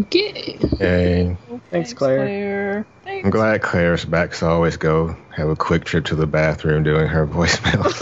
Okay. 0.03 0.57
Yay. 0.79 1.37
Thanks, 1.69 1.93
Claire. 1.93 2.87
I'm 3.05 3.29
glad 3.29 3.61
Claire's 3.61 4.05
back, 4.05 4.33
so 4.33 4.47
I 4.47 4.51
always 4.51 4.77
go 4.77 5.15
have 5.35 5.49
a 5.49 5.55
quick 5.55 5.83
trip 5.83 6.05
to 6.05 6.15
the 6.15 6.27
bathroom 6.27 6.83
doing 6.83 7.07
her 7.07 7.25
voicemails. 7.25 7.99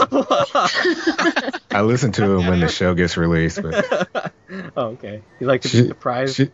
I 1.70 1.80
listen 1.82 2.12
to 2.12 2.20
them 2.26 2.46
when 2.46 2.60
the 2.60 2.68
show 2.68 2.94
gets 2.94 3.16
released, 3.16 3.62
but 3.62 4.32
oh, 4.76 4.82
okay. 4.88 5.22
You 5.40 5.46
like 5.46 5.62
to 5.62 5.68
She- 5.68 5.82
be 5.82 5.88
surprised? 5.88 6.36
she, 6.36 6.50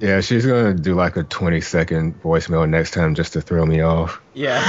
yeah, 0.00 0.20
she's 0.20 0.46
gonna 0.46 0.74
do 0.74 0.94
like 0.94 1.16
a 1.16 1.24
20 1.24 1.60
second 1.60 2.22
voicemail 2.22 2.68
next 2.68 2.92
time 2.92 3.14
just 3.14 3.32
to 3.34 3.40
throw 3.40 3.66
me 3.66 3.80
off. 3.80 4.20
Yeah. 4.34 4.68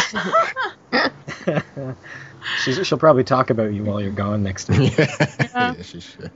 She's, 2.63 2.85
she'll 2.85 2.99
probably 2.99 3.23
talk 3.23 3.49
about 3.49 3.73
you 3.73 3.83
while 3.83 3.99
you're 3.99 4.11
gone 4.11 4.43
next 4.43 4.69
week. 4.69 4.95
yeah, 4.99 5.73
she 5.81 5.99
should. 5.99 6.29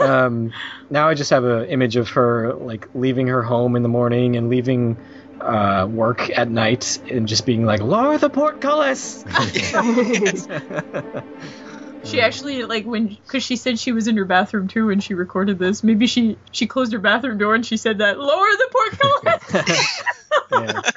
um, 0.00 0.52
now 0.90 1.08
I 1.08 1.14
just 1.14 1.30
have 1.30 1.44
an 1.44 1.66
image 1.66 1.94
of 1.94 2.08
her 2.10 2.52
like 2.54 2.88
leaving 2.96 3.28
her 3.28 3.40
home 3.40 3.76
in 3.76 3.84
the 3.84 3.88
morning 3.88 4.34
and 4.36 4.48
leaving 4.48 4.96
uh, 5.44 5.86
work 5.86 6.28
at 6.30 6.50
night 6.50 6.98
and 7.10 7.28
just 7.28 7.46
being 7.46 7.64
like, 7.64 7.80
lower 7.80 8.18
the 8.18 8.30
portcullis. 8.30 9.24
She 12.04 12.20
actually 12.20 12.64
like 12.64 12.84
when 12.84 13.06
because 13.06 13.42
she 13.42 13.56
said 13.56 13.78
she 13.78 13.92
was 13.92 14.08
in 14.08 14.16
her 14.18 14.26
bathroom 14.26 14.68
too 14.68 14.88
when 14.88 15.00
she 15.00 15.14
recorded 15.14 15.58
this. 15.58 15.82
Maybe 15.82 16.06
she 16.06 16.36
she 16.52 16.66
closed 16.66 16.92
her 16.92 16.98
bathroom 16.98 17.38
door 17.38 17.54
and 17.54 17.64
she 17.64 17.78
said 17.78 17.96
that 17.98 18.18
lower 18.18 18.50
the 18.50 18.68
portcullis. 18.92 20.92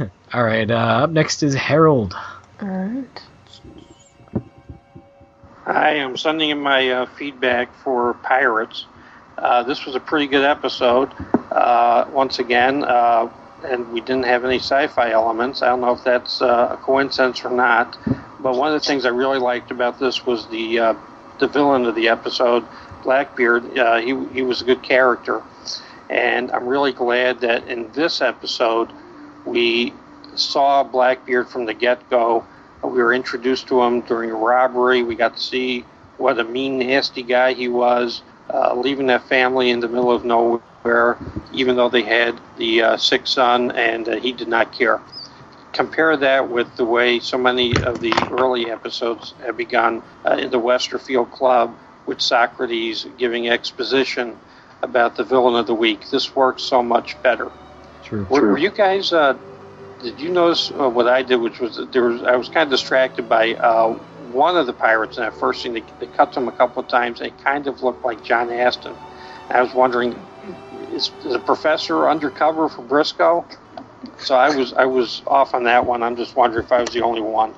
All 0.32 0.44
right. 0.44 0.70
Uh, 0.70 0.74
up 0.74 1.10
next 1.10 1.42
is 1.42 1.54
Harold. 1.54 2.14
Alright. 2.62 3.22
I'm 5.66 6.16
sending 6.16 6.50
in 6.50 6.60
my 6.60 6.90
uh, 6.90 7.06
feedback 7.06 7.74
for 7.76 8.14
Pirates. 8.14 8.86
Uh, 9.36 9.62
this 9.62 9.84
was 9.84 9.94
a 9.94 10.00
pretty 10.00 10.26
good 10.26 10.44
episode, 10.44 11.12
uh, 11.54 12.08
once 12.12 12.38
again, 12.38 12.84
uh, 12.84 13.28
and 13.64 13.90
we 13.92 14.00
didn't 14.00 14.24
have 14.24 14.44
any 14.44 14.58
sci 14.58 14.86
fi 14.88 15.10
elements. 15.10 15.62
I 15.62 15.66
don't 15.66 15.80
know 15.80 15.92
if 15.92 16.02
that's 16.04 16.42
uh, 16.42 16.70
a 16.72 16.76
coincidence 16.78 17.44
or 17.44 17.50
not, 17.50 17.96
but 18.40 18.56
one 18.56 18.72
of 18.72 18.80
the 18.80 18.86
things 18.86 19.04
I 19.04 19.10
really 19.10 19.38
liked 19.38 19.70
about 19.70 19.98
this 19.98 20.26
was 20.26 20.46
the, 20.48 20.78
uh, 20.78 20.94
the 21.38 21.46
villain 21.46 21.84
of 21.86 21.94
the 21.94 22.08
episode, 22.08 22.64
Blackbeard. 23.02 23.78
Uh, 23.78 23.98
he, 23.98 24.16
he 24.32 24.42
was 24.42 24.62
a 24.62 24.64
good 24.64 24.82
character, 24.82 25.42
and 26.10 26.50
I'm 26.50 26.66
really 26.66 26.92
glad 26.92 27.40
that 27.40 27.68
in 27.68 27.90
this 27.92 28.20
episode 28.20 28.90
we 29.44 29.92
saw 30.34 30.82
Blackbeard 30.82 31.48
from 31.48 31.66
the 31.66 31.74
get 31.74 32.08
go. 32.10 32.44
We 32.82 32.90
were 33.02 33.12
introduced 33.12 33.68
to 33.68 33.80
him 33.82 34.00
during 34.02 34.30
a 34.30 34.34
robbery. 34.34 35.02
We 35.02 35.14
got 35.14 35.36
to 35.36 35.42
see 35.42 35.84
what 36.16 36.38
a 36.38 36.44
mean, 36.44 36.78
nasty 36.78 37.22
guy 37.22 37.52
he 37.52 37.68
was, 37.68 38.22
uh, 38.52 38.74
leaving 38.74 39.06
that 39.06 39.22
family 39.28 39.70
in 39.70 39.80
the 39.80 39.88
middle 39.88 40.10
of 40.10 40.24
nowhere, 40.24 40.60
even 41.52 41.76
though 41.76 41.88
they 41.88 42.02
had 42.02 42.40
the 42.56 42.82
uh, 42.82 42.96
sick 42.96 43.26
son, 43.26 43.70
and 43.72 44.08
uh, 44.08 44.16
he 44.16 44.32
did 44.32 44.48
not 44.48 44.72
care. 44.72 45.00
Compare 45.72 46.16
that 46.18 46.48
with 46.50 46.76
the 46.76 46.84
way 46.84 47.18
so 47.18 47.38
many 47.38 47.80
of 47.80 48.00
the 48.00 48.12
early 48.30 48.70
episodes 48.70 49.34
have 49.44 49.56
begun 49.56 50.02
uh, 50.24 50.32
in 50.34 50.50
the 50.50 50.60
Westerfield 50.60 51.30
Club 51.30 51.74
with 52.06 52.20
Socrates 52.20 53.06
giving 53.16 53.48
exposition 53.48 54.36
about 54.82 55.16
the 55.16 55.24
villain 55.24 55.54
of 55.54 55.66
the 55.66 55.74
week. 55.74 56.10
This 56.10 56.34
works 56.34 56.62
so 56.62 56.82
much 56.82 57.20
better. 57.22 57.50
True. 58.02 58.26
Were, 58.28 58.48
were 58.48 58.58
you 58.58 58.70
guys? 58.70 59.12
Uh, 59.12 59.38
did 60.00 60.20
you 60.20 60.30
notice 60.30 60.72
uh, 60.72 60.88
what 60.90 61.06
I 61.08 61.22
did? 61.22 61.36
Which 61.36 61.60
was 61.60 61.80
there 61.92 62.02
was 62.02 62.22
I 62.22 62.36
was 62.36 62.48
kind 62.48 62.64
of 62.64 62.70
distracted 62.70 63.28
by 63.28 63.54
uh, 63.54 63.90
one 64.32 64.56
of 64.56 64.66
the 64.66 64.72
pirates 64.72 65.16
in 65.16 65.22
that 65.22 65.34
first 65.34 65.62
scene. 65.62 65.74
They, 65.74 65.84
they 66.00 66.06
cut 66.08 66.32
to 66.32 66.40
him 66.40 66.48
a 66.48 66.52
couple 66.52 66.82
of 66.82 66.88
times. 66.88 67.20
They 67.20 67.30
kind 67.30 67.66
of 67.68 67.82
looked 67.82 68.04
like 68.04 68.22
John 68.24 68.50
Astin. 68.50 68.96
I 69.48 69.62
was 69.62 69.72
wondering, 69.74 70.14
is, 70.92 71.10
is 71.24 71.32
the 71.32 71.38
professor 71.38 72.08
undercover 72.08 72.68
for 72.68 72.82
Brisco? 72.82 73.44
So 74.18 74.34
I 74.36 74.54
was 74.54 74.72
I 74.72 74.84
was 74.86 75.22
off 75.26 75.54
on 75.54 75.64
that 75.64 75.86
one. 75.86 76.02
I'm 76.02 76.16
just 76.16 76.36
wondering 76.36 76.64
if 76.64 76.72
I 76.72 76.80
was 76.80 76.90
the 76.90 77.02
only 77.02 77.20
one. 77.20 77.54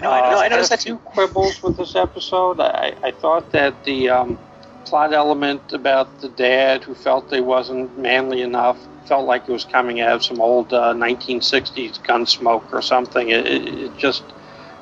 No, 0.00 0.10
I, 0.10 0.18
Uh, 0.18 0.22
noticed- 0.22 0.40
I 0.40 0.42
had 0.44 0.52
noticed 0.52 0.70
a 0.72 0.76
that 0.76 0.80
too. 0.80 0.98
quibbles 0.98 1.62
with 1.62 1.76
this 1.76 1.94
episode. 1.96 2.60
I, 2.60 2.94
I 3.02 3.10
thought 3.10 3.50
that 3.52 3.84
the 3.84 4.08
um, 4.10 4.38
plot 4.84 5.12
element 5.12 5.72
about 5.72 6.20
the 6.20 6.28
dad 6.28 6.84
who 6.84 6.94
felt 6.94 7.28
they 7.30 7.40
wasn't 7.40 7.98
manly 7.98 8.42
enough 8.42 8.78
felt 9.06 9.26
like 9.26 9.48
it 9.48 9.52
was 9.52 9.64
coming 9.64 10.00
out 10.00 10.12
of 10.16 10.24
some 10.24 10.40
old 10.40 10.72
uh, 10.72 10.92
1960s 10.94 11.98
Gunsmoke 12.02 12.72
or 12.72 12.82
something. 12.82 13.30
It, 13.30 13.46
it, 13.46 13.68
it 13.68 13.96
just 13.96 14.22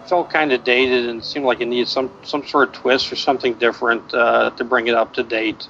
felt 0.07 0.31
kind 0.31 0.53
of 0.53 0.65
dated 0.65 1.09
and 1.09 1.25
seemed 1.25 1.47
like 1.47 1.61
it 1.61 1.67
needed 1.67 1.89
some 1.89 2.11
some 2.23 2.45
sort 2.47 2.69
of 2.69 2.75
twist 2.75 3.11
or 3.13 3.17
something 3.17 3.55
different 3.55 4.13
uh, 4.15 4.51
to 4.51 4.65
bring 4.65 4.87
it 4.89 4.95
up 4.95 5.15
to 5.15 5.23
date. 5.23 5.69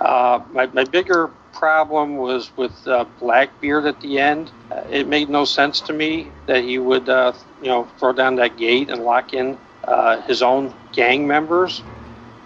Uh, 0.00 0.40
my, 0.52 0.66
my 0.66 0.84
bigger 0.84 1.30
problem 1.52 2.16
was 2.16 2.50
with 2.56 2.86
uh, 2.86 3.04
Blackbeard 3.18 3.84
at 3.86 4.00
the 4.00 4.18
end. 4.18 4.50
Uh, 4.70 4.82
it 4.90 5.08
made 5.08 5.28
no 5.28 5.44
sense 5.44 5.80
to 5.80 5.92
me 5.92 6.28
that 6.46 6.62
he 6.62 6.78
would, 6.78 7.08
uh, 7.08 7.32
you 7.60 7.68
know, 7.68 7.84
throw 7.98 8.12
down 8.12 8.36
that 8.36 8.56
gate 8.56 8.90
and 8.90 9.02
lock 9.02 9.34
in 9.34 9.58
uh, 9.84 10.20
his 10.22 10.42
own 10.42 10.72
gang 10.92 11.26
members. 11.26 11.82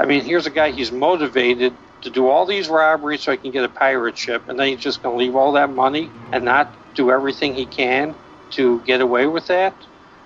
I 0.01 0.07
mean, 0.07 0.23
here's 0.25 0.47
a 0.47 0.51
guy 0.51 0.71
he's 0.71 0.91
motivated 0.93 1.75
to 2.01 2.11
do 2.11 2.29
all 2.29 2.47
these 2.47 2.69
robberies 2.69 3.21
so 3.21 3.33
he 3.33 3.37
can 3.37 3.51
get 3.51 3.65
a 3.65 3.69
pirate 3.69 4.17
ship, 4.17 4.49
and 4.49 4.59
then 4.59 4.69
he's 4.69 4.81
just 4.81 5.03
going 5.03 5.15
to 5.17 5.25
leave 5.25 5.37
all 5.37 5.53
that 5.53 5.71
money 5.71 6.11
and 6.33 6.45
not 6.45 6.75
do 6.95 7.11
everything 7.11 7.55
he 7.55 7.67
can 7.67 8.15
to 8.53 8.81
get 8.81 9.01
away 9.01 9.27
with 9.27 9.47
that. 9.49 9.75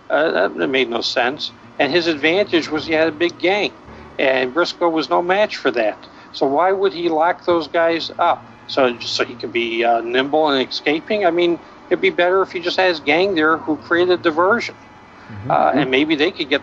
That, 0.08 0.54
that 0.56 0.68
made 0.68 0.88
no 0.88 1.00
sense. 1.00 1.50
And 1.78 1.92
his 1.92 2.06
advantage 2.06 2.70
was 2.70 2.86
he 2.86 2.92
had 2.92 3.08
a 3.08 3.12
big 3.12 3.38
gang, 3.38 3.72
and 4.18 4.54
Brisco 4.54 4.90
was 4.90 5.10
no 5.10 5.20
match 5.20 5.56
for 5.56 5.70
that. 5.72 5.98
So 6.36 6.46
why 6.46 6.72
would 6.72 6.92
he 6.92 7.08
lock 7.08 7.44
those 7.44 7.68
guys 7.68 8.10
up? 8.18 8.46
So 8.68 8.92
just 8.94 9.14
so 9.14 9.24
he 9.24 9.34
could 9.34 9.52
be 9.52 9.84
uh, 9.84 10.02
nimble 10.02 10.48
and 10.50 10.68
escaping. 10.68 11.26
I 11.26 11.30
mean, 11.30 11.58
it'd 11.88 12.02
be 12.02 12.10
better 12.10 12.42
if 12.42 12.52
he 12.52 12.60
just 12.60 12.76
had 12.76 12.88
his 12.88 13.00
gang 13.00 13.34
there 13.34 13.58
who 13.58 13.76
created 13.76 14.22
diversion, 14.22 14.76
uh, 15.48 15.72
and 15.74 15.90
maybe 15.90 16.16
they 16.16 16.32
could 16.32 16.48
get 16.48 16.62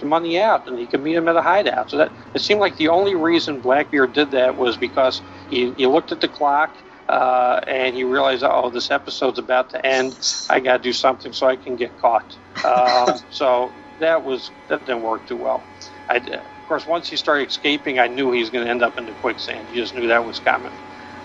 the 0.00 0.06
money 0.06 0.38
out, 0.40 0.66
and 0.68 0.78
he 0.78 0.86
could 0.86 1.02
meet 1.02 1.14
him 1.14 1.28
at 1.28 1.36
a 1.36 1.42
hideout. 1.42 1.90
So 1.90 1.98
that 1.98 2.12
it 2.34 2.40
seemed 2.40 2.60
like 2.60 2.76
the 2.76 2.88
only 2.88 3.14
reason 3.14 3.60
Blackbeard 3.60 4.12
did 4.12 4.32
that 4.32 4.56
was 4.56 4.76
because 4.76 5.22
he, 5.48 5.72
he 5.72 5.86
looked 5.86 6.12
at 6.12 6.20
the 6.20 6.28
clock. 6.28 6.76
Uh, 7.08 7.60
and 7.68 7.94
he 7.94 8.02
realized, 8.02 8.42
oh, 8.42 8.68
this 8.68 8.90
episode's 8.90 9.38
about 9.38 9.70
to 9.70 9.86
end. 9.86 10.18
I 10.50 10.58
got 10.58 10.78
to 10.78 10.82
do 10.82 10.92
something 10.92 11.32
so 11.32 11.46
I 11.46 11.54
can 11.54 11.76
get 11.76 11.96
caught. 12.00 12.36
Um, 12.64 13.20
so 13.30 13.72
that 14.00 14.24
was 14.24 14.50
that 14.66 14.84
didn't 14.84 15.02
work 15.02 15.24
too 15.28 15.36
well. 15.36 15.64
I, 16.08 16.20
of 16.66 16.68
course, 16.68 16.84
once 16.84 17.08
he 17.08 17.14
started 17.14 17.48
escaping, 17.48 18.00
I 18.00 18.08
knew 18.08 18.32
he 18.32 18.40
was 18.40 18.50
going 18.50 18.64
to 18.64 18.70
end 18.72 18.82
up 18.82 18.98
in 18.98 19.06
the 19.06 19.12
quicksand. 19.12 19.68
You 19.70 19.76
just 19.76 19.94
knew 19.94 20.08
that 20.08 20.24
was 20.24 20.40
coming. 20.40 20.72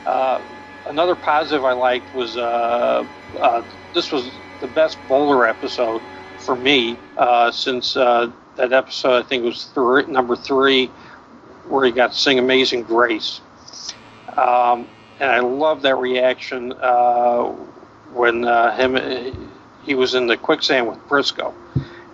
Uh, 0.05 0.43
another 0.85 1.15
positive 1.15 1.65
I 1.65 1.71
liked 1.71 2.13
was 2.13 2.37
uh, 2.37 3.07
uh, 3.39 3.63
this 3.91 4.11
was 4.11 4.37
the 4.59 4.67
best 4.67 4.99
Bowler 5.07 5.47
episode 5.47 6.03
for 6.37 6.55
me 6.55 6.95
uh, 7.17 7.49
since 7.49 7.97
uh, 7.97 8.31
that 8.55 8.71
episode. 8.71 9.17
I 9.17 9.27
think 9.27 9.43
was 9.43 9.67
number 10.07 10.35
three, 10.35 10.85
where 11.67 11.85
he 11.85 11.91
got 11.91 12.11
to 12.11 12.17
sing 12.19 12.37
"Amazing 12.37 12.83
Grace." 12.83 13.41
Um, 14.37 14.87
and 15.19 15.31
I 15.31 15.39
love 15.39 15.81
that 15.81 15.95
reaction 15.95 16.71
uh, 16.73 17.45
when 18.13 18.43
him 18.43 19.49
he 19.81 19.95
was 19.95 20.13
in 20.13 20.27
the 20.27 20.37
quicksand 20.37 20.87
with 20.87 20.99
Brisco, 21.07 21.51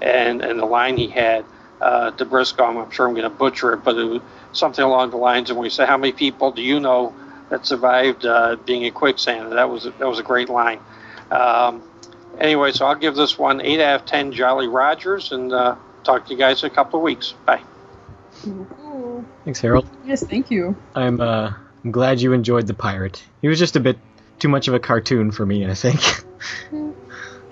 and 0.02 0.41
and 0.41 0.58
the 0.58 0.66
line 0.66 0.95
he 0.95 1.10
had 1.10 1.44
uh, 1.82 2.12
to 2.12 2.26
Brisco. 2.26 2.68
I'm, 2.68 2.78
I'm 2.78 2.91
sure 2.91 3.08
I'm 3.08 3.14
going 3.14 3.24
to 3.30 3.30
butcher 3.36 3.74
it, 3.74 3.84
but 3.84 3.98
it 3.98 4.04
was 4.04 4.22
something 4.54 4.84
along 4.84 5.12
the 5.12 5.18
lines 5.18 5.49
of 5.49 5.58
when 5.58 5.66
he 5.66 5.70
said, 5.70 5.88
"How 5.88 5.98
many 5.98 6.14
people 6.14 6.52
do 6.52 6.62
you 6.62 6.80
know 6.80 7.14
that 7.49 7.66
survived 7.66 8.26
uh, 8.26 8.56
being 8.66 8.84
in 8.84 8.94
quicksand?" 8.94 9.52
That 9.54 9.70
was 9.70 9.84
that 9.84 9.99
was 10.08 10.20
a 10.20 10.24
great 10.24 10.49
line. 10.49 10.80
Um, 11.32 11.84
anyway, 12.40 12.72
so 12.72 12.86
I'll 12.86 12.95
give 12.95 13.16
this 13.16 13.38
one 13.38 13.62
eight 13.62 13.80
out 13.82 14.02
of 14.02 14.06
ten 14.06 14.32
Jolly 14.32 14.68
Rogers, 14.68 15.32
and 15.32 15.52
uh, 15.54 15.76
talk 16.04 16.26
to 16.28 16.32
you 16.34 16.38
guys 16.38 16.64
in 16.64 16.72
a 16.72 16.74
couple 16.74 16.99
of 16.99 17.04
weeks. 17.04 17.34
Bye. 17.45 17.62
Thanks, 19.44 19.60
Harold. 19.62 19.88
Yes, 20.06 20.24
thank 20.24 20.52
you. 20.52 20.76
I'm 20.95 21.20
uh, 21.20 21.54
I'm 21.84 21.91
glad 21.91 22.22
you 22.22 22.34
enjoyed 22.34 22.68
the 22.68 22.74
pirate. 22.74 23.24
He 23.41 23.48
was 23.48 23.60
just 23.60 23.76
a 23.76 23.80
bit 23.80 23.98
too 24.40 24.48
much 24.48 24.68
of 24.68 24.74
a 24.74 24.80
cartoon 24.80 25.32
for 25.32 25.45
me, 25.45 25.66
I 25.66 25.74
think. 25.74 25.99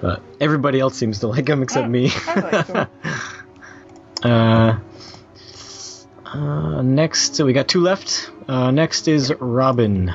but 0.02 0.22
everybody 0.40 0.80
else 0.80 0.96
seems 0.96 1.20
to 1.20 1.28
like 1.28 1.48
him 1.48 1.64
except 1.64 1.86
I- 1.86 1.90
me. 1.90 2.12
I 2.28 2.40
like 2.40 2.68
him. 2.68 2.88
uh, 4.26 4.80
uh, 6.26 6.82
next, 6.82 7.36
so 7.36 7.46
we 7.46 7.54
got 7.54 7.68
two 7.68 7.82
left. 7.82 8.30
Uh, 8.48 8.72
next 8.72 9.08
is 9.08 9.34
Robin. 9.40 10.08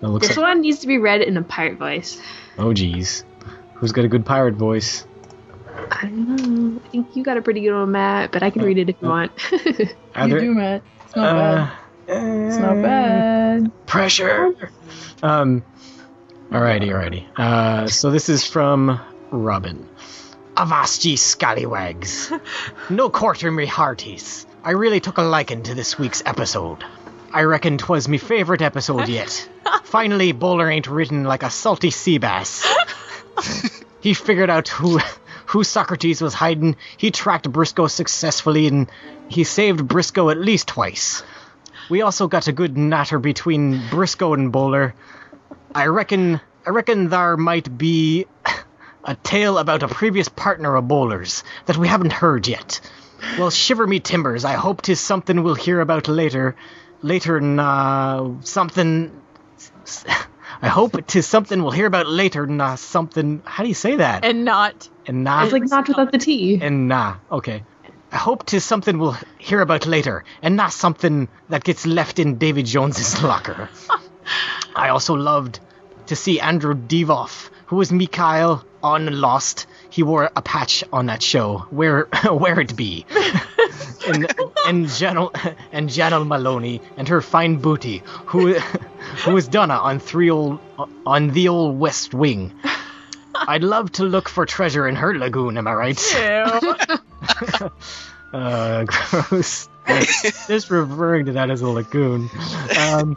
That 0.00 0.08
looks 0.08 0.28
This 0.28 0.36
like. 0.36 0.46
one 0.46 0.60
needs 0.60 0.80
to 0.80 0.86
be 0.86 0.98
read 0.98 1.22
in 1.22 1.36
a 1.36 1.42
pirate 1.42 1.78
voice. 1.78 2.20
Oh, 2.58 2.72
geez. 2.72 3.24
Who's 3.74 3.92
got 3.92 4.04
a 4.04 4.08
good 4.08 4.24
pirate 4.24 4.54
voice? 4.54 5.06
I 5.90 6.02
don't 6.02 6.74
know. 6.74 6.80
I 6.84 6.88
think 6.88 7.16
you 7.16 7.22
got 7.22 7.36
a 7.36 7.42
pretty 7.42 7.60
good 7.60 7.72
one, 7.74 7.92
Matt, 7.92 8.32
but 8.32 8.42
I 8.42 8.50
can 8.50 8.62
read 8.62 8.78
it 8.78 8.88
if 8.88 8.96
you 9.00 9.08
want. 9.08 9.32
You 10.18 10.28
there- 10.30 10.40
do, 10.40 10.54
Matt. 10.54 10.82
It's 11.08 11.14
not 11.16 11.36
uh, 11.36 11.66
bad. 11.66 11.72
It's 12.48 12.56
not 12.56 12.82
bad. 12.82 13.86
Pressure. 13.86 14.70
Um. 15.22 15.62
Alrighty, 16.50 16.88
alrighty. 16.88 17.26
Uh, 17.36 17.86
so 17.88 18.10
this 18.10 18.28
is 18.30 18.46
from 18.46 18.98
Robin. 19.30 19.86
Avast 20.58 21.04
ye 21.04 21.16
scallywags! 21.16 22.32
no 22.88 23.10
quarter 23.10 23.50
me 23.50 23.66
hearties. 23.66 24.46
I 24.64 24.70
really 24.70 25.00
took 25.00 25.18
a 25.18 25.22
liking 25.22 25.62
to 25.64 25.74
this 25.74 25.98
week's 25.98 26.22
episode. 26.24 26.82
I 27.30 27.42
reckon 27.42 27.76
'twas 27.76 28.08
me 28.08 28.16
favourite 28.16 28.62
episode 28.62 29.06
yet. 29.06 29.48
Finally, 29.84 30.32
Bowler 30.32 30.70
ain't 30.70 30.86
written 30.86 31.24
like 31.24 31.42
a 31.42 31.50
salty 31.50 31.90
sea 31.90 32.16
bass. 32.16 32.66
he 34.00 34.14
figured 34.14 34.48
out 34.48 34.68
who 34.68 34.98
who 35.44 35.62
Socrates 35.62 36.22
was 36.22 36.32
hiding. 36.32 36.76
He 36.96 37.10
tracked 37.10 37.52
Brisco 37.52 37.90
successfully, 37.90 38.66
and 38.66 38.90
he 39.28 39.44
saved 39.44 39.86
Brisco 39.86 40.30
at 40.30 40.38
least 40.38 40.68
twice. 40.68 41.22
We 41.90 42.00
also 42.00 42.28
got 42.28 42.48
a 42.48 42.52
good 42.52 42.78
natter 42.78 43.18
between 43.18 43.78
Brisco 43.90 44.32
and 44.32 44.50
Bowler. 44.50 44.94
I 45.74 45.88
reckon 45.88 46.40
I 46.66 46.70
reckon 46.70 47.10
there 47.10 47.36
might 47.36 47.76
be 47.76 48.26
a 49.06 49.14
tale 49.14 49.56
about 49.56 49.82
a 49.82 49.88
previous 49.88 50.28
partner 50.28 50.74
of 50.76 50.88
Bowler's 50.88 51.44
that 51.66 51.76
we 51.76 51.88
haven't 51.88 52.12
heard 52.12 52.48
yet. 52.48 52.80
Well, 53.38 53.50
shiver 53.50 53.86
me 53.86 54.00
timbers, 54.00 54.44
I 54.44 54.54
hope 54.54 54.82
'tis 54.82 55.00
something 55.00 55.42
we'll 55.42 55.54
hear 55.54 55.80
about 55.80 56.08
later. 56.08 56.56
Later, 57.02 57.40
nah, 57.40 58.18
uh, 58.18 58.30
something. 58.42 59.12
I 60.62 60.68
hope 60.68 60.92
hope 60.94 61.06
'tis 61.06 61.26
something 61.26 61.62
we'll 61.62 61.72
hear 61.72 61.86
about 61.86 62.08
later, 62.08 62.46
nah, 62.46 62.72
uh, 62.72 62.76
something. 62.76 63.42
How 63.44 63.62
do 63.62 63.68
you 63.68 63.74
say 63.74 63.96
that? 63.96 64.24
And 64.24 64.44
not. 64.44 64.88
And 65.06 65.24
nah. 65.24 65.44
it's 65.44 65.52
like 65.52 65.68
not 65.68 65.88
without 65.88 66.12
the 66.12 66.18
T. 66.18 66.58
And 66.60 66.88
nah, 66.88 67.16
okay. 67.30 67.62
I 68.12 68.16
hope 68.16 68.44
'tis 68.44 68.64
something 68.64 68.98
we'll 68.98 69.16
hear 69.38 69.60
about 69.60 69.86
later, 69.86 70.24
and 70.42 70.56
not 70.56 70.72
something 70.72 71.28
that 71.48 71.64
gets 71.64 71.86
left 71.86 72.18
in 72.18 72.38
David 72.38 72.66
Jones's 72.66 73.22
locker. 73.30 73.68
I 74.76 74.88
also 74.88 75.14
loved 75.14 75.60
to 76.06 76.16
see 76.16 76.40
Andrew 76.40 76.74
Divoff, 76.74 77.50
who 77.66 77.76
was 77.76 77.92
Mikhail 77.92 78.64
on 78.82 79.20
Lost. 79.20 79.66
He 79.90 80.02
wore 80.02 80.30
a 80.34 80.42
patch 80.42 80.84
on 80.92 81.06
that 81.06 81.22
show. 81.22 81.66
Where 81.70 82.04
where 82.30 82.60
it 82.60 82.76
be? 82.76 83.04
and 84.06 84.26
and 84.66 84.86
Janelle 84.86 85.54
and 85.72 85.88
Janel 85.90 86.26
Moloney 86.26 86.80
and 86.96 87.08
her 87.08 87.20
fine 87.20 87.56
booty, 87.56 88.02
who 88.26 88.54
who 89.24 89.32
was 89.32 89.48
Donna 89.48 89.74
on 89.74 89.98
three 89.98 90.30
old 90.30 90.58
on 91.04 91.30
the 91.30 91.48
old 91.48 91.78
West 91.78 92.14
Wing. 92.14 92.52
I'd 93.34 93.62
love 93.62 93.92
to 93.92 94.04
look 94.04 94.28
for 94.28 94.46
treasure 94.46 94.88
in 94.88 94.96
her 94.96 95.16
lagoon. 95.18 95.58
Am 95.58 95.66
I 95.68 95.74
right? 95.74 96.00
Ew. 96.14 97.70
Uh, 98.32 98.84
gross. 98.84 99.68
Just 100.46 100.70
referring 100.70 101.26
to 101.26 101.32
that 101.32 101.50
as 101.50 101.62
a 101.62 101.68
lagoon. 101.68 102.28
Um, 102.78 103.16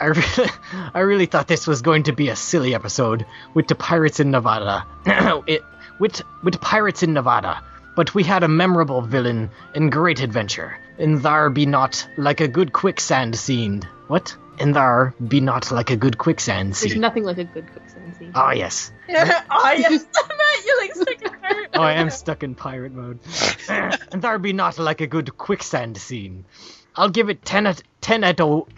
I 0.00 0.06
really, 0.06 0.50
I 0.94 1.00
really 1.00 1.26
thought 1.26 1.46
this 1.46 1.66
was 1.66 1.82
going 1.82 2.04
to 2.04 2.12
be 2.12 2.28
a 2.28 2.36
silly 2.36 2.74
episode 2.74 3.26
with 3.54 3.68
the 3.68 3.74
pirates 3.74 4.18
in 4.18 4.30
Nevada. 4.30 4.86
it, 5.46 5.62
with 5.98 6.22
with 6.42 6.60
pirates 6.60 7.02
in 7.02 7.12
Nevada. 7.12 7.62
But 7.96 8.14
we 8.14 8.22
had 8.22 8.42
a 8.42 8.48
memorable 8.48 9.02
villain 9.02 9.50
and 9.74 9.92
great 9.92 10.20
adventure. 10.20 10.78
And 10.98 11.20
thar 11.20 11.50
be 11.50 11.66
not 11.66 12.08
like 12.16 12.40
a 12.40 12.48
good 12.48 12.72
quicksand 12.72 13.36
scene. 13.36 13.82
What? 14.06 14.36
And 14.58 14.74
thar 14.74 15.14
be 15.28 15.40
not 15.40 15.70
like 15.70 15.90
a 15.90 15.96
good 15.96 16.16
quicksand 16.16 16.76
scene. 16.76 16.90
There's 16.90 17.00
nothing 17.00 17.24
like 17.24 17.38
a 17.38 17.44
good 17.44 17.70
quicksand 17.70 18.16
scene. 18.16 18.32
Oh 18.34 18.50
yes. 18.50 18.92
oh 19.08 19.14
yes, 19.76 20.06
Matt, 20.14 20.64
you 20.64 20.78
like 20.80 20.94
stuck 20.94 21.22
in 21.22 21.40
pirate. 21.40 21.70
Oh, 21.74 21.82
I 21.82 21.92
am 21.94 22.10
stuck 22.10 22.42
in 22.42 22.54
pirate 22.54 22.92
mode. 22.92 23.18
and 23.68 24.22
thar 24.22 24.38
be 24.38 24.52
not 24.52 24.78
like 24.78 25.00
a 25.00 25.06
good 25.06 25.36
quicksand 25.36 25.98
scene. 25.98 26.44
I'll 26.96 27.10
give 27.10 27.28
it 27.28 27.44
10 27.44 27.66
out 27.66 27.82
10 28.00 28.24
at 28.24 28.40
of 28.40 28.68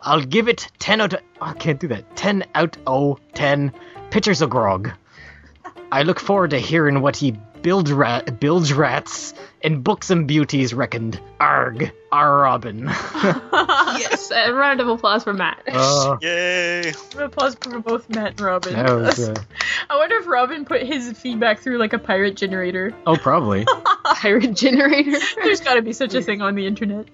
I'll 0.00 0.24
give 0.24 0.48
it 0.48 0.68
10 0.78 1.00
out 1.00 1.14
of 1.14 1.20
I 1.40 1.52
can't 1.52 1.78
do 1.80 1.88
that. 1.88 2.16
10 2.16 2.44
out 2.54 2.76
of 2.86 3.20
10 3.34 3.72
pitchers 4.10 4.42
of 4.42 4.50
grog. 4.50 4.90
I 5.92 6.02
look 6.02 6.18
forward 6.20 6.50
to 6.50 6.58
hearing 6.58 7.00
what 7.00 7.16
he 7.16 7.38
builds 7.62 7.92
rat 7.92 8.38
builds 8.38 8.72
rats 8.72 9.34
and 9.62 9.82
books 9.82 10.10
and 10.10 10.28
beauties 10.28 10.72
reckoned. 10.72 11.20
Arg, 11.40 11.92
our 12.12 12.42
Robin. 12.42 12.84
yes, 12.84 14.30
a 14.30 14.52
round 14.52 14.80
of 14.80 14.88
applause 14.88 15.24
for 15.24 15.32
Matt. 15.34 15.62
Uh, 15.66 16.16
Yay! 16.22 16.92
Applause 17.18 17.56
for 17.60 17.80
both 17.80 18.08
Matt 18.08 18.32
and 18.32 18.40
Robin. 18.40 18.72
that 18.74 18.92
was, 18.92 19.18
uh, 19.28 19.34
I 19.90 19.96
wonder 19.96 20.16
if 20.16 20.26
Robin 20.26 20.64
put 20.64 20.82
his 20.82 21.12
feedback 21.18 21.60
through 21.60 21.78
like 21.78 21.92
a 21.92 21.98
pirate 21.98 22.36
generator. 22.36 22.94
oh, 23.06 23.16
probably. 23.16 23.66
Pirate 24.04 24.54
generator. 24.54 25.18
There's 25.42 25.60
got 25.60 25.74
to 25.74 25.82
be 25.82 25.92
such 25.92 26.14
a 26.14 26.22
thing 26.22 26.42
on 26.42 26.54
the 26.54 26.66
internet. 26.66 27.06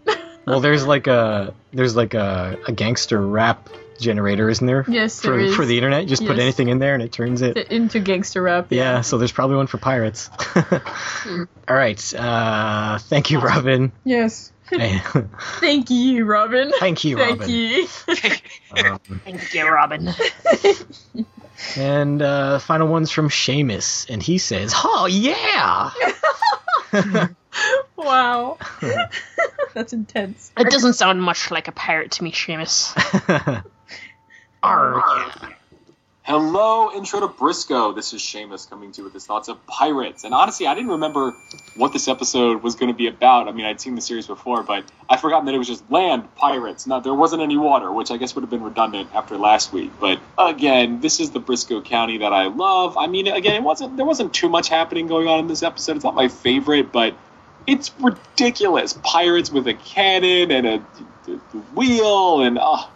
Well, 0.47 0.61
there's 0.61 0.87
like 0.87 1.07
a 1.07 1.55
there's 1.73 1.95
like 1.97 2.15
a, 2.15 2.59
a 2.67 2.73
gangster 2.73 3.21
rap 3.21 3.69
generator, 4.01 4.49
isn't 4.49 4.67
there? 4.67 4.85
Yes, 4.89 5.21
for 5.21 5.31
there 5.31 5.41
is. 5.41 5.55
for 5.55 5.65
the 5.65 5.77
internet. 5.77 6.03
You 6.03 6.09
just 6.09 6.27
put 6.27 6.39
anything 6.39 6.69
in 6.69 6.79
there 6.79 6.95
and 6.95 7.03
it 7.03 7.13
turns 7.13 7.43
it. 7.43 7.57
Into 7.57 8.01
gangster 8.01 8.43
rap. 8.43 8.67
Yeah, 8.71 9.03
so 9.03 9.19
there's 9.19 9.33
probably 9.33 9.57
one 9.57 9.67
for 9.69 9.79
pirates. 9.79 10.29
All 11.27 11.77
right. 11.77 12.15
Uh, 12.15 12.99
thank 12.99 13.31
you, 13.31 13.39
Robin. 13.41 13.93
Yes. 14.05 14.53
Thank 15.61 15.91
you, 15.91 16.25
Robin. 16.25 16.73
thank 16.81 17.05
you, 17.05 17.19
Thank 17.19 17.41
Robin. 17.41 17.51
you. 17.55 17.87
Um, 18.75 18.99
Thank 19.25 19.53
you, 19.53 19.69
Robin. 19.69 20.09
and 21.77 22.23
uh, 22.23 22.59
final 22.59 22.89
one's 22.89 23.11
from 23.11 23.29
Seamus, 23.29 24.09
and 24.09 24.23
he 24.23 24.39
says, 24.39 24.73
"Oh 24.75 25.07
yeah." 25.11 25.91
wow. 27.97 28.59
That's 29.75 29.93
intense. 29.93 30.53
It 30.59 30.71
doesn't 30.71 30.95
sound 30.95 31.23
much 31.23 31.51
like 31.51 31.69
a 31.69 31.73
pirate 31.73 32.13
to 32.13 32.25
me, 32.25 32.33
Seamus. 32.33 32.95
Arg. 34.63 35.55
Hello, 36.25 36.93
intro 36.93 37.19
to 37.19 37.27
Brisco. 37.27 37.93
This 37.93 38.13
is 38.13 38.23
Seamus 38.23 38.71
coming 38.71 38.93
to 38.93 38.99
you 38.99 39.05
with 39.05 39.13
his 39.13 39.27
thoughts 39.27 39.49
of 39.49 39.67
pirates. 39.67 40.23
And 40.23 40.33
honestly, 40.33 40.69
I 40.69 40.75
didn't 40.75 40.91
remember 40.91 41.35
what 41.75 41.93
this 41.93 42.07
episode 42.07 42.63
was 42.63 42.77
going 42.77 42.93
to 42.93 42.97
be 42.97 43.09
about. 43.09 43.49
I 43.49 43.51
mean, 43.51 43.67
I'd 43.67 43.81
seen 43.81 43.97
the 43.97 44.01
series 44.01 44.29
before, 44.29 44.63
but 44.63 44.85
I'd 45.09 45.19
forgotten 45.21 45.47
that 45.47 45.55
it 45.57 45.59
was 45.59 45.67
just 45.67 45.91
land 45.91 46.33
pirates. 46.37 46.87
Now, 46.87 47.01
there 47.01 47.13
wasn't 47.13 47.43
any 47.43 47.57
water, 47.57 47.91
which 47.91 48.13
I 48.13 48.19
guess 48.19 48.37
would 48.37 48.43
have 48.43 48.51
been 48.51 48.63
redundant 48.63 49.11
after 49.13 49.37
last 49.37 49.73
week. 49.73 49.91
But 49.99 50.21
again, 50.39 51.01
this 51.01 51.19
is 51.19 51.33
the 51.33 51.41
Brisco 51.41 51.85
County 51.85 52.19
that 52.19 52.33
I 52.33 52.47
love. 52.47 52.97
I 52.97 53.09
mean, 53.09 53.27
again, 53.27 53.57
it 53.57 53.65
wasn't 53.65 53.97
there 53.97 54.07
wasn't 54.07 54.33
too 54.33 54.49
much 54.49 54.69
happening 54.69 55.09
going 55.09 55.27
on 55.27 55.41
in 55.41 55.49
this 55.49 55.65
episode. 55.65 55.97
It's 55.97 56.05
not 56.05 56.15
my 56.15 56.29
favorite, 56.29 56.93
but 56.93 57.17
it's 57.67 57.91
ridiculous. 57.99 58.93
Pirates 59.03 59.51
with 59.51 59.67
a 59.67 59.75
cannon 59.75 60.53
and 60.53 60.67
a, 60.69 60.75
a 61.33 61.59
wheel 61.75 62.43
and 62.43 62.61
oh, 62.61 62.89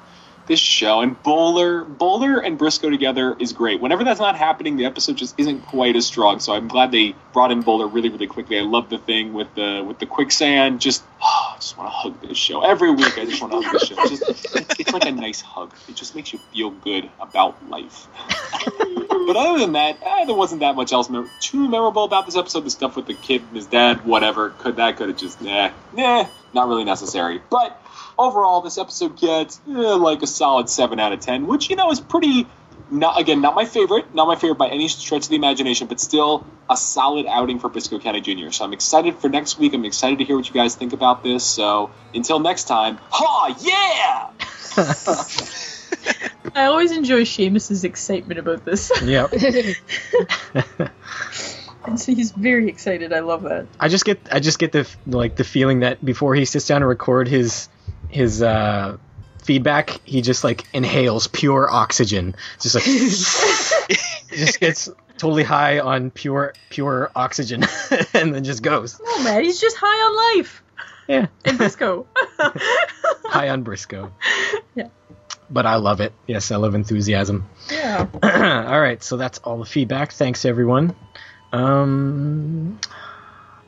this 0.46 0.60
show 0.60 1.00
and 1.00 1.20
Bowler, 1.22 1.84
Bowler 1.84 2.38
and 2.38 2.58
Brisco 2.58 2.90
together 2.90 3.36
is 3.38 3.52
great. 3.52 3.80
Whenever 3.80 4.04
that's 4.04 4.20
not 4.20 4.36
happening, 4.36 4.76
the 4.76 4.84
episode 4.84 5.16
just 5.16 5.34
isn't 5.38 5.66
quite 5.66 5.96
as 5.96 6.06
strong. 6.06 6.40
So 6.40 6.52
I'm 6.52 6.68
glad 6.68 6.90
they 6.90 7.14
brought 7.32 7.50
in 7.50 7.62
Bowler 7.62 7.86
really, 7.86 8.08
really 8.08 8.26
quickly. 8.26 8.58
I 8.58 8.62
love 8.62 8.88
the 8.88 8.98
thing 8.98 9.32
with 9.32 9.54
the 9.54 9.84
with 9.86 9.98
the 9.98 10.06
quicksand. 10.06 10.80
Just, 10.80 11.02
oh, 11.22 11.52
I 11.56 11.58
just 11.58 11.76
want 11.76 11.88
to 11.88 11.94
hug 11.94 12.20
this 12.20 12.38
show 12.38 12.62
every 12.62 12.90
week. 12.90 13.18
I 13.18 13.24
just 13.24 13.40
want 13.40 13.52
to 13.52 13.60
hug 13.62 13.72
this 13.72 13.88
show. 13.88 13.94
It's, 13.98 14.10
just, 14.10 14.56
it's, 14.56 14.80
it's 14.80 14.92
like 14.92 15.06
a 15.06 15.12
nice 15.12 15.40
hug. 15.40 15.72
It 15.88 15.96
just 15.96 16.14
makes 16.14 16.32
you 16.32 16.38
feel 16.52 16.70
good 16.70 17.10
about 17.20 17.68
life. 17.68 18.06
but 19.26 19.36
other 19.36 19.58
than 19.58 19.72
that, 19.72 19.98
eh, 20.02 20.24
there 20.26 20.34
wasn't 20.34 20.60
that 20.60 20.76
much 20.76 20.92
else 20.92 21.10
too 21.40 21.68
memorable 21.68 22.04
about 22.04 22.26
this 22.26 22.36
episode. 22.36 22.60
The 22.60 22.70
stuff 22.70 22.96
with 22.96 23.06
the 23.06 23.14
kid 23.14 23.42
and 23.42 23.56
his 23.56 23.66
dad, 23.66 24.04
whatever. 24.04 24.50
Could 24.50 24.76
that 24.76 24.96
could 24.96 25.08
have 25.08 25.18
just 25.18 25.40
nah, 25.40 25.70
nah, 25.92 26.26
not 26.52 26.68
really 26.68 26.84
necessary. 26.84 27.40
But 27.50 27.80
overall, 28.18 28.60
this 28.60 28.78
episode 28.78 29.18
gets 29.18 29.60
eh, 29.68 29.72
like 29.72 30.22
a 30.22 30.26
solid 30.26 30.68
seven 30.68 31.00
out 31.00 31.12
of 31.12 31.20
ten, 31.20 31.46
which 31.46 31.70
you 31.70 31.76
know 31.76 31.90
is 31.90 32.00
pretty. 32.00 32.46
Not 32.88 33.18
again, 33.18 33.40
not 33.40 33.56
my 33.56 33.64
favorite, 33.64 34.14
not 34.14 34.28
my 34.28 34.36
favorite 34.36 34.58
by 34.58 34.68
any 34.68 34.86
stretch 34.86 35.24
of 35.24 35.28
the 35.28 35.34
imagination, 35.34 35.88
but 35.88 35.98
still 35.98 36.46
a 36.70 36.76
solid 36.76 37.26
outing 37.26 37.58
for 37.58 37.68
Brisco 37.68 38.00
County 38.00 38.20
Jr. 38.20 38.52
So 38.52 38.64
I'm 38.64 38.72
excited 38.72 39.16
for 39.16 39.28
next 39.28 39.58
week. 39.58 39.74
I'm 39.74 39.84
excited 39.84 40.18
to 40.18 40.24
hear 40.24 40.36
what 40.36 40.46
you 40.46 40.54
guys 40.54 40.76
think 40.76 40.92
about 40.92 41.24
this. 41.24 41.44
So 41.44 41.90
until 42.14 42.38
next 42.38 42.68
time, 42.68 42.98
ha 43.10 43.56
yeah! 43.60 44.30
I 46.54 46.66
always 46.66 46.92
enjoy 46.92 47.22
Seamus's 47.22 47.84
excitement 47.84 48.38
about 48.38 48.64
this. 48.64 48.92
Yep. 49.02 49.32
and 51.86 51.98
so 51.98 52.14
he's 52.14 52.30
very 52.32 52.68
excited. 52.68 53.12
I 53.12 53.20
love 53.20 53.42
that. 53.42 53.66
I 53.80 53.88
just 53.88 54.04
get 54.04 54.20
I 54.30 54.40
just 54.40 54.58
get 54.58 54.72
the 54.72 54.88
like 55.06 55.36
the 55.36 55.44
feeling 55.44 55.80
that 55.80 56.04
before 56.04 56.34
he 56.34 56.44
sits 56.44 56.66
down 56.66 56.82
to 56.82 56.86
record 56.86 57.28
his 57.28 57.68
his 58.08 58.42
uh, 58.42 58.96
feedback, 59.42 60.00
he 60.04 60.22
just 60.22 60.44
like 60.44 60.66
inhales 60.72 61.26
pure 61.26 61.70
oxygen. 61.70 62.34
Just 62.60 62.74
like 62.74 62.84
just 64.30 64.60
gets 64.60 64.88
totally 65.18 65.44
high 65.44 65.80
on 65.80 66.10
pure 66.10 66.52
pure 66.68 67.10
oxygen 67.16 67.64
and 68.14 68.34
then 68.34 68.44
just 68.44 68.62
goes. 68.62 69.00
Oh 69.04 69.22
man, 69.22 69.44
he's 69.44 69.60
just 69.60 69.76
high 69.78 69.86
on 69.86 70.38
life. 70.38 70.62
Yeah. 71.08 71.26
In 71.44 71.56
Brisco. 71.56 72.06
High 73.26 73.50
on 73.50 73.64
Brisco. 73.64 74.10
Yeah. 74.74 74.88
But 75.48 75.64
I 75.64 75.76
love 75.76 76.00
it. 76.00 76.12
Yes, 76.26 76.50
I 76.50 76.56
love 76.56 76.74
enthusiasm. 76.74 77.48
yeah. 77.70 78.06
all 78.22 78.80
right, 78.80 79.00
so 79.02 79.16
that's 79.16 79.38
all 79.38 79.58
the 79.58 79.64
feedback. 79.64 80.12
Thanks 80.12 80.44
everyone. 80.44 80.96
Um, 81.52 82.80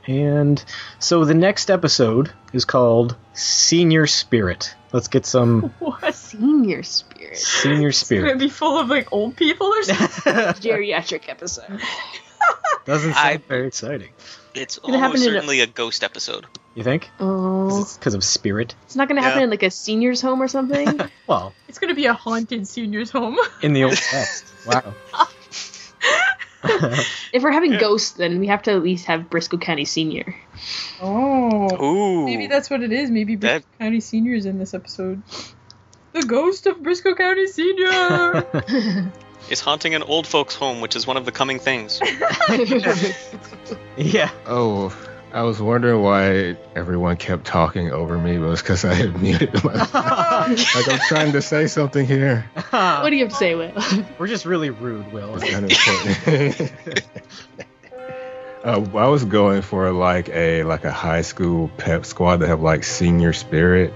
and 0.09 0.65
so 0.99 1.25
the 1.25 1.35
next 1.35 1.71
episode 1.71 2.33
is 2.53 2.65
called 2.65 3.15
Senior 3.35 4.07
Spirit. 4.09 4.75
Let's 4.93 5.07
get 5.09 5.27
some 5.27 5.63
What? 5.79 6.15
Senior 6.15 6.83
spirit. 6.83 7.37
Senior 7.37 7.89
It's 7.91 8.09
gonna 8.11 8.37
be 8.37 8.49
full 8.49 8.79
of 8.79 8.89
like 8.89 9.13
old 9.13 9.37
people 9.37 9.67
or 9.67 9.83
something. 9.83 10.33
Geriatric 10.35 11.29
episode. 11.29 11.81
Doesn't 12.87 13.13
sound 13.13 13.27
I- 13.29 13.37
very 13.37 13.67
exciting. 13.67 14.09
It's 14.55 14.79
Gonna 14.79 14.97
almost 14.99 15.23
in 15.23 15.29
a- 15.29 15.35
certainly 15.35 15.61
a 15.61 15.67
ghost 15.67 16.03
episode. 16.03 16.47
You 16.75 16.83
think? 16.83 17.11
Oh. 17.21 17.87
Because 17.99 18.15
of 18.15 18.25
spirit? 18.25 18.75
It's 18.85 18.97
not 18.97 19.09
gonna 19.09 19.21
happen 19.23 19.39
Yeah. 19.41 19.45
in 19.45 19.51
like 19.51 19.63
a 19.63 19.71
seniors 19.71 20.21
home 20.23 20.41
or 20.43 20.49
something. 20.49 20.99
Well, 21.27 21.53
It's 21.69 21.79
gonna 21.79 21.95
be 21.95 22.07
a 22.07 22.15
haunted 22.15 22.67
seniors 22.67 23.11
home. 23.11 23.37
in 23.63 23.75
the 23.75 23.85
old 23.85 23.99
west. 24.13 24.45
Wow. 24.67 24.95
if 27.33 27.43
we're 27.43 27.53
having 27.53 27.77
ghosts, 27.79 28.13
then 28.13 28.41
we 28.41 28.49
have 28.49 28.63
to 28.63 28.73
at 28.73 28.83
least 28.83 29.07
have 29.07 29.23
Brisco 29.31 29.61
County 29.61 29.85
Senior. 29.85 30.35
Oh. 31.01 31.85
Ooh. 31.85 32.25
Maybe 32.25 32.47
that's 32.47 32.69
what 32.71 32.83
it 32.83 32.93
is. 32.93 33.11
Maybe 33.11 33.37
Brisco 33.37 33.41
That- 33.41 33.79
County 33.79 34.01
Seniors 34.01 34.47
in 34.47 34.59
this 34.59 34.75
episode. 34.75 35.23
The 36.13 36.23
ghost 36.23 36.67
of 36.67 36.79
Brisco 36.79 37.17
County 37.17 37.47
Senior. 37.47 39.13
is 39.51 39.61
haunting 39.61 39.95
an 39.95 40.03
old 40.03 40.27
folks' 40.27 40.55
home, 40.55 40.81
which 40.81 40.97
is 40.97 41.07
one 41.07 41.17
of 41.17 41.25
the 41.25 41.33
coming 41.33 41.59
things. 41.59 42.01
yeah. 43.97 44.31
Oh, 44.47 44.95
I 45.31 45.43
was 45.43 45.61
wondering 45.61 46.03
why 46.03 46.57
everyone 46.75 47.17
kept 47.17 47.45
talking 47.45 47.93
over 47.93 48.17
me, 48.17 48.39
but 48.39 48.45
it 48.45 48.49
was 48.49 48.63
because 48.63 48.85
I 48.87 48.95
had 48.95 49.21
muted 49.21 49.63
my 49.63 49.75
like 49.75 50.89
I'm 50.89 51.01
trying 51.09 51.33
to 51.33 51.43
say 51.43 51.67
something 51.67 52.07
here. 52.07 52.51
what 52.71 53.11
do 53.11 53.17
you 53.17 53.25
have 53.25 53.33
to 53.33 53.39
say, 53.39 53.55
Will? 53.55 53.73
We're 54.19 54.27
just 54.27 54.47
really 54.47 54.71
rude, 54.71 55.13
Will. 55.13 55.37
It's 55.37 55.51
kind 55.51 55.67
of 55.67 55.73
uh, 58.65 58.97
I 58.99 59.09
was 59.09 59.25
going 59.25 59.61
for 59.61 59.93
like 59.93 60.31
a 60.31 60.65
like 60.65 60.85
a 60.85 60.93
high 60.93 61.23
school 61.23 61.71
pep 61.77 62.07
squad 62.07 62.39
that 62.39 62.49
have 62.49 62.63
like 62.63 62.85
senior 62.85 63.35
spirit. 63.35 63.93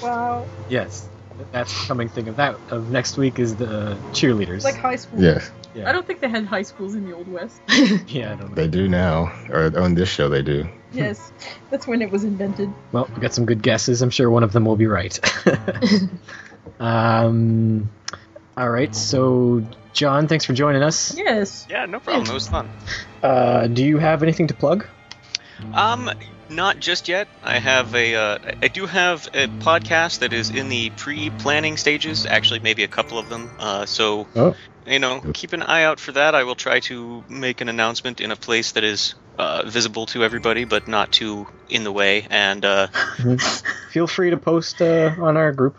wow. 0.00 0.46
yes. 0.70 1.08
That's 1.52 1.72
the 1.80 1.86
coming 1.86 2.08
thing 2.08 2.28
of 2.28 2.36
that 2.36 2.56
of 2.70 2.90
next 2.90 3.16
week 3.16 3.38
is 3.38 3.56
the 3.56 3.96
cheerleaders. 4.12 4.64
Like 4.64 4.76
high 4.76 4.96
school. 4.96 5.20
Yes, 5.20 5.50
yeah. 5.74 5.88
I 5.88 5.92
don't 5.92 6.06
think 6.06 6.20
they 6.20 6.28
had 6.28 6.46
high 6.46 6.62
schools 6.62 6.94
in 6.94 7.04
the 7.08 7.14
Old 7.14 7.26
West. 7.28 7.60
yeah, 8.08 8.32
I 8.32 8.36
don't 8.36 8.50
know. 8.50 8.54
they 8.54 8.68
do 8.68 8.88
now, 8.88 9.32
or 9.50 9.76
on 9.78 9.94
this 9.94 10.08
show 10.08 10.28
they 10.28 10.42
do. 10.42 10.66
yes. 10.92 11.32
That's 11.70 11.86
when 11.86 12.02
it 12.02 12.10
was 12.10 12.22
invented. 12.24 12.72
Well, 12.92 13.08
we 13.14 13.20
got 13.20 13.34
some 13.34 13.46
good 13.46 13.62
guesses. 13.62 14.00
I'm 14.02 14.10
sure 14.10 14.30
one 14.30 14.44
of 14.44 14.52
them 14.52 14.64
will 14.64 14.76
be 14.76 14.86
right. 14.86 15.18
um, 16.80 17.90
all 18.56 18.70
right. 18.70 18.94
So, 18.94 19.64
John, 19.92 20.28
thanks 20.28 20.44
for 20.44 20.52
joining 20.52 20.82
us. 20.82 21.16
Yes. 21.16 21.66
Yeah, 21.68 21.86
no 21.86 21.98
problem. 22.00 22.26
It 22.28 22.32
was 22.32 22.48
fun. 22.48 22.68
Uh, 23.22 23.66
do 23.66 23.84
you 23.84 23.98
have 23.98 24.22
anything 24.22 24.46
to 24.48 24.54
plug? 24.54 24.86
Um, 25.72 26.10
Not 26.48 26.78
just 26.78 27.08
yet. 27.08 27.28
I 27.42 27.58
have 27.58 27.94
a. 27.94 28.14
Uh, 28.14 28.38
I 28.62 28.68
do 28.68 28.86
have 28.86 29.26
a 29.34 29.46
podcast 29.48 30.18
that 30.20 30.32
is 30.32 30.50
in 30.50 30.68
the 30.68 30.90
pre-planning 30.90 31.76
stages. 31.76 32.26
Actually, 32.26 32.60
maybe 32.60 32.84
a 32.84 32.88
couple 32.88 33.18
of 33.18 33.28
them. 33.28 33.50
Uh, 33.58 33.86
so 33.86 34.28
Oh. 34.36 34.54
you 34.86 34.98
know, 34.98 35.22
keep 35.32 35.52
an 35.52 35.62
eye 35.62 35.84
out 35.84 36.00
for 36.00 36.12
that. 36.12 36.34
I 36.34 36.44
will 36.44 36.54
try 36.54 36.80
to 36.80 37.24
make 37.28 37.60
an 37.60 37.68
announcement 37.68 38.20
in 38.20 38.30
a 38.30 38.36
place 38.36 38.72
that 38.72 38.84
is 38.84 39.14
uh, 39.38 39.62
visible 39.66 40.06
to 40.06 40.22
everybody, 40.22 40.64
but 40.64 40.86
not 40.86 41.10
too 41.12 41.46
in 41.68 41.82
the 41.84 41.92
way. 41.92 42.26
And 42.28 42.64
uh, 42.64 42.88
Feel 43.90 44.06
free 44.06 44.30
to 44.30 44.36
post 44.36 44.82
uh, 44.82 45.14
on 45.18 45.36
our 45.36 45.52
group. 45.52 45.76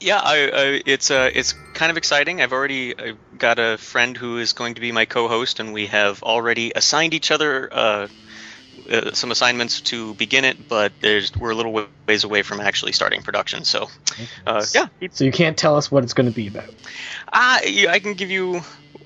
yeah, 0.00 0.20
I, 0.22 0.50
I, 0.52 0.82
it's 0.84 1.10
uh, 1.10 1.30
it's 1.34 1.54
kind 1.74 1.90
of 1.90 1.96
exciting. 1.96 2.42
I've 2.42 2.52
already 2.52 2.94
uh, 2.96 3.14
got 3.38 3.58
a 3.58 3.78
friend 3.78 4.16
who 4.16 4.38
is 4.38 4.52
going 4.52 4.74
to 4.74 4.80
be 4.80 4.92
my 4.92 5.06
co-host, 5.06 5.60
and 5.60 5.72
we 5.72 5.86
have 5.86 6.22
already 6.22 6.72
assigned 6.76 7.14
each 7.14 7.30
other 7.30 8.08
uh, 8.92 9.12
some 9.12 9.30
assignments 9.30 9.80
to 9.82 10.14
begin 10.14 10.44
it. 10.44 10.68
But 10.68 10.92
there's 11.00 11.34
we're 11.36 11.50
a 11.50 11.54
little 11.54 11.86
ways 12.06 12.24
away 12.24 12.42
from 12.42 12.60
actually 12.60 12.92
starting 12.92 13.22
production. 13.22 13.64
So, 13.64 13.88
uh, 14.46 14.64
yeah, 14.74 14.88
So 15.10 15.24
you 15.24 15.32
can't 15.32 15.56
tell 15.56 15.76
us 15.76 15.90
what 15.90 16.04
it's 16.04 16.14
going 16.14 16.26
to 16.28 16.34
be 16.34 16.46
about. 16.48 16.68
uh, 17.32 17.58
I 17.62 18.00
can 18.02 18.14
give 18.14 18.30
you. 18.30 18.60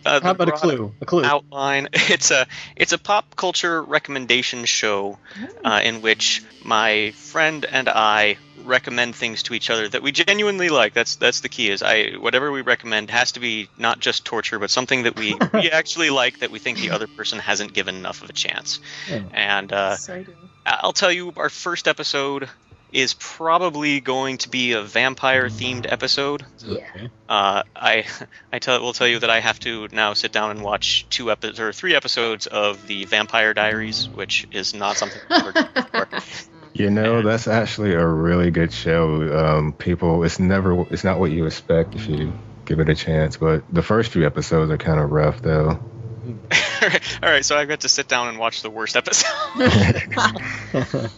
Uh, 0.04 0.20
How 0.22 0.30
about 0.30 0.48
a 0.48 0.52
clue? 0.52 0.94
A 1.00 1.06
clue. 1.06 1.24
outline. 1.24 1.88
It's 1.94 2.30
a 2.30 2.46
it's 2.76 2.92
a 2.92 2.98
pop 2.98 3.34
culture 3.34 3.82
recommendation 3.82 4.64
show 4.64 5.18
uh, 5.64 5.80
in 5.82 6.00
which 6.00 6.44
my 6.62 7.10
friend 7.12 7.64
and 7.64 7.88
I 7.88 8.38
recommend 8.64 9.14
things 9.14 9.42
to 9.44 9.54
each 9.54 9.70
other 9.70 9.88
that 9.88 10.02
we 10.02 10.12
genuinely 10.12 10.68
like. 10.68 10.94
That's 10.94 11.16
that's 11.16 11.40
the 11.40 11.48
key. 11.48 11.70
Is 11.70 11.82
I 11.82 12.12
whatever 12.12 12.50
we 12.50 12.62
recommend 12.62 13.10
has 13.10 13.32
to 13.32 13.40
be 13.40 13.68
not 13.78 14.00
just 14.00 14.24
torture, 14.24 14.58
but 14.58 14.70
something 14.70 15.04
that 15.04 15.16
we 15.16 15.36
we 15.52 15.70
actually 15.70 16.10
like 16.10 16.40
that 16.40 16.50
we 16.50 16.58
think 16.58 16.78
the 16.78 16.90
other 16.90 17.06
person 17.06 17.38
hasn't 17.38 17.72
given 17.72 17.96
enough 17.96 18.22
of 18.22 18.30
a 18.30 18.32
chance. 18.32 18.80
Oh. 19.10 19.22
And 19.32 19.72
uh, 19.72 19.96
I'll 20.64 20.92
tell 20.92 21.12
you, 21.12 21.32
our 21.36 21.50
first 21.50 21.88
episode 21.88 22.48
is 22.92 23.14
probably 23.14 24.00
going 24.00 24.38
to 24.38 24.48
be 24.48 24.72
a 24.72 24.82
vampire 24.82 25.48
themed 25.48 25.90
episode. 25.90 26.44
Okay. 26.66 27.10
Uh, 27.28 27.62
I 27.74 28.06
I 28.52 28.58
tell 28.58 28.80
will 28.80 28.92
tell 28.92 29.06
you 29.06 29.18
that 29.18 29.30
I 29.30 29.40
have 29.40 29.58
to 29.60 29.88
now 29.92 30.14
sit 30.14 30.32
down 30.32 30.50
and 30.50 30.62
watch 30.62 31.06
two 31.10 31.30
episodes 31.30 31.60
or 31.60 31.72
three 31.72 31.94
episodes 31.94 32.46
of 32.46 32.86
the 32.86 33.04
Vampire 33.04 33.54
Diaries, 33.54 34.08
which 34.08 34.46
is 34.52 34.74
not 34.74 34.96
something 34.96 35.20
I've 35.28 35.42
ever 35.42 35.52
done 35.52 35.70
before. 35.74 36.08
You 36.78 36.90
know, 36.90 37.22
that's 37.22 37.48
actually 37.48 37.94
a 37.94 38.06
really 38.06 38.50
good 38.50 38.72
show. 38.72 39.36
Um, 39.38 39.72
people, 39.72 40.24
it's 40.24 40.38
never, 40.38 40.82
it's 40.92 41.04
not 41.04 41.18
what 41.18 41.30
you 41.30 41.46
expect 41.46 41.94
if 41.94 42.06
you 42.06 42.32
give 42.66 42.80
it 42.80 42.88
a 42.90 42.94
chance. 42.94 43.38
But 43.38 43.64
the 43.72 43.82
first 43.82 44.12
few 44.12 44.26
episodes 44.26 44.70
are 44.70 44.76
kind 44.76 45.00
of 45.00 45.10
rough, 45.10 45.40
though. 45.40 45.68
All 46.82 47.30
right, 47.30 47.44
so 47.44 47.56
I 47.56 47.64
got 47.64 47.80
to 47.80 47.88
sit 47.88 48.08
down 48.08 48.28
and 48.28 48.38
watch 48.38 48.60
the 48.60 48.68
worst 48.68 48.94
episode. 48.96 49.26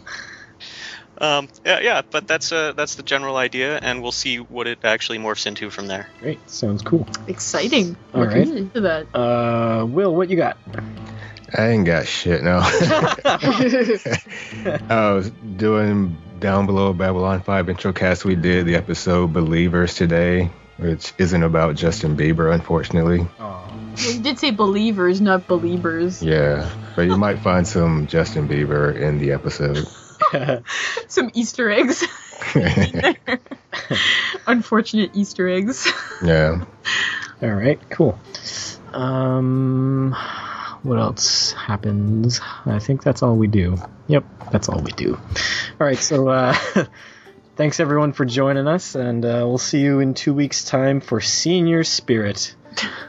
um, 1.19 1.49
yeah, 1.65 1.81
yeah, 1.81 2.03
but 2.09 2.29
that's 2.29 2.53
uh, 2.53 2.73
that's 2.73 2.95
the 2.95 3.03
general 3.03 3.37
idea, 3.37 3.79
and 3.79 4.01
we'll 4.01 4.13
see 4.13 4.37
what 4.37 4.69
it 4.69 4.79
actually 4.85 5.19
morphs 5.19 5.47
into 5.47 5.71
from 5.71 5.89
there. 5.89 6.09
Great. 6.21 6.49
Sounds 6.49 6.83
cool. 6.83 7.09
Exciting. 7.27 7.97
All 8.15 8.21
Looking 8.21 8.39
right. 8.39 8.49
into 8.49 8.81
that. 8.83 9.07
Uh, 9.15 9.87
Will, 9.87 10.15
what 10.15 10.31
you 10.31 10.37
got? 10.37 10.57
I 11.57 11.69
ain't 11.69 11.87
got 11.87 12.07
shit 12.07 12.43
now. 12.43 12.61
I 14.91 15.13
was 15.15 15.31
doing 15.31 16.17
down 16.39 16.67
below 16.67 16.93
Babylon 16.93 17.43
5 17.43 17.69
intro 17.71 17.93
cast. 17.93 18.25
We 18.25 18.37
did 18.37 18.67
the 18.67 18.77
episode 18.77 19.33
Believers 19.33 19.95
today, 19.95 20.51
which 20.77 21.13
isn't 21.19 21.43
about 21.43 21.77
Justin 21.77 22.17
Bieber, 22.17 22.53
unfortunately. 22.53 23.27
You 23.97 24.21
did 24.21 24.39
say 24.39 24.51
believers, 24.51 25.21
not 25.21 25.49
believers. 25.49 26.23
Yeah, 26.23 26.71
but 26.95 27.03
you 27.03 27.17
might 27.17 27.41
find 27.41 27.67
some 27.67 28.07
Justin 28.07 28.49
Bieber 28.49 28.95
in 28.95 29.19
the 29.19 29.33
episode. 29.33 29.87
Some 31.09 31.31
Easter 31.35 31.71
eggs. 31.71 32.05
Unfortunate 34.47 35.11
Easter 35.15 35.49
eggs. 35.49 35.91
Yeah. 36.23 36.65
All 37.41 37.51
right. 37.51 37.81
Cool. 37.91 38.19
Um, 38.93 40.17
what 40.83 40.99
else 40.99 41.53
happens? 41.53 42.41
I 42.67 42.79
think 42.79 43.03
that's 43.03 43.23
all 43.23 43.37
we 43.37 43.47
do. 43.47 43.77
Yep, 44.07 44.25
that's 44.51 44.69
all 44.69 44.81
we 44.81 44.93
do. 44.93 45.15
All 45.15 45.87
right. 45.87 45.99
So, 45.99 46.29
uh, 46.29 46.55
thanks 47.57 47.81
everyone 47.81 48.13
for 48.13 48.25
joining 48.25 48.67
us, 48.69 48.95
and 48.95 49.25
uh, 49.25 49.45
we'll 49.47 49.59
see 49.59 49.81
you 49.81 50.01
in 50.01 50.15
two 50.15 50.33
weeks' 50.35 50.65
time 50.65 51.01
for 51.01 51.21
Senior 51.21 51.85
Spirit, 51.85 52.55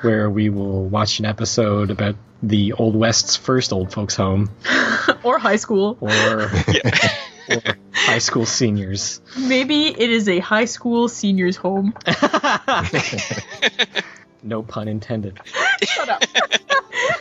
where 0.02 0.30
we 0.30 0.50
will 0.50 0.86
watch 0.86 1.20
an 1.20 1.26
episode 1.26 1.92
about 1.92 2.16
the 2.42 2.74
Old 2.74 2.96
West's 2.96 3.36
first 3.36 3.74
old 3.74 3.92
folks' 3.92 4.16
home, 4.16 4.50
or 5.24 5.40
high 5.40 5.58
school. 5.58 5.98
or, 6.02 6.10
or 7.50 7.62
high 7.92 8.20
school 8.20 8.46
seniors. 8.46 9.22
Maybe 9.38 9.88
it 9.88 10.10
is 10.10 10.28
a 10.28 10.40
high 10.40 10.66
school 10.66 11.08
seniors 11.10 11.56
home. 11.56 11.94
No 14.44 14.64
pun 14.64 14.88
intended. 14.88 15.40
Shut 15.84 16.10
up. 16.10 16.24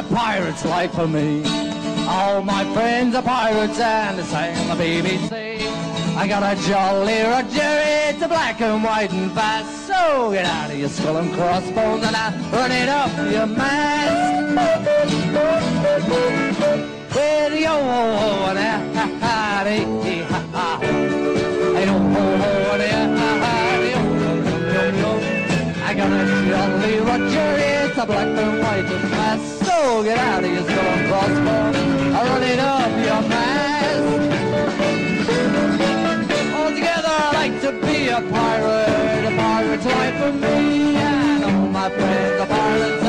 A 0.00 0.14
pirate's 0.14 0.64
life 0.64 0.92
for 0.94 1.06
me. 1.06 1.42
All 2.08 2.42
my 2.42 2.64
friends 2.72 3.14
are 3.14 3.22
pirates 3.22 3.78
and 3.78 4.18
they 4.18 4.22
sing 4.22 4.68
the 4.68 4.74
BBC. 4.82 5.60
I 6.16 6.26
got 6.26 6.42
a 6.42 6.54
jolly 6.66 7.22
Roger, 7.22 7.74
it's 8.08 8.22
a 8.22 8.28
black 8.28 8.60
and 8.62 8.82
white 8.82 9.12
and 9.12 9.30
fast. 9.32 9.86
So 9.86 10.32
get 10.32 10.46
out 10.46 10.70
of 10.70 10.78
your 10.78 10.88
skull 10.88 11.18
and 11.18 11.32
crossbones 11.34 12.04
and 12.04 12.16
I 12.16 12.28
run 12.50 12.72
it 12.72 12.88
up 12.88 13.10
your 13.30 13.46
mast. 13.46 14.50
With 17.14 17.60
yo 17.60 17.74
ho 17.90 18.02
ho 18.20 18.30
and 18.50 18.58
a 18.58 18.72
ha 18.96 19.06
ha 19.22 19.64
dee 19.64 20.22
ha 20.30 20.40
ha. 20.54 20.78
Hey 21.76 21.86
ho 21.86 21.98
ho 21.98 22.24
and 22.74 22.82
a 22.82 22.92
ha 23.18 23.30
ha. 23.42 23.50
I 25.88 25.94
got 25.94 26.10
a 26.10 26.24
jolly 26.48 26.94
Roger, 27.00 27.50
it's 27.58 27.98
a 27.98 28.06
black 28.06 28.28
and 28.28 28.58
white 28.62 28.90
and 28.96 29.10
fast. 29.10 29.59
So 29.80 30.02
get 30.04 30.18
out 30.18 30.44
of 30.44 30.50
your 30.50 30.62
skull 30.62 30.78
and 30.78 31.08
crossbones, 31.08 32.14
I 32.14 32.28
run 32.28 32.42
it 32.42 32.58
up 32.58 32.90
your 33.08 33.22
mast. 33.30 34.04
Altogether, 36.54 37.08
I 37.08 37.32
like 37.40 37.56
to 37.62 37.72
be 37.86 38.08
a 38.08 38.20
pirate. 38.20 39.24
A 39.24 39.36
pirate's 39.38 39.86
life 39.86 40.16
for 40.20 40.32
me. 40.32 40.96
And 40.96 41.44
all 41.44 41.68
my 41.68 41.88
friends 41.88 42.40
are 42.42 42.46
pirates 42.46 42.99